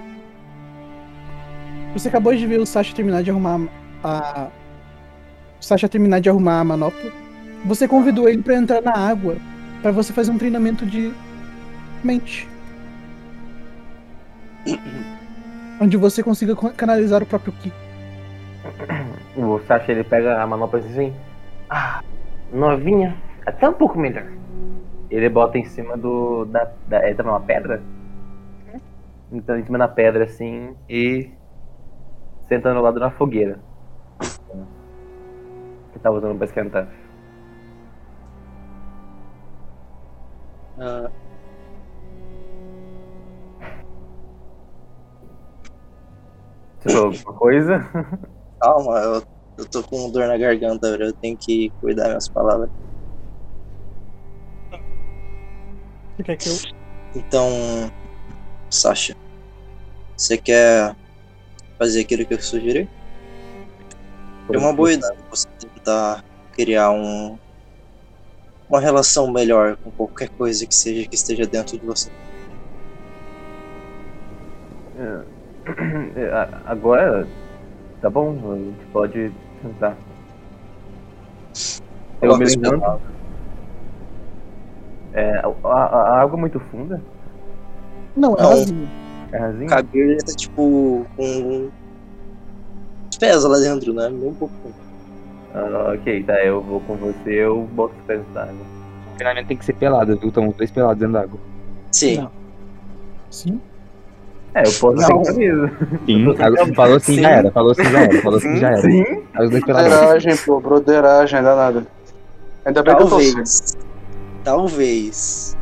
Você 1.94 2.08
acabou 2.08 2.34
de 2.34 2.46
ver 2.48 2.60
o 2.60 2.66
Sasha 2.66 2.96
terminar 2.96 3.24
de 3.24 3.32
arrumar 3.32 3.68
a. 4.04 4.50
O 5.60 5.64
Sasha 5.64 5.90
terminar 5.90 6.22
de 6.22 6.30
arrumar 6.30 6.62
a 6.62 6.64
manopla. 6.64 7.12
Você 7.66 7.88
convidou 7.88 8.30
ele 8.30 8.42
pra 8.42 8.56
entrar 8.56 8.82
na 8.82 8.98
água. 8.98 9.38
Pra 9.82 9.92
você 9.92 10.14
fazer 10.14 10.32
um 10.32 10.38
treinamento 10.38 10.86
de 10.86 11.12
mente. 12.04 12.48
Onde 15.82 15.96
você 15.98 16.24
consiga 16.24 16.56
co- 16.56 16.72
canalizar 16.72 17.22
o 17.22 17.26
próprio 17.26 17.54
Ki. 17.54 17.72
O 19.36 19.60
Sasha 19.68 19.92
ele 19.92 20.04
pega 20.04 20.42
a 20.42 20.48
manopla 20.48 20.80
assim: 20.80 21.14
Ah, 21.70 22.02
novinha, 22.52 23.16
até 23.46 23.70
um 23.70 23.74
pouco 23.74 23.98
melhor. 24.00 24.26
Ele 25.10 25.30
bota 25.30 25.58
em 25.58 25.66
cima 25.66 25.96
do. 25.96 26.46
da. 26.46 26.72
da 26.88 26.98
é 27.08 27.14
também 27.14 27.32
uma 27.32 27.40
pedra? 27.40 27.82
Então 29.32 29.58
em 29.58 29.64
cima 29.64 29.78
da 29.78 29.88
pedra 29.88 30.24
assim 30.24 30.76
e. 30.90 31.30
senta 32.48 32.74
no 32.74 32.82
lado 32.82 33.00
da 33.00 33.12
fogueira. 33.12 33.60
Que 35.94 36.00
tá 36.00 36.10
usando 36.10 36.36
pra 36.38 36.46
esquentar. 36.46 36.88
Ah, 40.80 41.10
alguma 46.96 47.38
coisa? 47.38 47.80
calma, 48.62 49.00
eu, 49.00 49.24
eu 49.58 49.70
tô 49.70 49.84
com 49.84 50.12
dor 50.12 50.28
na 50.28 50.38
garganta. 50.38 50.88
Eu 51.00 51.14
tenho 51.16 51.38
que 51.40 51.72
cuidar 51.82 52.04
das 52.04 52.10
minhas 52.12 52.30
palavras. 52.30 52.70
Você 56.16 56.24
quer 56.24 56.38
que 56.38 56.50
eu. 56.50 56.54
Então, 57.16 57.50
Sasha, 58.72 59.14
Você 60.16 60.38
quer 60.38 60.94
fazer 61.80 62.02
aquilo 62.02 62.26
que 62.28 62.34
eu 62.34 62.42
sugeri? 62.42 62.90
É 64.54 64.58
uma 64.58 64.74
boa 64.76 64.92
ideia 64.94 65.14
você 65.30 65.46
tentar 65.60 66.24
criar 66.52 66.92
um, 66.92 67.38
uma 68.70 68.80
relação 68.80 69.30
melhor 69.32 69.78
com 69.80 69.92
qualquer 69.92 70.30
coisa 70.38 70.66
que 70.66 70.74
seja 70.74 71.06
que 71.10 71.16
esteja 71.16 71.46
dentro 71.46 71.78
de 71.78 71.86
você. 71.86 72.10
É, 74.94 75.37
Agora, 76.66 77.28
tá 78.02 78.10
bom, 78.10 78.32
a 78.54 78.56
gente 78.58 78.86
pode 78.92 79.32
tentar. 79.62 79.96
Eu 82.22 82.38
me 82.38 82.46
levanto. 82.46 83.02
É, 85.14 85.38
a, 85.40 85.48
a- 85.64 86.02
a 86.14 86.22
água 86.22 86.38
é 86.38 86.42
muito 86.42 86.60
funda? 86.60 87.02
Não, 88.16 88.36
é 88.36 88.42
rasinho. 88.42 88.88
É 89.32 89.38
rasinha? 89.38 89.66
O 89.66 89.70
Kabir 89.70 90.18
tá 90.24 90.34
tipo 90.36 91.06
com 91.16 91.70
os 93.12 93.18
pés 93.20 93.44
lá 93.44 93.58
dentro, 93.60 93.94
né? 93.94 94.10
Bem 94.10 94.30
um 94.30 94.34
pouco. 94.36 94.54
Ah, 95.54 95.94
ok, 95.94 96.24
tá, 96.24 96.34
eu 96.44 96.62
vou 96.62 96.80
com 96.82 96.96
você, 96.96 97.32
eu 97.32 97.62
boto 97.74 97.96
os 97.96 98.02
pés 98.06 98.22
na 98.34 98.44
água. 98.44 98.66
O 99.14 99.18
treinamento 99.18 99.48
tem 99.48 99.58
que 99.58 99.66
ser 99.66 99.74
pelado, 99.74 100.18
viu? 100.18 100.28
Estão 100.30 100.48
os 100.48 100.56
dois 100.56 100.70
pelados 100.72 101.00
dentro 101.00 101.14
d'água. 101.14 101.40
Sim. 101.92 102.18
Não. 102.18 102.32
Sim. 103.32 103.62
É, 104.58 104.62
eu 104.62 104.72
posso 104.80 104.94
Não. 104.96 105.24
sem 105.24 105.34
camisa. 105.36 105.72
Sim, 106.06 106.30
agora- 106.42 106.74
falou 106.74 106.96
assim 106.98 107.16
Sim. 107.16 107.22
já 107.22 107.30
era, 107.30 107.52
falou 107.52 107.72
assim 107.72 107.84
já 107.86 108.00
era, 108.00 108.22
falou 108.22 108.38
assim 108.40 108.56
já 108.58 108.68
era. 108.70 108.82
Sim. 108.82 109.04
Broderagem, 109.34 110.38
pô, 110.38 110.60
broderagem, 110.60 111.44
danado. 111.44 111.88
Ainda 112.66 112.82
bem 112.84 112.96
que 112.96 113.02
eu 113.04 113.06
tô. 113.08 113.18
Talvez. 113.18 113.78
Talvez. 114.44 115.58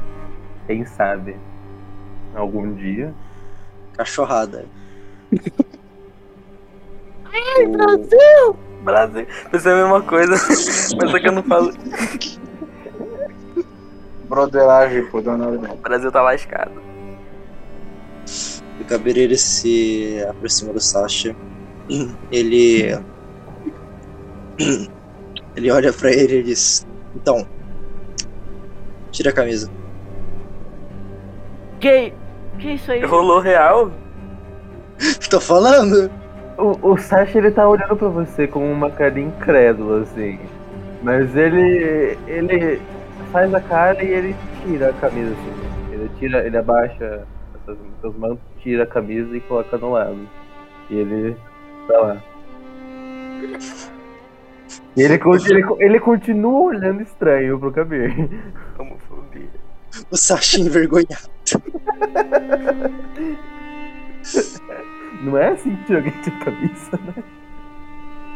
Quem 0.68 0.86
sabe? 0.86 1.36
Algum 2.34 2.74
dia. 2.74 3.14
Cachorrada. 3.98 4.66
Ai, 7.34 7.66
O- 7.66 7.72
Brasil! 7.72 8.56
Brasil. 8.82 9.28
Pensei 9.52 9.72
a 9.72 9.76
mesma 9.76 10.02
coisa, 10.04 10.32
mas 10.48 11.12
só 11.12 11.20
que 11.20 11.28
eu 11.28 11.32
não 11.34 11.44
falo. 11.44 11.72
Broderagem, 14.30 15.06
pô, 15.08 15.22
danado. 15.22 15.56
O 15.72 15.76
Brasil 15.78 16.12
tá 16.12 16.22
lascado. 16.22 16.72
O 18.80 19.10
ele 19.10 19.38
se 19.38 20.24
aproxima 20.30 20.74
do 20.74 20.80
Sasha. 20.80 21.36
Ele. 22.32 22.98
Ele 25.56 25.72
olha 25.72 25.94
pra 25.94 26.12
ele 26.12 26.40
e 26.40 26.44
diz: 26.44 26.86
Então, 27.16 27.48
tira 29.12 29.30
a 29.30 29.34
camisa. 29.34 29.72
Que. 31.80 32.14
Que 32.60 32.74
isso 32.74 32.92
aí? 32.92 33.04
Rolou 33.04 33.40
real? 33.40 33.92
Tô 35.30 35.40
falando? 35.40 36.12
O, 36.58 36.92
o 36.92 36.98
Sasha 36.98 37.38
ele 37.38 37.52
tá 37.52 37.68
olhando 37.68 37.96
pra 37.96 38.08
você 38.10 38.48
com 38.48 38.72
uma 38.72 38.90
cara 38.90 39.20
incrédula, 39.20 40.04
assim. 40.04 40.40
Mas 41.02 41.36
ele. 41.36 42.18
ele 42.28 42.82
faz 43.32 43.54
a 43.54 43.62
cara 43.62 44.04
e 44.04 44.08
ele 44.08 44.36
tira 44.64 44.90
a 44.90 44.94
camisa, 44.94 45.32
assim. 45.32 45.94
Ele 45.94 46.10
tira, 46.18 46.46
ele 46.46 46.58
abaixa 46.58 47.26
mantos, 48.18 48.44
tira 48.62 48.84
a 48.84 48.88
camisa 48.88 49.36
e 49.36 49.42
coloca 49.42 49.78
no 49.78 49.92
lado. 49.92 50.28
E 50.90 50.96
ele 50.96 51.36
tá 51.88 52.00
lá. 52.00 52.24
E 54.96 55.02
ele, 55.02 55.14
ele, 55.50 55.64
ele 55.80 56.00
continua 56.00 56.62
olhando 56.62 57.02
estranho 57.02 57.60
pro 57.60 57.72
Kabir. 57.72 58.30
Homofobia. 58.80 59.50
O 60.12 60.18
Sasha 60.18 60.60
envergonhado. 60.60 61.30
Não 65.24 65.38
é 65.38 65.50
assim 65.50 65.76
que 65.88 65.94
alguém 65.96 66.14
tira 66.22 66.36
a 66.36 66.46
camisa, 66.46 67.00
né? 67.06 67.24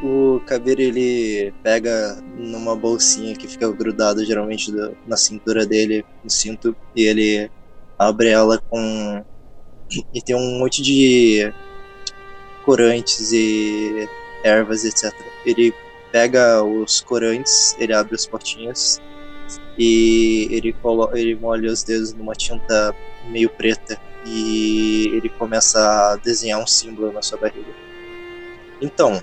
O 0.02 0.40
Kabir 0.46 0.80
ele 0.80 1.54
pega 1.62 2.18
numa 2.38 2.76
bolsinha 2.76 3.36
que 3.36 3.48
fica 3.48 3.70
grudada 3.72 4.24
geralmente 4.24 4.72
da- 4.72 4.92
na 5.06 5.18
cintura 5.18 5.66
dele, 5.66 6.06
no 6.24 6.30
cinto, 6.30 6.74
e 6.96 7.04
ele 7.04 7.52
abre 8.00 8.30
ela 8.30 8.58
com. 8.70 9.24
E 10.14 10.22
tem 10.22 10.36
um 10.36 10.60
monte 10.60 10.82
de 10.82 11.52
corantes 12.64 13.32
e 13.32 14.08
ervas, 14.44 14.86
etc. 14.86 15.14
Ele 15.46 15.74
pega 16.12 16.64
os 16.64 17.02
corantes, 17.02 17.76
ele 17.80 17.94
abre 17.94 18.16
os 18.16 18.26
potinhos 18.26 19.00
e 19.78 20.48
ele, 20.52 20.74
colo... 20.74 21.10
ele 21.16 21.36
molha 21.36 21.72
os 21.72 21.84
dedos 21.84 22.14
numa 22.14 22.34
tinta 22.34 22.94
meio 23.30 23.50
preta 23.50 24.00
e 24.26 25.08
ele 25.14 25.30
começa 25.30 25.80
a 25.80 26.16
desenhar 26.18 26.62
um 26.62 26.68
símbolo 26.68 27.12
na 27.12 27.22
sua 27.22 27.40
barriga. 27.40 27.74
Então, 28.82 29.22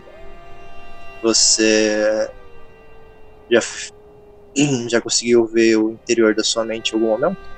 você 1.23 2.28
já, 3.51 3.61
já 4.89 5.01
conseguiu 5.01 5.47
ver 5.47 5.77
o 5.77 5.90
interior 5.90 6.35
da 6.35 6.43
sua 6.43 6.65
mente 6.65 6.90
em 6.90 6.94
algum 6.94 7.09
momento? 7.09 7.55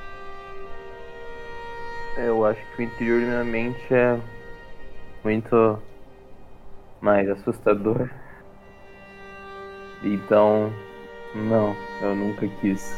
Eu 2.18 2.44
acho 2.44 2.60
que 2.74 2.82
o 2.82 2.84
interior 2.84 3.20
da 3.20 3.44
minha 3.44 3.44
mente 3.44 3.94
é 3.94 4.18
muito 5.22 5.80
mais 7.00 7.28
assustador. 7.28 8.10
Então, 10.02 10.72
não, 11.32 11.76
eu 12.02 12.16
nunca 12.16 12.48
quis 12.60 12.92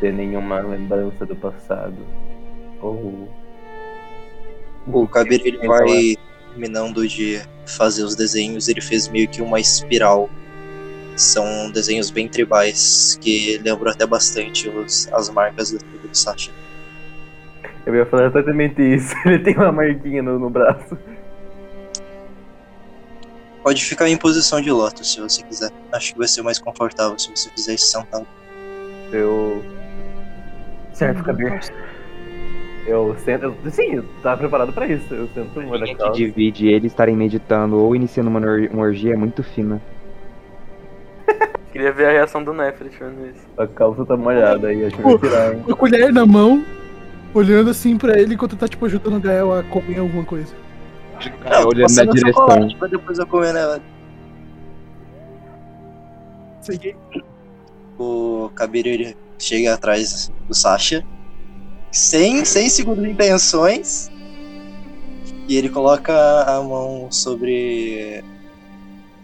ter 0.00 0.12
nenhuma 0.12 0.58
lembrança 0.58 1.24
do 1.24 1.36
passado. 1.36 1.96
Ou. 2.82 3.28
O 4.88 5.06
Kabir 5.06 5.40
ele 5.44 5.66
vai 5.68 6.16
terminando 6.48 7.06
de 7.06 7.40
fazer 7.66 8.02
os 8.02 8.16
desenhos, 8.16 8.68
ele 8.68 8.80
fez 8.80 9.06
meio 9.06 9.28
que 9.28 9.40
uma 9.40 9.60
espiral. 9.60 10.28
São 11.16 11.70
desenhos 11.70 12.10
bem 12.10 12.28
tribais 12.28 13.16
que 13.20 13.58
lembram 13.58 13.92
até 13.92 14.04
bastante 14.04 14.68
os, 14.68 15.08
as 15.12 15.30
marcas 15.30 15.70
do 15.70 15.78
tribo 15.78 16.08
do 16.08 16.16
Sasha. 16.16 16.50
Eu 17.86 17.94
ia 17.94 18.06
falar 18.06 18.26
exatamente 18.26 18.80
isso. 18.82 19.14
Ele 19.26 19.38
tem 19.38 19.54
uma 19.56 19.72
marquinha 19.72 20.22
no, 20.22 20.38
no 20.38 20.48
braço. 20.48 20.96
Pode 23.62 23.82
ficar 23.84 24.08
em 24.08 24.16
posição 24.16 24.60
de 24.60 24.70
lótus 24.70 25.12
se 25.12 25.20
você 25.20 25.42
quiser. 25.42 25.70
Acho 25.92 26.12
que 26.12 26.18
vai 26.18 26.28
ser 26.28 26.42
mais 26.42 26.58
confortável 26.58 27.18
se 27.18 27.30
você 27.30 27.48
fizer 27.50 27.74
isso 27.74 27.86
sentado. 27.86 28.26
Eu. 29.10 29.62
Certo, 30.92 31.22
Kabir. 31.22 31.60
Eu 32.86 33.16
sento. 33.18 33.44
Eu, 33.44 33.70
sim, 33.70 33.94
eu 33.94 34.04
tava 34.22 34.36
preparado 34.36 34.72
pra 34.72 34.86
isso. 34.86 35.12
Eu 35.12 35.28
sento 35.28 35.60
uma 35.60 35.76
linha 35.76 35.88
que 35.88 35.92
daquelas. 35.94 36.16
divide 36.16 36.68
eles 36.68 36.92
estarem 36.92 37.16
meditando 37.16 37.76
ou 37.76 37.96
iniciando 37.96 38.28
uma, 38.28 38.40
uma 38.40 38.82
orgia 38.82 39.14
é 39.14 39.16
muito 39.16 39.42
fina. 39.42 39.80
Queria 41.72 41.90
ver 41.90 42.06
a 42.06 42.12
reação 42.12 42.44
do 42.44 42.52
Nefret 42.52 42.94
vendo 42.98 43.26
isso. 43.26 43.46
A 43.56 43.66
calça 43.66 44.04
tá 44.04 44.16
molhada 44.16 44.68
aí, 44.68 44.84
acho 44.84 44.96
que 44.96 45.02
vai 45.02 45.18
tirar, 45.18 45.54
hein? 45.54 45.62
Com 45.62 45.72
a 45.72 45.76
colher 45.76 46.12
na 46.12 46.26
mão, 46.26 46.62
olhando 47.34 47.70
assim 47.70 47.98
pra 47.98 48.18
ele 48.18 48.34
enquanto 48.34 48.56
tá, 48.56 48.68
tipo, 48.68 48.86
ajudando 48.86 49.16
o 49.16 49.20
Gael 49.20 49.52
a 49.52 49.62
comer 49.64 49.98
alguma 49.98 50.24
coisa. 50.24 50.54
Cara, 51.42 51.66
olhando 51.66 51.94
na 51.94 52.04
direção. 52.04 52.68
pra 52.78 52.88
depois 52.88 53.18
eu 53.18 53.26
comer, 53.26 53.52
né? 53.52 53.80
Sei. 56.62 56.96
O 57.98 58.50
ele 58.74 59.16
chega 59.38 59.74
atrás 59.74 60.32
do 60.48 60.54
Sasha, 60.54 61.04
sem, 61.90 62.44
sem 62.44 62.68
segundas 62.68 63.04
intenções, 63.04 64.10
e 65.46 65.56
ele 65.56 65.68
coloca 65.68 66.12
a 66.42 66.62
mão 66.62 67.08
sobre 67.10 68.24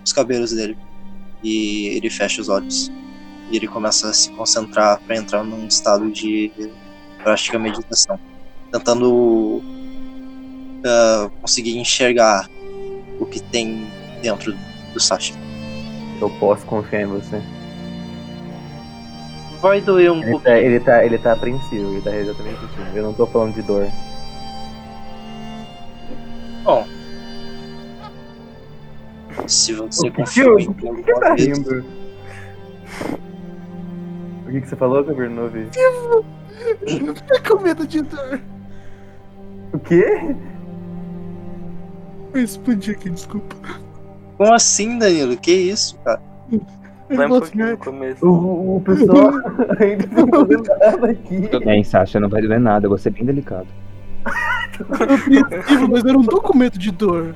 os 0.05 0.13
cabelos 0.13 0.53
dele. 0.53 0.77
E 1.43 1.89
ele 1.97 2.11
fecha 2.11 2.43
os 2.43 2.49
olhos. 2.49 2.93
E 3.51 3.57
ele 3.57 3.67
começa 3.67 4.11
a 4.11 4.13
se 4.13 4.31
concentrar 4.33 5.01
para 5.01 5.17
entrar 5.17 5.43
num 5.43 5.67
estado 5.67 6.11
de 6.11 6.53
prática 7.23 7.59
meditação, 7.59 8.19
tentando 8.73 9.63
ah, 10.85 11.31
conseguir 11.41 11.79
enxergar 11.79 12.49
o 13.19 13.27
que 13.27 13.41
tem 13.41 13.87
dentro 14.23 14.55
do 14.93 15.01
Sasha. 15.01 15.35
Eu 16.21 16.29
posso 16.39 16.65
confiar 16.67 17.03
em 17.03 17.07
você. 17.07 17.41
Vai 19.61 19.81
doer 19.81 20.11
um 20.11 20.23
Ele 20.23 20.31
pouco. 20.31 20.45
tá, 20.45 20.59
ele 20.59 20.81
tá, 20.81 21.05
ele 21.05 21.19
tá 21.19 21.33
apreensivo, 21.33 21.93
ele 21.93 22.01
tá 22.03 22.15
exatamente 22.17 22.57
assim. 22.65 22.97
Eu 22.97 23.03
não 23.03 23.13
tô 23.13 23.27
falando 23.27 23.55
de 23.55 23.63
dor. 23.63 23.87
Bom. 26.65 26.87
Se 29.47 29.73
você 29.75 30.09
eu- 30.09 30.59
em 30.59 30.69
o 30.69 30.75
que 30.75 31.03
que 31.03 31.21
tá 31.21 31.35
rindo? 31.35 31.85
O 34.47 34.51
que, 34.51 34.61
que 34.63 34.67
você 34.69 34.77
falou, 34.77 35.05
Kabir? 35.05 35.31
Não 35.31 35.45
ouvi. 35.45 35.69
Tá 37.27 37.41
com 37.49 37.63
medo 37.63 37.87
de 37.87 38.03
dor. 38.03 38.41
O 39.73 39.79
quê? 39.79 40.35
Eu 42.35 42.43
explodi 42.43 42.93
aqui, 42.93 43.11
desculpa. 43.11 43.57
Como 44.37 44.55
assim, 44.55 44.99
Danilo? 44.99 45.37
Que 45.37 45.53
isso, 45.53 45.99
cara? 46.05 46.21
Vai 47.09 47.27
um 47.27 47.29
falou 47.29 47.41
pouquinho 47.41 47.67
"Ah, 47.67 47.71
no 47.73 47.77
começo. 47.79 48.27
O, 48.27 48.77
o 48.77 48.81
pessoal 48.83 49.31
ainda 49.81 50.07
tá 50.07 50.27
fazendo 50.31 50.69
nada 50.79 51.11
aqui. 51.11 51.49
Tudo 51.49 51.65
bem, 51.65 51.83
Sasha, 51.85 52.21
não 52.21 52.29
vai 52.29 52.41
doer 52.43 52.61
nada, 52.61 52.87
eu 52.87 52.91
vou 52.91 52.99
ser 52.99 53.11
bem 53.11 53.25
delicado. 53.25 53.67
Apreensivo, 54.25 55.89
mas 55.91 56.05
eu 56.05 56.13
não 56.15 56.23
tô 56.25 56.41
com 56.41 56.57
medo 56.57 56.79
de 56.79 56.91
dor. 56.91 57.35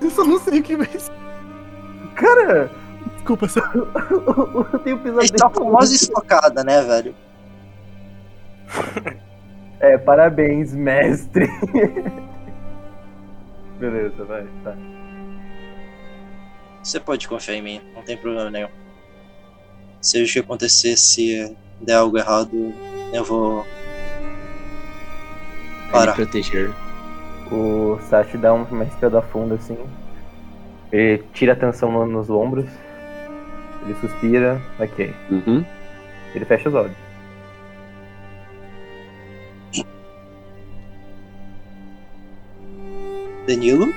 Eu 0.00 0.10
só 0.10 0.24
não 0.24 0.38
sei 0.38 0.60
o 0.60 0.62
que 0.62 0.76
vai 0.76 0.86
ser. 0.98 1.12
Cara, 2.14 2.70
Desculpa, 3.16 3.48
Sam. 3.48 3.62
eu 4.72 4.78
tenho 4.80 5.00
Ele 5.04 5.28
tá 5.30 5.48
com 5.48 5.50
pesadelo. 5.50 5.70
voz 5.70 5.90
estocada, 5.90 6.62
né, 6.62 6.82
velho? 6.82 7.14
É, 9.80 9.96
parabéns, 9.98 10.72
mestre. 10.74 11.46
Beleza, 13.78 14.24
vai, 14.24 14.46
tá. 14.64 14.74
Você 16.82 16.98
pode 17.00 17.28
confiar 17.28 17.56
em 17.56 17.62
mim, 17.62 17.80
não 17.94 18.02
tem 18.02 18.16
problema 18.16 18.50
nenhum. 18.50 18.68
Seja 20.00 20.30
o 20.30 20.32
que 20.32 20.38
acontecer, 20.38 20.96
se 20.96 21.54
der 21.80 21.94
algo 21.94 22.16
errado, 22.16 22.72
eu 23.12 23.24
vou 23.24 23.66
parar. 25.90 26.14
proteger. 26.14 26.70
O 27.52 27.98
Sashi 28.08 28.38
dá 28.38 28.52
uma 28.54 28.84
respirada 28.84 29.20
funda 29.22 29.56
assim. 29.56 29.76
Ele 30.92 31.22
tira 31.32 31.52
a 31.52 31.56
tensão 31.56 31.90
no- 31.92 32.06
nos 32.06 32.30
ombros. 32.30 32.66
Ele 33.84 33.94
suspira. 34.00 34.60
Ok. 34.80 35.12
Uhum. 35.30 35.64
Ele 36.34 36.44
fecha 36.44 36.68
os 36.68 36.74
olhos. 36.74 36.96
Danilo? 43.46 43.92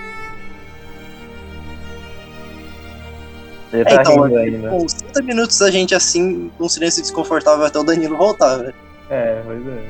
Ele 3.71 3.81
É, 3.81 3.85
tá 3.85 4.01
então, 4.01 4.23
rindo 4.23 4.38
ainda. 4.38 4.69
com 4.69 4.85
30 4.85 5.21
minutos 5.23 5.59
da 5.59 5.69
gente 5.69 5.93
assim, 5.93 6.49
com 6.57 6.65
um 6.65 6.69
silêncio 6.69 7.01
desconfortável 7.01 7.65
até 7.65 7.77
o 7.80 7.84
Danilo 7.84 8.17
voltar, 8.17 8.57
velho. 8.57 8.73
É, 9.09 9.41
pois 9.45 9.67
é. 9.67 9.84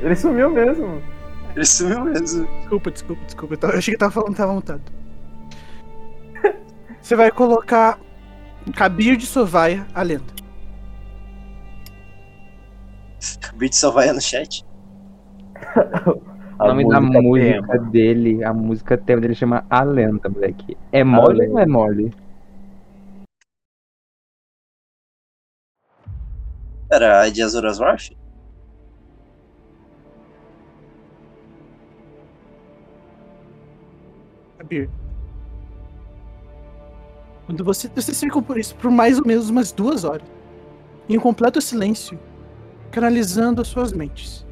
Ele 0.00 0.16
sumiu 0.16 0.50
mesmo. 0.50 1.02
Ele 1.54 1.64
sumiu 1.64 2.00
mesmo. 2.04 2.46
Desculpa, 2.60 2.90
desculpa, 2.90 3.24
desculpa. 3.24 3.54
Eu 3.54 3.58
tava- 3.58 3.72
eu 3.74 3.78
achei 3.78 3.92
que 3.94 3.98
tava 3.98 4.12
falando 4.12 4.30
que 4.30 4.36
tava 4.36 4.52
montado. 4.52 4.82
Você 7.02 7.16
vai 7.16 7.30
colocar 7.30 7.98
Cabir 8.76 9.16
de 9.16 9.26
Sovaia, 9.26 9.86
a 9.94 10.02
lenda. 10.02 10.38
Brit 13.56 13.74
só 13.76 13.90
vai 13.90 14.12
no 14.12 14.20
chat. 14.20 14.64
O 16.60 16.66
nome 16.66 16.88
da 16.88 17.00
música 17.00 17.72
tema. 17.72 17.90
dele, 17.90 18.42
a 18.42 18.52
música 18.52 18.98
tema 18.98 19.20
dele 19.20 19.34
chama 19.34 19.64
A 19.70 19.84
Lenda, 19.84 20.28
moleque. 20.28 20.76
É 20.90 21.04
mole 21.04 21.46
ou 21.46 21.54
não 21.54 21.58
é 21.60 21.66
mole? 21.66 22.12
Era 26.90 27.20
a 27.20 27.28
de 27.28 27.42
Azuras? 27.42 27.78
Kabir. 34.58 34.90
Quando 37.46 37.62
você, 37.62 37.88
vocês 37.88 38.18
ficam 38.18 38.42
por 38.42 38.58
isso 38.58 38.74
por 38.74 38.90
mais 38.90 39.18
ou 39.18 39.26
menos 39.26 39.48
umas 39.48 39.70
duas 39.70 40.02
horas. 40.02 40.26
Em 41.08 41.16
um 41.16 41.20
completo 41.20 41.60
silêncio, 41.60 42.18
canalizando 42.90 43.62
as 43.62 43.68
suas 43.68 43.92
mentes. 43.92 44.47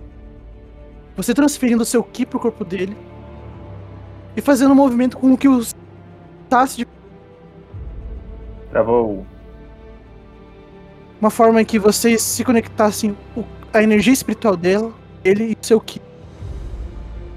Você 1.17 1.33
transferindo 1.33 1.85
seu 1.85 2.03
ki 2.03 2.27
pro 2.27 2.39
corpo 2.39 2.65
dele 2.65 2.97
e 4.37 4.41
fazendo 4.41 4.73
um 4.73 4.75
movimento 4.75 5.17
com 5.17 5.37
que 5.37 5.49
os 5.49 5.75
tasse 6.49 6.79
de 6.79 6.87
Travou. 8.71 9.25
uma 11.21 11.31
forma 11.31 11.63
em 11.63 11.65
que 11.65 11.79
vocês 11.79 12.21
se 12.21 12.45
conectassem 12.45 13.17
o- 13.35 13.45
a 13.73 13.83
energia 13.83 14.13
espiritual 14.13 14.57
dela, 14.57 14.93
ele 15.25 15.53
e 15.53 15.53
o 15.53 15.67
seu 15.67 15.81
ki. 15.81 16.03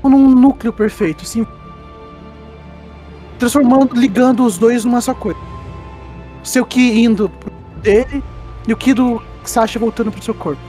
Num 0.03 0.30
núcleo 0.30 0.73
perfeito, 0.73 1.23
sim. 1.26 1.45
Transformando, 3.38 3.95
ligando 3.95 4.43
os 4.43 4.57
dois 4.57 4.84
numa 4.84 4.99
só 4.99 5.14
coisa. 5.14 5.39
Seu 6.43 6.65
ki 6.65 7.01
indo 7.03 7.30
pro 7.30 7.51
dele 7.81 8.22
e 8.68 8.73
o 8.73 8.77
ki 8.77 8.93
do 8.93 9.22
Sasha 9.45 9.80
voltando 9.80 10.11
pro 10.11 10.22
seu 10.22 10.34
corpo. 10.34 10.68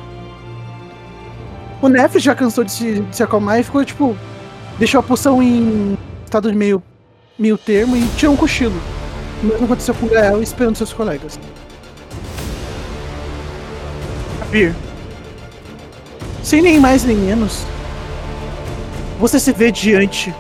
O 1.83 1.89
Neff 1.89 2.19
já 2.19 2.35
cansou 2.35 2.63
de 2.63 2.73
se, 2.73 3.01
de 3.01 3.17
se 3.17 3.23
acalmar 3.23 3.59
e 3.59 3.63
ficou 3.63 3.85
tipo. 3.85 4.17
Deixou 4.79 5.01
a 5.01 5.03
poção 5.03 5.43
em 5.43 5.97
estado 6.25 6.51
de 6.51 6.57
meio, 6.57 6.83
meio 7.39 7.59
termo 7.59 7.97
e 7.97 8.07
tirou 8.17 8.35
um 8.35 8.37
cochilo. 8.37 8.81
O 9.43 9.47
mesmo 9.47 9.65
aconteceu 9.65 9.95
com 9.95 10.07
o 10.07 10.09
Gael 10.09 10.43
esperando 10.43 10.77
seus 10.77 10.93
colegas. 10.93 11.39
Kabir. 14.41 14.75
Sem 16.43 16.63
nem 16.63 16.81
mais 16.81 17.05
nem 17.05 17.17
menos, 17.17 17.65
você 19.19 19.39
se 19.39 19.53
vê 19.53 19.71
diante 19.71 20.35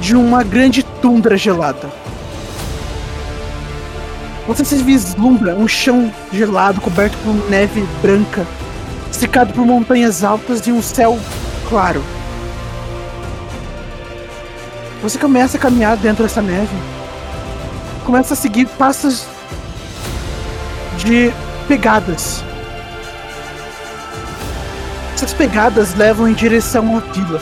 de 0.00 0.16
uma 0.16 0.42
grande 0.42 0.82
tundra 0.82 1.36
gelada. 1.36 1.90
Você 4.48 4.64
se 4.64 4.76
vislumbra 4.76 5.54
um 5.54 5.68
chão 5.68 6.12
gelado 6.32 6.80
coberto 6.80 7.16
por 7.18 7.32
neve 7.48 7.86
branca, 8.00 8.46
cercado 9.12 9.52
por 9.52 9.64
montanhas 9.64 10.24
altas 10.24 10.66
e 10.66 10.72
um 10.72 10.82
céu 10.82 11.18
claro. 11.68 12.02
Você 15.02 15.18
começa 15.18 15.56
a 15.56 15.60
caminhar 15.60 15.96
dentro 15.96 16.22
dessa 16.22 16.40
neve, 16.40 16.74
começa 18.04 18.34
a 18.34 18.36
seguir 18.36 18.66
passos 18.66 19.26
de 20.98 21.32
pegadas. 21.68 22.42
Essas 25.14 25.32
pegadas 25.32 25.94
levam 25.94 26.28
em 26.28 26.32
direção 26.32 26.96
à 26.96 27.00
vila. 27.00 27.40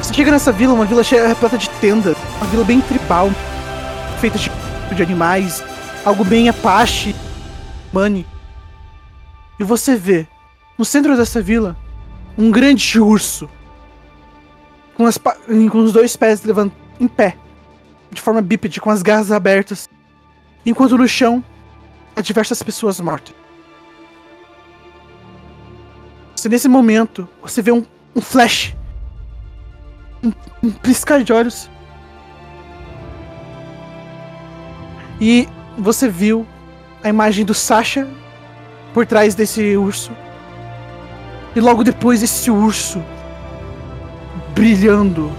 Você 0.00 0.14
chega 0.14 0.30
nessa 0.30 0.50
vila, 0.50 0.74
uma 0.74 0.84
vila 0.84 1.04
cheia 1.04 1.28
repleta 1.28 1.56
de 1.56 1.70
tendas, 1.70 2.16
uma 2.36 2.46
vila 2.46 2.64
bem 2.64 2.80
tribal, 2.80 3.30
feita 4.20 4.38
de, 4.38 4.50
de 4.94 5.02
animais, 5.02 5.62
algo 6.04 6.24
bem 6.24 6.48
apache, 6.48 7.14
mani. 7.92 8.31
E 9.62 9.64
você 9.64 9.94
vê, 9.94 10.26
no 10.76 10.84
centro 10.84 11.16
dessa 11.16 11.40
vila, 11.40 11.76
um 12.36 12.50
grande 12.50 12.98
urso, 12.98 13.48
com, 14.96 15.06
as, 15.06 15.16
com 15.16 15.78
os 15.78 15.92
dois 15.92 16.16
pés 16.16 16.42
levant, 16.42 16.72
em 16.98 17.06
pé, 17.06 17.36
de 18.10 18.20
forma 18.20 18.42
bípede, 18.42 18.80
com 18.80 18.90
as 18.90 19.02
garras 19.02 19.30
abertas, 19.30 19.88
enquanto 20.66 20.98
no 20.98 21.06
chão 21.06 21.44
há 22.16 22.20
diversas 22.20 22.60
pessoas 22.60 22.98
mortas. 22.98 23.36
Você, 26.34 26.48
nesse 26.48 26.66
momento, 26.66 27.28
você 27.40 27.62
vê 27.62 27.70
um, 27.70 27.86
um 28.16 28.20
flash. 28.20 28.74
Um, 30.24 30.32
um 30.60 30.72
piscar 30.72 31.22
de 31.22 31.32
olhos. 31.32 31.70
E 35.20 35.48
você 35.78 36.08
viu 36.08 36.44
a 37.00 37.08
imagem 37.08 37.44
do 37.44 37.54
Sasha 37.54 38.08
por 38.92 39.06
trás 39.06 39.34
desse 39.34 39.74
urso. 39.76 40.12
E 41.54 41.60
logo 41.60 41.84
depois 41.84 42.22
esse 42.22 42.50
urso 42.50 43.02
brilhando 44.54 45.30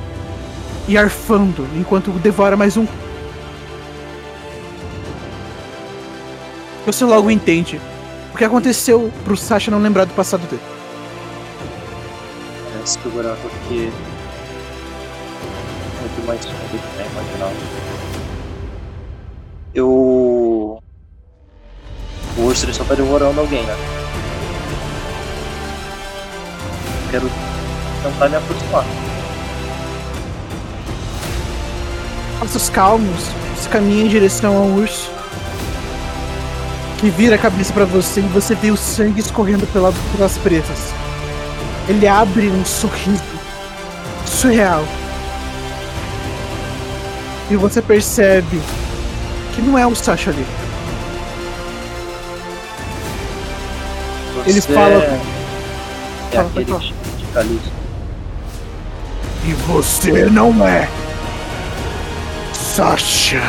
e 0.88 0.97
arfando 0.97 1.67
enquanto 1.75 2.09
devora 2.11 2.57
mais 2.57 2.77
um. 2.77 2.88
Você 6.85 7.05
logo 7.05 7.31
entende 7.31 7.80
o 8.34 8.38
que 8.38 8.43
aconteceu 8.43 9.09
pro 9.23 9.38
Sasha 9.38 9.71
não 9.71 9.80
lembrar 9.80 10.03
do 10.05 10.13
passado 10.13 10.45
dele. 10.47 10.61
É, 12.75 12.84
esse 12.84 12.99
buraco 12.99 13.47
aqui 13.47 13.88
é 13.88 13.91
muito 16.01 16.27
mais 16.27 16.41
do 16.41 16.47
que 16.47 16.53
imaginava. 17.11 17.53
Eu. 19.73 20.52
O 22.38 22.51
ele 22.51 22.73
só 22.73 22.84
tá 22.84 22.95
devorando 22.95 23.39
alguém, 23.39 23.64
né? 23.64 23.76
Quero 27.11 27.30
tentar 28.01 28.30
me 28.30 28.35
aproximar. 28.38 28.85
Passos 32.39 32.69
calmos, 32.69 33.27
você 33.55 33.69
caminha 33.69 34.05
em 34.05 34.07
direção 34.07 34.57
ao 34.57 34.64
urso. 34.64 35.11
Que 36.99 37.10
vira 37.10 37.35
a 37.35 37.38
cabeça 37.38 37.72
pra 37.72 37.85
você 37.85 38.22
e 38.22 38.23
você 38.23 38.55
vê 38.55 38.72
o 38.72 38.77
sangue 38.77 39.19
escorrendo 39.19 39.68
pela, 39.68 39.93
pelas 40.15 40.38
presas. 40.39 40.91
Ele 41.88 42.07
abre 42.07 42.47
um 42.47 42.65
sorriso 42.65 43.22
surreal. 44.26 44.84
E 47.51 47.55
você 47.55 47.81
percebe 47.81 48.60
que 49.53 49.61
não 49.61 49.77
é 49.77 49.85
o 49.85 49.93
Sasha 49.93 50.31
ali. 50.31 50.62
Ele 54.45 54.61
fala- 54.61 55.03
É 56.32 56.36
Fala, 56.36 56.48
aquele 56.49 56.65
Calixto. 57.34 57.72
E 59.45 59.53
você 59.53 60.26
não 60.30 60.65
é 60.68 60.88
Sasha. 62.53 63.41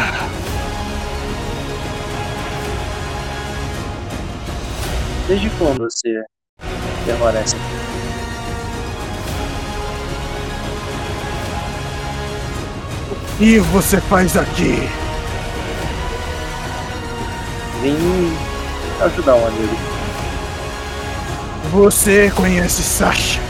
Desde 5.27 5.49
quando 5.59 5.79
você 5.85 6.23
permanece. 7.07 7.57
O 13.11 13.37
que 13.39 13.59
você 13.59 14.01
faz 14.01 14.37
aqui? 14.37 14.89
Vim 17.83 18.33
ajudar 19.03 19.35
um 19.35 19.47
amigo. 19.47 19.94
Você 21.71 22.31
conhece 22.31 22.83
Sasha? 22.83 23.41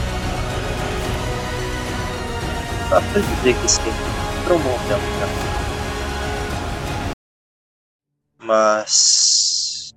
Dá 2.88 3.00
pra 3.00 3.20
dizer 3.20 3.54
que 3.60 3.68
sim. 3.68 3.82
Bom 4.48 4.58
tempo 4.88 5.02
já. 5.18 5.26
Mas. 8.38 9.92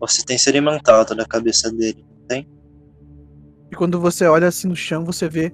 Você 0.00 0.24
tem 0.24 0.38
se 0.38 0.48
alimentado 0.48 1.14
na 1.14 1.26
cabeça 1.26 1.70
dele, 1.70 2.04
não 2.08 2.26
tem? 2.26 2.48
E 3.70 3.76
quando 3.76 4.00
você 4.00 4.26
olha 4.26 4.48
assim 4.48 4.68
no 4.68 4.76
chão, 4.76 5.04
você 5.04 5.28
vê 5.28 5.52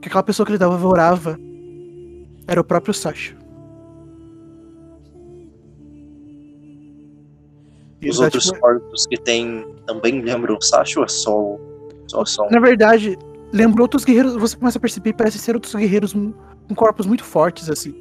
que 0.00 0.08
aquela 0.08 0.22
pessoa 0.22 0.46
que 0.46 0.52
ele 0.52 0.58
devorava 0.58 1.38
era 2.46 2.60
o 2.60 2.64
próprio 2.64 2.94
Sasha. 2.94 3.41
Os 8.08 8.18
tá, 8.18 8.24
outros 8.24 8.44
tipo, 8.44 8.60
corpos 8.60 9.06
que 9.06 9.16
tem 9.16 9.64
também 9.86 10.20
lembram 10.22 10.56
o 10.56 10.62
Sasha 10.62 10.98
ou 10.98 11.04
é 11.04 11.08
só 11.08 11.38
o. 11.38 11.60
Só, 12.08 12.24
só? 12.24 12.50
Na 12.50 12.58
verdade, 12.58 13.16
lembra 13.52 13.82
outros 13.82 14.04
guerreiros. 14.04 14.34
Você 14.34 14.56
começa 14.56 14.78
a 14.78 14.80
perceber, 14.80 15.12
parece 15.12 15.38
ser 15.38 15.54
outros 15.54 15.74
guerreiros 15.74 16.12
com 16.12 16.74
corpos 16.74 17.06
muito 17.06 17.24
fortes, 17.24 17.70
assim. 17.70 17.94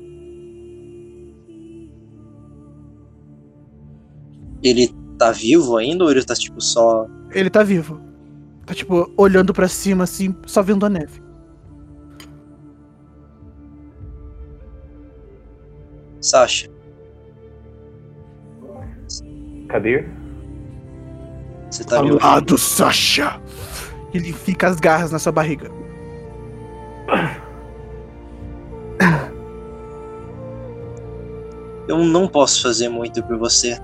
Ele 4.64 4.94
tá 5.18 5.32
vivo 5.32 5.78
ainda 5.78 6.04
ou 6.04 6.12
ele 6.12 6.24
tá 6.24 6.34
tipo 6.34 6.60
só. 6.62 7.08
Ele 7.32 7.50
tá 7.50 7.64
vivo. 7.64 8.00
Tá, 8.66 8.74
tipo, 8.74 9.12
olhando 9.18 9.54
pra 9.54 9.68
cima, 9.68 10.04
assim, 10.04 10.36
só 10.46 10.62
vendo 10.62 10.86
a 10.86 10.90
neve. 10.90 11.22
Sasha? 16.20 16.70
Kabir? 19.72 20.10
Você 21.70 21.84
tá 21.86 22.00
ouvindo? 22.00 22.20
Calado, 22.20 22.58
Sasha! 22.58 23.42
Ele 24.14 24.34
fica 24.34 24.68
as 24.68 24.80
garras 24.80 25.12
na 25.12 25.20
sua 25.20 25.32
barriga. 25.32 25.72
Eu 31.88 32.00
não 32.00 32.28
posso 32.28 32.62
fazer 32.62 32.90
muito 32.90 33.24
por 33.24 33.38
você. 33.38 33.80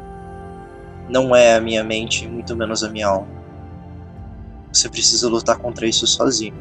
Não 1.10 1.34
é 1.34 1.56
a 1.56 1.62
minha 1.62 1.84
mente, 1.84 2.28
muito 2.28 2.56
menos 2.56 2.84
a 2.84 2.90
minha 2.90 3.08
alma. 3.08 3.28
Você 4.72 4.90
precisa 4.90 5.30
lutar 5.30 5.58
contra 5.58 5.88
isso 5.88 6.06
sozinho. 6.06 6.54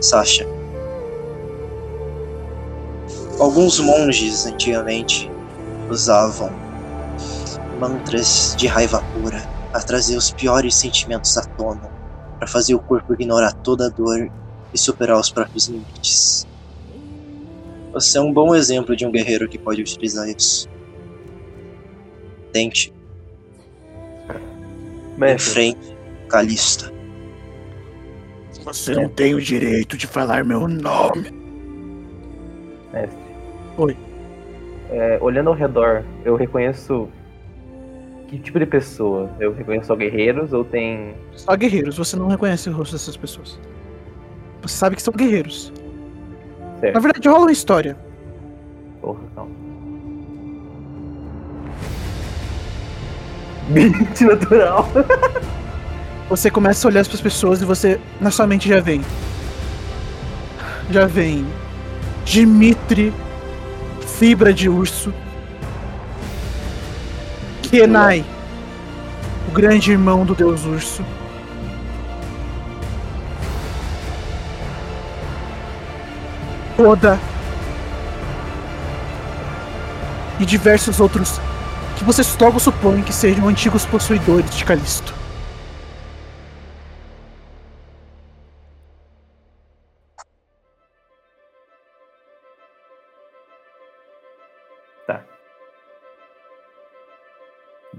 Sasha. 0.00 0.46
Alguns 3.38 3.78
monges 3.80 4.46
antigamente 4.46 5.30
usavam 5.90 6.50
mantras 7.78 8.54
de 8.56 8.66
raiva 8.66 9.02
pura 9.12 9.40
para 9.70 9.82
trazer 9.82 10.16
os 10.16 10.30
piores 10.30 10.74
sentimentos 10.74 11.36
à 11.36 11.44
tona, 11.44 11.90
para 12.38 12.46
fazer 12.46 12.74
o 12.74 12.78
corpo 12.78 13.12
ignorar 13.14 13.52
toda 13.52 13.86
a 13.86 13.90
dor 13.90 14.30
e 14.72 14.78
superar 14.78 15.18
os 15.18 15.30
próprios 15.30 15.68
limites. 15.68 16.46
Você 17.92 18.18
é 18.18 18.20
um 18.20 18.32
bom 18.32 18.54
exemplo 18.54 18.96
de 18.96 19.06
um 19.06 19.10
guerreiro 19.10 19.48
que 19.48 19.58
pode 19.58 19.80
utilizar 19.80 20.28
isso. 20.28 20.68
Tente, 22.52 22.92
Mestre, 25.16 25.68
enfrente, 25.68 25.96
Calista. 26.28 26.92
Você 28.64 28.94
não 28.94 29.08
tem 29.08 29.34
o 29.34 29.40
direito 29.40 29.96
de 29.96 30.06
falar 30.06 30.44
meu 30.44 30.66
nome. 30.66 31.30
mestre. 32.92 33.18
Oi. 33.76 34.03
É, 34.94 35.18
olhando 35.20 35.50
ao 35.50 35.56
redor, 35.56 36.04
eu 36.24 36.36
reconheço. 36.36 37.08
Que 38.28 38.38
tipo 38.38 38.60
de 38.60 38.66
pessoa? 38.66 39.28
Eu 39.40 39.52
reconheço 39.52 39.88
só 39.88 39.96
guerreiros 39.96 40.52
ou 40.52 40.64
tem. 40.64 41.16
Só 41.32 41.56
guerreiros, 41.56 41.98
você 41.98 42.16
não 42.16 42.28
reconhece 42.28 42.70
o 42.70 42.72
rosto 42.72 42.92
dessas 42.92 43.16
pessoas. 43.16 43.58
Você 44.62 44.76
sabe 44.76 44.94
que 44.94 45.02
são 45.02 45.12
guerreiros. 45.12 45.72
Certo. 46.78 46.94
Na 46.94 47.00
verdade, 47.00 47.28
rola 47.28 47.46
uma 47.46 47.52
história. 47.52 47.96
Porra, 49.00 49.18
calma. 49.34 49.50
20 53.70 54.24
natural. 54.24 54.86
Você 56.30 56.50
começa 56.50 56.86
a 56.86 56.90
olhar 56.90 57.04
para 57.04 57.14
as 57.14 57.20
pessoas 57.20 57.60
e 57.60 57.66
você, 57.66 58.00
na 58.18 58.30
sua 58.30 58.46
mente, 58.46 58.66
já 58.66 58.80
vem. 58.80 59.02
Já 60.90 61.06
vem. 61.06 61.46
Dimitri, 62.24 63.12
fibra 64.18 64.52
de 64.52 64.68
urso. 64.68 65.12
Kenai, 67.62 68.24
o 69.48 69.52
grande 69.52 69.90
irmão 69.90 70.24
do 70.24 70.34
deus 70.34 70.64
urso. 70.64 71.04
Oda. 76.78 77.18
E 80.38 80.44
diversos 80.44 81.00
outros 81.00 81.40
que 81.96 82.04
vocês 82.04 82.36
logo 82.40 82.58
supõem 82.58 83.02
que 83.02 83.12
sejam 83.12 83.48
antigos 83.48 83.86
possuidores 83.86 84.54
de 84.54 84.64
Calisto. 84.64 85.23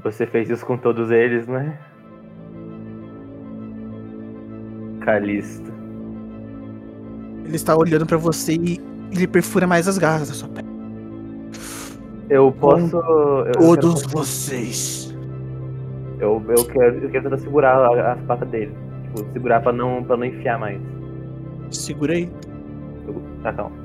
Você 0.06 0.27
fez 0.27 0.48
isso 0.51 0.64
com 0.64 0.77
todos 0.77 1.09
eles, 1.09 1.48
né? 1.48 1.80
Calisto. 5.01 5.74
Ele 7.43 7.56
está 7.56 7.75
olhando 7.75 8.06
pra 8.06 8.16
você 8.17 8.53
e 8.53 8.80
ele 9.11 9.25
perfura 9.25 9.66
mais 9.66 9.88
as 9.88 9.98
garras 9.98 10.27
da 10.30 10.35
sua 10.35 10.48
pele. 10.50 10.67
Eu 12.30 12.51
posso. 12.51 12.95
Eu, 12.98 13.51
Todos 13.53 14.03
eu, 14.03 14.09
vocês. 14.09 15.16
eu, 16.19 16.43
eu 16.50 16.66
quero, 16.66 16.98
eu 17.00 17.09
quero 17.09 17.24
tentar 17.24 17.38
segurar 17.40 18.11
as 18.11 18.22
patas 18.25 18.48
dele. 18.50 18.75
Tipo, 19.06 19.32
segurar 19.34 19.61
pra 19.61 19.72
não, 19.74 20.03
pra 20.03 20.17
não 20.17 20.25
enfiar 20.25 20.59
mais. 20.59 20.80
Eu- 23.08 23.22
Tá, 23.42 23.53
calma. 23.53 23.75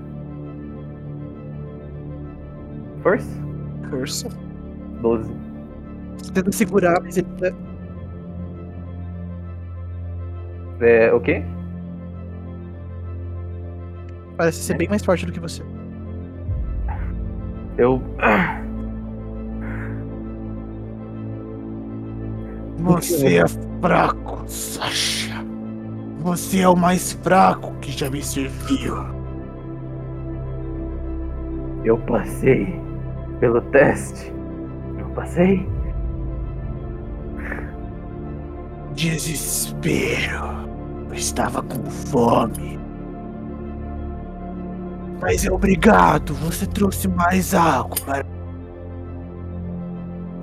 Força? 3.02 3.40
Força. 3.90 4.28
12. 5.00 5.49
Você 6.22 6.32
tenta 6.32 6.52
segurar, 6.52 7.00
mas 7.02 7.16
ele 7.16 7.28
tá- 7.38 7.52
É, 10.80 11.12
o 11.12 11.20
quê? 11.20 11.42
parece 14.36 14.58
ser 14.62 14.78
bem 14.78 14.88
mais 14.88 15.04
forte 15.04 15.26
do 15.26 15.32
que 15.32 15.38
você. 15.40 15.62
Eu. 17.76 18.02
Você 22.78 23.36
é 23.36 23.44
fraco, 23.80 24.42
Sasha. 24.46 25.44
Você 26.20 26.60
é 26.60 26.68
o 26.68 26.76
mais 26.76 27.12
fraco 27.12 27.74
que 27.80 27.92
já 27.92 28.10
me 28.10 28.22
serviu. 28.22 28.94
Eu 31.84 31.98
passei 31.98 32.78
pelo 33.40 33.60
teste. 33.62 34.32
Não 34.98 35.10
passei? 35.10 35.66
Desespero. 38.94 40.68
Eu 41.08 41.14
estava 41.14 41.62
com 41.62 41.84
fome. 41.90 42.78
Mas 45.20 45.44
é 45.44 45.50
obrigado, 45.52 46.34
você 46.34 46.66
trouxe 46.66 47.08
mais 47.08 47.54
água. 47.54 47.96
para- 48.04 48.24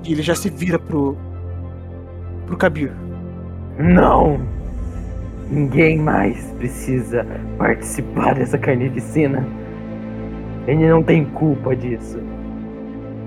E 0.06 0.12
ele 0.14 0.22
já 0.22 0.36
se 0.36 0.50
vira 0.50 0.80
pro. 0.80 1.18
pro 2.46 2.56
Kabir. 2.58 2.92
Não! 3.78 4.40
Ninguém 5.50 5.98
mais 6.00 6.44
precisa 6.58 7.26
participar 7.58 8.36
dessa 8.36 8.58
carnificina. 8.58 9.46
Ele 10.68 10.88
não 10.90 11.02
tem 11.04 11.26
culpa 11.26 11.76
disso. 11.76 12.20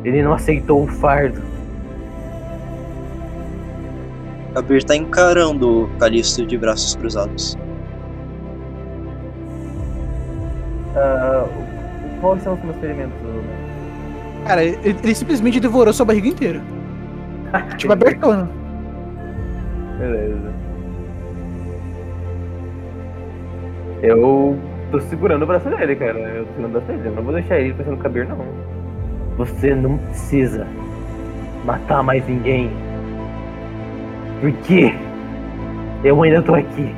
Ele 0.05 0.23
não 0.23 0.33
aceitou 0.35 0.85
o 0.85 0.87
fardo. 0.87 1.41
Kabir 4.55 4.85
tá 4.85 4.97
encarando 4.97 5.85
o 5.85 5.89
Calisto 5.99 6.45
de 6.45 6.59
braços 6.59 6.97
cruzados. 6.97 7.57
Ah, 10.97 11.47
quais 12.21 12.43
são 12.43 12.55
os 12.55 12.63
meus 12.63 12.75
experimentos? 12.75 13.15
Cara, 14.47 14.65
ele, 14.65 14.97
ele 15.03 15.15
simplesmente 15.15 15.61
devorou 15.61 15.93
sua 15.93 16.07
barriga 16.07 16.29
inteira. 16.29 16.61
Tipo, 17.77 17.93
abertona. 17.93 18.49
Beleza. 19.99 20.53
Eu 24.03 24.59
tô 24.91 25.01
segurando 25.01 25.43
o 25.43 25.47
braço 25.47 25.69
dele, 25.69 25.95
cara. 25.95 26.19
Eu 26.19 26.47
tô 26.47 26.53
segurando 26.53 26.77
o 26.77 26.81
braço 26.81 26.87
dele. 26.87 27.09
Eu 27.09 27.15
não 27.15 27.23
vou 27.23 27.35
deixar 27.35 27.61
ele 27.61 27.75
pensando 27.75 27.97
no 27.97 28.03
Kabir, 28.03 28.27
não. 28.27 28.39
Você 29.37 29.75
não 29.75 29.99
precisa 29.99 30.67
matar 31.65 32.03
mais 32.03 32.27
ninguém. 32.27 32.71
Porque 34.41 34.95
eu 36.03 36.23
ainda 36.23 36.41
tô 36.41 36.55
aqui. 36.55 36.95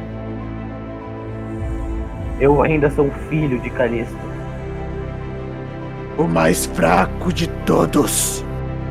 Eu 2.38 2.62
ainda 2.62 2.88
sou 2.90 3.06
um 3.06 3.10
filho 3.28 3.58
de 3.60 3.70
Calisto. 3.70 4.16
O 6.16 6.24
mais 6.24 6.66
fraco 6.66 7.32
de 7.32 7.48
todos. 7.66 8.44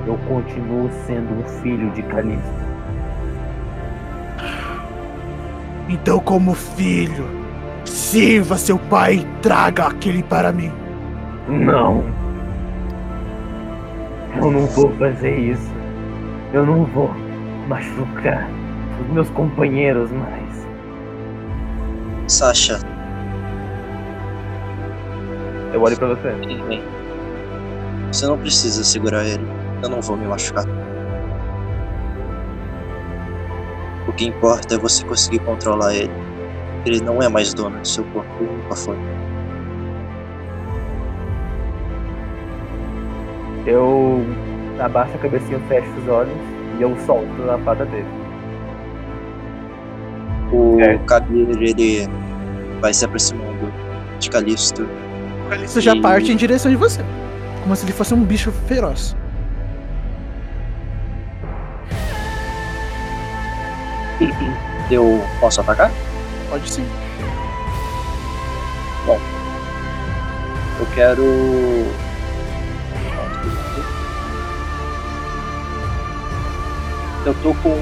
Eu 0.05 0.17
continuo 0.27 0.89
sendo 1.05 1.39
um 1.39 1.43
filho 1.61 1.89
de 1.91 2.01
Calisto. 2.03 2.61
Então, 5.87 6.19
como 6.19 6.53
filho, 6.53 7.25
sirva 7.85 8.57
seu 8.57 8.77
pai 8.77 9.15
e 9.15 9.41
traga 9.41 9.87
aquele 9.87 10.23
para 10.23 10.51
mim. 10.51 10.71
Não. 11.47 12.03
Eu 14.35 14.51
não 14.51 14.65
vou 14.67 14.91
fazer 14.97 15.37
isso. 15.37 15.71
Eu 16.53 16.65
não 16.65 16.85
vou 16.85 17.13
machucar 17.71 18.49
os 19.01 19.13
meus 19.13 19.29
companheiros 19.29 20.11
mais. 20.11 20.67
Sasha, 22.27 22.79
Eu 25.73 25.81
olho 25.81 25.95
pra 25.97 26.07
você. 26.07 26.33
Você 28.11 28.27
não 28.27 28.37
precisa 28.37 28.83
segurar 28.83 29.23
ele. 29.23 29.47
Eu 29.81 29.87
não 29.87 30.01
vou 30.01 30.17
me 30.17 30.27
machucar. 30.27 30.65
O 34.05 34.11
que 34.11 34.25
importa 34.25 34.75
é 34.75 34.77
você 34.77 35.05
conseguir 35.05 35.39
controlar 35.39 35.95
ele. 35.95 36.11
Ele 36.85 36.99
não 36.99 37.21
é 37.21 37.29
mais 37.29 37.53
dono 37.53 37.79
do 37.79 37.87
seu 37.87 38.03
corpo, 38.05 38.43
nunca 38.43 38.75
foi. 38.75 38.97
Eu 43.65 44.25
abaixo 44.77 45.13
a 45.15 45.19
cabecinha, 45.19 45.59
fecho 45.69 45.89
os 46.01 46.07
olhos 46.09 46.50
e 46.81 46.83
eu 46.83 46.97
solto 47.05 47.27
a 47.51 47.57
pata 47.59 47.85
dele. 47.85 48.07
O 50.51 50.79
É. 50.81 50.97
Kabir, 51.05 51.47
ele 51.61 52.09
vai 52.81 52.91
se 52.93 53.05
aproximando 53.05 53.71
de 54.19 54.29
Calisto. 54.31 54.87
Calisto 55.47 55.79
já 55.79 55.93
E- 55.95 56.01
parte 56.01 56.31
em 56.31 56.35
direção 56.35 56.71
de 56.71 56.77
você. 56.77 57.01
Como 57.61 57.75
se 57.75 57.85
ele 57.85 57.93
fosse 57.93 58.13
um 58.15 58.23
bicho 58.23 58.51
feroz. 58.67 59.15
Eu 64.89 65.23
posso 65.39 65.61
atacar? 65.61 65.91
Pode 66.49 66.69
sim. 66.69 66.85
Eu 69.07 70.87
quero. 70.95 71.23
Eu 77.25 77.33
tô 77.35 77.53
com 77.55 77.75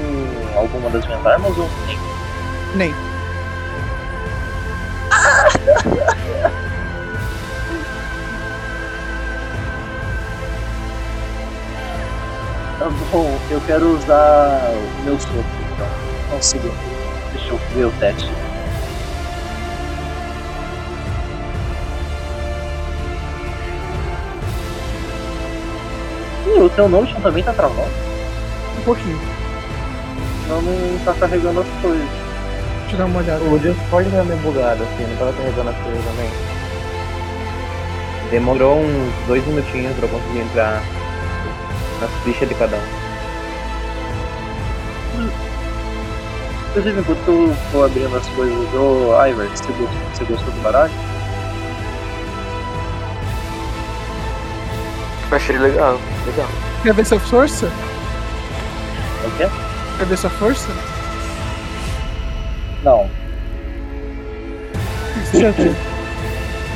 alguma 0.54 0.90
das 0.90 1.06
minhas 1.06 1.26
armas 1.26 1.56
ou 1.56 1.68
nem? 1.86 1.98
Nem. 2.74 2.94
Tá 12.80 12.88
bom, 13.12 13.38
eu 13.50 13.60
quero 13.66 13.94
usar 13.94 14.70
o 14.72 15.04
meu 15.04 15.20
sopro, 15.20 15.44
então. 15.74 16.40
Segundo. 16.40 16.72
Deixa 17.34 17.50
eu 17.50 17.60
ver 17.74 17.84
o 17.84 17.90
teste. 18.00 18.30
Ih, 26.46 26.62
o 26.62 26.70
teu 26.70 26.88
Notion 26.88 27.20
também 27.20 27.44
tá 27.44 27.52
travando? 27.52 28.09
Um 28.80 28.82
pouquinho. 28.82 29.20
Não, 30.48 30.62
não 30.62 30.98
tá 31.04 31.12
carregando 31.12 31.60
as 31.60 31.68
coisas. 31.82 32.08
Deixa 32.80 32.94
eu 32.94 32.98
dar 32.98 33.04
uma 33.04 33.18
olhada. 33.20 33.44
O 33.44 33.58
Discord 33.58 34.10
tá 34.10 34.24
meio 34.24 34.40
bugado 34.40 34.82
assim, 34.82 35.06
não 35.06 35.16
tava 35.18 35.32
carregando 35.34 35.68
as 35.68 35.76
coisas 35.76 36.04
também. 36.06 36.30
Demorou 38.30 38.80
uns 38.80 39.26
dois 39.26 39.46
minutinhos 39.46 39.94
pra 39.96 40.06
eu 40.06 40.08
conseguir 40.08 40.38
entrar 40.40 40.82
nas 42.00 42.10
fichas 42.24 42.48
de 42.48 42.54
cada 42.54 42.76
um. 42.76 43.00
Inclusive, 46.70 47.00
enquanto 47.00 47.28
eu 47.28 47.56
tô 47.72 47.84
abrindo 47.84 48.16
as 48.16 48.26
coisas 48.28 48.56
do 48.70 49.12
Ivar, 49.12 49.46
você 49.46 49.72
gostou, 49.72 49.88
você 50.14 50.24
gostou 50.24 50.54
do 50.54 50.62
baralho? 50.62 50.92
Eu 55.30 55.36
achei 55.36 55.58
legal, 55.58 56.00
legal. 56.26 56.48
Quer 56.82 56.94
ver 56.94 57.04
sua 57.04 57.20
força? 57.20 57.70
O 59.26 59.36
quê? 59.36 59.44
Quer 59.98 60.06
ver 60.06 60.16
sua 60.16 60.30
força? 60.30 60.68
Não. 62.82 63.08
Deixa 65.32 65.46
eu. 65.46 65.74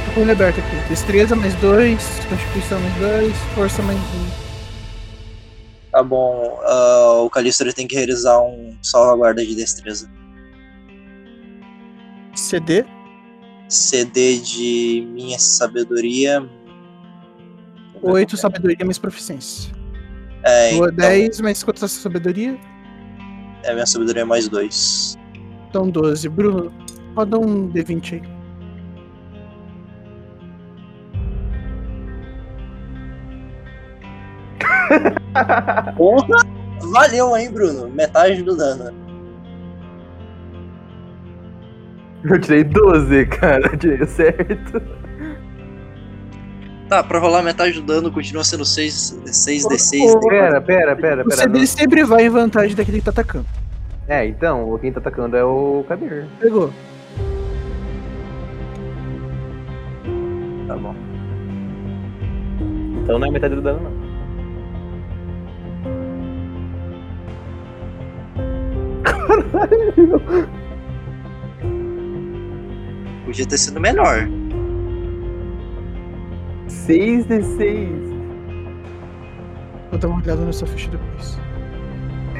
Tô 0.06 0.14
com 0.14 0.20
ele 0.20 0.32
aberto 0.32 0.60
aqui. 0.60 0.88
Destreza 0.88 1.34
mais 1.34 1.54
dois, 1.56 2.02
constituição 2.28 2.78
mais 2.80 2.94
dois, 2.96 3.36
força 3.54 3.82
mais 3.82 3.98
um. 3.98 4.44
Tá 5.90 6.02
bom, 6.02 6.58
ah, 6.64 7.22
o 7.24 7.30
Calisto 7.30 7.62
ele 7.62 7.72
tem 7.72 7.86
que 7.86 7.94
realizar 7.94 8.40
um 8.40 8.76
salvaguarda 8.82 9.44
de 9.44 9.54
destreza. 9.54 10.10
CD. 12.34 12.84
CD 13.68 14.38
de 14.38 15.08
minha 15.12 15.38
sabedoria. 15.38 16.46
Oito 18.02 18.36
sabedoria 18.36 18.84
mais 18.84 18.98
proficiência. 18.98 19.72
É, 20.44 20.74
então, 20.74 20.90
10 20.94 21.40
mais 21.40 21.62
quanto 21.62 21.82
é 21.82 21.84
a 21.86 21.88
sua 21.88 22.02
sabedoria? 22.02 22.58
é 23.64 23.72
minha 23.72 23.86
sabedoria 23.86 24.24
mais 24.24 24.48
dois. 24.48 25.18
Então 25.68 25.88
12. 25.88 26.28
Bruno, 26.28 26.72
roda 27.16 27.38
um 27.38 27.68
D20 27.70 28.12
aí. 28.14 28.22
Porra! 35.96 36.36
Valeu, 36.92 37.36
hein, 37.36 37.50
Bruno? 37.50 37.88
Metade 37.88 38.42
do 38.42 38.56
dano. 38.56 38.92
Eu 42.24 42.40
tirei 42.40 42.64
12, 42.64 43.26
cara. 43.26 43.66
Eu 43.72 43.76
tirei 43.76 44.06
certo. 44.06 44.82
Tá, 46.88 47.02
pra 47.02 47.18
rolar 47.18 47.42
metade 47.42 47.72
do 47.72 47.82
dano 47.82 48.12
continua 48.12 48.44
sendo 48.44 48.64
6, 48.64 49.18
6d6. 49.24 50.20
Pera, 50.28 50.60
pera, 50.60 50.96
pera, 50.96 51.22
O 51.22 51.28
pera. 51.28 51.40
CD 51.42 51.58
não- 51.60 51.66
sempre 51.66 52.04
vai 52.04 52.26
em 52.26 52.28
vantagem 52.28 52.76
daquele 52.76 52.98
que 52.98 53.04
tá 53.04 53.10
atacando. 53.10 53.46
É, 54.06 54.26
então, 54.26 54.78
quem 54.78 54.92
tá 54.92 55.00
atacando 55.00 55.36
é 55.36 55.44
o 55.44 55.84
Kabir. 55.88 56.26
Pegou. 56.38 56.70
Tá 60.68 60.76
bom. 60.76 60.94
Então 63.02 63.18
não 63.18 63.28
é 63.28 63.30
metade 63.30 63.54
do 63.54 63.62
dano, 63.62 63.80
não. 63.80 64.04
Caralho! 69.02 70.20
Podia 73.24 73.46
ter 73.46 73.58
sido 73.58 73.80
melhor. 73.80 74.28
6 76.68 77.26
de 77.26 77.42
6. 77.42 77.88
Vou 79.90 79.98
dar 79.98 80.08
uma 80.08 80.22
olhada 80.22 80.44
na 80.44 80.52
sua 80.52 80.68
ficha 80.68 80.90
depois. 80.90 81.38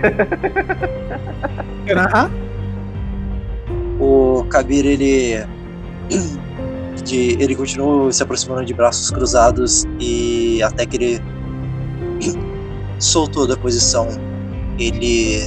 Ah, 2.13 2.29
O 4.01 4.45
Kabir, 4.49 4.87
ele. 4.87 5.45
De, 7.05 7.37
ele 7.43 7.55
continua 7.55 8.11
se 8.11 8.23
aproximando 8.23 8.65
de 8.65 8.73
braços 8.73 9.11
cruzados 9.11 9.85
e 10.01 10.63
até 10.63 10.87
que 10.87 10.97
ele 10.97 11.21
soltou 12.99 13.47
da 13.47 13.57
posição. 13.57 14.09
Ele 14.79 15.39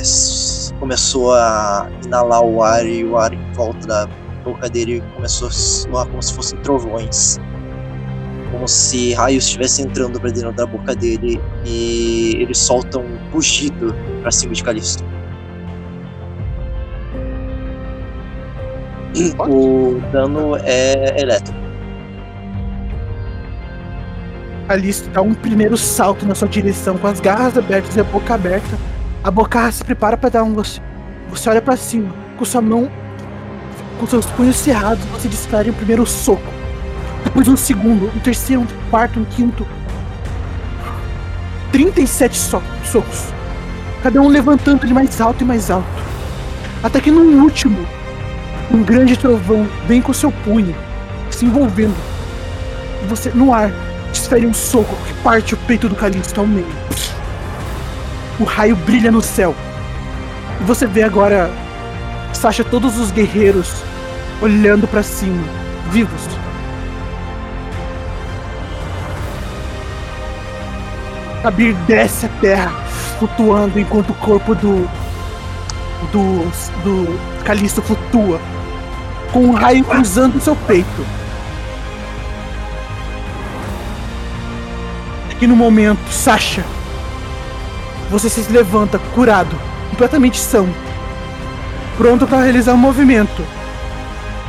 começou 0.79 1.33
a 1.33 1.89
inalar 2.05 2.41
o 2.43 2.61
ar 2.63 2.85
e 2.85 3.03
o 3.03 3.17
ar 3.17 3.33
em 3.33 3.51
volta 3.53 3.87
da 3.87 4.07
boca 4.43 4.69
dele 4.69 5.03
começou 5.15 5.47
a 5.47 5.51
soar 5.51 6.07
como 6.07 6.21
se 6.21 6.33
fossem 6.33 6.59
trovões. 6.59 7.39
Como 8.51 8.67
se 8.67 9.13
raios 9.13 9.45
estivessem 9.45 9.85
entrando 9.85 10.19
pra 10.19 10.29
dentro 10.29 10.51
da 10.53 10.65
boca 10.65 10.95
dele 10.95 11.39
e 11.65 12.37
ele 12.39 12.53
solta 12.53 12.99
um 12.99 13.17
rugido 13.31 13.93
pra 14.21 14.31
cima 14.31 14.53
de 14.53 14.63
Calisto. 14.63 15.03
O 19.49 19.99
dano 20.11 20.55
é 20.63 21.19
elétrico. 21.19 21.57
Alice 24.69 25.09
dá 25.09 25.21
um 25.21 25.33
primeiro 25.33 25.77
salto 25.77 26.25
na 26.25 26.35
sua 26.35 26.47
direção 26.47 26.97
com 26.97 27.07
as 27.07 27.19
garras 27.19 27.57
abertas 27.57 27.95
e 27.95 28.01
a 28.01 28.03
boca 28.03 28.33
aberta. 28.33 28.77
A 29.23 29.31
Bocarra 29.31 29.71
se 29.71 29.83
prepara 29.83 30.17
para 30.17 30.29
dar 30.29 30.43
um 30.43 30.53
você. 30.53 30.81
Você 31.29 31.49
olha 31.49 31.61
para 31.61 31.77
cima, 31.77 32.13
com 32.37 32.45
sua 32.45 32.61
mão, 32.61 32.89
com 33.99 34.05
seus 34.05 34.25
punhos 34.25 34.55
cerrados, 34.57 35.03
você 35.05 35.27
dispara 35.27 35.69
o 35.69 35.73
primeiro 35.73 36.05
soco. 36.05 36.43
Depois 37.37 37.49
um 37.49 37.55
segundo, 37.55 38.07
um 38.07 38.19
terceiro, 38.19 38.63
um 38.63 38.89
quarto, 38.89 39.19
um 39.19 39.23
quinto. 39.23 39.63
37 41.71 42.35
so 42.35 42.63
socos. 42.83 43.25
Cada 44.01 44.19
um 44.19 44.27
levantando 44.27 44.83
ele 44.83 44.93
mais 44.95 45.21
alto 45.21 45.43
e 45.43 45.45
mais 45.45 45.69
alto. 45.69 45.85
Até 46.81 46.99
que 46.99 47.11
no 47.11 47.43
último, 47.43 47.77
um 48.71 48.81
grande 48.81 49.15
trovão 49.15 49.67
vem 49.87 50.01
com 50.01 50.11
seu 50.13 50.31
punho, 50.31 50.75
se 51.29 51.45
envolvendo. 51.45 51.95
E 53.03 53.05
você, 53.05 53.29
no 53.29 53.53
ar, 53.53 53.71
desfere 54.11 54.47
um 54.47 54.53
soco 54.53 54.95
que 55.05 55.13
parte 55.21 55.53
o 55.53 55.57
peito 55.57 55.87
do 55.87 55.95
Calisto 55.95 56.39
ao 56.39 56.47
meio. 56.47 56.65
O 58.39 58.45
raio 58.45 58.75
brilha 58.75 59.11
no 59.11 59.21
céu. 59.21 59.53
E 60.59 60.63
você 60.63 60.87
vê 60.87 61.03
agora, 61.03 61.51
Sasha, 62.33 62.63
todos 62.63 62.97
os 62.97 63.11
guerreiros 63.11 63.83
olhando 64.41 64.87
para 64.87 65.03
cima, 65.03 65.43
vivos. 65.91 66.46
Kabir 71.43 71.73
desce 71.87 72.25
a 72.25 72.29
terra, 72.41 72.71
flutuando 73.19 73.79
enquanto 73.79 74.09
o 74.09 74.15
corpo 74.15 74.53
do. 74.55 74.89
do. 76.11 76.51
do 76.83 77.19
Calisto 77.45 77.81
flutua, 77.81 78.39
com 79.31 79.39
um 79.39 79.51
raio 79.53 79.83
cruzando 79.85 80.35
o 80.37 80.41
seu 80.41 80.55
peito. 80.55 81.05
E 85.39 85.45
no 85.47 85.55
momento, 85.55 85.99
Sasha, 86.11 86.63
você 88.09 88.27
se 88.27 88.51
levanta 88.51 88.97
curado, 89.13 89.55
completamente 89.91 90.39
são, 90.39 90.67
pronto 91.95 92.25
para 92.25 92.41
realizar 92.41 92.73
um 92.73 92.77
movimento, 92.77 93.45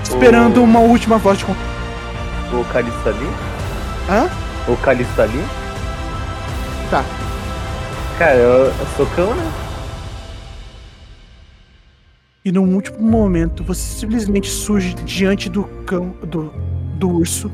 esperando 0.03 0.61
O- 0.61 0.65
uma 0.65 0.81
última 0.81 1.19
voz 1.19 1.39
de. 1.39 1.45
O 1.45 2.65
Calisto 2.73 2.99
tá 3.05 3.11
ali? 3.11 3.29
Hã? 4.09 4.31
O 4.67 4.77
Calisto 4.79 5.13
tá 5.15 5.25
ali? 5.25 5.45
Tá. 6.91 7.05
Cara, 8.19 8.35
eu, 8.37 8.65
eu 8.67 8.87
socão, 8.97 9.35
né? 9.35 9.53
E 12.45 12.51
num 12.51 12.75
último 12.75 12.99
momento, 13.01 13.63
você 13.63 13.81
simplesmente 13.81 14.49
surge 14.49 14.95
diante 14.95 15.51
do 15.51 15.65
cão 15.85 16.15
do, 16.27 16.51
do 16.97 17.11
urso 17.11 17.51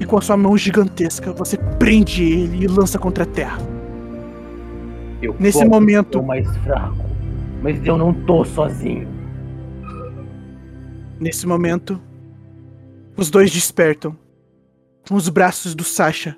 e 0.00 0.04
com 0.04 0.18
a 0.18 0.20
sua 0.20 0.36
mão 0.36 0.56
gigantesca 0.58 1.32
você 1.32 1.56
prende 1.56 2.24
ele 2.24 2.64
e 2.64 2.66
lança 2.66 2.98
contra 2.98 3.22
a 3.22 3.26
terra. 3.26 3.58
Eu 5.22 5.36
Nesse 5.38 5.64
momento- 5.64 6.18
o 6.18 6.26
mais 6.26 6.48
fraco, 6.58 6.96
mas 7.62 7.78
eu 7.86 7.96
não 7.96 8.12
tô 8.12 8.44
sozinho. 8.44 9.06
Nesse 11.20 11.46
momento, 11.46 12.00
os 13.16 13.30
dois 13.30 13.52
despertam, 13.52 14.16
com 15.08 15.14
os 15.14 15.28
braços 15.28 15.76
do 15.76 15.84
Sasha 15.84 16.36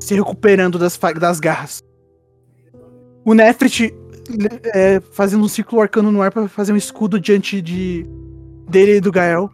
se 0.00 0.14
recuperando 0.14 0.78
das, 0.78 0.98
das 1.18 1.40
garras. 1.40 1.82
O 3.24 3.34
Nefrit 3.34 3.92
é, 4.74 5.00
fazendo 5.12 5.44
um 5.44 5.48
círculo 5.48 5.82
arcano 5.82 6.10
no 6.10 6.22
ar 6.22 6.32
para 6.32 6.48
fazer 6.48 6.72
um 6.72 6.76
escudo 6.76 7.20
diante 7.20 7.60
de 7.60 8.06
dele 8.68 8.96
e 8.96 9.00
do 9.00 9.12
Gael. 9.12 9.50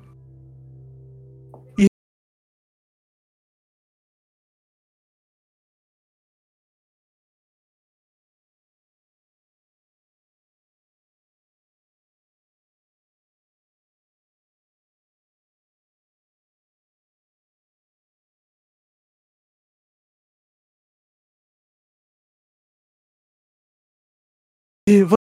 E 24.92 25.02
vo- 25.04 25.14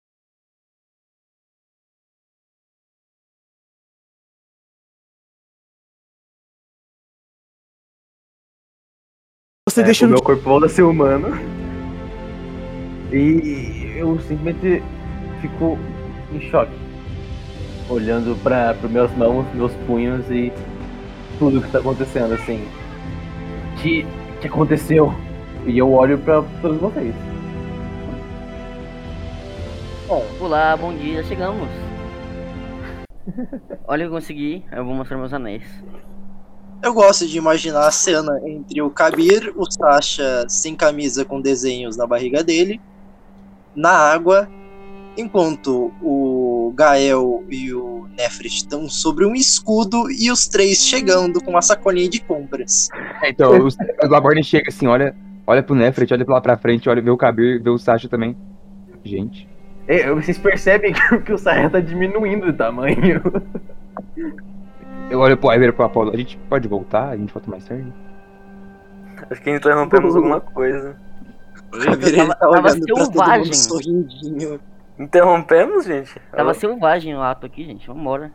você 9.69 9.83
É, 9.83 9.85
deixa 9.85 10.05
o 10.05 10.09
no 10.09 10.15
meu 10.15 10.23
corpo 10.23 10.43
volta 10.43 10.67
a 10.67 10.69
ser 10.69 10.83
humano. 10.83 11.29
E 13.13 13.93
eu 13.97 14.19
simplesmente 14.21 14.83
fico 15.41 15.79
em 16.33 16.41
choque. 16.51 16.73
Olhando 17.89 18.37
para 18.43 18.71
as 18.71 18.81
minhas 18.91 19.11
mãos, 19.17 19.47
meus 19.55 19.73
punhos 19.87 20.29
e 20.31 20.53
tudo 21.39 21.61
que 21.61 21.71
tá 21.71 21.79
acontecendo, 21.79 22.35
assim. 22.35 22.67
Que, 23.83 24.07
que 24.41 24.47
aconteceu? 24.47 25.13
E 25.67 25.77
eu 25.79 25.93
olho 25.93 26.19
pra 26.19 26.43
todos 26.61 26.79
vocês. 26.81 27.15
Olá, 30.41 30.77
bom 30.77 30.93
dia, 30.93 31.23
chegamos. 31.23 31.69
Olha, 33.87 34.03
eu 34.03 34.11
consegui, 34.11 34.65
eu 34.73 34.85
vou 34.85 34.93
mostrar 34.93 35.17
meus 35.17 35.33
anéis. 35.33 35.63
Eu 36.83 36.93
gosto 36.93 37.29
de 37.29 37.39
imaginar 37.39 37.87
a 37.87 37.93
cena 37.93 38.41
entre 38.45 38.83
o 38.83 38.91
Kabir, 38.91 39.53
o 39.55 39.71
Sasha 39.71 40.47
sem 40.49 40.75
camisa 40.75 41.25
com 41.25 41.41
desenhos 41.41 41.97
na 41.97 42.09
barriga 42.09 42.43
dele, 42.43 42.81
na 43.73 43.93
água, 43.93 44.49
enquanto 45.17 45.93
o 46.03 46.73
Gael 46.75 47.45
e 47.49 47.73
o 47.73 48.09
Nefrit 48.19 48.57
estão 48.57 48.89
sobre 48.89 49.25
um 49.25 49.35
escudo 49.37 50.11
e 50.11 50.29
os 50.29 50.49
três 50.49 50.79
chegando 50.79 51.41
com 51.41 51.53
uma 51.53 51.63
sacolinha 51.63 52.11
de 52.11 52.21
compras. 52.21 52.89
Então, 53.23 53.53
o, 53.61 53.69
o 53.69 54.09
Laborne 54.09 54.43
chega 54.43 54.71
assim, 54.71 54.89
olha, 54.89 55.15
olha 55.47 55.63
pro 55.63 55.77
Nefret, 55.77 56.13
olha 56.13 56.25
lá 56.27 56.41
pra 56.41 56.57
frente, 56.57 56.89
olha, 56.89 57.01
vê 57.01 57.11
o 57.11 57.17
Kabir, 57.17 57.63
vê 57.63 57.71
o 57.71 57.79
Sasha 57.79 58.09
também. 58.09 58.37
Gente. 59.05 59.50
É, 59.91 60.09
vocês 60.13 60.39
percebem 60.39 60.93
que, 60.93 61.19
que 61.19 61.33
o 61.33 61.39
Sarra 61.39 61.69
tá 61.69 61.81
diminuindo 61.81 62.47
de 62.47 62.53
tamanho. 62.57 63.21
Eu 65.11 65.19
olho 65.19 65.37
pro 65.37 65.53
Iver 65.53 65.71
e 65.71 65.73
pro 65.73 65.85
Apollo, 65.85 66.13
a 66.15 66.17
gente 66.17 66.39
pode 66.49 66.69
voltar? 66.69 67.09
A 67.09 67.17
gente 67.17 67.33
volta 67.35 67.51
mais 67.51 67.65
tarde? 67.67 67.93
Acho 69.29 69.43
que 69.43 69.51
interrompemos 69.51 70.15
alguma 70.15 70.41
coisa. 70.41 70.97
Tava- 71.73 72.35
tá 72.37 72.49
tava 72.49 72.71
selvagem. 72.71 73.53
sorrindinho. 73.53 74.61
Interrompemos, 74.97 75.85
gente? 75.87 76.15
Tava 76.31 76.55
selvagem 76.55 77.17
o 77.17 77.21
ato 77.23 77.47
aqui, 77.47 77.65
gente, 77.65 77.87
vambora. 77.89 78.31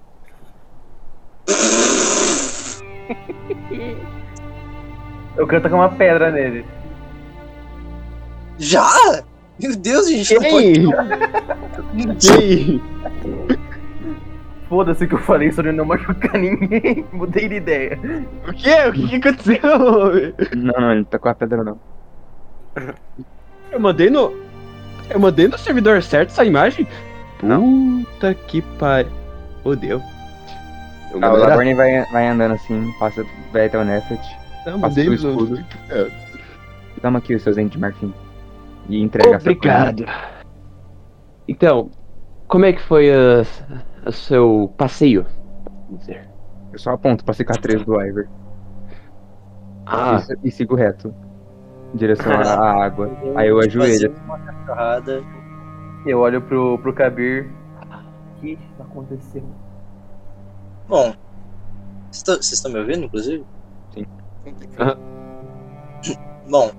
Eu 5.37 5.47
quero 5.47 5.61
tacar 5.61 5.77
uma 5.79 5.89
pedra 5.89 6.31
nele. 6.31 6.65
Já? 8.57 8.85
Meu 9.61 9.75
Deus, 9.75 10.09
gente, 10.09 10.33
não 10.33 10.41
pode. 10.41 10.85
Ei! 12.41 12.81
Foda-se 14.67 15.07
que 15.07 15.13
eu 15.13 15.19
falei 15.19 15.51
sobre 15.51 15.71
não 15.71 15.85
machucar 15.85 16.33
ninguém. 16.37 17.05
Mudei 17.13 17.47
de 17.47 17.55
ideia. 17.55 17.99
O 18.47 18.53
quê? 18.53 18.73
O 18.89 18.93
que, 18.93 19.19
que 19.19 19.27
aconteceu? 19.29 19.61
Não, 20.55 20.73
não, 20.81 20.91
ele 20.91 20.99
não 20.99 21.05
tá 21.05 21.19
com 21.19 21.29
a 21.29 21.35
pedra 21.35 21.63
não. 21.63 21.79
Eu 23.71 23.79
mandei 23.79 24.09
no. 24.09 24.33
Eu 25.09 25.19
mandei 25.19 25.47
no 25.47 25.57
servidor 25.57 26.01
certo 26.01 26.29
essa 26.29 26.43
imagem? 26.43 26.87
Puta 27.39 28.33
que 28.33 28.61
pariu. 28.79 29.11
Fodeu. 29.61 30.01
Eu 31.11 31.19
Ah, 31.23 31.33
o 31.33 31.37
Laborne 31.37 31.73
vai, 31.73 32.03
vai 32.11 32.27
andando 32.27 32.55
assim, 32.55 32.91
passa, 32.99 33.25
vai 33.51 33.67
até 33.67 33.77
o 33.77 33.83
Nefret, 33.83 34.21
Não, 34.65 34.79
passa 34.79 34.99
mandei 34.99 35.09
no-. 35.09 35.63
Toma 37.01 37.19
aqui 37.19 37.35
os 37.35 37.43
seus 37.43 37.55
dentes 37.55 37.73
de 37.73 37.79
marfim. 37.79 38.13
E 38.87 39.01
entrega. 39.01 39.37
Obrigado. 39.37 40.05
Então, 41.47 41.91
como 42.47 42.65
é 42.65 42.73
que 42.73 42.81
foi 42.81 43.11
a- 43.11 43.41
o 44.07 44.11
seu 44.11 44.73
passeio? 44.77 45.25
Vamos 45.87 46.05
dizer. 46.05 46.27
Eu 46.71 46.79
só 46.79 46.91
aponto 46.91 47.23
pra 47.23 47.33
cicatriz 47.33 47.83
do 47.83 47.99
Iver. 48.01 48.29
Ah, 49.85 50.17
E, 50.43 50.47
e 50.47 50.51
sigo 50.51 50.75
reto. 50.75 51.15
Em 51.93 51.97
direção 51.97 52.31
à 52.33 52.83
água. 52.83 53.09
Aí 53.35 53.47
eu 53.47 53.59
ajoelho. 53.59 54.13
Eu 56.05 56.19
olho 56.19 56.41
pro, 56.41 56.77
pro 56.79 56.93
Kabir. 56.93 57.49
O 58.37 58.41
que 58.41 58.57
aconteceu? 58.79 59.43
Bom, 60.87 61.13
vocês 62.11 62.23
tão- 62.23 62.35
vocês 62.35 62.51
estão 62.53 62.71
me 62.71 62.79
ouvindo, 62.79 63.05
inclusive? 63.05 63.45
Sim. 63.91 64.05
Aham. 64.79 64.97
Bom, 66.47 66.71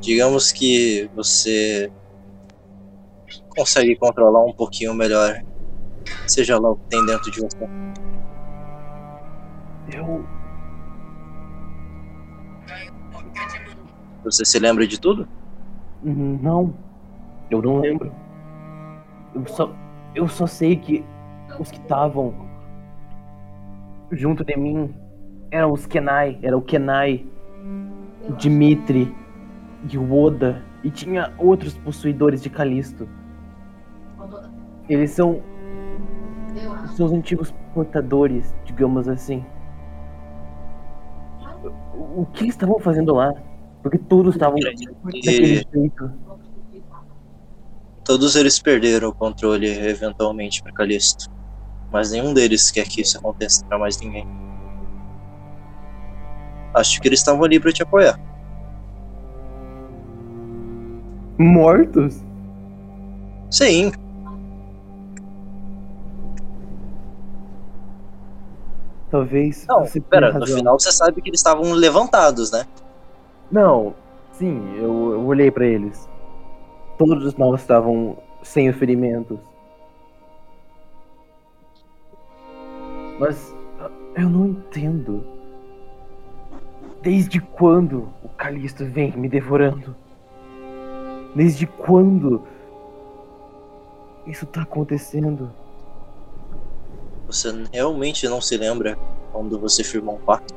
digamos 0.00 0.50
que 0.50 1.08
você 1.14 1.92
consegue 3.50 3.94
controlar 3.96 4.44
um 4.44 4.52
pouquinho 4.52 4.94
melhor, 4.94 5.42
seja 6.26 6.58
lá 6.58 6.70
o 6.70 6.76
que 6.76 6.88
tem 6.88 7.06
dentro 7.06 7.30
de 7.30 7.40
você. 7.40 7.68
Eu. 9.94 10.24
Você 14.24 14.44
se 14.44 14.58
lembra 14.58 14.86
de 14.86 14.98
tudo? 14.98 15.28
Não. 16.02 16.74
Eu 17.50 17.60
não 17.60 17.80
lembro. 17.80 18.12
Eu 19.34 19.46
só, 19.46 19.74
eu 20.14 20.28
só 20.28 20.46
sei 20.46 20.76
que 20.76 21.04
os 21.58 21.70
que 21.70 21.78
estavam 21.78 22.48
junto 24.12 24.44
de 24.44 24.56
mim 24.56 24.94
eram 25.50 25.72
os 25.72 25.86
Kenai. 25.86 26.38
Era 26.42 26.56
o 26.56 26.62
Kenai, 26.62 27.26
o 28.28 28.32
Dimitri 28.32 29.12
e 29.88 29.98
o 29.98 30.12
Oda. 30.12 30.62
E 30.82 30.90
tinha 30.90 31.32
outros 31.38 31.76
possuidores 31.76 32.42
de 32.42 32.50
Calisto. 32.50 33.08
Eles 34.88 35.10
são 35.10 35.42
os 36.84 36.96
seus 36.96 37.12
antigos 37.12 37.54
portadores, 37.74 38.54
digamos 38.64 39.08
assim. 39.08 39.44
O 42.16 42.26
que 42.26 42.44
eles 42.44 42.54
estavam 42.54 42.78
fazendo 42.78 43.14
lá? 43.14 43.32
Porque 43.82 43.98
todos 43.98 44.34
estavam 44.34 44.58
daquele 44.58 45.64
jeito. 45.72 46.10
Todos 48.04 48.34
eles 48.34 48.58
perderam 48.58 49.10
o 49.10 49.14
controle 49.14 49.68
eventualmente 49.68 50.62
para 50.62 50.72
Calisto. 50.72 51.30
Mas 51.92 52.10
nenhum 52.10 52.32
deles 52.32 52.70
quer 52.70 52.86
que 52.88 53.00
isso 53.00 53.18
aconteça 53.18 53.64
para 53.66 53.78
mais 53.78 54.00
ninguém. 54.00 54.26
Acho 56.74 57.00
que 57.00 57.08
eles 57.08 57.20
estavam 57.20 57.44
ali 57.44 57.58
para 57.60 57.72
te 57.72 57.82
apoiar. 57.82 58.18
Mortos? 61.40 62.22
Sim, 63.50 63.90
Talvez. 69.10 69.66
não, 69.66 69.84
pera, 70.08 70.32
no 70.38 70.46
final 70.46 70.78
você 70.78 70.92
sabe 70.92 71.22
que 71.22 71.30
eles 71.30 71.40
estavam 71.40 71.72
levantados, 71.72 72.52
né? 72.52 72.66
Não, 73.50 73.94
sim, 74.32 74.76
eu, 74.76 75.12
eu 75.14 75.26
olhei 75.26 75.50
pra 75.50 75.64
eles. 75.64 76.06
Todos 76.98 77.34
nós 77.36 77.62
estavam 77.62 78.18
sem 78.42 78.68
os 78.68 78.76
ferimentos. 78.76 79.38
Mas 83.18 83.56
eu 84.14 84.28
não 84.28 84.46
entendo. 84.48 85.24
Desde 87.00 87.40
quando 87.40 88.10
o 88.22 88.28
Calisto 88.28 88.84
vem 88.84 89.10
me 89.16 89.26
devorando? 89.26 89.96
Desde 91.34 91.66
quando 91.66 92.42
isso 94.26 94.46
tá 94.46 94.62
acontecendo? 94.62 95.50
Você 97.26 97.64
realmente 97.72 98.28
não 98.28 98.40
se 98.40 98.56
lembra 98.56 98.98
quando 99.32 99.58
você 99.58 99.84
firmou 99.84 100.16
um 100.16 100.18
pacto? 100.18 100.54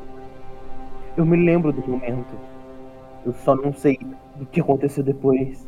Eu 1.16 1.26
me 1.26 1.38
lembro 1.38 1.72
do 1.72 1.88
momento. 1.88 2.36
Eu 3.26 3.34
só 3.46 3.56
não 3.56 3.72
sei 3.72 4.00
do 4.36 4.46
que 4.46 4.60
aconteceu 4.60 5.04
depois. 5.04 5.68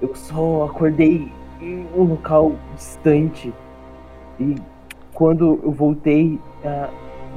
Eu 0.00 0.14
só 0.14 0.64
acordei 0.64 1.30
em 1.60 1.86
um 1.96 2.04
local 2.04 2.52
distante. 2.76 3.52
E 4.38 4.54
quando 5.12 5.60
eu 5.62 5.72
voltei, 5.72 6.38
a 6.64 6.90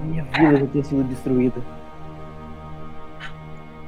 minha 0.03 0.23
vila 0.23 0.57
já 0.59 0.67
tinha 0.67 0.83
sido 0.83 1.03
destruída. 1.03 1.61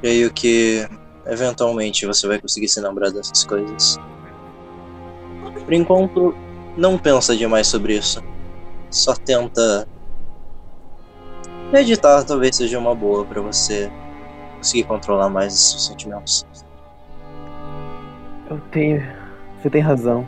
Creio 0.00 0.32
que 0.32 0.88
eventualmente 1.30 2.04
você 2.04 2.26
vai 2.26 2.40
conseguir 2.40 2.68
se 2.68 2.80
lembrar 2.80 3.10
dessas 3.10 3.44
coisas. 3.44 3.98
Por 5.64 5.72
enquanto, 5.72 6.34
não 6.76 6.98
pensa 6.98 7.36
demais 7.36 7.68
sobre 7.68 7.96
isso. 7.96 8.22
Só 8.90 9.14
tenta 9.14 9.86
meditar, 11.72 12.24
talvez 12.24 12.56
seja 12.56 12.78
uma 12.78 12.94
boa 12.94 13.24
pra 13.24 13.40
você 13.40 13.90
conseguir 14.58 14.84
controlar 14.84 15.28
mais 15.28 15.54
os 15.54 15.70
seus 15.70 15.86
sentimentos. 15.86 16.44
Eu 18.50 18.60
tenho. 18.72 19.00
Você 19.56 19.70
tem 19.70 19.80
razão. 19.80 20.26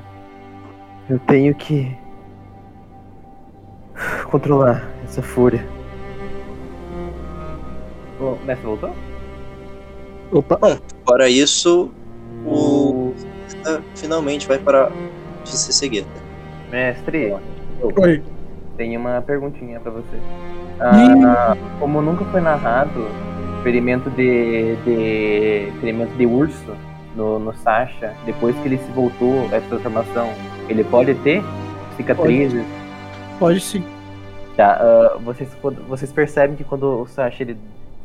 Eu 1.10 1.18
tenho 1.18 1.52
que. 1.54 1.98
controlar 4.30 4.88
essa 5.04 5.20
fúria. 5.20 5.66
O 8.20 8.36
mestre 8.44 8.64
voltou? 8.64 8.94
Opa, 10.32 10.56
Bom, 10.56 10.78
fora 11.04 11.28
isso, 11.28 11.90
o 12.44 13.14
finalmente 13.94 14.46
vai 14.48 14.58
parar 14.58 14.90
de 15.44 15.50
ser 15.50 15.72
seguido. 15.72 16.08
Mestre, 16.70 17.34
oi. 17.82 18.22
tem 18.76 18.96
uma 18.96 19.20
perguntinha 19.22 19.78
pra 19.80 19.90
você. 19.90 20.16
Ah, 20.80 21.56
como 21.78 22.00
nunca 22.00 22.24
foi 22.26 22.40
narrado 22.40 23.06
experimento 23.58 24.10
de, 24.10 24.74
de 24.84 25.68
experimento 25.68 26.12
de 26.16 26.26
urso 26.26 26.74
no, 27.14 27.38
no 27.38 27.54
Sasha, 27.54 28.12
depois 28.24 28.56
que 28.56 28.66
ele 28.66 28.78
se 28.78 28.90
voltou 28.92 29.48
a 29.52 29.56
essa 29.56 29.68
transformação, 29.68 30.30
ele 30.68 30.82
pode 30.82 31.14
ter 31.16 31.42
cicatrizes? 31.96 32.64
Pode 33.38 33.60
sim. 33.60 33.84
Tá, 34.56 34.78
ah, 34.80 35.18
vocês, 35.22 35.48
vocês 35.88 36.12
percebem 36.12 36.56
que 36.56 36.64
quando 36.64 37.02
o 37.02 37.06
Sasha 37.06 37.42
ele 37.44 37.56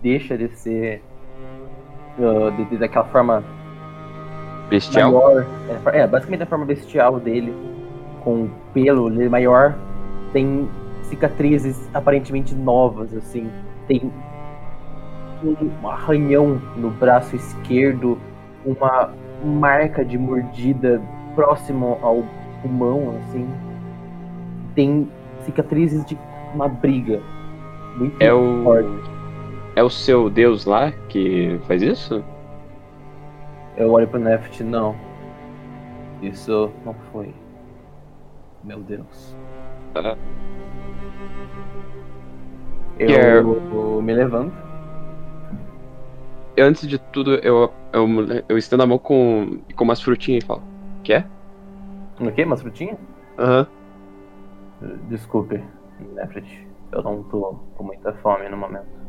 deixa 0.03 0.37
de 0.37 0.49
ser 0.49 1.01
de, 2.57 2.65
de- 2.65 2.77
daquela 2.77 3.05
forma 3.05 3.43
Bestial? 4.69 5.11
maior, 5.11 5.45
é, 5.93 5.99
é, 5.99 6.07
basicamente 6.07 6.39
da 6.39 6.45
forma 6.45 6.65
bestial 6.65 7.19
dele, 7.19 7.53
com 8.23 8.49
pelo 8.73 9.07
ele 9.07 9.29
maior, 9.29 9.75
tem 10.33 10.67
cicatrizes 11.03 11.89
aparentemente 11.93 12.53
novas, 12.53 13.13
assim. 13.15 13.49
Tem 13.87 14.11
um 15.43 15.87
arranhão 15.87 16.61
no 16.75 16.89
braço 16.89 17.35
esquerdo, 17.35 18.17
uma 18.65 19.11
marca 19.43 20.03
de 20.03 20.17
mordida 20.17 21.01
próximo 21.35 21.97
ao 22.01 22.23
pulmão, 22.61 23.15
assim. 23.19 23.47
Tem 24.75 25.07
cicatrizes 25.45 26.03
de 26.05 26.17
uma 26.53 26.67
briga. 26.67 27.21
Muito 27.97 28.21
É 28.21 28.33
o. 28.33 28.63
É 29.77 29.83
o 29.83 29.91
seu 29.91 30.27
deus 30.27 30.65
lá 30.65 30.91
que 31.07 31.59
faz 31.67 31.83
isso? 31.83 32.23
Eu 33.77 33.91
olho 33.91 34.07
pro 34.07 34.19
Neft, 34.19 34.63
não. 34.63 34.95
Isso 36.19 36.71
não 36.83 36.95
foi. 37.11 37.31
Meu 38.63 38.79
Deus. 38.79 39.35
Ah. 39.93 40.17
Eu, 42.97 43.07
Quer- 43.07 43.35
eu 43.43 44.01
me 44.01 44.15
levanto. 44.15 44.51
Antes 46.57 46.87
de 46.87 46.97
tudo, 46.97 47.35
eu, 47.35 47.71
eu, 47.93 48.07
eu 48.49 48.57
estendo 48.57 48.81
a 48.81 48.87
mão 48.87 48.97
com, 48.97 49.59
com 49.75 49.83
umas 49.83 50.01
frutinhas 50.01 50.43
e 50.43 50.47
falo: 50.47 50.63
Quer? 51.03 51.27
O 52.19 52.31
quê? 52.31 52.45
Umas 52.45 52.63
frutinhas? 52.63 52.97
Aham. 53.37 53.67
Desculpe, 55.07 55.63
Nefret. 56.15 56.67
Eu 56.91 57.03
não 57.03 57.21
tô 57.21 57.59
com 57.75 57.83
muita 57.83 58.11
fome 58.13 58.49
no 58.49 58.57
momento. 58.57 59.06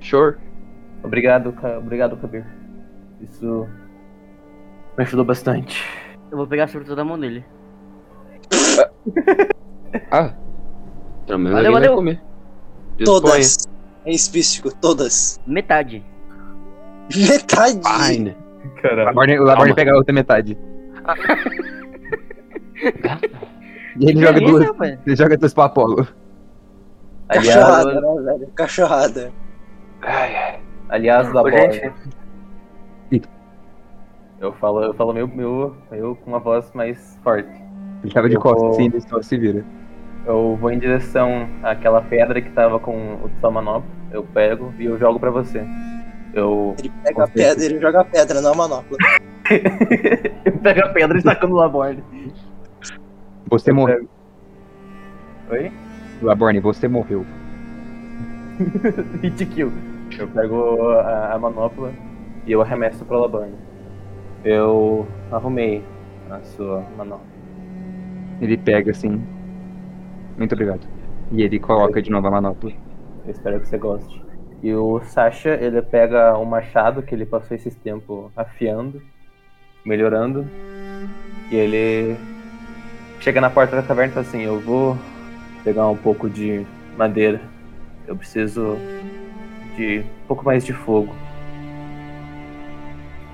Sure. 0.00 0.36
Obrigado, 1.02 1.52
Ka- 1.52 1.78
obrigado, 1.78 2.16
Kabir. 2.16 2.44
Isso 3.20 3.66
me 4.96 5.04
ajudou 5.04 5.24
bastante. 5.24 5.84
Eu 6.30 6.36
vou 6.38 6.46
pegar 6.46 6.64
a 6.64 6.68
fruta 6.68 6.94
da 6.96 7.04
mão 7.04 7.18
dele. 7.18 7.44
Ah. 10.10 10.34
Pelo 11.26 11.38
menos 11.38 11.52
Valeu, 11.54 11.70
alguém 11.72 11.72
vai 11.72 11.80
valeu. 11.80 11.94
comer. 11.96 12.22
Disponha. 12.98 13.20
Todas. 13.22 13.68
É 14.04 14.10
específico, 14.12 14.70
todas. 14.76 15.40
Metade. 15.46 16.04
Metade. 17.16 17.80
Fine. 18.06 18.36
Laborne, 19.04 19.38
o 19.38 19.44
Laborne 19.44 19.70
Calma. 19.70 19.74
pega 19.74 19.92
a 19.92 19.96
outra 19.96 20.12
metade. 20.14 20.58
e 23.96 24.04
ele 24.10 24.12
Que 24.14 24.20
joga 24.26 24.38
isso, 24.42 24.46
duas. 24.74 24.98
Ele 25.06 25.16
joga 25.16 25.36
duas 25.38 25.54
pro 25.54 25.62
Apolo. 25.64 26.06
Cachorrada, 27.28 28.00
né, 28.00 28.22
velho? 28.22 28.46
Cachorrada. 28.54 29.32
Ai, 30.08 30.36
ai. 30.36 30.60
aliás 30.88 31.30
da 31.32 31.40
Ô, 31.40 31.44
bola. 31.50 31.70
gente. 31.72 31.92
Eu 34.40 34.52
falo, 34.52 34.82
eu 34.84 34.94
falo 34.94 35.12
meu, 35.12 35.26
meu, 35.26 35.74
eu 35.90 36.14
com 36.14 36.30
uma 36.30 36.38
voz 36.38 36.70
mais 36.72 37.18
forte. 37.24 37.48
Ele 38.04 38.12
tava 38.12 38.28
de 38.28 38.36
Eu 38.36 38.40
costas 38.40 38.76
vou- 38.76 38.80
ele 38.80 39.00
só 39.00 39.20
se 39.20 39.36
vira. 39.36 39.64
Eu 40.24 40.56
vou 40.60 40.70
em 40.70 40.78
direção 40.78 41.48
àquela 41.62 42.00
pedra 42.02 42.40
que 42.40 42.50
tava 42.50 42.78
com 42.78 43.14
o 43.14 43.30
Samanop. 43.40 43.84
Eu 44.12 44.22
pego 44.22 44.72
e 44.78 44.84
eu 44.84 44.96
jogo 44.96 45.18
pra 45.18 45.30
você. 45.30 45.64
Eu, 46.32 46.74
Ele 46.78 46.92
pega 47.02 47.24
a 47.24 47.28
pedra 47.28 47.64
e 47.64 47.80
joga 47.80 48.00
a 48.00 48.04
pedra 48.04 48.40
na 48.40 48.54
manopla. 48.54 48.96
eu 50.44 50.52
pego 50.58 50.80
a 50.82 50.88
pedra 50.90 51.18
e 51.18 51.22
taco 51.22 51.46
no 51.48 51.56
Laborne. 51.56 52.04
Você 53.50 53.70
Eu 53.70 53.74
morreu. 53.74 54.08
Oi? 55.50 55.72
Laborne, 56.22 56.60
você 56.60 56.86
morreu. 56.86 57.26
Hit 59.22 59.44
kill. 59.46 59.72
Eu 60.18 60.26
pego 60.28 60.90
a, 60.92 61.34
a 61.34 61.38
manopla 61.38 61.92
e 62.44 62.52
eu 62.52 62.60
arremesso 62.60 63.04
pro 63.04 63.20
Laborne. 63.20 63.54
Eu 64.44 65.06
arrumei 65.30 65.84
a 66.28 66.40
sua 66.40 66.84
manopla. 66.96 67.26
Ele 68.40 68.56
pega 68.56 68.90
assim. 68.90 69.22
Muito 70.36 70.52
obrigado. 70.52 70.86
E 71.30 71.42
ele 71.42 71.58
coloca 71.60 72.02
de 72.02 72.10
novo 72.10 72.26
a 72.26 72.30
manopla. 72.30 72.72
Eu 73.24 73.30
espero 73.30 73.60
que 73.60 73.68
você 73.68 73.78
goste. 73.78 74.24
E 74.62 74.74
o 74.74 75.00
Sasha, 75.00 75.50
ele 75.50 75.80
pega 75.82 76.36
o 76.36 76.44
machado 76.44 77.02
que 77.02 77.14
ele 77.14 77.24
passou 77.24 77.56
esses 77.56 77.76
tempos 77.76 78.30
afiando, 78.36 79.00
melhorando, 79.84 80.44
E 81.50 81.56
ele 81.56 82.16
chega 83.20 83.40
na 83.40 83.50
porta 83.50 83.76
da 83.76 83.82
taverna 83.82 84.10
e 84.10 84.14
fala 84.14 84.26
assim, 84.26 84.42
eu 84.42 84.58
vou 84.58 84.96
pegar 85.62 85.88
um 85.88 85.96
pouco 85.96 86.28
de 86.28 86.66
madeira. 86.96 87.40
Eu 88.06 88.16
preciso 88.16 88.76
de 89.78 90.00
um 90.00 90.26
pouco 90.26 90.44
mais 90.44 90.64
de 90.64 90.72
fogo. 90.72 91.14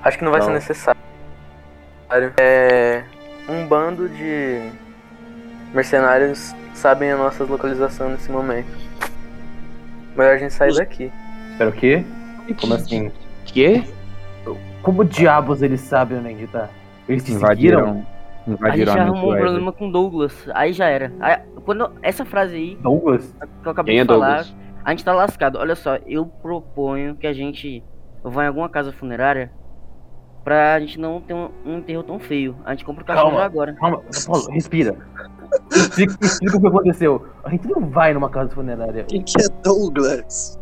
Acho 0.03 0.17
que 0.19 0.23
não 0.23 0.31
vai 0.31 0.41
ser 0.41 0.47
Não. 0.47 0.53
necessário. 0.53 1.01
É. 2.37 3.03
Um 3.49 3.67
bando 3.67 4.07
de 4.07 4.69
mercenários 5.73 6.55
sabem 6.73 7.11
a 7.11 7.17
nossa 7.17 7.43
localização 7.43 8.09
nesse 8.09 8.31
momento. 8.31 8.67
Melhor 10.15 10.35
a 10.35 10.37
gente 10.37 10.53
sair 10.53 10.73
daqui. 10.75 11.11
Espera 11.51 11.69
o 11.69 11.73
quê? 11.73 12.03
Como 12.61 12.73
assim? 12.75 13.11
Quê? 13.45 13.83
Como 14.81 15.03
diabos 15.03 15.63
eles 15.63 15.81
sabem 15.81 16.19
onde 16.19 16.29
gente 16.29 16.47
tá? 16.47 16.69
Eles 17.09 17.23
te 17.23 17.33
seguiram? 17.33 17.45
Invadiram. 17.47 18.05
A 18.45 18.49
gente 18.49 18.59
Invadiram 18.59 18.93
já 18.93 19.01
arrumou 19.01 19.33
um 19.33 19.37
problema 19.37 19.71
com 19.71 19.87
o 19.89 19.91
Douglas. 19.91 20.47
Aí 20.53 20.71
já 20.71 20.85
era. 20.85 21.11
Aí, 21.19 21.37
quando 21.65 21.91
essa 22.03 22.23
frase 22.23 22.55
aí 22.55 22.77
Douglas? 22.81 23.33
que 23.61 23.67
eu 23.67 23.71
acabei 23.71 23.95
Quem 23.95 24.01
é 24.01 24.03
de 24.03 24.07
falar, 24.07 24.43
Douglas? 24.43 24.64
A 24.85 24.91
gente 24.91 25.03
tá 25.03 25.13
lascado. 25.13 25.57
Olha 25.57 25.75
só, 25.75 25.95
eu 26.05 26.25
proponho 26.25 27.15
que 27.15 27.27
a 27.27 27.33
gente 27.33 27.83
vá 28.23 28.45
em 28.45 28.47
alguma 28.47 28.69
casa 28.69 28.91
funerária 28.93 29.51
pra 30.43 30.79
gente 30.79 30.99
não 30.99 31.19
ter 31.19 31.33
um, 31.33 31.49
um 31.65 31.77
enterro 31.79 32.03
tão 32.03 32.19
feio. 32.19 32.55
A 32.63 32.71
gente 32.71 32.85
compra 32.85 33.03
o 33.03 33.05
caixão 33.05 33.25
Calma. 33.25 33.39
já 33.39 33.45
agora. 33.45 33.73
Calma, 33.73 34.01
Paulo, 34.27 34.47
respira. 34.51 34.95
Explica, 35.71 36.15
explica 36.21 36.57
o 36.57 36.61
que 36.61 36.67
aconteceu. 36.67 37.27
A 37.43 37.49
gente 37.49 37.67
não 37.67 37.89
vai 37.89 38.13
numa 38.13 38.29
casa 38.29 38.49
funerária. 38.53 39.03
Quem 39.05 39.23
que 39.23 39.41
é 39.41 39.47
Douglas? 39.63 40.59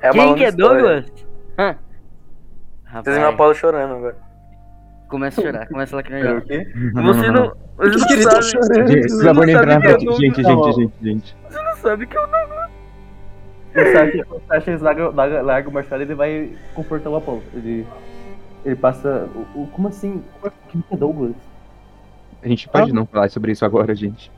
É 0.00 0.10
Quem 0.10 0.34
que 0.36 0.44
é. 0.44 0.52
Douglas? 0.52 1.06
Hã? 1.58 1.76
Vocês 3.02 3.16
viram 3.16 3.30
o 3.30 3.32
Apolo 3.34 3.54
chorando 3.54 3.94
agora. 3.94 4.16
começa 5.08 5.40
a 5.40 5.44
chorar, 5.44 5.66
começa 5.68 5.94
a 5.94 5.98
lacrimejar. 5.98 6.42
quê? 6.46 6.64
Você 6.74 7.30
não, 7.30 7.52
você 7.78 8.16
não 8.16 8.22
tá 8.24 8.42
sabe, 8.42 8.44
chorando? 8.44 8.88
Gente, 8.88 9.08
Você 9.08 9.32
não 9.32 9.34
sabe 9.34 9.46
que 9.46 9.58
frente. 9.58 10.04
eu 10.06 10.12
Gente, 10.12 10.42
gente, 10.42 10.72
gente, 10.72 10.92
gente. 11.02 11.36
você 11.48 11.62
não 11.62 11.76
sabe 11.76 12.06
que 12.06 12.16
eu 12.18 12.26
não. 12.28 12.61
O 13.74 14.40
Sasha, 14.48 14.78
larga, 14.80 15.08
larga, 15.10 15.42
larga 15.42 15.68
o 15.68 15.72
machado 15.72 16.02
e 16.02 16.04
ele 16.04 16.14
vai 16.14 16.50
confortar 16.74 17.10
o 17.10 17.16
Apolo. 17.16 17.42
Ele, 17.54 17.86
ele 18.64 18.76
passa. 18.76 19.28
O, 19.54 19.62
o- 19.62 19.66
como 19.68 19.88
assim? 19.88 20.22
Quem 20.68 20.80
que 20.82 20.94
é 20.94 20.96
Douglas? 20.96 21.34
A 22.42 22.48
gente 22.48 22.68
pode 22.68 22.92
não 22.92 23.06
falar 23.06 23.30
sobre 23.30 23.52
isso 23.52 23.64
agora, 23.64 23.94
gente. 23.94 24.30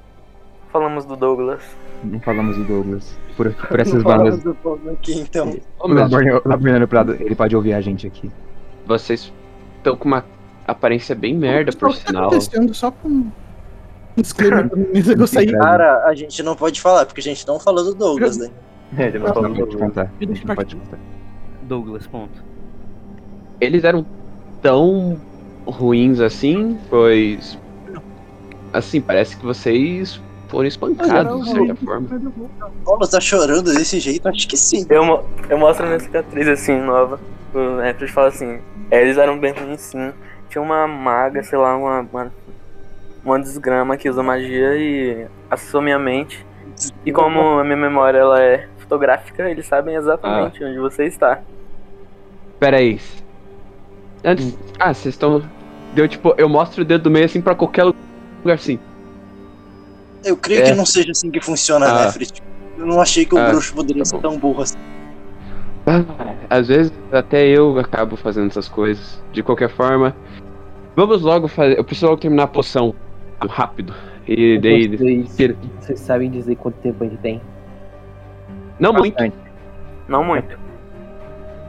Falamos 0.70 1.04
do 1.04 1.16
Douglas. 1.16 1.62
Não 2.02 2.20
falamos 2.20 2.56
do 2.56 2.64
Douglas. 2.64 3.16
Por, 3.36 3.52
por 3.68 3.80
essas 3.80 4.02
bandas. 4.02 4.42
do 4.42 4.54
povo 4.54 4.90
aqui, 4.90 5.18
então. 5.20 5.56
O 5.78 6.86
Prado, 6.88 7.14
ele 7.14 7.34
pode 7.34 7.56
ouvir 7.56 7.72
a 7.72 7.80
gente 7.80 8.06
aqui. 8.06 8.30
vocês 8.86 9.32
estão 9.78 9.96
com 9.96 10.06
uma 10.08 10.24
aparência 10.66 11.14
bem 11.14 11.34
merda, 11.34 11.72
por 11.72 11.94
tá 11.94 12.06
sinal. 12.06 12.26
acontecendo? 12.26 12.74
Só 12.74 12.90
pra 12.90 13.08
um 13.08 13.30
um 14.16 14.22
disclaimer 14.22 14.70
eu. 14.72 15.58
Cara, 15.58 16.04
a 16.06 16.14
gente 16.14 16.42
não 16.42 16.54
pode 16.54 16.80
falar, 16.80 17.04
porque 17.04 17.20
a 17.20 17.24
gente 17.24 17.46
não 17.46 17.58
falou 17.58 17.84
do 17.84 17.94
Douglas, 17.94 18.36
né? 18.36 18.48
É, 18.96 19.06
ele 19.08 19.18
não 19.18 19.26
Não 19.26 19.34
falou 19.34 19.48
pode 19.50 19.60
Douglas. 19.60 19.80
contar. 19.82 20.10
Não 20.20 20.54
pode 20.54 20.76
contar. 20.76 20.98
Douglas, 21.62 22.06
ponto. 22.06 22.44
Eles 23.60 23.82
eram 23.84 24.04
tão 24.62 25.18
ruins 25.66 26.20
assim, 26.20 26.78
pois. 26.88 27.58
Assim, 28.72 29.00
parece 29.00 29.36
que 29.36 29.44
vocês 29.44 30.20
foram 30.48 30.66
espancados, 30.68 31.44
de 31.44 31.50
certa 31.52 31.74
forma. 31.76 32.08
Paulo 32.84 33.08
tá 33.08 33.20
chorando 33.20 33.72
desse 33.72 33.98
jeito? 34.00 34.28
Acho 34.28 34.46
que 34.46 34.56
sim. 34.56 34.84
Eu, 34.90 35.04
mo- 35.04 35.24
eu 35.48 35.58
mostro 35.58 35.84
a 35.84 35.88
minha 35.88 36.00
cicatriz 36.00 36.46
assim, 36.48 36.78
nova. 36.80 37.18
O 37.54 37.76
Nefres 37.76 38.10
fala 38.10 38.28
assim: 38.28 38.58
é, 38.90 39.02
eles 39.02 39.16
eram 39.16 39.38
bem 39.38 39.52
ruins 39.52 39.80
sim. 39.80 40.12
Tinha 40.48 40.62
uma 40.62 40.86
maga, 40.86 41.42
sei 41.42 41.58
lá, 41.58 41.76
uma, 41.76 42.00
uma, 42.12 42.32
uma 43.24 43.40
desgrama 43.40 43.96
que 43.96 44.08
usa 44.08 44.22
magia 44.22 44.76
e 44.76 45.26
acessou 45.50 45.80
minha 45.80 45.98
mente. 45.98 46.44
E 47.06 47.12
como 47.12 47.40
a 47.60 47.64
minha 47.64 47.76
memória 47.76 48.18
ela 48.18 48.42
é 48.42 48.68
fotográfica, 48.84 49.50
eles 49.50 49.66
sabem 49.66 49.94
exatamente 49.96 50.62
onde 50.64 50.78
você 50.78 51.04
está. 51.06 51.40
Pera 52.60 52.76
aí. 52.78 53.00
Antes. 54.24 54.56
Ah, 54.78 54.94
vocês 54.94 55.14
estão. 55.14 55.42
Deu 55.94 56.08
tipo, 56.08 56.34
eu 56.38 56.48
mostro 56.48 56.82
o 56.82 56.84
dedo 56.84 57.02
do 57.04 57.10
meio 57.10 57.24
assim 57.24 57.40
pra 57.40 57.54
qualquer 57.54 57.84
lugar 57.84 58.54
assim. 58.54 58.78
Eu 60.24 60.36
creio 60.36 60.62
É. 60.62 60.64
que 60.70 60.74
não 60.74 60.86
seja 60.86 61.10
assim 61.12 61.30
que 61.30 61.40
funciona, 61.40 61.86
Ah. 61.86 62.04
né, 62.06 62.12
Frit? 62.12 62.42
Eu 62.78 62.86
não 62.86 63.00
achei 63.00 63.24
que 63.24 63.34
o 63.34 63.38
Ah, 63.38 63.50
bruxo 63.50 63.74
poderia 63.74 64.02
tá 64.02 64.08
ser 64.08 64.18
tão 64.20 64.38
burro 64.38 64.62
assim. 64.62 64.78
Ah, 65.86 66.02
Às 66.48 66.68
vezes 66.68 66.92
até 67.12 67.46
eu 67.46 67.78
acabo 67.78 68.16
fazendo 68.16 68.46
essas 68.48 68.68
coisas. 68.68 69.22
De 69.32 69.42
qualquer 69.42 69.68
forma, 69.68 70.16
vamos 70.96 71.22
logo 71.22 71.46
fazer. 71.48 71.78
Eu 71.78 71.84
preciso 71.84 72.06
logo 72.06 72.20
terminar 72.20 72.44
a 72.44 72.48
poção 72.48 72.94
rápido. 73.48 73.94
E 74.26 74.58
daí. 74.58 74.88
Vocês, 75.26 75.54
vocês 75.80 76.00
sabem 76.00 76.30
dizer 76.30 76.56
quanto 76.56 76.76
tempo 76.76 77.04
a 77.04 77.06
gente 77.06 77.18
tem? 77.20 77.40
Não 78.78 78.92
muito. 78.92 79.14
Bastante. 79.14 79.36
Não 80.08 80.24
muito. 80.24 80.58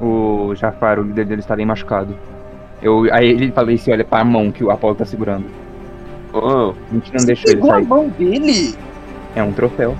O 0.01 0.53
Jafar, 0.55 0.99
o 0.99 1.03
líder 1.03 1.25
dele, 1.25 1.41
está 1.41 1.55
bem 1.55 1.65
machucado. 1.65 2.15
Eu, 2.81 3.07
aí 3.13 3.29
ele 3.29 3.51
falou 3.51 3.71
isso, 3.71 3.89
olha 3.91 4.03
pra 4.03 4.23
mão 4.23 4.51
que 4.51 4.63
o 4.63 4.71
Apolo 4.71 4.95
tá 4.95 5.05
segurando. 5.05 5.45
Oh, 6.33 6.73
A 6.91 6.93
gente 6.93 7.13
não 7.17 7.25
deixou 7.25 7.49
ele 7.49 7.55
Pegou 7.55 7.71
a 7.71 7.75
sair. 7.75 7.87
mão 7.87 8.09
dele? 8.09 8.75
É 9.35 9.41
um 9.43 9.53
troféu. 9.53 9.95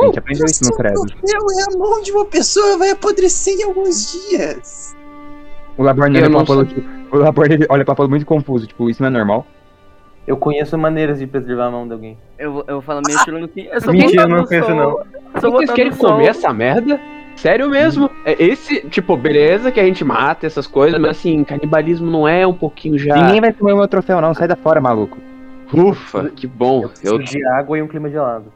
A 0.00 0.04
gente 0.06 0.18
aprendeu 0.18 0.46
isso 0.46 0.64
no 0.64 0.76
credo. 0.76 1.00
Meu, 1.00 1.40
é 1.58 1.74
a 1.74 1.78
mão 1.78 2.00
de 2.00 2.12
uma 2.12 2.24
pessoa, 2.24 2.78
vai 2.78 2.90
apodrecer 2.90 3.54
em 3.58 3.64
alguns 3.64 4.12
dias. 4.12 4.96
O 5.76 5.82
Laborn 5.82 6.18
Eu 6.18 6.24
olha 6.26 6.40
Apolo, 6.40 6.64
tipo, 6.64 6.80
o 7.12 7.72
olha 7.72 7.82
Apolo 7.86 8.08
muito 8.08 8.24
confuso, 8.24 8.66
tipo, 8.66 8.88
isso 8.88 9.02
não 9.02 9.08
é 9.08 9.12
normal? 9.12 9.46
Eu 10.26 10.36
conheço 10.36 10.78
maneiras 10.78 11.18
de 11.18 11.26
preservar 11.26 11.66
a 11.66 11.70
mão 11.70 11.86
de 11.86 11.92
alguém. 11.94 12.18
Eu, 12.38 12.52
vou- 12.52 12.64
eu 12.68 12.74
vou 12.74 12.82
falar 12.82 13.02
meio 13.06 13.18
tirando 13.24 13.44
assim. 13.46 13.66
É 13.70 13.80
só 13.80 13.90
Mentira, 13.92 14.26
não 14.28 14.46
sol, 14.46 14.74
não. 14.74 15.40
Só 15.40 15.50
vocês 15.50 15.70
querem 15.72 15.92
comer 15.92 16.28
essa 16.28 16.52
merda? 16.52 17.00
Sério 17.34 17.68
mesmo? 17.68 18.08
É 18.24 18.40
esse, 18.40 18.82
tipo, 18.88 19.16
beleza 19.16 19.72
que 19.72 19.80
a 19.80 19.84
gente 19.84 20.04
mata 20.04 20.46
essas 20.46 20.66
coisas, 20.66 21.00
mas 21.00 21.12
assim, 21.12 21.42
canibalismo 21.42 22.08
não 22.10 22.28
é 22.28 22.46
um 22.46 22.52
pouquinho 22.54 22.98
já. 22.98 23.16
Ninguém 23.16 23.40
vai 23.40 23.52
comer 23.52 23.72
o 23.72 23.78
meu 23.78 23.88
troféu, 23.88 24.20
não. 24.20 24.32
Sai 24.34 24.46
da 24.46 24.54
fora, 24.54 24.80
maluco. 24.80 25.18
Ufa, 25.72 26.28
que 26.28 26.46
bom. 26.46 26.88
Eu, 27.02 27.18
de 27.18 27.44
água 27.48 27.78
e 27.78 27.82
um 27.82 27.88
clima 27.88 28.08
gelado. 28.10 28.52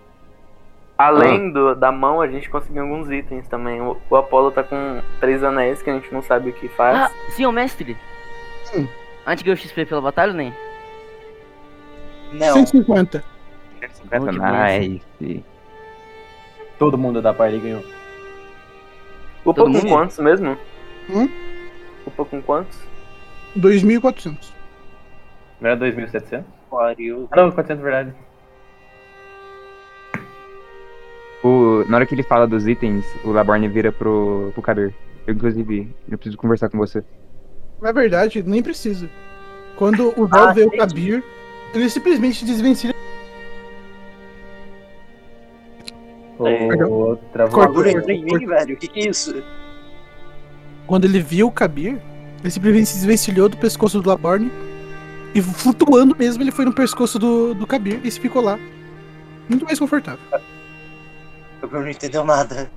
Além 0.98 1.50
do, 1.52 1.74
da 1.74 1.90
mão, 1.92 2.20
a 2.22 2.28
gente 2.28 2.48
conseguiu 2.48 2.82
alguns 2.82 3.10
itens 3.10 3.46
também. 3.48 3.80
O, 3.82 3.96
o 4.08 4.16
Apolo 4.16 4.50
tá 4.50 4.62
com 4.62 5.00
três 5.20 5.42
anéis 5.42 5.82
que 5.82 5.90
a 5.90 5.94
gente 5.94 6.12
não 6.12 6.22
sabe 6.22 6.50
o 6.50 6.52
que 6.52 6.68
faz. 6.68 6.96
Ah, 6.96 7.10
senhor 7.30 7.52
mestre. 7.52 7.96
A 9.26 9.30
gente 9.30 9.44
ganhou 9.44 9.56
XP 9.56 9.84
pela 9.84 10.00
batalha, 10.00 10.32
nem? 10.32 10.52
Não. 12.32 12.54
150. 12.54 13.24
Bom 14.10 14.30
demais. 14.30 15.00
Nice. 15.20 15.44
Todo 16.78 16.98
mundo 16.98 17.22
da 17.22 17.32
party 17.32 17.58
ganhou. 17.58 17.84
Todo 19.44 19.80
com 19.80 19.88
quantos 19.88 20.18
mesmo? 20.18 20.56
Hum? 21.08 21.28
Upa 22.06 22.24
com 22.24 22.42
quantos? 22.42 22.78
2.400. 23.56 24.36
Não 25.60 25.70
era 25.70 25.78
2.700? 25.78 26.44
Pariu. 26.70 27.28
Ah, 27.30 27.36
não, 27.36 27.50
400 27.52 27.82
verdade. 27.82 28.12
O, 31.42 31.84
na 31.88 31.96
hora 31.96 32.06
que 32.06 32.14
ele 32.14 32.22
fala 32.22 32.46
dos 32.46 32.66
itens, 32.66 33.04
o 33.24 33.30
Laborn 33.30 33.68
vira 33.68 33.92
pro, 33.92 34.50
pro 34.52 34.62
Kabir. 34.62 34.94
Eu, 35.26 35.34
inclusive, 35.34 35.94
eu 36.08 36.18
preciso 36.18 36.36
conversar 36.36 36.68
com 36.68 36.78
você. 36.78 37.04
Na 37.80 37.92
verdade, 37.92 38.42
nem 38.42 38.62
precisa. 38.62 39.08
Quando 39.76 40.12
o 40.20 40.26
Val 40.26 40.48
Ah, 40.48 40.52
vê 40.52 40.64
o. 40.64 40.70
Kabir, 40.70 41.22
ele 41.74 41.90
simplesmente 41.90 42.44
desvencilha. 42.44 42.94
O 46.38 47.16
travou. 47.32 47.54
Corta. 47.54 47.72
Bagulho 47.72 47.90
entrou 47.90 48.10
em 48.10 48.24
mim, 48.24 48.46
velho. 48.46 48.74
O 48.74 48.78
que 48.78 48.88
que 48.88 49.00
é 49.00 49.08
isso? 49.08 49.42
Quando 50.86 51.04
ele 51.04 51.20
viu 51.20 51.46
o 51.46 51.52
Kabir, 51.52 52.00
ele 52.40 52.50
simplesmente 52.50 52.88
se 52.88 52.94
desvencilhou 52.96 53.48
do 53.48 53.56
pescoço 53.56 54.00
do 54.00 54.08
Laborn 54.08 54.50
e 55.34 55.42
flutuando 55.42 56.16
mesmo, 56.16 56.42
ele 56.42 56.52
foi 56.52 56.64
no 56.64 56.72
pescoço 56.72 57.18
do, 57.18 57.54
do 57.54 57.66
Kabir 57.66 58.00
e 58.04 58.10
se 58.10 58.20
ficou 58.20 58.42
lá. 58.42 58.58
Muito 59.48 59.64
mais 59.64 59.78
confortável. 59.78 60.20
O 61.62 61.66
Bruno 61.66 61.84
não 61.84 61.90
entendeu 61.90 62.24
nada. 62.24 62.70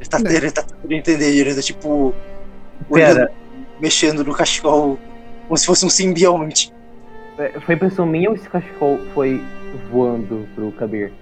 Ele 0.00 0.08
tá, 0.08 0.18
Não. 0.18 0.30
ele 0.30 0.50
tá 0.50 0.62
tentando 0.62 0.92
entender, 0.92 1.36
ele 1.36 1.54
tá 1.54 1.62
tipo. 1.62 2.14
Pera, 2.92 3.12
olhando, 3.12 3.30
mexendo 3.80 4.24
no 4.24 4.34
cachecol 4.34 4.98
como 5.46 5.56
se 5.56 5.66
fosse 5.66 5.86
um 5.86 5.90
simbionte. 5.90 6.73
É, 7.38 7.60
foi 7.60 7.74
impressão 7.74 8.06
minha 8.06 8.28
ou 8.30 8.36
esse 8.36 8.48
cachecol 8.48 8.98
foi 9.14 9.42
voando 9.90 10.46
pro 10.54 10.70
Kabir? 10.72 11.12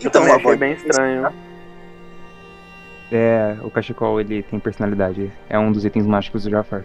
Eu 0.00 0.08
Então, 0.08 0.10
também 0.22 0.28
achei 0.34 0.44
Labor, 0.44 0.58
bem 0.58 0.72
estranho. 0.72 1.28
É, 3.10 3.56
o 3.62 3.70
cachecol, 3.70 4.20
ele 4.20 4.42
tem 4.42 4.58
personalidade. 4.58 5.30
É 5.48 5.58
um 5.58 5.70
dos 5.72 5.84
itens 5.84 6.06
mágicos 6.06 6.42
do 6.44 6.50
Jafar. 6.50 6.84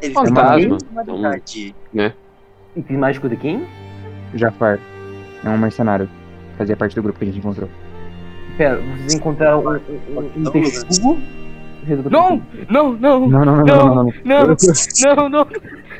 ele 0.00 0.14
Fantasma. 0.14 0.54
tem 0.56 0.64
Então- 0.64 0.78
personalidade. 0.78 1.74
Item 2.76 2.96
mágico 2.96 3.28
de 3.28 3.36
quem? 3.36 3.66
Jafar 4.34 4.78
é 5.44 5.48
um 5.48 5.58
mercenário. 5.58 6.08
Fazia 6.56 6.76
parte 6.76 6.94
do 6.94 7.02
grupo 7.02 7.18
que 7.18 7.24
a 7.24 7.28
gente 7.28 7.38
encontrou. 7.38 7.68
Pera, 8.56 8.76
vocês 8.76 9.14
encontraram 9.14 9.60
um, 9.64 9.70
um, 9.70 10.18
um 10.18 10.30
Não, 10.36 10.52
texugo? 10.52 11.18
Resolver 11.88 12.10
Não! 12.10 12.38
tudo. 12.38 12.66
Não, 12.70 12.92
não, 12.92 13.28
Não, 13.28 13.44
não, 13.44 13.56
não, 13.56 13.64
não, 13.64 13.64
não, 13.64 13.94
não. 13.94 14.04
não, 14.24 14.46
não, 15.16 15.28
não, 15.28 15.46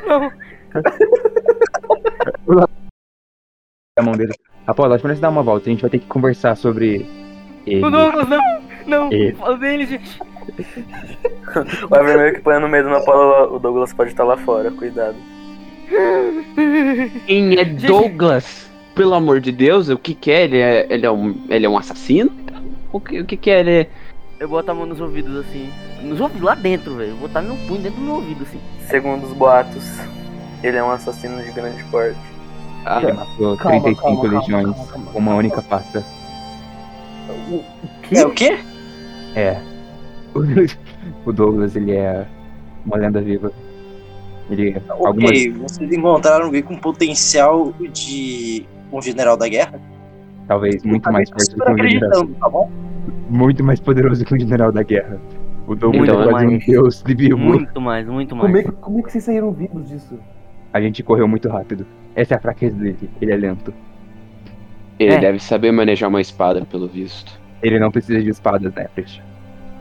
não. 0.06 0.32
A 3.98 4.02
mão 4.02 4.12
dele. 4.12 4.32
Apolo, 4.66 4.94
acho 4.94 5.02
que 5.02 5.14
dar 5.14 5.30
uma 5.30 5.42
volta. 5.42 5.68
A 5.68 5.72
gente 5.72 5.80
vai 5.80 5.90
ter 5.90 5.98
que 5.98 6.06
conversar 6.06 6.56
sobre. 6.56 7.06
Ele. 7.66 7.84
O 7.84 7.90
Douglas, 7.90 8.28
não, 8.28 8.40
não, 8.86 9.12
E- 9.12 9.32
fala 9.32 9.56
dele, 9.56 9.86
gente. 9.86 10.20
O 11.90 11.96
Ever 11.96 12.18
meio 12.18 12.34
que 12.34 12.40
põe 12.40 12.60
no 12.60 12.68
meio 12.68 12.84
do 12.84 12.94
Apolo, 12.94 13.56
o 13.56 13.58
Douglas 13.58 13.92
pode 13.92 14.10
estar 14.10 14.24
lá 14.24 14.36
fora, 14.36 14.70
cuidado. 14.70 15.16
Quem 17.26 17.58
é 17.58 17.64
Douglas? 17.64 18.68
Pelo 18.94 19.14
amor 19.14 19.40
de 19.40 19.52
Deus, 19.52 19.88
o 19.88 19.96
que 19.98 20.14
que 20.14 20.30
é? 20.30 20.44
Ele 20.44 20.58
é, 20.58 20.86
ele 20.90 21.06
é, 21.06 21.10
um, 21.10 21.34
ele 21.48 21.66
é 21.66 21.68
um 21.68 21.78
assassino? 21.78 22.30
O 22.92 23.00
que, 23.00 23.20
o 23.20 23.24
que 23.24 23.36
que 23.36 23.50
é? 23.50 23.60
Ele 23.60 23.70
é... 23.70 23.88
Eu 24.40 24.48
boto 24.48 24.70
a 24.70 24.74
mão 24.74 24.86
nos 24.86 25.00
ouvidos 25.00 25.36
assim. 25.36 25.68
Nos 26.02 26.20
ouvidos 26.20 26.42
lá 26.42 26.54
dentro, 26.54 26.94
velho. 26.96 27.12
Vou 27.16 27.26
botar 27.28 27.42
meu 27.42 27.56
punho 27.66 27.82
dentro 27.82 27.98
do 27.98 28.04
meu 28.04 28.14
ouvido 28.16 28.42
assim. 28.44 28.60
Segundo 28.86 29.24
os 29.26 29.32
boatos, 29.32 29.84
ele 30.62 30.76
é 30.76 30.82
um 30.84 30.90
assassino 30.90 31.42
de 31.42 31.50
grande 31.50 31.82
porte. 31.84 32.18
Ah, 32.84 33.02
Ele 33.02 33.12
matou 33.12 33.56
Calma, 33.56 33.82
35 33.82 34.22
calma, 34.22 34.38
legiões 34.38 34.76
calma, 34.76 34.96
uma 34.96 35.12
calma. 35.12 35.34
única 35.34 35.62
pata. 35.62 36.04
É 38.12 38.24
o 38.24 38.30
quê? 38.30 38.58
É. 39.34 39.60
O 41.24 41.32
Douglas, 41.32 41.74
ele 41.74 41.92
é 41.96 42.26
uma 42.86 42.96
lenda 42.96 43.20
viva. 43.20 43.52
Ele 44.48 44.70
é 44.70 44.82
algumas. 44.88 45.30
Ok, 45.30 45.50
vocês 45.52 45.92
encontraram 45.92 46.46
alguém 46.46 46.62
com 46.62 46.76
potencial 46.76 47.72
de 47.92 48.64
um 48.92 49.02
general 49.02 49.36
da 49.36 49.48
guerra? 49.48 49.80
Talvez 50.46 50.82
muito 50.84 51.10
mais 51.12 51.28
forte 51.28 51.54
do 51.56 51.64
que 51.64 51.70
um 51.72 51.76
general. 51.76 52.08
acreditando, 52.10 52.34
tá 52.40 52.48
bom? 52.48 52.70
Muito 53.28 53.62
mais 53.62 53.78
poderoso 53.80 54.24
que 54.24 54.34
um 54.34 54.38
general 54.38 54.72
da 54.72 54.82
guerra. 54.82 55.18
O 55.66 55.74
Douglas 55.74 56.08
Então, 56.08 56.22
é 56.22 56.28
quase 56.30 56.46
um 56.46 56.58
deus 56.58 57.02
de 57.02 57.14
vivo. 57.14 57.36
Muito 57.38 57.80
mais, 57.80 58.06
muito 58.06 58.34
mais. 58.34 58.46
Como 58.46 58.56
é, 58.58 58.62
que, 58.62 58.72
como 58.72 58.98
é 58.98 59.02
que 59.02 59.12
vocês 59.12 59.24
saíram 59.24 59.52
vivos 59.52 59.88
disso? 59.88 60.18
A 60.72 60.80
gente 60.80 61.02
correu 61.02 61.28
muito 61.28 61.48
rápido. 61.48 61.86
Essa 62.16 62.34
é 62.34 62.36
a 62.38 62.40
fraqueza 62.40 62.76
dele. 62.76 63.10
Ele 63.20 63.32
é 63.32 63.36
lento. 63.36 63.72
ele 64.98 65.14
É. 65.14 65.18
deve 65.18 65.38
saber 65.38 65.70
manejar 65.72 66.08
uma 66.08 66.20
espada, 66.20 66.64
pelo 66.64 66.88
visto. 66.88 67.38
Ele 67.62 67.78
não 67.78 67.90
precisa 67.90 68.20
de 68.22 68.30
espadas, 68.30 68.72
Nefret. 68.74 69.22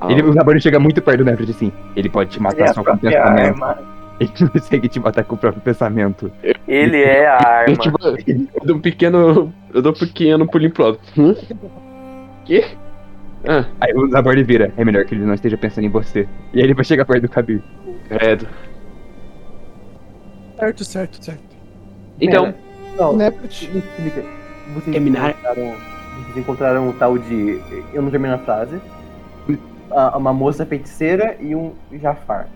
Ah, 0.02 0.12
Ele, 0.12 0.22
o 0.24 0.34
Labor 0.34 0.60
chega 0.60 0.80
muito 0.80 1.02
perto 1.02 1.20
do 1.20 1.26
Nefret, 1.26 1.50
assim. 1.52 1.72
Ele 1.96 2.10
pode 2.10 2.30
te 2.32 2.42
matar 2.42 2.66
É 2.68 2.70
a 2.70 2.74
só 2.74 2.84
com 2.84 2.92
o 2.92 2.98
própria 2.98 3.12
pensamento. 3.12 3.64
arma. 3.64 3.78
Ele 4.20 4.32
consegue 4.52 4.88
te 4.90 5.00
matar 5.00 5.24
com 5.24 5.36
o 5.36 5.38
próprio 5.38 5.62
pensamento. 5.62 6.32
Ele 6.68 6.98
é 7.04 7.28
a 7.28 7.36
arma. 7.38 7.70
eu, 7.74 7.78
tipo, 7.78 7.98
eu 8.04 8.66
dou 8.66 8.76
um 8.76 8.82
pequeno. 8.82 9.54
Eu 9.74 9.82
dou 9.82 9.92
um 9.92 9.96
pequeno 9.96 10.48
pulinho 10.48 10.72
pro 10.72 10.86
lado. 10.86 11.00
Hã? 11.18 11.36
Quê? 12.46 12.66
Ah, 13.46 13.66
Aí 13.82 13.94
o 13.94 14.10
Labor 14.10 14.34
ele 14.34 14.44
vira. 14.44 14.72
É 14.78 14.84
melhor 14.86 15.06
que 15.06 15.14
ele 15.16 15.26
não 15.26 15.34
esteja 15.34 15.58
pensando 15.58 15.86
em 15.86 15.90
você. 15.90 16.28
E 16.54 16.58
aí 16.60 16.64
ele 16.64 16.74
vai 16.74 16.84
chegar 16.84 17.06
perto 17.06 17.22
do 17.24 17.30
Kabir. 17.30 17.62
credo. 18.08 18.48
Certo, 20.58 20.84
certo, 20.84 21.24
certo. 21.24 21.44
Então, 22.20 22.54
Não, 22.98 23.14
me 23.16 23.28
explica. 23.28 24.24
Vocês 24.74 24.92
Terminar. 24.94 25.30
encontraram, 25.32 25.76
vocês 26.24 26.38
encontraram 26.38 26.90
um 26.90 26.94
tal 26.94 27.18
de. 27.18 27.62
Eu 27.94 28.02
não 28.02 28.10
termino 28.10 28.34
a 28.34 28.40
frase. 28.40 28.80
Uma 30.16 30.34
moça 30.34 30.66
feiticeira 30.66 31.38
e 31.40 31.56
um 31.56 31.74
Jafar. 32.02 32.48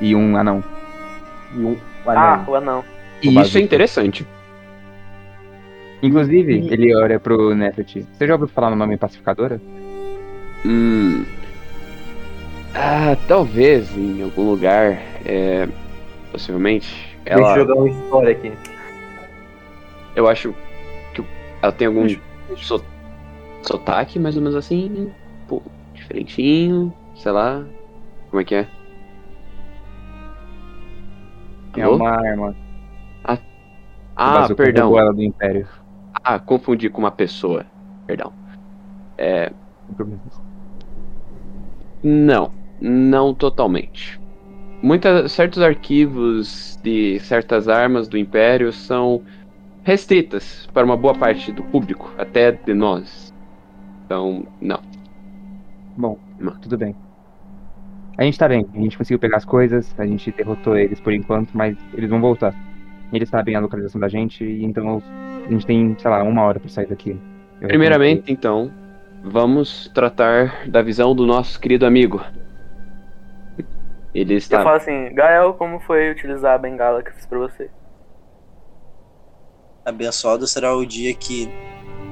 E 0.00 0.14
um 0.14 0.36
anão. 0.36 0.62
E 1.54 1.58
um 1.60 1.76
Ah, 2.06 2.34
anão. 2.34 2.44
o 2.48 2.54
anão. 2.54 2.84
e 3.22 3.40
isso 3.40 3.56
é 3.56 3.60
interessante. 3.62 4.26
Inclusive, 6.02 6.58
E- 6.58 6.72
ele 6.72 6.94
olha 6.94 7.18
pro 7.18 7.54
Nefret. 7.54 8.04
Você 8.12 8.26
já 8.26 8.34
ouviu 8.34 8.48
falar 8.48 8.70
no 8.70 8.76
nome 8.76 8.96
pacificadora? 8.98 9.60
Hum. 10.66 11.24
Ah, 12.74 13.16
talvez 13.28 13.96
em 13.96 14.22
algum 14.22 14.50
lugar. 14.50 14.98
É. 15.24 15.68
Possivelmente. 16.32 17.16
Deixa 17.24 17.38
Ela. 17.40 17.52
eu 17.56 17.60
jogar 17.60 17.74
uma 17.74 17.88
história 17.88 18.32
aqui. 18.32 18.52
Eu 20.14 20.28
acho 20.28 20.54
que 21.14 21.24
ela 21.62 21.72
tem 21.72 21.86
algum 21.86 22.06
so- 22.56 22.84
sotaque, 23.62 24.18
mais 24.18 24.36
ou 24.36 24.42
menos 24.42 24.56
assim. 24.56 25.10
Pô, 25.48 25.62
diferentinho. 25.94 26.92
Sei 27.14 27.32
lá. 27.32 27.64
Como 28.30 28.40
é 28.40 28.44
que 28.44 28.54
é? 28.54 28.68
É 31.76 31.82
Alô? 31.82 31.96
uma 31.96 32.10
arma. 32.10 32.56
Ah, 34.18 34.40
Bazuca 34.40 34.62
perdão. 34.64 34.98
ela 34.98 35.12
do 35.12 35.22
Império. 35.22 35.68
Ah, 36.24 36.38
confundi 36.38 36.88
com 36.88 36.98
uma 37.00 37.10
pessoa. 37.10 37.66
Perdão. 38.06 38.32
É. 39.18 39.52
Não, 39.98 40.18
não 42.02 43.34
totalmente. 43.34 44.20
Muitas, 44.82 45.32
certos 45.32 45.62
arquivos 45.62 46.78
de 46.82 47.18
certas 47.20 47.68
armas 47.68 48.08
do 48.08 48.18
Império 48.18 48.72
são 48.72 49.22
restritas 49.82 50.68
para 50.72 50.84
uma 50.84 50.96
boa 50.96 51.14
parte 51.14 51.50
do 51.52 51.62
público, 51.62 52.12
até 52.18 52.52
de 52.52 52.74
nós. 52.74 53.32
Então, 54.04 54.46
não. 54.60 54.80
Bom, 55.96 56.18
Não. 56.38 56.52
tudo 56.58 56.76
bem. 56.76 56.94
A 58.18 58.24
gente 58.24 58.38
tá 58.38 58.48
bem, 58.48 58.66
a 58.74 58.78
gente 58.78 58.96
conseguiu 58.96 59.18
pegar 59.18 59.38
as 59.38 59.44
coisas, 59.44 59.94
a 59.98 60.06
gente 60.06 60.30
derrotou 60.32 60.76
eles 60.76 61.00
por 61.00 61.12
enquanto, 61.12 61.50
mas 61.54 61.76
eles 61.94 62.08
vão 62.08 62.20
voltar. 62.20 62.54
Eles 63.12 63.28
sabem 63.28 63.54
a 63.54 63.60
localização 63.60 64.00
da 64.00 64.08
gente, 64.08 64.42
e 64.42 64.64
então 64.64 65.02
a 65.46 65.50
gente 65.50 65.66
tem, 65.66 65.94
sei 65.98 66.10
lá, 66.10 66.22
uma 66.22 66.42
hora 66.42 66.58
pra 66.58 66.68
sair 66.68 66.86
daqui. 66.86 67.16
Eu 67.60 67.68
Primeiramente, 67.68 68.32
então, 68.32 68.70
vamos 69.26 69.88
tratar 69.92 70.68
da 70.68 70.80
visão 70.80 71.14
do 71.14 71.26
nosso 71.26 71.58
querido 71.60 71.84
amigo. 71.84 72.22
Ele 74.14 74.34
Eu 74.34 74.38
está. 74.38 74.62
falo 74.62 74.76
assim, 74.76 75.12
Gael, 75.14 75.54
como 75.54 75.80
foi 75.80 76.10
utilizar 76.10 76.54
a 76.54 76.58
bengala 76.58 77.02
que 77.02 77.10
eu 77.10 77.14
fiz 77.14 77.26
pra 77.26 77.38
você? 77.38 77.68
Abençoado 79.84 80.46
será 80.46 80.74
o 80.74 80.86
dia 80.86 81.12
que 81.14 81.48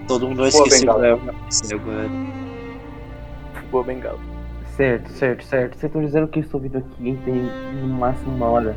todo 0.06 0.28
mundo 0.28 0.42
vai 0.42 0.50
Boa, 0.50 0.66
esquecer 0.66 0.88
o 0.88 0.92
Bengala. 0.92 2.14
Boa 3.70 3.84
bengala. 3.84 4.18
Certo, 4.76 5.08
certo, 5.10 5.44
certo. 5.44 5.72
Vocês 5.72 5.84
estão 5.84 6.04
dizendo 6.04 6.28
que 6.28 6.40
eu 6.40 6.42
estou 6.42 6.60
vindo 6.60 6.78
aqui 6.78 7.08
em 7.08 7.16
tem 7.16 7.34
no 7.80 7.88
máximo 7.88 8.34
uma 8.36 8.46
hora. 8.46 8.76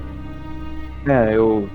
É, 1.07 1.35
eu. 1.35 1.69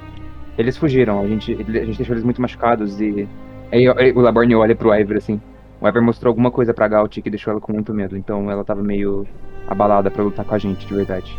Eles 0.58 0.76
fugiram, 0.76 1.20
a 1.20 1.26
gente, 1.26 1.52
a 1.52 1.84
gente 1.84 1.96
deixou 1.96 2.14
eles 2.14 2.24
muito 2.24 2.40
machucados 2.40 3.00
e. 3.00 3.28
Aí 3.70 3.88
aí 3.88 4.12
o 4.12 4.20
Laborne 4.20 4.54
olha 4.54 4.74
pro 4.74 4.94
Ivor 4.94 5.16
assim. 5.16 5.40
O 5.82 5.88
Ivor 5.88 6.00
mostrou 6.00 6.30
alguma 6.30 6.48
coisa 6.48 6.72
pra 6.72 6.86
Gaut 6.86 7.20
que 7.20 7.28
deixou 7.28 7.50
ela 7.50 7.60
com 7.60 7.72
muito 7.72 7.92
medo, 7.92 8.16
então 8.16 8.48
ela 8.48 8.64
tava 8.64 8.84
meio 8.84 9.26
abalada 9.66 10.12
pra 10.12 10.22
lutar 10.22 10.44
com 10.44 10.54
a 10.54 10.58
gente, 10.58 10.86
de 10.86 10.94
verdade. 10.94 11.36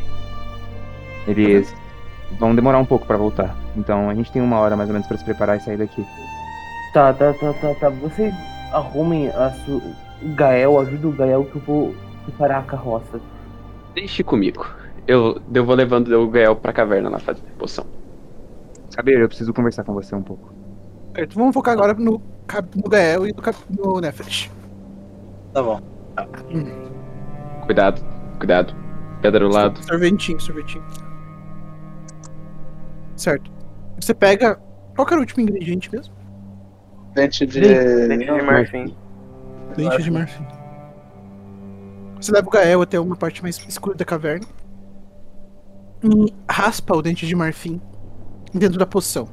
Eles 1.26 1.74
vão 2.38 2.54
demorar 2.54 2.78
um 2.78 2.86
pouco 2.86 3.08
pra 3.08 3.16
voltar, 3.16 3.56
então 3.78 4.10
a 4.10 4.14
gente 4.14 4.30
tem 4.34 4.42
uma 4.42 4.60
hora 4.60 4.76
mais 4.76 4.90
ou 4.90 4.94
menos 4.94 5.08
pra 5.08 5.18
se 5.18 5.24
preparar 5.24 5.56
e 5.56 5.62
sair 5.62 5.78
daqui. 5.78 6.06
Tá, 6.94 7.14
tá, 7.14 7.32
tá, 7.32 7.54
tá, 7.54 7.74
tá. 7.76 7.90
Vocês 7.90 8.34
arrumem 8.74 9.30
a 9.30 9.50
su... 9.52 9.78
o 10.22 10.36
Gael, 10.36 10.78
ajuda 10.78 11.08
o 11.08 11.12
Gael 11.14 11.46
que 11.46 11.56
eu 11.56 11.62
vou 11.62 11.96
preparar 12.26 12.60
a 12.60 12.66
carroça. 12.66 13.22
Deixe 13.96 14.26
comigo. 14.26 14.66
Eu, 15.08 15.42
eu 15.54 15.66
vou 15.66 15.74
levando 15.74 16.10
o 16.10 16.30
Gael 16.30 16.58
pra 16.58 16.74
caverna 16.74 17.10
na 17.10 17.20
fase 17.20 17.40
de 17.40 17.52
poção. 17.54 17.86
Saber, 18.90 19.22
eu 19.22 19.28
preciso 19.30 19.54
conversar 19.54 19.86
com 19.86 19.94
você 19.94 20.14
um 20.14 20.22
pouco. 20.22 20.54
Certo, 21.16 21.36
vamos 21.36 21.54
focar 21.54 21.74
agora 21.74 21.94
no, 21.94 22.22
Cap- 22.48 22.76
no 22.78 22.90
Gael 22.90 23.28
e 23.28 23.34
no, 23.34 23.42
Cap- 23.42 23.58
no 23.70 24.00
Nefret. 24.00 24.52
Tá 25.54 25.62
bom. 25.64 25.82
Cuidado, 27.66 28.02
cuidado. 28.38 28.76
Pedra 29.22 29.40
do 29.48 29.54
lado. 29.54 29.82
Sorventinho, 29.84 30.40
sorvetinho. 30.40 30.84
Certo. 33.16 33.52
Você 34.00 34.14
pega. 34.14 34.60
Qual 34.96 35.06
que 35.06 35.14
era 35.14 35.20
o 35.20 35.24
último 35.24 35.42
ingrediente 35.44 35.92
mesmo? 35.92 36.14
Dente 37.14 37.46
de. 37.46 37.62
Dente 37.62 38.26
de 38.26 38.42
marfim. 38.42 38.96
Dente 39.76 40.04
de 40.04 40.12
marfim. 40.12 40.46
Você 42.20 42.32
leva 42.32 42.48
o 42.48 42.52
Gael 42.52 42.82
até 42.82 43.00
uma 43.00 43.16
parte 43.16 43.42
mais 43.42 43.58
escura 43.68 43.96
da 43.96 44.06
caverna. 44.06 44.46
E 46.04 46.34
raspa 46.50 46.96
o 46.96 47.02
dente 47.02 47.26
de 47.26 47.36
marfim 47.36 47.80
dentro 48.54 48.78
da 48.78 48.86
poção. 48.86 49.28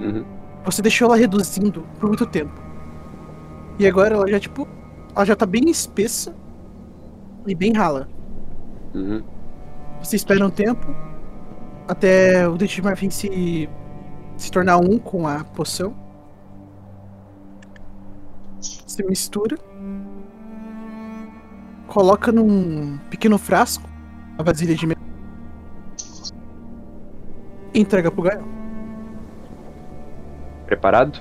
Uhum. 0.00 0.24
Você 0.64 0.80
deixou 0.80 1.06
ela 1.06 1.16
reduzindo 1.16 1.82
por 1.98 2.08
muito 2.08 2.26
tempo. 2.26 2.52
E 3.78 3.86
agora 3.86 4.14
ela 4.14 4.28
já, 4.28 4.38
tipo. 4.38 4.68
Ela 5.14 5.24
já 5.24 5.36
tá 5.36 5.44
bem 5.44 5.68
espessa 5.68 6.34
e 7.46 7.54
bem 7.54 7.72
rala. 7.72 8.08
Uhum. 8.94 9.22
Você 10.02 10.16
espera 10.16 10.46
um 10.46 10.50
tempo 10.50 10.86
até 11.86 12.48
o 12.48 12.56
dente 12.56 12.76
de 12.76 12.82
marfim 12.82 13.10
se, 13.10 13.68
se 14.36 14.50
tornar 14.50 14.78
um 14.78 14.98
com 14.98 15.26
a 15.26 15.44
poção. 15.44 15.94
Você 18.60 19.02
mistura. 19.02 19.56
Coloca 21.88 22.32
num 22.32 22.96
pequeno 23.10 23.36
frasco 23.36 23.88
a 24.38 24.42
vasilha 24.42 24.74
de 24.74 24.86
metal. 24.86 25.04
Entrega 27.74 28.10
pro 28.10 28.22
Gael. 28.22 28.61
Preparado? 30.72 31.18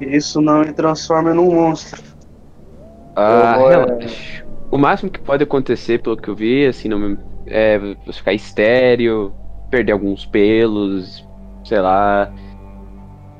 Isso 0.00 0.40
não 0.40 0.60
me 0.60 0.72
transforma 0.72 1.34
num 1.34 1.54
monstro. 1.54 2.02
Ah, 3.14 3.56
vou, 3.58 3.70
é- 3.70 3.76
relaxa. 3.76 4.46
O 4.70 4.78
máximo 4.78 5.10
que 5.10 5.20
pode 5.20 5.44
acontecer, 5.44 6.00
pelo 6.02 6.16
que 6.16 6.28
eu 6.28 6.34
vi, 6.34 6.66
assim, 6.66 6.88
não, 6.88 7.18
é 7.46 7.78
você 8.06 8.14
ficar 8.14 8.32
estéreo, 8.32 9.34
perder 9.70 9.92
alguns 9.92 10.24
pelos, 10.24 11.22
sei 11.62 11.78
lá. 11.78 12.32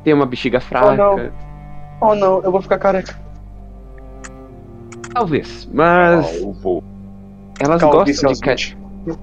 Ter 0.04 0.12
uma 0.12 0.26
bexiga 0.26 0.60
fraca. 0.60 0.94
não. 0.94 1.32
Oh 2.02 2.14
não, 2.14 2.42
eu 2.42 2.52
vou 2.52 2.60
ficar 2.60 2.78
careca. 2.78 3.18
Talvez, 5.14 5.66
mas. 5.72 6.38
Calvo. 6.38 6.84
Elas 7.60 7.80
Calvície 7.80 8.22
gostam 8.26 8.32
de. 8.54 8.74
ca- 8.76 8.76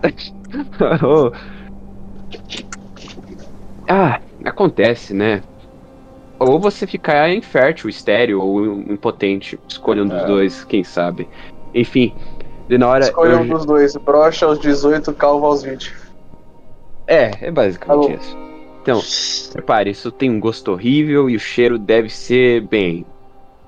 20. 0.08 0.34
Oh. 1.06 1.32
Ah, 3.96 4.20
acontece, 4.44 5.14
né? 5.14 5.44
Ou 6.40 6.60
você 6.60 6.88
ficar 6.88 7.30
infértil, 7.30 7.88
estéreo 7.88 8.42
ou 8.42 8.66
impotente. 8.82 9.60
Escolha 9.70 10.02
um 10.02 10.08
dos 10.08 10.24
É. 10.24 10.26
dois, 10.26 10.66
quem 10.66 10.84
sabe. 10.84 11.30
Enfim, 11.72 12.16
de 12.68 12.76
na 12.80 12.88
hora. 12.88 13.06
Escolha 13.06 13.34
eu- 13.34 13.42
um 13.42 13.48
dos 13.48 13.68
dois. 13.68 13.96
Brocha 13.98 14.48
aos 14.48 14.58
18, 14.58 15.14
calvo 15.14 15.46
aos 15.46 15.62
20. 15.62 15.94
É, 17.08 17.46
é 17.46 17.52
basicamente 17.52 18.12
Alô. 18.12 18.18
isso. 18.18 18.36
Então, 18.82 19.00
repare, 19.56 19.92
isso 19.92 20.12
tem 20.12 20.32
um 20.32 20.40
gosto 20.40 20.72
horrível 20.72 21.30
e 21.30 21.36
o 21.36 21.40
cheiro 21.40 21.78
deve 21.78 22.10
ser, 22.10 22.68
bem, 22.68 23.06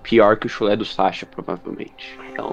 pior 0.01 0.37
que 0.39 0.47
o 0.47 0.49
chulé 0.49 0.75
do 0.75 0.85
Sasha, 0.85 1.27
provavelmente. 1.27 2.17
Então. 2.31 2.51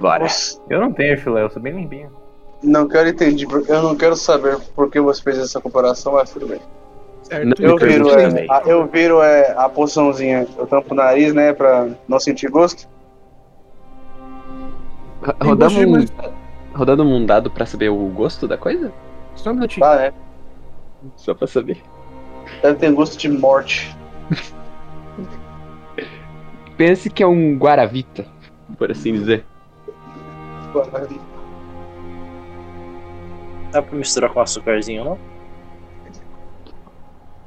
Bora. 0.00 0.24
Nossa, 0.24 0.60
Eu 0.68 0.80
não 0.80 0.92
tenho 0.92 1.16
filé, 1.18 1.42
eu 1.44 1.50
sou 1.50 1.62
bem 1.62 1.74
limpinho. 1.74 2.19
Não 2.62 2.88
quero 2.88 3.08
entender. 3.08 3.46
Eu 3.68 3.82
não 3.82 3.96
quero 3.96 4.16
saber 4.16 4.58
por 4.74 4.90
que 4.90 5.00
você 5.00 5.22
fez 5.22 5.38
essa 5.38 5.60
comparação, 5.60 6.12
mas 6.12 6.30
tudo 6.30 6.46
bem. 6.46 6.60
Certo. 7.22 7.62
Eu 7.62 7.76
viro, 7.76 8.10
é, 8.10 8.46
a, 8.48 8.62
eu 8.66 8.86
viro 8.86 9.22
é, 9.22 9.54
a 9.56 9.68
poçãozinha, 9.68 10.46
eu 10.58 10.66
tampo 10.66 10.92
o 10.92 10.96
nariz, 10.96 11.32
né, 11.32 11.52
pra 11.52 11.88
não 12.08 12.18
sentir 12.18 12.50
gosto. 12.50 12.88
Rodamos 15.40 15.76
um, 15.76 16.06
rodando 16.74 17.04
um 17.04 17.26
dado 17.26 17.50
pra 17.50 17.66
saber 17.66 17.90
o 17.90 18.08
gosto 18.08 18.48
da 18.48 18.56
coisa? 18.56 18.90
Só 19.36 19.50
um 19.50 19.54
minutinho. 19.54 19.86
Tá, 19.86 19.96
né? 19.96 20.12
Só 21.16 21.34
pra 21.34 21.46
saber. 21.46 21.82
Deve 22.62 22.78
ter 22.78 22.92
gosto 22.92 23.18
de 23.18 23.28
morte. 23.28 23.94
Pense 26.76 27.10
que 27.10 27.22
é 27.22 27.26
um 27.26 27.58
Guaravita, 27.58 28.26
por 28.78 28.90
assim 28.90 29.12
dizer. 29.12 29.44
Dá 33.72 33.80
pra 33.82 33.96
misturar 33.96 34.30
com 34.30 34.40
açúcarzinho, 34.40 35.04
não? 35.04 35.18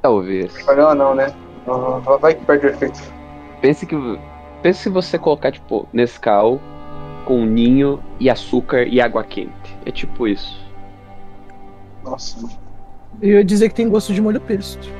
Talvez. 0.02 0.54
Não, 0.66 0.94
não, 0.94 1.14
né? 1.14 1.34
Ah, 1.66 2.16
Vai 2.18 2.34
que 2.34 2.44
perde 2.44 2.66
o 2.66 2.70
efeito. 2.70 3.00
Pense 3.60 3.86
que. 3.86 3.96
Pense 4.62 4.80
se 4.82 4.88
você 4.88 5.18
colocar, 5.18 5.52
tipo, 5.52 5.86
Nescau 5.92 6.60
com 7.24 7.44
ninho 7.44 8.02
e 8.20 8.28
açúcar 8.28 8.82
e 8.86 9.00
água 9.00 9.24
quente. 9.24 9.76
É 9.86 9.90
tipo 9.90 10.28
isso. 10.28 10.62
Nossa. 12.02 12.38
Eu 13.22 13.36
ia 13.38 13.44
dizer 13.44 13.68
que 13.70 13.74
tem 13.74 13.88
gosto 13.88 14.12
de 14.12 14.20
molho 14.20 14.40
pesto. 14.40 14.90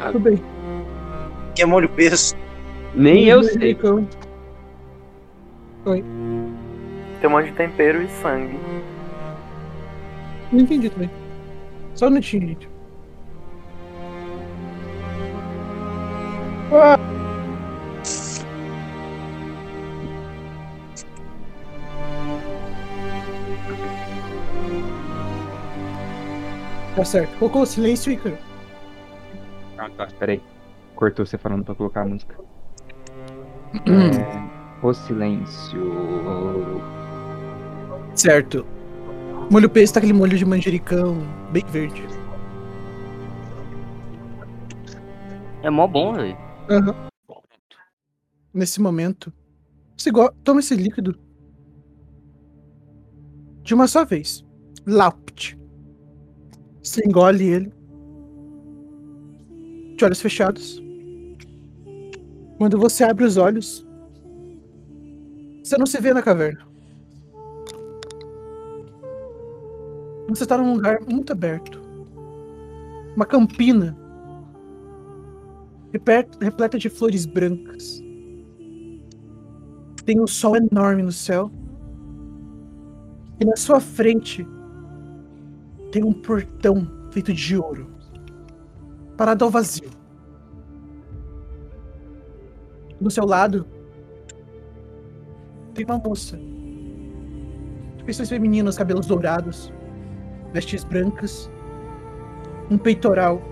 Ah, 0.00 0.06
Tudo 0.12 0.20
bem. 0.20 0.42
Que 1.54 1.62
é 1.62 1.66
molho 1.66 1.88
pesto. 1.88 2.36
Nem 2.94 3.26
eu 3.26 3.42
sei. 3.42 3.54
Manjericão. 3.54 4.08
Tem 5.84 7.28
um 7.28 7.30
monte 7.30 7.46
de 7.46 7.52
tempero 7.52 8.02
e 8.02 8.08
sangue. 8.08 8.58
Não 10.52 10.60
entendi 10.60 10.90
também. 10.90 11.10
Só 11.94 12.06
um 12.06 12.10
minutinho, 12.10 12.48
gente. 12.48 12.68
Tá 26.96 27.04
certo. 27.04 27.38
Colocou 27.38 27.62
o 27.62 27.66
silêncio, 27.66 28.12
Ícaro. 28.12 28.36
Ah, 29.78 29.88
tá. 29.96 30.08
Peraí. 30.18 30.42
Cortou 30.94 31.24
você 31.24 31.38
falando 31.38 31.64
pra 31.64 31.74
colocar 31.74 32.02
a 32.02 32.04
música. 32.04 32.36
É, 33.86 34.86
o 34.86 34.92
silêncio. 34.92 36.80
Certo. 38.14 38.66
Molho 39.50 39.68
pesto, 39.68 39.96
aquele 39.96 40.12
molho 40.12 40.38
de 40.38 40.44
manjericão, 40.44 41.18
bem 41.50 41.64
verde. 41.66 42.04
É 45.64 45.68
mó 45.68 45.88
bom, 45.88 46.14
velho. 46.14 46.38
Aham. 46.70 46.94
Nesse 48.54 48.80
momento, 48.80 49.32
você 49.96 50.10
toma 50.44 50.60
esse 50.60 50.76
líquido 50.76 51.18
de 53.64 53.74
uma 53.74 53.88
só 53.88 54.04
vez. 54.04 54.44
Laupt. 54.86 55.58
Você 56.80 57.02
engole 57.04 57.44
ele. 57.44 57.72
De 59.96 60.04
olhos 60.04 60.20
fechados. 60.20 60.80
Quando 62.56 62.78
você 62.78 63.02
abre 63.02 63.24
os 63.24 63.36
olhos, 63.36 63.84
você 65.62 65.76
não 65.76 65.86
se 65.86 66.00
vê 66.00 66.14
na 66.14 66.22
caverna. 66.22 66.69
Você 70.30 70.44
está 70.44 70.56
num 70.56 70.74
lugar 70.74 71.00
muito 71.08 71.32
aberto. 71.32 71.80
Uma 73.16 73.26
campina 73.26 73.96
repleta 76.40 76.78
de 76.78 76.88
flores 76.88 77.26
brancas. 77.26 78.00
Tem 80.04 80.20
um 80.20 80.28
sol 80.28 80.56
enorme 80.56 81.02
no 81.02 81.10
céu. 81.10 81.50
E 83.40 83.44
na 83.44 83.56
sua 83.56 83.80
frente 83.80 84.46
tem 85.90 86.04
um 86.04 86.12
portão 86.12 86.86
feito 87.10 87.32
de 87.32 87.56
ouro, 87.56 87.90
parado 89.16 89.44
ao 89.44 89.50
vazio. 89.50 89.90
Do 93.00 93.10
seu 93.10 93.26
lado 93.26 93.66
tem 95.74 95.84
uma 95.84 95.98
moça. 95.98 96.38
Feições 98.04 98.28
femininas, 98.28 98.76
cabelos 98.76 99.06
dourados, 99.06 99.72
vestes 100.52 100.84
brancas, 100.84 101.50
um 102.70 102.78
peitoral 102.78 103.42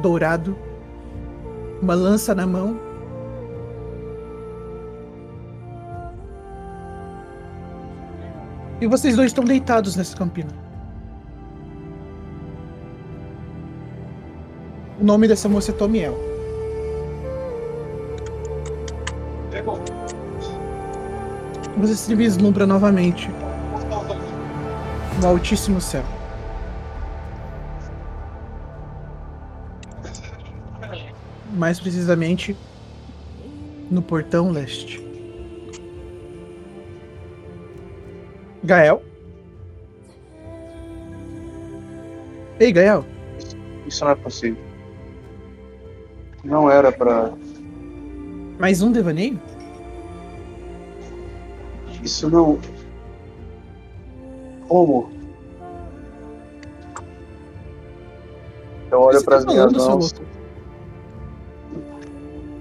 dourado 0.00 0.56
uma 1.82 1.94
lança 1.94 2.32
na 2.34 2.46
mão. 2.46 2.78
E 8.80 8.86
vocês 8.86 9.16
dois 9.16 9.30
estão 9.30 9.44
deitados 9.44 9.96
nessa 9.96 10.16
campina. 10.16 10.50
O 15.00 15.04
nome 15.04 15.26
dessa 15.26 15.48
moça 15.48 15.72
é 15.72 15.74
Tomiel. 15.74 16.16
Você 21.78 21.96
se 21.96 22.14
vislumbra 22.14 22.64
novamente 22.64 23.28
no 25.20 25.28
altíssimo 25.28 25.80
céu. 25.80 26.04
Mais 31.52 31.78
precisamente 31.78 32.56
no 33.90 34.00
portão 34.00 34.50
leste. 34.50 35.02
Gael? 38.64 39.02
Ei, 42.58 42.72
Gael. 42.72 43.04
Isso 43.86 44.04
não 44.04 44.12
é 44.12 44.14
possível. 44.14 44.62
Não 46.44 46.70
era 46.70 46.90
pra. 46.90 47.32
Mais 48.58 48.80
um 48.80 48.92
devaneio? 48.92 49.40
Isso 52.02 52.30
não. 52.30 52.58
Como? 54.72 55.10
Eu 58.90 59.00
olho 59.00 59.18
Você 59.18 59.24
para 59.26 59.34
tá 59.34 59.38
as 59.40 59.44
minhas 59.44 59.72
falando, 59.72 59.80
seu 59.80 59.90
mãos. 59.90 60.14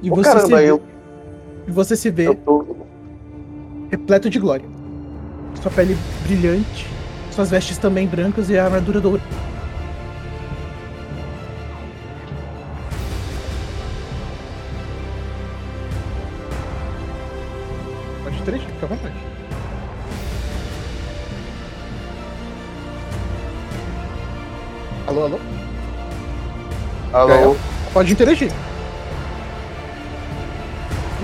E 0.02 0.12
Ô, 0.12 0.16
você, 0.16 0.30
caramba, 0.30 0.48
se 0.48 0.54
vê, 0.54 0.70
eu, 0.72 0.82
você 1.70 1.96
se 1.96 2.10
vê 2.10 2.36
tô. 2.36 2.66
repleto 3.90 4.30
de 4.30 4.40
glória. 4.40 4.66
Sua 5.62 5.72
pele 5.72 5.96
brilhante, 6.24 6.86
suas 7.32 7.50
vestes 7.50 7.78
também 7.78 8.06
brancas 8.10 8.50
e 8.50 8.60
a 8.60 8.66
armadura 8.66 9.00
dourada. 9.00 9.24
Pode 27.94 28.14
interagir. 28.14 28.52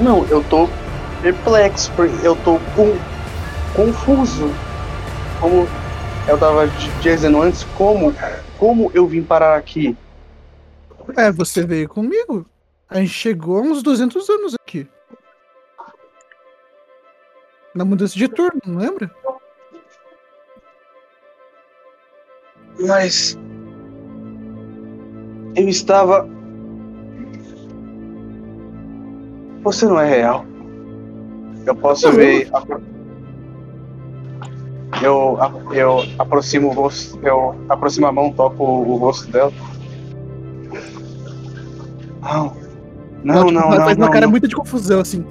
Não, 0.02 0.26
eu 0.28 0.44
tô 0.44 0.68
perplexo, 1.22 1.92
porque 1.96 2.26
eu 2.26 2.36
tô 2.36 2.60
com, 2.76 2.96
confuso. 3.76 4.50
Como 5.40 5.68
eu 6.28 6.38
tava 6.38 6.68
di- 6.68 6.90
dizendo 7.02 7.42
antes, 7.42 7.64
como, 7.76 8.14
como 8.58 8.92
eu 8.94 9.08
vim 9.08 9.24
parar 9.24 9.56
aqui? 9.58 9.96
É, 11.16 11.32
você 11.32 11.66
veio 11.66 11.88
comigo. 11.88 12.46
A 12.90 13.00
gente 13.00 13.10
chegou 13.10 13.58
há 13.58 13.62
uns 13.62 13.82
200 13.82 14.30
anos 14.30 14.54
aqui. 14.56 14.88
Na 17.74 17.86
mudança 17.86 18.16
de 18.16 18.28
turno, 18.28 18.60
não 18.66 18.78
lembra? 18.80 19.10
Mas 22.80 23.38
eu 25.56 25.68
estava. 25.68 26.28
Você 29.68 29.86
não 29.86 30.00
é 30.00 30.08
real. 30.08 30.46
Eu 31.66 31.76
posso 31.76 32.10
ver. 32.14 32.50
Eu, 35.04 35.38
eu 35.74 36.04
aproximo 36.18 36.70
o 36.70 36.72
rosto, 36.72 37.20
eu 37.22 37.54
aproximo 37.68 38.08
a 38.08 38.12
mão, 38.14 38.32
toco 38.32 38.64
o, 38.64 38.96
rosto 38.96 39.30
dela. 39.30 39.52
Não, 42.22 42.56
não, 43.26 43.48
tipo, 43.48 43.52
não, 43.52 43.62
ela 43.64 43.76
não, 43.76 43.86
faz 43.86 43.98
uma 43.98 44.10
cara 44.10 44.22
não. 44.22 44.32
muito 44.32 44.48
de 44.48 44.56
confusão, 44.56 45.02
assim. 45.02 45.26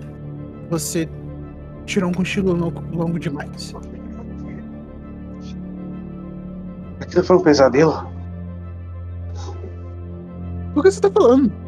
Você 0.68 1.08
tirou 1.86 2.10
um 2.10 2.12
cochilo 2.12 2.52
longo, 2.52 2.82
longo 2.94 3.18
demais. 3.18 3.74
Aquilo 7.00 7.24
foi 7.24 7.36
um 7.36 7.42
pesadelo. 7.42 8.06
O 10.74 10.82
que 10.82 10.90
você 10.90 11.00
tá 11.00 11.10
falando? 11.10 11.65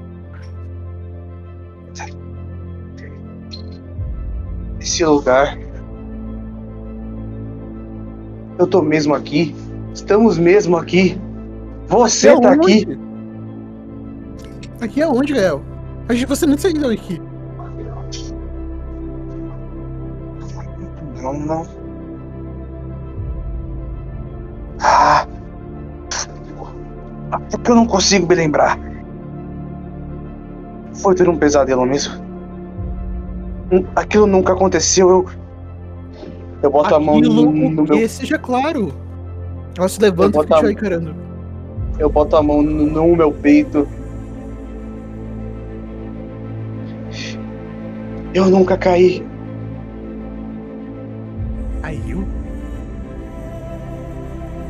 Esse 4.99 5.05
lugar. 5.07 5.57
Eu 8.59 8.67
tô 8.67 8.83
mesmo 8.83 9.15
aqui. 9.15 9.55
Estamos 9.95 10.37
mesmo 10.39 10.77
aqui. 10.77 11.17
Você 11.87 12.31
É 12.31 12.41
tá 12.41 12.51
aqui. 12.55 12.85
onde? 12.85 12.99
Aqui 14.81 15.01
é 15.01 15.07
onde, 15.07 15.35
Gael? 15.35 15.63
A 16.09 16.15
gente, 16.15 16.27
você 16.27 16.47
nem 16.47 16.59
saiu 16.59 16.81
daqui. 16.81 17.23
Não, 21.23 21.33
não. 21.35 21.67
Ah. 24.81 25.29
É 27.53 27.57
que 27.57 27.71
eu 27.71 27.77
não 27.77 27.87
consigo 27.87 28.27
me 28.27 28.35
lembrar. 28.35 28.77
Foi 30.93 31.15
tudo 31.15 31.31
um 31.31 31.39
pesadelo 31.39 31.87
mesmo. 31.87 32.28
Aquilo 33.95 34.27
nunca 34.27 34.53
aconteceu. 34.53 35.09
Eu. 35.11 35.27
Eu 36.63 36.71
boto 36.71 36.95
a 36.95 36.99
mão 37.01 37.19
Aquilo, 37.19 37.35
no, 37.53 37.53
no 37.71 37.83
meu. 37.85 37.87
que 37.87 38.09
seja 38.09 38.39
claro. 38.39 38.93
Ela 39.77 39.89
se 39.89 40.01
levanta 40.01 40.39
e 40.39 40.43
fica 40.43 40.67
a- 40.67 40.73
encarando. 40.73 41.15
Eu 41.99 42.09
boto 42.11 42.37
a 42.37 42.43
mão 42.43 42.63
no, 42.63 42.87
no 42.87 43.17
meu 43.17 43.31
peito. 43.33 43.87
Eu 48.35 48.47
nunca 48.51 48.77
caí. 48.77 49.25
Aí 51.83 52.01
eu. 52.11 52.25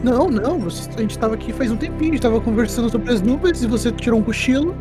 Não, 0.02 0.28
não, 0.30 0.58
você- 0.60 0.88
a 0.96 1.00
gente 1.00 1.18
tava 1.18 1.34
aqui 1.34 1.52
faz 1.52 1.70
um 1.70 1.76
tempinho, 1.76 2.10
a 2.10 2.14
gente 2.14 2.22
tava 2.22 2.40
conversando 2.40 2.88
sobre 2.88 3.12
as 3.12 3.20
nuvens 3.20 3.62
e 3.62 3.66
você 3.66 3.90
tirou 3.90 4.20
um 4.20 4.22
cochilo. 4.22 4.74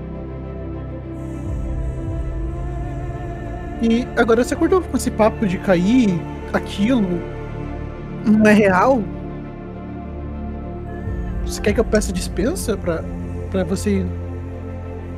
E 3.81 4.07
agora 4.17 4.43
você 4.43 4.53
acordou 4.53 4.81
com 4.81 4.97
esse 4.97 5.11
papo 5.11 5.45
de 5.45 5.57
cair, 5.59 6.19
aquilo. 6.51 7.21
Não 8.25 8.45
é 8.49 8.53
real? 8.53 9.03
Você 11.45 11.61
quer 11.61 11.73
que 11.73 11.79
eu 11.79 11.85
peça 11.85 12.11
dispensa 12.11 12.75
pra, 12.75 13.03
pra 13.51 13.63
você 13.63 13.99
ir 13.99 14.05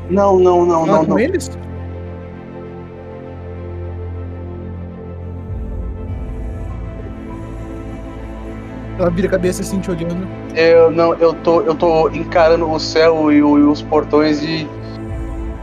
Não, 0.10 0.38
não, 0.40 0.66
não, 0.66 0.86
falar 0.86 0.98
não, 1.00 1.06
com 1.06 1.12
não. 1.12 1.20
eles? 1.20 1.50
Ela 9.00 9.10
vira 9.10 9.28
a 9.28 9.32
cabeça 9.32 9.62
assim, 9.62 9.80
te 9.80 9.90
olhando. 9.90 10.28
Eu 10.56 10.92
não, 10.92 11.14
eu 11.16 11.34
tô, 11.34 11.62
eu 11.62 11.74
tô 11.74 12.10
encarando 12.10 12.70
o 12.70 12.80
céu 12.80 13.32
e, 13.32 13.38
e 13.38 13.42
os 13.42 13.82
portões 13.82 14.44
e 14.44 14.68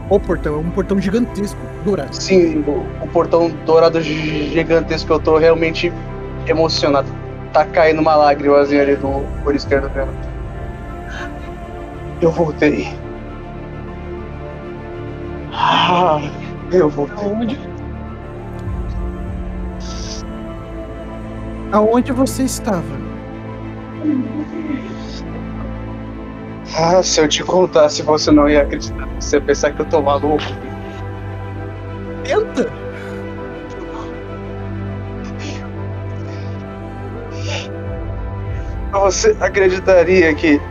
O 0.09 0.19
portão, 0.19 0.55
é 0.55 0.57
um 0.59 0.69
portão 0.69 0.99
gigantesco, 1.01 1.59
dourado. 1.83 2.15
sim, 2.15 2.63
o, 2.65 2.85
o 3.03 3.07
portão 3.11 3.51
dourado 3.65 3.99
gi- 4.01 4.49
gigantesco. 4.53 5.11
Eu 5.13 5.19
tô 5.19 5.37
realmente 5.37 5.91
emocionado. 6.47 7.07
Tá 7.51 7.65
caindo 7.65 7.99
uma 7.99 8.15
lágrimazinha 8.15 8.81
ali 8.83 8.95
do 8.95 9.07
olho 9.45 9.55
esquerdo 9.57 9.89
dela. 9.89 10.13
Eu 12.21 12.31
voltei. 12.31 12.87
Ah, 15.53 16.19
eu 16.71 16.89
voltei. 16.89 17.17
Aonde? 17.25 17.59
Aonde 21.71 22.11
você 22.13 22.43
estava? 22.43 22.81
Ah, 26.79 27.01
se 27.01 27.19
eu 27.19 27.27
te 27.27 27.43
contasse, 27.43 28.03
você 28.03 28.29
não 28.29 28.47
ia 28.47 28.61
acreditar. 28.61 29.07
Você 29.19 29.37
ia 29.37 29.41
pensar 29.41 29.71
que 29.71 29.81
eu 29.81 29.85
tô 29.89 29.99
maluco. 29.99 30.43
Tenta! 32.23 32.71
Você 38.91 39.35
acreditaria 39.39 40.31
que 40.35 40.61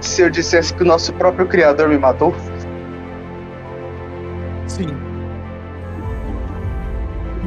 se 0.00 0.22
eu 0.22 0.30
dissesse 0.30 0.72
que 0.72 0.84
o 0.84 0.86
nosso 0.86 1.12
próprio 1.14 1.48
criador 1.48 1.88
me 1.88 1.98
matou? 1.98 2.32
Sim. 4.68 4.86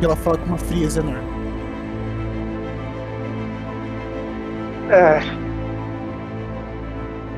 E 0.01 0.03
ela 0.03 0.15
fala 0.17 0.37
com 0.37 0.45
uma 0.45 0.57
frieza 0.57 0.99
enorme. 0.99 1.37
É. 4.89 5.46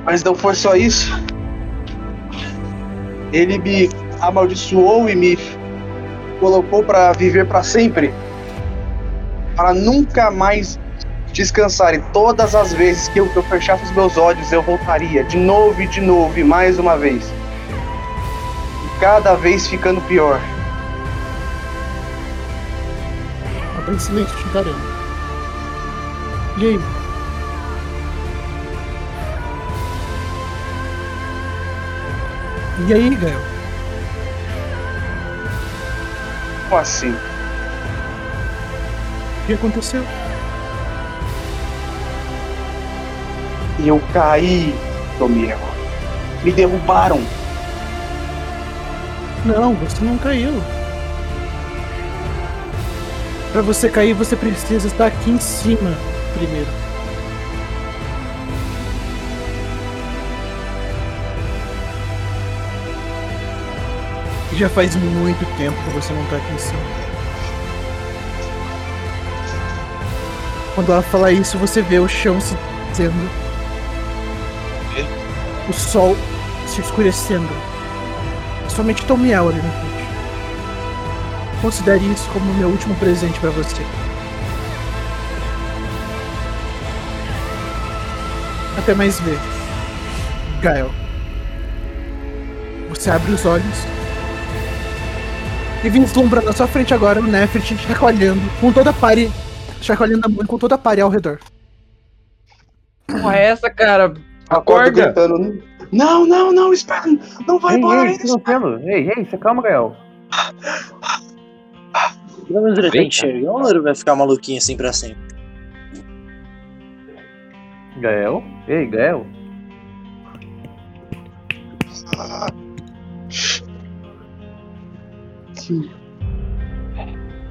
Mas 0.10 0.24
não 0.24 0.34
foi 0.34 0.56
só 0.56 0.76
isso. 0.76 1.14
Ele 3.32 3.60
me 3.60 3.88
amaldiçoou 4.20 5.08
e 5.08 5.16
me 5.16 5.38
colocou 6.40 6.84
para 6.84 7.12
viver 7.12 7.46
para 7.46 7.62
sempre. 7.62 8.12
Para 9.56 9.72
nunca 9.72 10.32
mais 10.32 10.80
descansar. 11.32 11.94
E 11.94 12.00
todas 12.12 12.56
as 12.56 12.74
vezes 12.74 13.08
que 13.10 13.20
eu, 13.20 13.30
que 13.30 13.38
eu 13.38 13.44
fechasse 13.44 13.84
os 13.84 13.92
meus 13.92 14.18
olhos, 14.18 14.52
eu 14.52 14.64
voltaria 14.64 15.24
de 15.26 15.38
novo 15.38 15.80
e 15.80 15.86
de 15.86 16.02
novo 16.02 16.40
e 16.40 16.44
mais 16.44 16.80
uma 16.80 16.98
vez. 16.98 17.32
E 18.84 19.00
cada 19.00 19.36
vez 19.36 19.68
ficando 19.68 20.02
pior. 20.08 20.42
Tá 23.86 23.92
em 23.92 24.00
silêncio 24.00 24.36
encarando. 24.48 24.82
E 26.58 26.66
aí? 26.66 26.99
E 32.88 32.94
aí, 32.94 33.16
Gael? 33.16 33.42
Como 36.70 36.82
assim? 36.82 37.12
O 37.12 37.18
que 39.48 39.54
aconteceu? 39.54 40.04
Eu 43.86 44.02
caí, 44.14 44.76
Domingo. 45.18 45.58
Me 46.44 46.52
derrubaram. 46.52 47.22
Não, 49.46 49.74
você 49.76 50.04
não 50.04 50.18
caiu. 50.18 50.62
Pra 53.52 53.62
você 53.62 53.90
cair, 53.90 54.14
você 54.14 54.36
precisa 54.36 54.88
estar 54.88 55.08
aqui 55.08 55.32
em 55.32 55.40
cima 55.40 55.92
primeiro. 56.38 56.68
Já 64.60 64.68
faz 64.68 64.94
muito 64.94 65.46
tempo 65.56 65.82
que 65.84 65.90
você 65.92 66.12
não 66.12 66.26
tá 66.26 66.36
aqui 66.36 66.54
em 66.54 66.58
cima. 66.58 66.82
Quando 70.76 70.92
ela 70.92 71.02
fala 71.02 71.32
isso, 71.32 71.58
você 71.58 71.82
vê 71.82 71.98
o 71.98 72.10
chão 72.10 72.42
se 72.42 72.58
descendo. 72.90 73.30
O 75.70 75.72
sol 75.72 76.14
se 76.68 76.82
escurecendo. 76.82 77.48
Somente 78.68 79.06
Tom 79.06 79.16
Miel 79.16 79.48
ali 79.48 79.62
na 79.62 79.72
frente. 79.72 80.10
Considere 81.62 82.12
isso 82.12 82.30
como 82.34 82.54
meu 82.56 82.68
último 82.68 82.94
presente 82.96 83.40
pra 83.40 83.52
você. 83.52 83.82
Até 88.78 88.94
mais 88.94 89.22
ver. 89.22 89.40
Gael. 90.62 90.92
Você 92.90 93.10
abre 93.10 93.32
os 93.32 93.46
olhos 93.46 93.99
E 95.84 95.90
vislumbra 95.90 96.42
na 96.42 96.52
sua 96.52 96.68
frente 96.68 96.94
agora 96.94 97.22
o 97.22 97.24
Nefert 97.24 97.74
chacoalhando 97.78 98.42
com 98.60 98.72
toda 98.72 98.90
a 98.90 98.94
pare. 98.94 99.32
Chacoalhando 99.82 100.26
a 100.26 100.30
mão 100.30 100.46
com 100.46 100.58
toda 100.58 100.76
a 100.76 100.78
pare 100.78 101.00
ao 101.00 101.10
redor. 101.10 101.40
Porra, 103.08 103.38
é 103.38 103.46
essa, 103.46 103.70
cara? 103.70 104.14
Acorda 104.50 104.90
gritando. 104.90 105.64
Não, 105.92 106.28
não, 106.28 106.52
não, 106.52 106.74
espera. 106.74 107.04
Não 107.48 107.60
vai 107.60 107.76
Ei, 107.76 107.78
embora 107.78 108.10
ei? 108.10 108.18
Ei, 108.84 109.12
ei, 109.16 109.26
você 109.26 109.38
calma, 109.38 109.62
Gael. 109.62 109.96
Pelo 112.48 112.62
menos 112.62 112.78
ele 112.78 112.92
tá 112.92 112.98
Eita. 112.98 113.08
enxergando 113.08 113.52
ou 113.52 113.70
ele 113.70 113.80
vai 113.80 113.96
ficar 113.96 114.16
maluquinho 114.16 114.58
assim 114.58 114.76
pra 114.76 114.92
sempre? 114.92 115.30
Gael? 118.02 118.44
Ei, 118.68 118.86
Gael? 118.88 119.26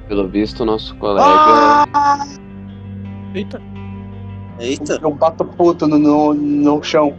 Pelo 0.07 0.27
visto, 0.27 0.65
nosso 0.65 0.95
colega. 0.95 1.23
Ah! 1.25 2.25
Eita. 3.33 3.61
Eita, 4.59 4.99
Eu 5.01 5.13
bato 5.13 5.45
puto 5.45 5.87
no, 5.87 5.97
no, 5.97 6.33
no 6.33 6.83
chão. 6.83 7.15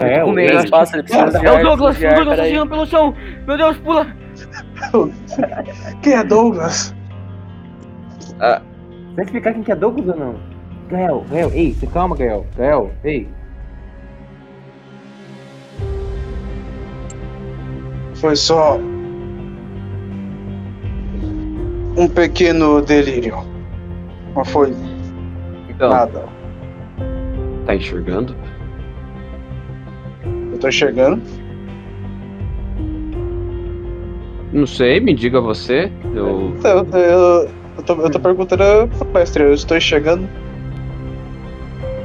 Medo. 0.00 0.38
ei, 0.38 0.54
Mais 0.54 0.68
fácil, 0.68 0.96
ele 0.96 1.02
precisa 1.04 1.38
É 1.38 1.52
o 1.52 1.62
Douglas, 1.62 1.96
o 1.96 2.00
Douglas 2.00 2.38
assim 2.40 2.68
pelo 2.68 2.86
chão. 2.86 3.14
Meu 3.46 3.56
Deus, 3.56 3.76
pula. 3.78 4.06
Quem 6.02 6.12
é 6.12 6.24
Douglas? 6.24 6.94
Vai 8.38 9.24
explicar 9.24 9.54
quem 9.54 9.62
que 9.62 9.72
é 9.72 9.76
Douglas 9.76 10.08
ou 10.08 10.16
não? 10.16 10.34
Gael, 10.88 11.24
Gael, 11.30 11.50
ei, 11.54 11.72
você 11.72 11.86
calma, 11.86 12.16
Gael. 12.16 12.44
Gael, 12.56 12.92
ei. 13.04 13.28
Foi 18.14 18.36
só. 18.36 18.78
Um 21.96 22.08
pequeno 22.08 22.80
delírio. 22.82 23.36
Não 24.34 24.44
foi 24.44 24.74
Então, 25.68 25.90
nada. 25.90 26.24
tá 27.66 27.74
enxergando? 27.74 28.34
Eu 30.52 30.58
tô 30.58 30.68
enxergando. 30.68 31.22
Não 34.52 34.66
sei, 34.66 35.00
me 35.00 35.14
diga 35.14 35.40
você. 35.40 35.90
Eu. 36.14 36.54
Eu, 36.64 36.86
eu, 36.98 37.48
eu, 37.76 37.82
tô, 37.84 37.94
eu 37.94 38.10
tô 38.10 38.20
perguntando 38.20 38.88
pro 38.98 39.08
mestre, 39.12 39.42
eu 39.42 39.54
estou 39.54 39.76
enxergando. 39.76 40.28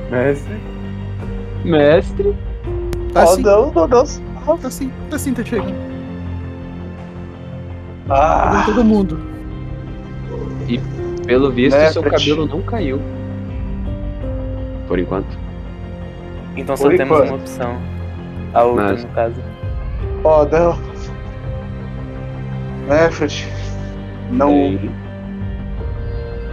Mestre. 0.09 0.55
Mestre. 1.63 2.35
Tá 3.13 3.21
oh, 3.21 3.23
assim, 3.23 3.41
não, 3.43 3.71
meu 3.71 3.87
Deus. 3.87 4.21
tá 4.61 4.67
assim, 4.67 4.91
tá 5.09 5.15
assim, 5.15 5.33
tá 5.33 5.43
chegando. 5.43 5.73
Tá 8.07 8.15
Ah, 8.15 8.51
vendo 8.51 8.65
todo 8.65 8.83
mundo. 8.83 9.19
Pelo 11.29 11.51
visto, 11.51 11.77
Né, 11.77 11.91
seu 11.91 12.01
cabelo 12.01 12.45
não 12.47 12.61
caiu. 12.61 12.99
Por 14.87 14.97
enquanto. 14.97 15.37
Então 16.57 16.75
só 16.75 16.85
Por 16.89 16.97
temos 16.97 17.15
enquanto. 17.17 17.29
uma 17.29 17.37
opção. 17.37 17.77
A 18.53 18.63
outra, 18.63 18.83
Mas- 18.85 19.03
no 19.03 19.09
caso. 19.11 19.35
oh, 20.23 20.45
não. 20.45 20.89
Nefert, 22.87 23.45
não, 24.31 24.49
Tem- 24.49 24.91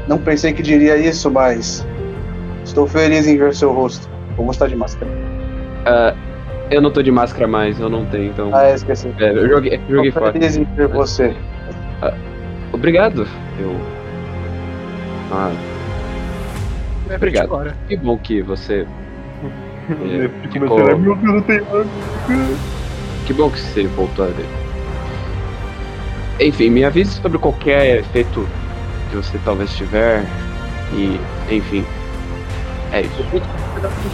não 0.07 0.19
pensei 0.19 0.53
que 0.53 0.63
diria 0.63 0.97
isso, 0.99 1.31
mas 1.31 1.87
estou 2.65 2.87
feliz 2.87 3.27
em 3.27 3.39
ver 3.39 3.55
seu 3.55 3.73
rosto. 3.73 4.07
Vou 4.37 4.45
mostrar 4.45 4.69
de 4.69 4.77
máscara. 4.77 5.11
Ah, 5.87 6.15
eu 6.71 6.83
não 6.83 6.91
tô 6.91 7.03
de 7.03 7.11
máscara 7.11 7.49
mais, 7.49 7.81
eu 7.81 7.89
não 7.89 8.05
tenho, 8.05 8.27
então. 8.27 8.51
Ah, 8.55 8.71
esqueci. 8.71 9.11
É, 9.19 9.31
eu 9.31 9.49
joguei, 9.49 9.81
joguei 9.89 10.09
Estou 10.09 10.21
fora. 10.25 10.33
feliz 10.35 10.57
em 10.59 10.65
ver 10.65 10.89
você. 10.89 11.35
Obrigado. 12.73 13.27
Eu. 13.59 13.75
Ah, 15.31 15.53
Obrigado. 17.15 17.45
Agora. 17.45 17.77
que 17.89 17.97
bom 17.97 18.19
que 18.19 18.43
você. 18.43 18.87
é, 19.91 20.49
Começou 20.53 20.91
a 20.91 20.97
meu 20.97 21.15
Deus, 21.17 21.35
não 21.35 21.43
tem 21.43 21.61
que 23.27 23.33
bom 23.33 23.51
que 23.51 23.59
você 23.59 23.87
voltou 23.89 24.25
a 24.25 24.29
ver. 24.29 24.47
Enfim, 26.41 26.71
me 26.71 26.85
avise 26.85 27.11
sobre 27.21 27.39
qualquer 27.39 27.99
efeito 27.99 28.47
que 29.11 29.17
você 29.17 29.39
talvez 29.45 29.75
tiver. 29.75 30.25
E, 30.93 31.19
enfim. 31.51 31.85
É 32.93 33.01
isso. 33.01 33.25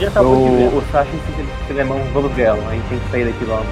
já 0.01 0.09
ver. 0.09 0.21
O, 0.21 0.79
o 0.79 0.83
Sasha 0.91 1.11
insiste 1.15 1.67
que 1.67 1.73
ele 1.73 1.81
é 1.81 1.85
mão, 1.85 2.01
vamos 2.15 2.33
ver 2.33 2.43
ela. 2.43 2.69
A 2.69 2.73
gente 2.73 2.89
tem 2.89 2.99
que 2.99 3.11
sair 3.11 3.25
daqui 3.27 3.45
logo. 3.45 3.67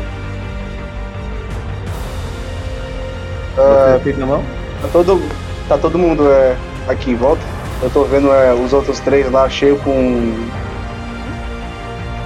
Ah, 3.57 3.94
Você 3.94 4.05
fez 4.05 4.19
na 4.19 4.27
mão? 4.27 4.44
tá, 4.83 4.89
todo, 4.93 5.23
tá 5.69 5.78
todo 5.78 5.99
mundo 5.99 6.31
é, 6.31 6.57
aqui 6.91 7.10
em 7.12 7.17
volta. 7.17 7.43
Eu 7.83 7.91
tô 7.91 8.05
vendo 8.05 8.33
é, 8.33 8.52
os 8.52 8.73
outros 8.73 9.01
três 9.01 9.31
lá 9.31 9.49
cheio 9.49 9.78
com. 9.78 10.35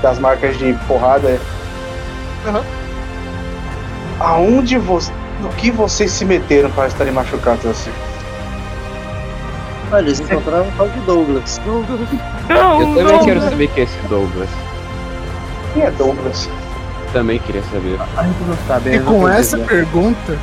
das 0.02 0.18
marcas 0.18 0.59
de 0.59 0.73
porrada. 0.86 1.39
Aham. 2.47 2.62
Aonde 4.20 4.78
você. 4.78 5.12
No 5.41 5.49
que 5.51 5.70
vocês 5.70 6.10
se 6.10 6.25
meteram 6.25 6.70
para 6.70 6.86
estarem 6.86 7.12
machucados 7.12 7.67
assim? 7.67 7.91
Olha, 9.93 10.02
eles 10.07 10.20
encontraram 10.20 10.67
o 10.68 10.73
tal 10.76 10.89
de 10.89 11.01
Douglas. 11.01 11.60
Não, 12.49 12.81
Eu 12.81 12.86
também 12.94 13.05
não. 13.05 13.25
quero 13.25 13.41
saber 13.43 13.68
quem 13.68 13.83
é 13.83 13.86
esse 13.86 13.99
Douglas. 14.09 14.49
Quem 15.73 15.83
é 15.83 15.91
Douglas? 15.91 16.49
Também 17.12 17.39
queria 17.39 17.62
saber. 17.65 17.99
A 18.17 18.23
gente 18.23 18.43
não 18.47 18.57
sabe. 18.67 18.91
E 18.91 18.99
né? 18.99 19.05
com 19.07 19.28
essa 19.28 19.59
pergunta, 19.59 20.39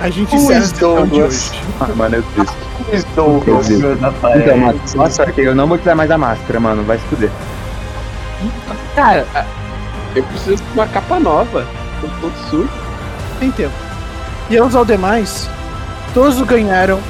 a 0.00 0.10
gente 0.10 0.36
de 0.36 0.78
Douglas? 0.78 1.52
Ah, 1.80 1.88
mano, 1.94 2.16
eu. 2.16 2.22
Quem 2.22 2.44
é 2.92 3.02
Douglas? 3.14 3.70
Então, 3.70 4.56
mano, 4.58 4.80
nossa, 4.94 5.24
eu 5.36 5.54
não 5.54 5.66
vou 5.66 5.78
tirar 5.78 5.94
mais 5.94 6.10
a 6.10 6.18
máscara, 6.18 6.60
mano. 6.60 6.82
Vai 6.84 6.98
se 6.98 7.04
fuder. 7.06 7.30
Cara, 8.94 9.26
eu 10.14 10.22
preciso 10.24 10.62
de 10.62 10.72
uma 10.72 10.86
capa 10.86 11.18
nova. 11.18 11.66
Tô 12.00 12.08
todo 12.20 12.34
sujo. 12.50 12.70
Tem 13.40 13.50
tempo. 13.50 13.74
E 14.48 14.56
aos 14.58 14.74
ao 14.74 14.84
demais, 14.84 15.48
todos 16.14 16.40
ganharam 16.42 17.00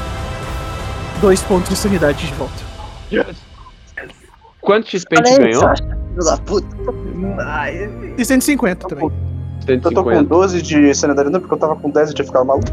dois 1.20 1.42
pontos 1.42 1.68
de 1.70 1.76
sanidade 1.76 2.26
de 2.26 2.34
volta. 2.34 2.66
Quanto 4.60 4.88
XP 4.90 5.16
a 5.20 5.24
gente 5.24 5.38
ganhou? 5.38 5.62
Filho 5.76 6.24
da 6.24 6.36
puta. 6.38 6.66
E 8.16 8.24
150 8.24 8.88
também. 8.88 9.25
Eu 9.68 9.80
tô 9.80 9.90
com 10.04 10.10
150. 10.10 10.24
12 10.24 10.62
de 10.62 10.94
sanidade, 10.94 11.30
não, 11.30 11.40
porque 11.40 11.54
eu 11.54 11.58
tava 11.58 11.76
com 11.76 11.90
10 11.90 12.10
e 12.10 12.14
tinha 12.14 12.24
ficado 12.26 12.44
maluco. 12.46 12.66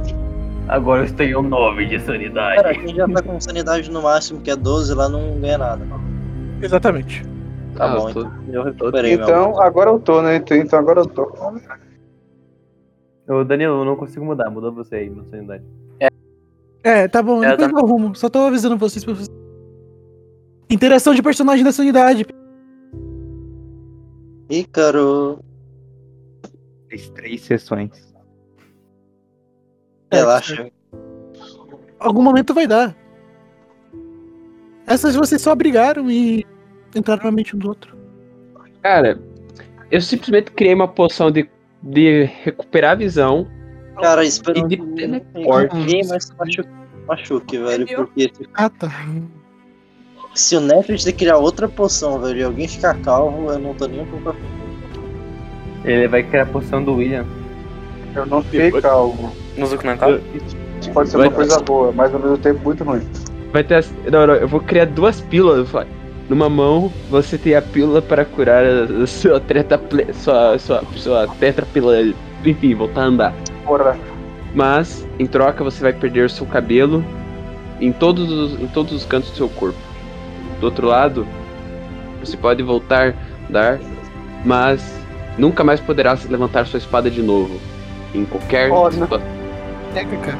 Agora 0.68 1.06
eu 1.06 1.14
tenho 1.14 1.42
9 1.42 1.86
de 1.86 1.98
Cara, 1.98 2.06
sanidade. 2.06 2.80
quem 2.80 2.96
já 2.96 3.08
tá 3.08 3.22
com 3.22 3.40
sanidade 3.40 3.92
no 3.92 4.02
máximo, 4.02 4.40
que 4.42 4.50
é 4.52 4.56
12, 4.56 4.94
lá 4.94 5.10
não 5.10 5.40
ganha 5.40 5.58
nada. 5.58 5.86
Exatamente. 6.62 7.24
Tá 7.76 7.92
Ah, 7.92 7.96
bom, 7.98 8.10
eu 8.10 8.14
tô- 8.14 8.20
então. 8.22 8.34
Eu 8.54 8.64
recuperei, 8.64 9.18
meu. 9.18 9.26
Então, 9.26 9.60
agora 9.62 9.90
eu 9.90 10.00
tô, 10.00 10.22
né? 10.22 10.36
Então, 10.38 10.56
então 10.58 10.80
agora 10.80 11.00
eu 11.02 11.06
tô. 11.06 11.24
Ô, 13.28 13.44
Danilo, 13.44 13.82
eu 13.82 13.86
não 13.86 13.96
consigo 13.96 14.24
mudar. 14.24 14.50
Mudou 14.50 14.72
você 14.72 14.96
aí, 14.98 15.10
minha 15.10 15.26
sanidade. 15.26 15.64
É, 16.86 17.08
tá 17.08 17.24
bom, 17.24 17.42
É, 17.44 17.52
depois 17.52 17.72
tá- 17.72 17.80
eu 17.80 17.86
arrumo. 17.86 18.14
Só 18.16 18.30
tô 18.30 18.40
avisando 18.40 18.78
vocês 18.78 19.04
pra 19.06 19.14
vocês. 19.14 19.30
Interação 20.70 21.16
de 21.16 21.22
personagem 21.24 21.64
da 21.64 21.72
sanidade. 21.72 22.26
Ícaro. 24.50 25.40
Fiz 26.94 27.10
três 27.10 27.42
sessões. 27.42 28.14
Relaxa. 30.12 30.70
Algum 32.00 32.22
momento 32.22 32.54
vai 32.54 32.68
dar. 32.68 32.96
Essas 34.86 35.16
vocês 35.16 35.42
só 35.42 35.56
brigaram 35.56 36.12
e 36.12 36.46
entraram 36.96 37.24
na 37.24 37.32
mente 37.32 37.56
um 37.56 37.60
do 37.60 37.70
outro. 37.70 37.98
Cara, 38.84 39.20
eu 39.90 40.00
simplesmente 40.02 40.52
criei 40.52 40.76
uma 40.76 40.88
poção 40.88 41.32
de, 41.32 41.50
de 41.82 42.26
recuperar 42.44 42.92
a 42.92 42.96
visão. 42.96 43.48
Cara, 44.00 44.24
espero 44.24 44.60
E 44.60 44.68
de 44.68 44.78
que 44.78 44.86
teleporte. 44.94 45.76
ninguém 45.76 46.06
mais 46.08 46.26
se 46.26 46.36
machuque, 46.36 46.70
machuque, 47.08 47.58
velho. 47.58 47.88
Porque 47.96 48.32
se, 48.36 48.48
Ah, 48.54 48.70
tá. 48.70 48.92
se 50.36 50.56
o 50.56 50.60
Nefrit 50.62 51.12
criar 51.14 51.38
outra 51.38 51.68
poção, 51.68 52.20
velho, 52.20 52.38
e 52.40 52.44
alguém 52.44 52.68
ficar 52.68 53.02
calvo, 53.02 53.52
eu 53.52 53.58
não 53.58 53.74
tô 53.74 53.88
nem 53.88 54.02
um 54.02 54.06
pouco 54.06 54.30
afim. 54.30 54.73
Ele 55.84 56.08
vai 56.08 56.24
criar 56.24 56.44
a 56.44 56.46
poção 56.46 56.84
do 56.84 56.96
William. 56.96 57.26
Eu 58.16 58.26
não 58.26 58.42
fiquei 58.44 58.72
calmo. 58.82 59.32
Não 59.58 59.68
calma? 59.98 60.20
Isso 60.80 60.92
pode 60.92 61.10
ser 61.10 61.18
Vai- 61.18 61.28
uma 61.28 61.34
coisa 61.36 61.60
boa, 61.60 61.92
mas 61.92 62.14
ao 62.14 62.20
mesmo 62.20 62.38
tempo 62.38 62.60
muito 62.64 62.84
ruim. 62.84 63.02
Vai 63.52 63.64
ter 63.64 63.76
as... 63.76 63.94
Não, 64.12 64.26
não, 64.28 64.34
eu 64.36 64.48
vou 64.48 64.60
criar 64.60 64.86
duas 64.86 65.22
pílulas. 65.22 65.60
eu 65.60 65.66
falo, 65.66 65.88
Numa 66.30 66.50
mão, 66.50 66.92
você 67.10 67.38
tem 67.38 67.54
a 67.56 67.62
pílula 67.62 68.02
para 68.02 68.24
curar 68.26 68.64
a, 68.64 69.06
sua 69.08 69.40
treta... 69.40 69.78
ple- 69.78 70.14
Sua, 70.14 70.58
sua, 70.58 70.84
sua 70.96 71.28
tetrapila... 71.40 71.96
Enfim, 72.46 72.74
voltar 72.76 73.02
a 73.02 73.06
andar. 73.06 73.34
Porra. 73.66 73.98
Mas, 74.54 75.08
em 75.18 75.26
troca, 75.26 75.64
você 75.64 75.82
vai 75.82 75.94
perder 75.94 76.26
o 76.26 76.30
seu 76.30 76.46
cabelo 76.46 77.04
em 77.82 77.92
todos 77.92 78.32
os, 78.32 78.60
em 78.62 78.68
todos 78.68 78.94
os 78.94 79.06
cantos 79.06 79.32
do 79.32 79.38
seu 79.38 79.50
corpo. 79.50 79.78
Do 80.60 80.66
outro 80.66 80.88
lado, 80.88 81.26
você 82.24 82.38
pode 82.38 82.62
voltar 82.64 83.10
a 83.10 83.52
dar, 83.52 83.80
mas 84.46 85.03
nunca 85.38 85.64
mais 85.64 85.80
poderá 85.80 86.18
levantar 86.30 86.66
sua 86.68 86.78
espada 86.78 87.10
de 87.10 87.22
novo. 87.22 87.60
Em 88.14 88.26
qualquer 88.26 88.70
cara. 88.70 90.38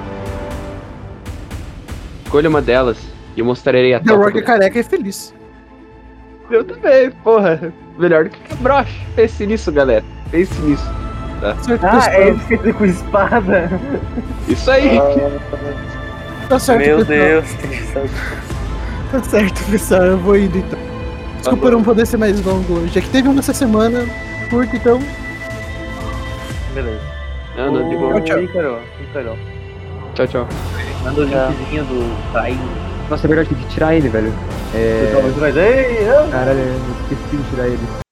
Escolha 2.26 2.50
uma 2.50 2.62
delas 2.62 2.98
e 3.36 3.40
eu 3.40 3.46
mostrarei 3.46 3.94
a 3.94 4.00
The 4.00 4.14
Rock 4.14 4.38
é 4.38 4.42
do- 4.42 4.46
careca 4.46 4.80
e 4.80 4.84
feliz. 4.84 5.34
Eu 6.50 6.64
também, 6.64 7.10
porra. 7.24 7.74
Melhor 7.98 8.26
do 8.26 8.30
que 8.32 8.56
broche. 8.56 9.00
Pense 9.16 9.46
nisso, 9.46 9.72
galera. 9.72 10.04
Pense 10.32 10.60
nisso. 10.62 10.84
Certo, 11.64 11.84
Ah, 11.86 12.10
é 12.14 12.30
esse 12.30 12.58
que 12.58 12.74
com 12.74 12.86
espada. 12.86 13.70
Isso 14.48 14.72
aí. 14.72 14.98
Tá 16.48 16.58
certo, 16.60 16.86
Meu 16.86 16.98
pessoal. 17.06 17.18
Deus. 17.20 17.46
Tá 19.12 19.24
certo, 19.24 19.64
pessoal. 19.72 20.04
Eu 20.04 20.18
vou 20.18 20.38
indo 20.38 20.58
então. 20.58 20.80
Desculpa 21.38 21.72
não 21.72 21.84
poder 21.84 22.06
ser 22.06 22.18
mais 22.18 22.44
longo 22.46 22.80
hoje. 22.80 22.98
É 22.98 23.02
que 23.02 23.10
teve 23.10 23.28
uma 23.28 23.40
essa 23.40 23.54
semana 23.54 24.06
curta, 24.54 24.76
então. 24.76 25.00
Beleza. 26.76 27.02
Não, 27.58 27.72
não, 27.72 27.90
de 27.90 27.98
boa. 27.98 28.22
Tchau. 28.22 28.38
Tchau, 30.14 30.28
tchau. 30.28 30.48
manda 31.04 31.22
o 31.22 31.24
linkzinho 31.24 31.84
do 31.86 32.34
Kai. 32.34 32.58
Nossa, 33.10 33.26
é 33.26 33.28
verdade, 33.28 33.50
tem 33.50 33.58
que 33.58 33.74
tirar 33.74 33.96
ele, 33.96 34.10
velho. 34.10 34.32
É. 34.76 35.12
Caralho, 36.30 36.60
eu 36.60 36.76
esqueci 37.02 37.38
de 37.38 37.50
tirar 37.50 37.68
ele. 37.68 38.04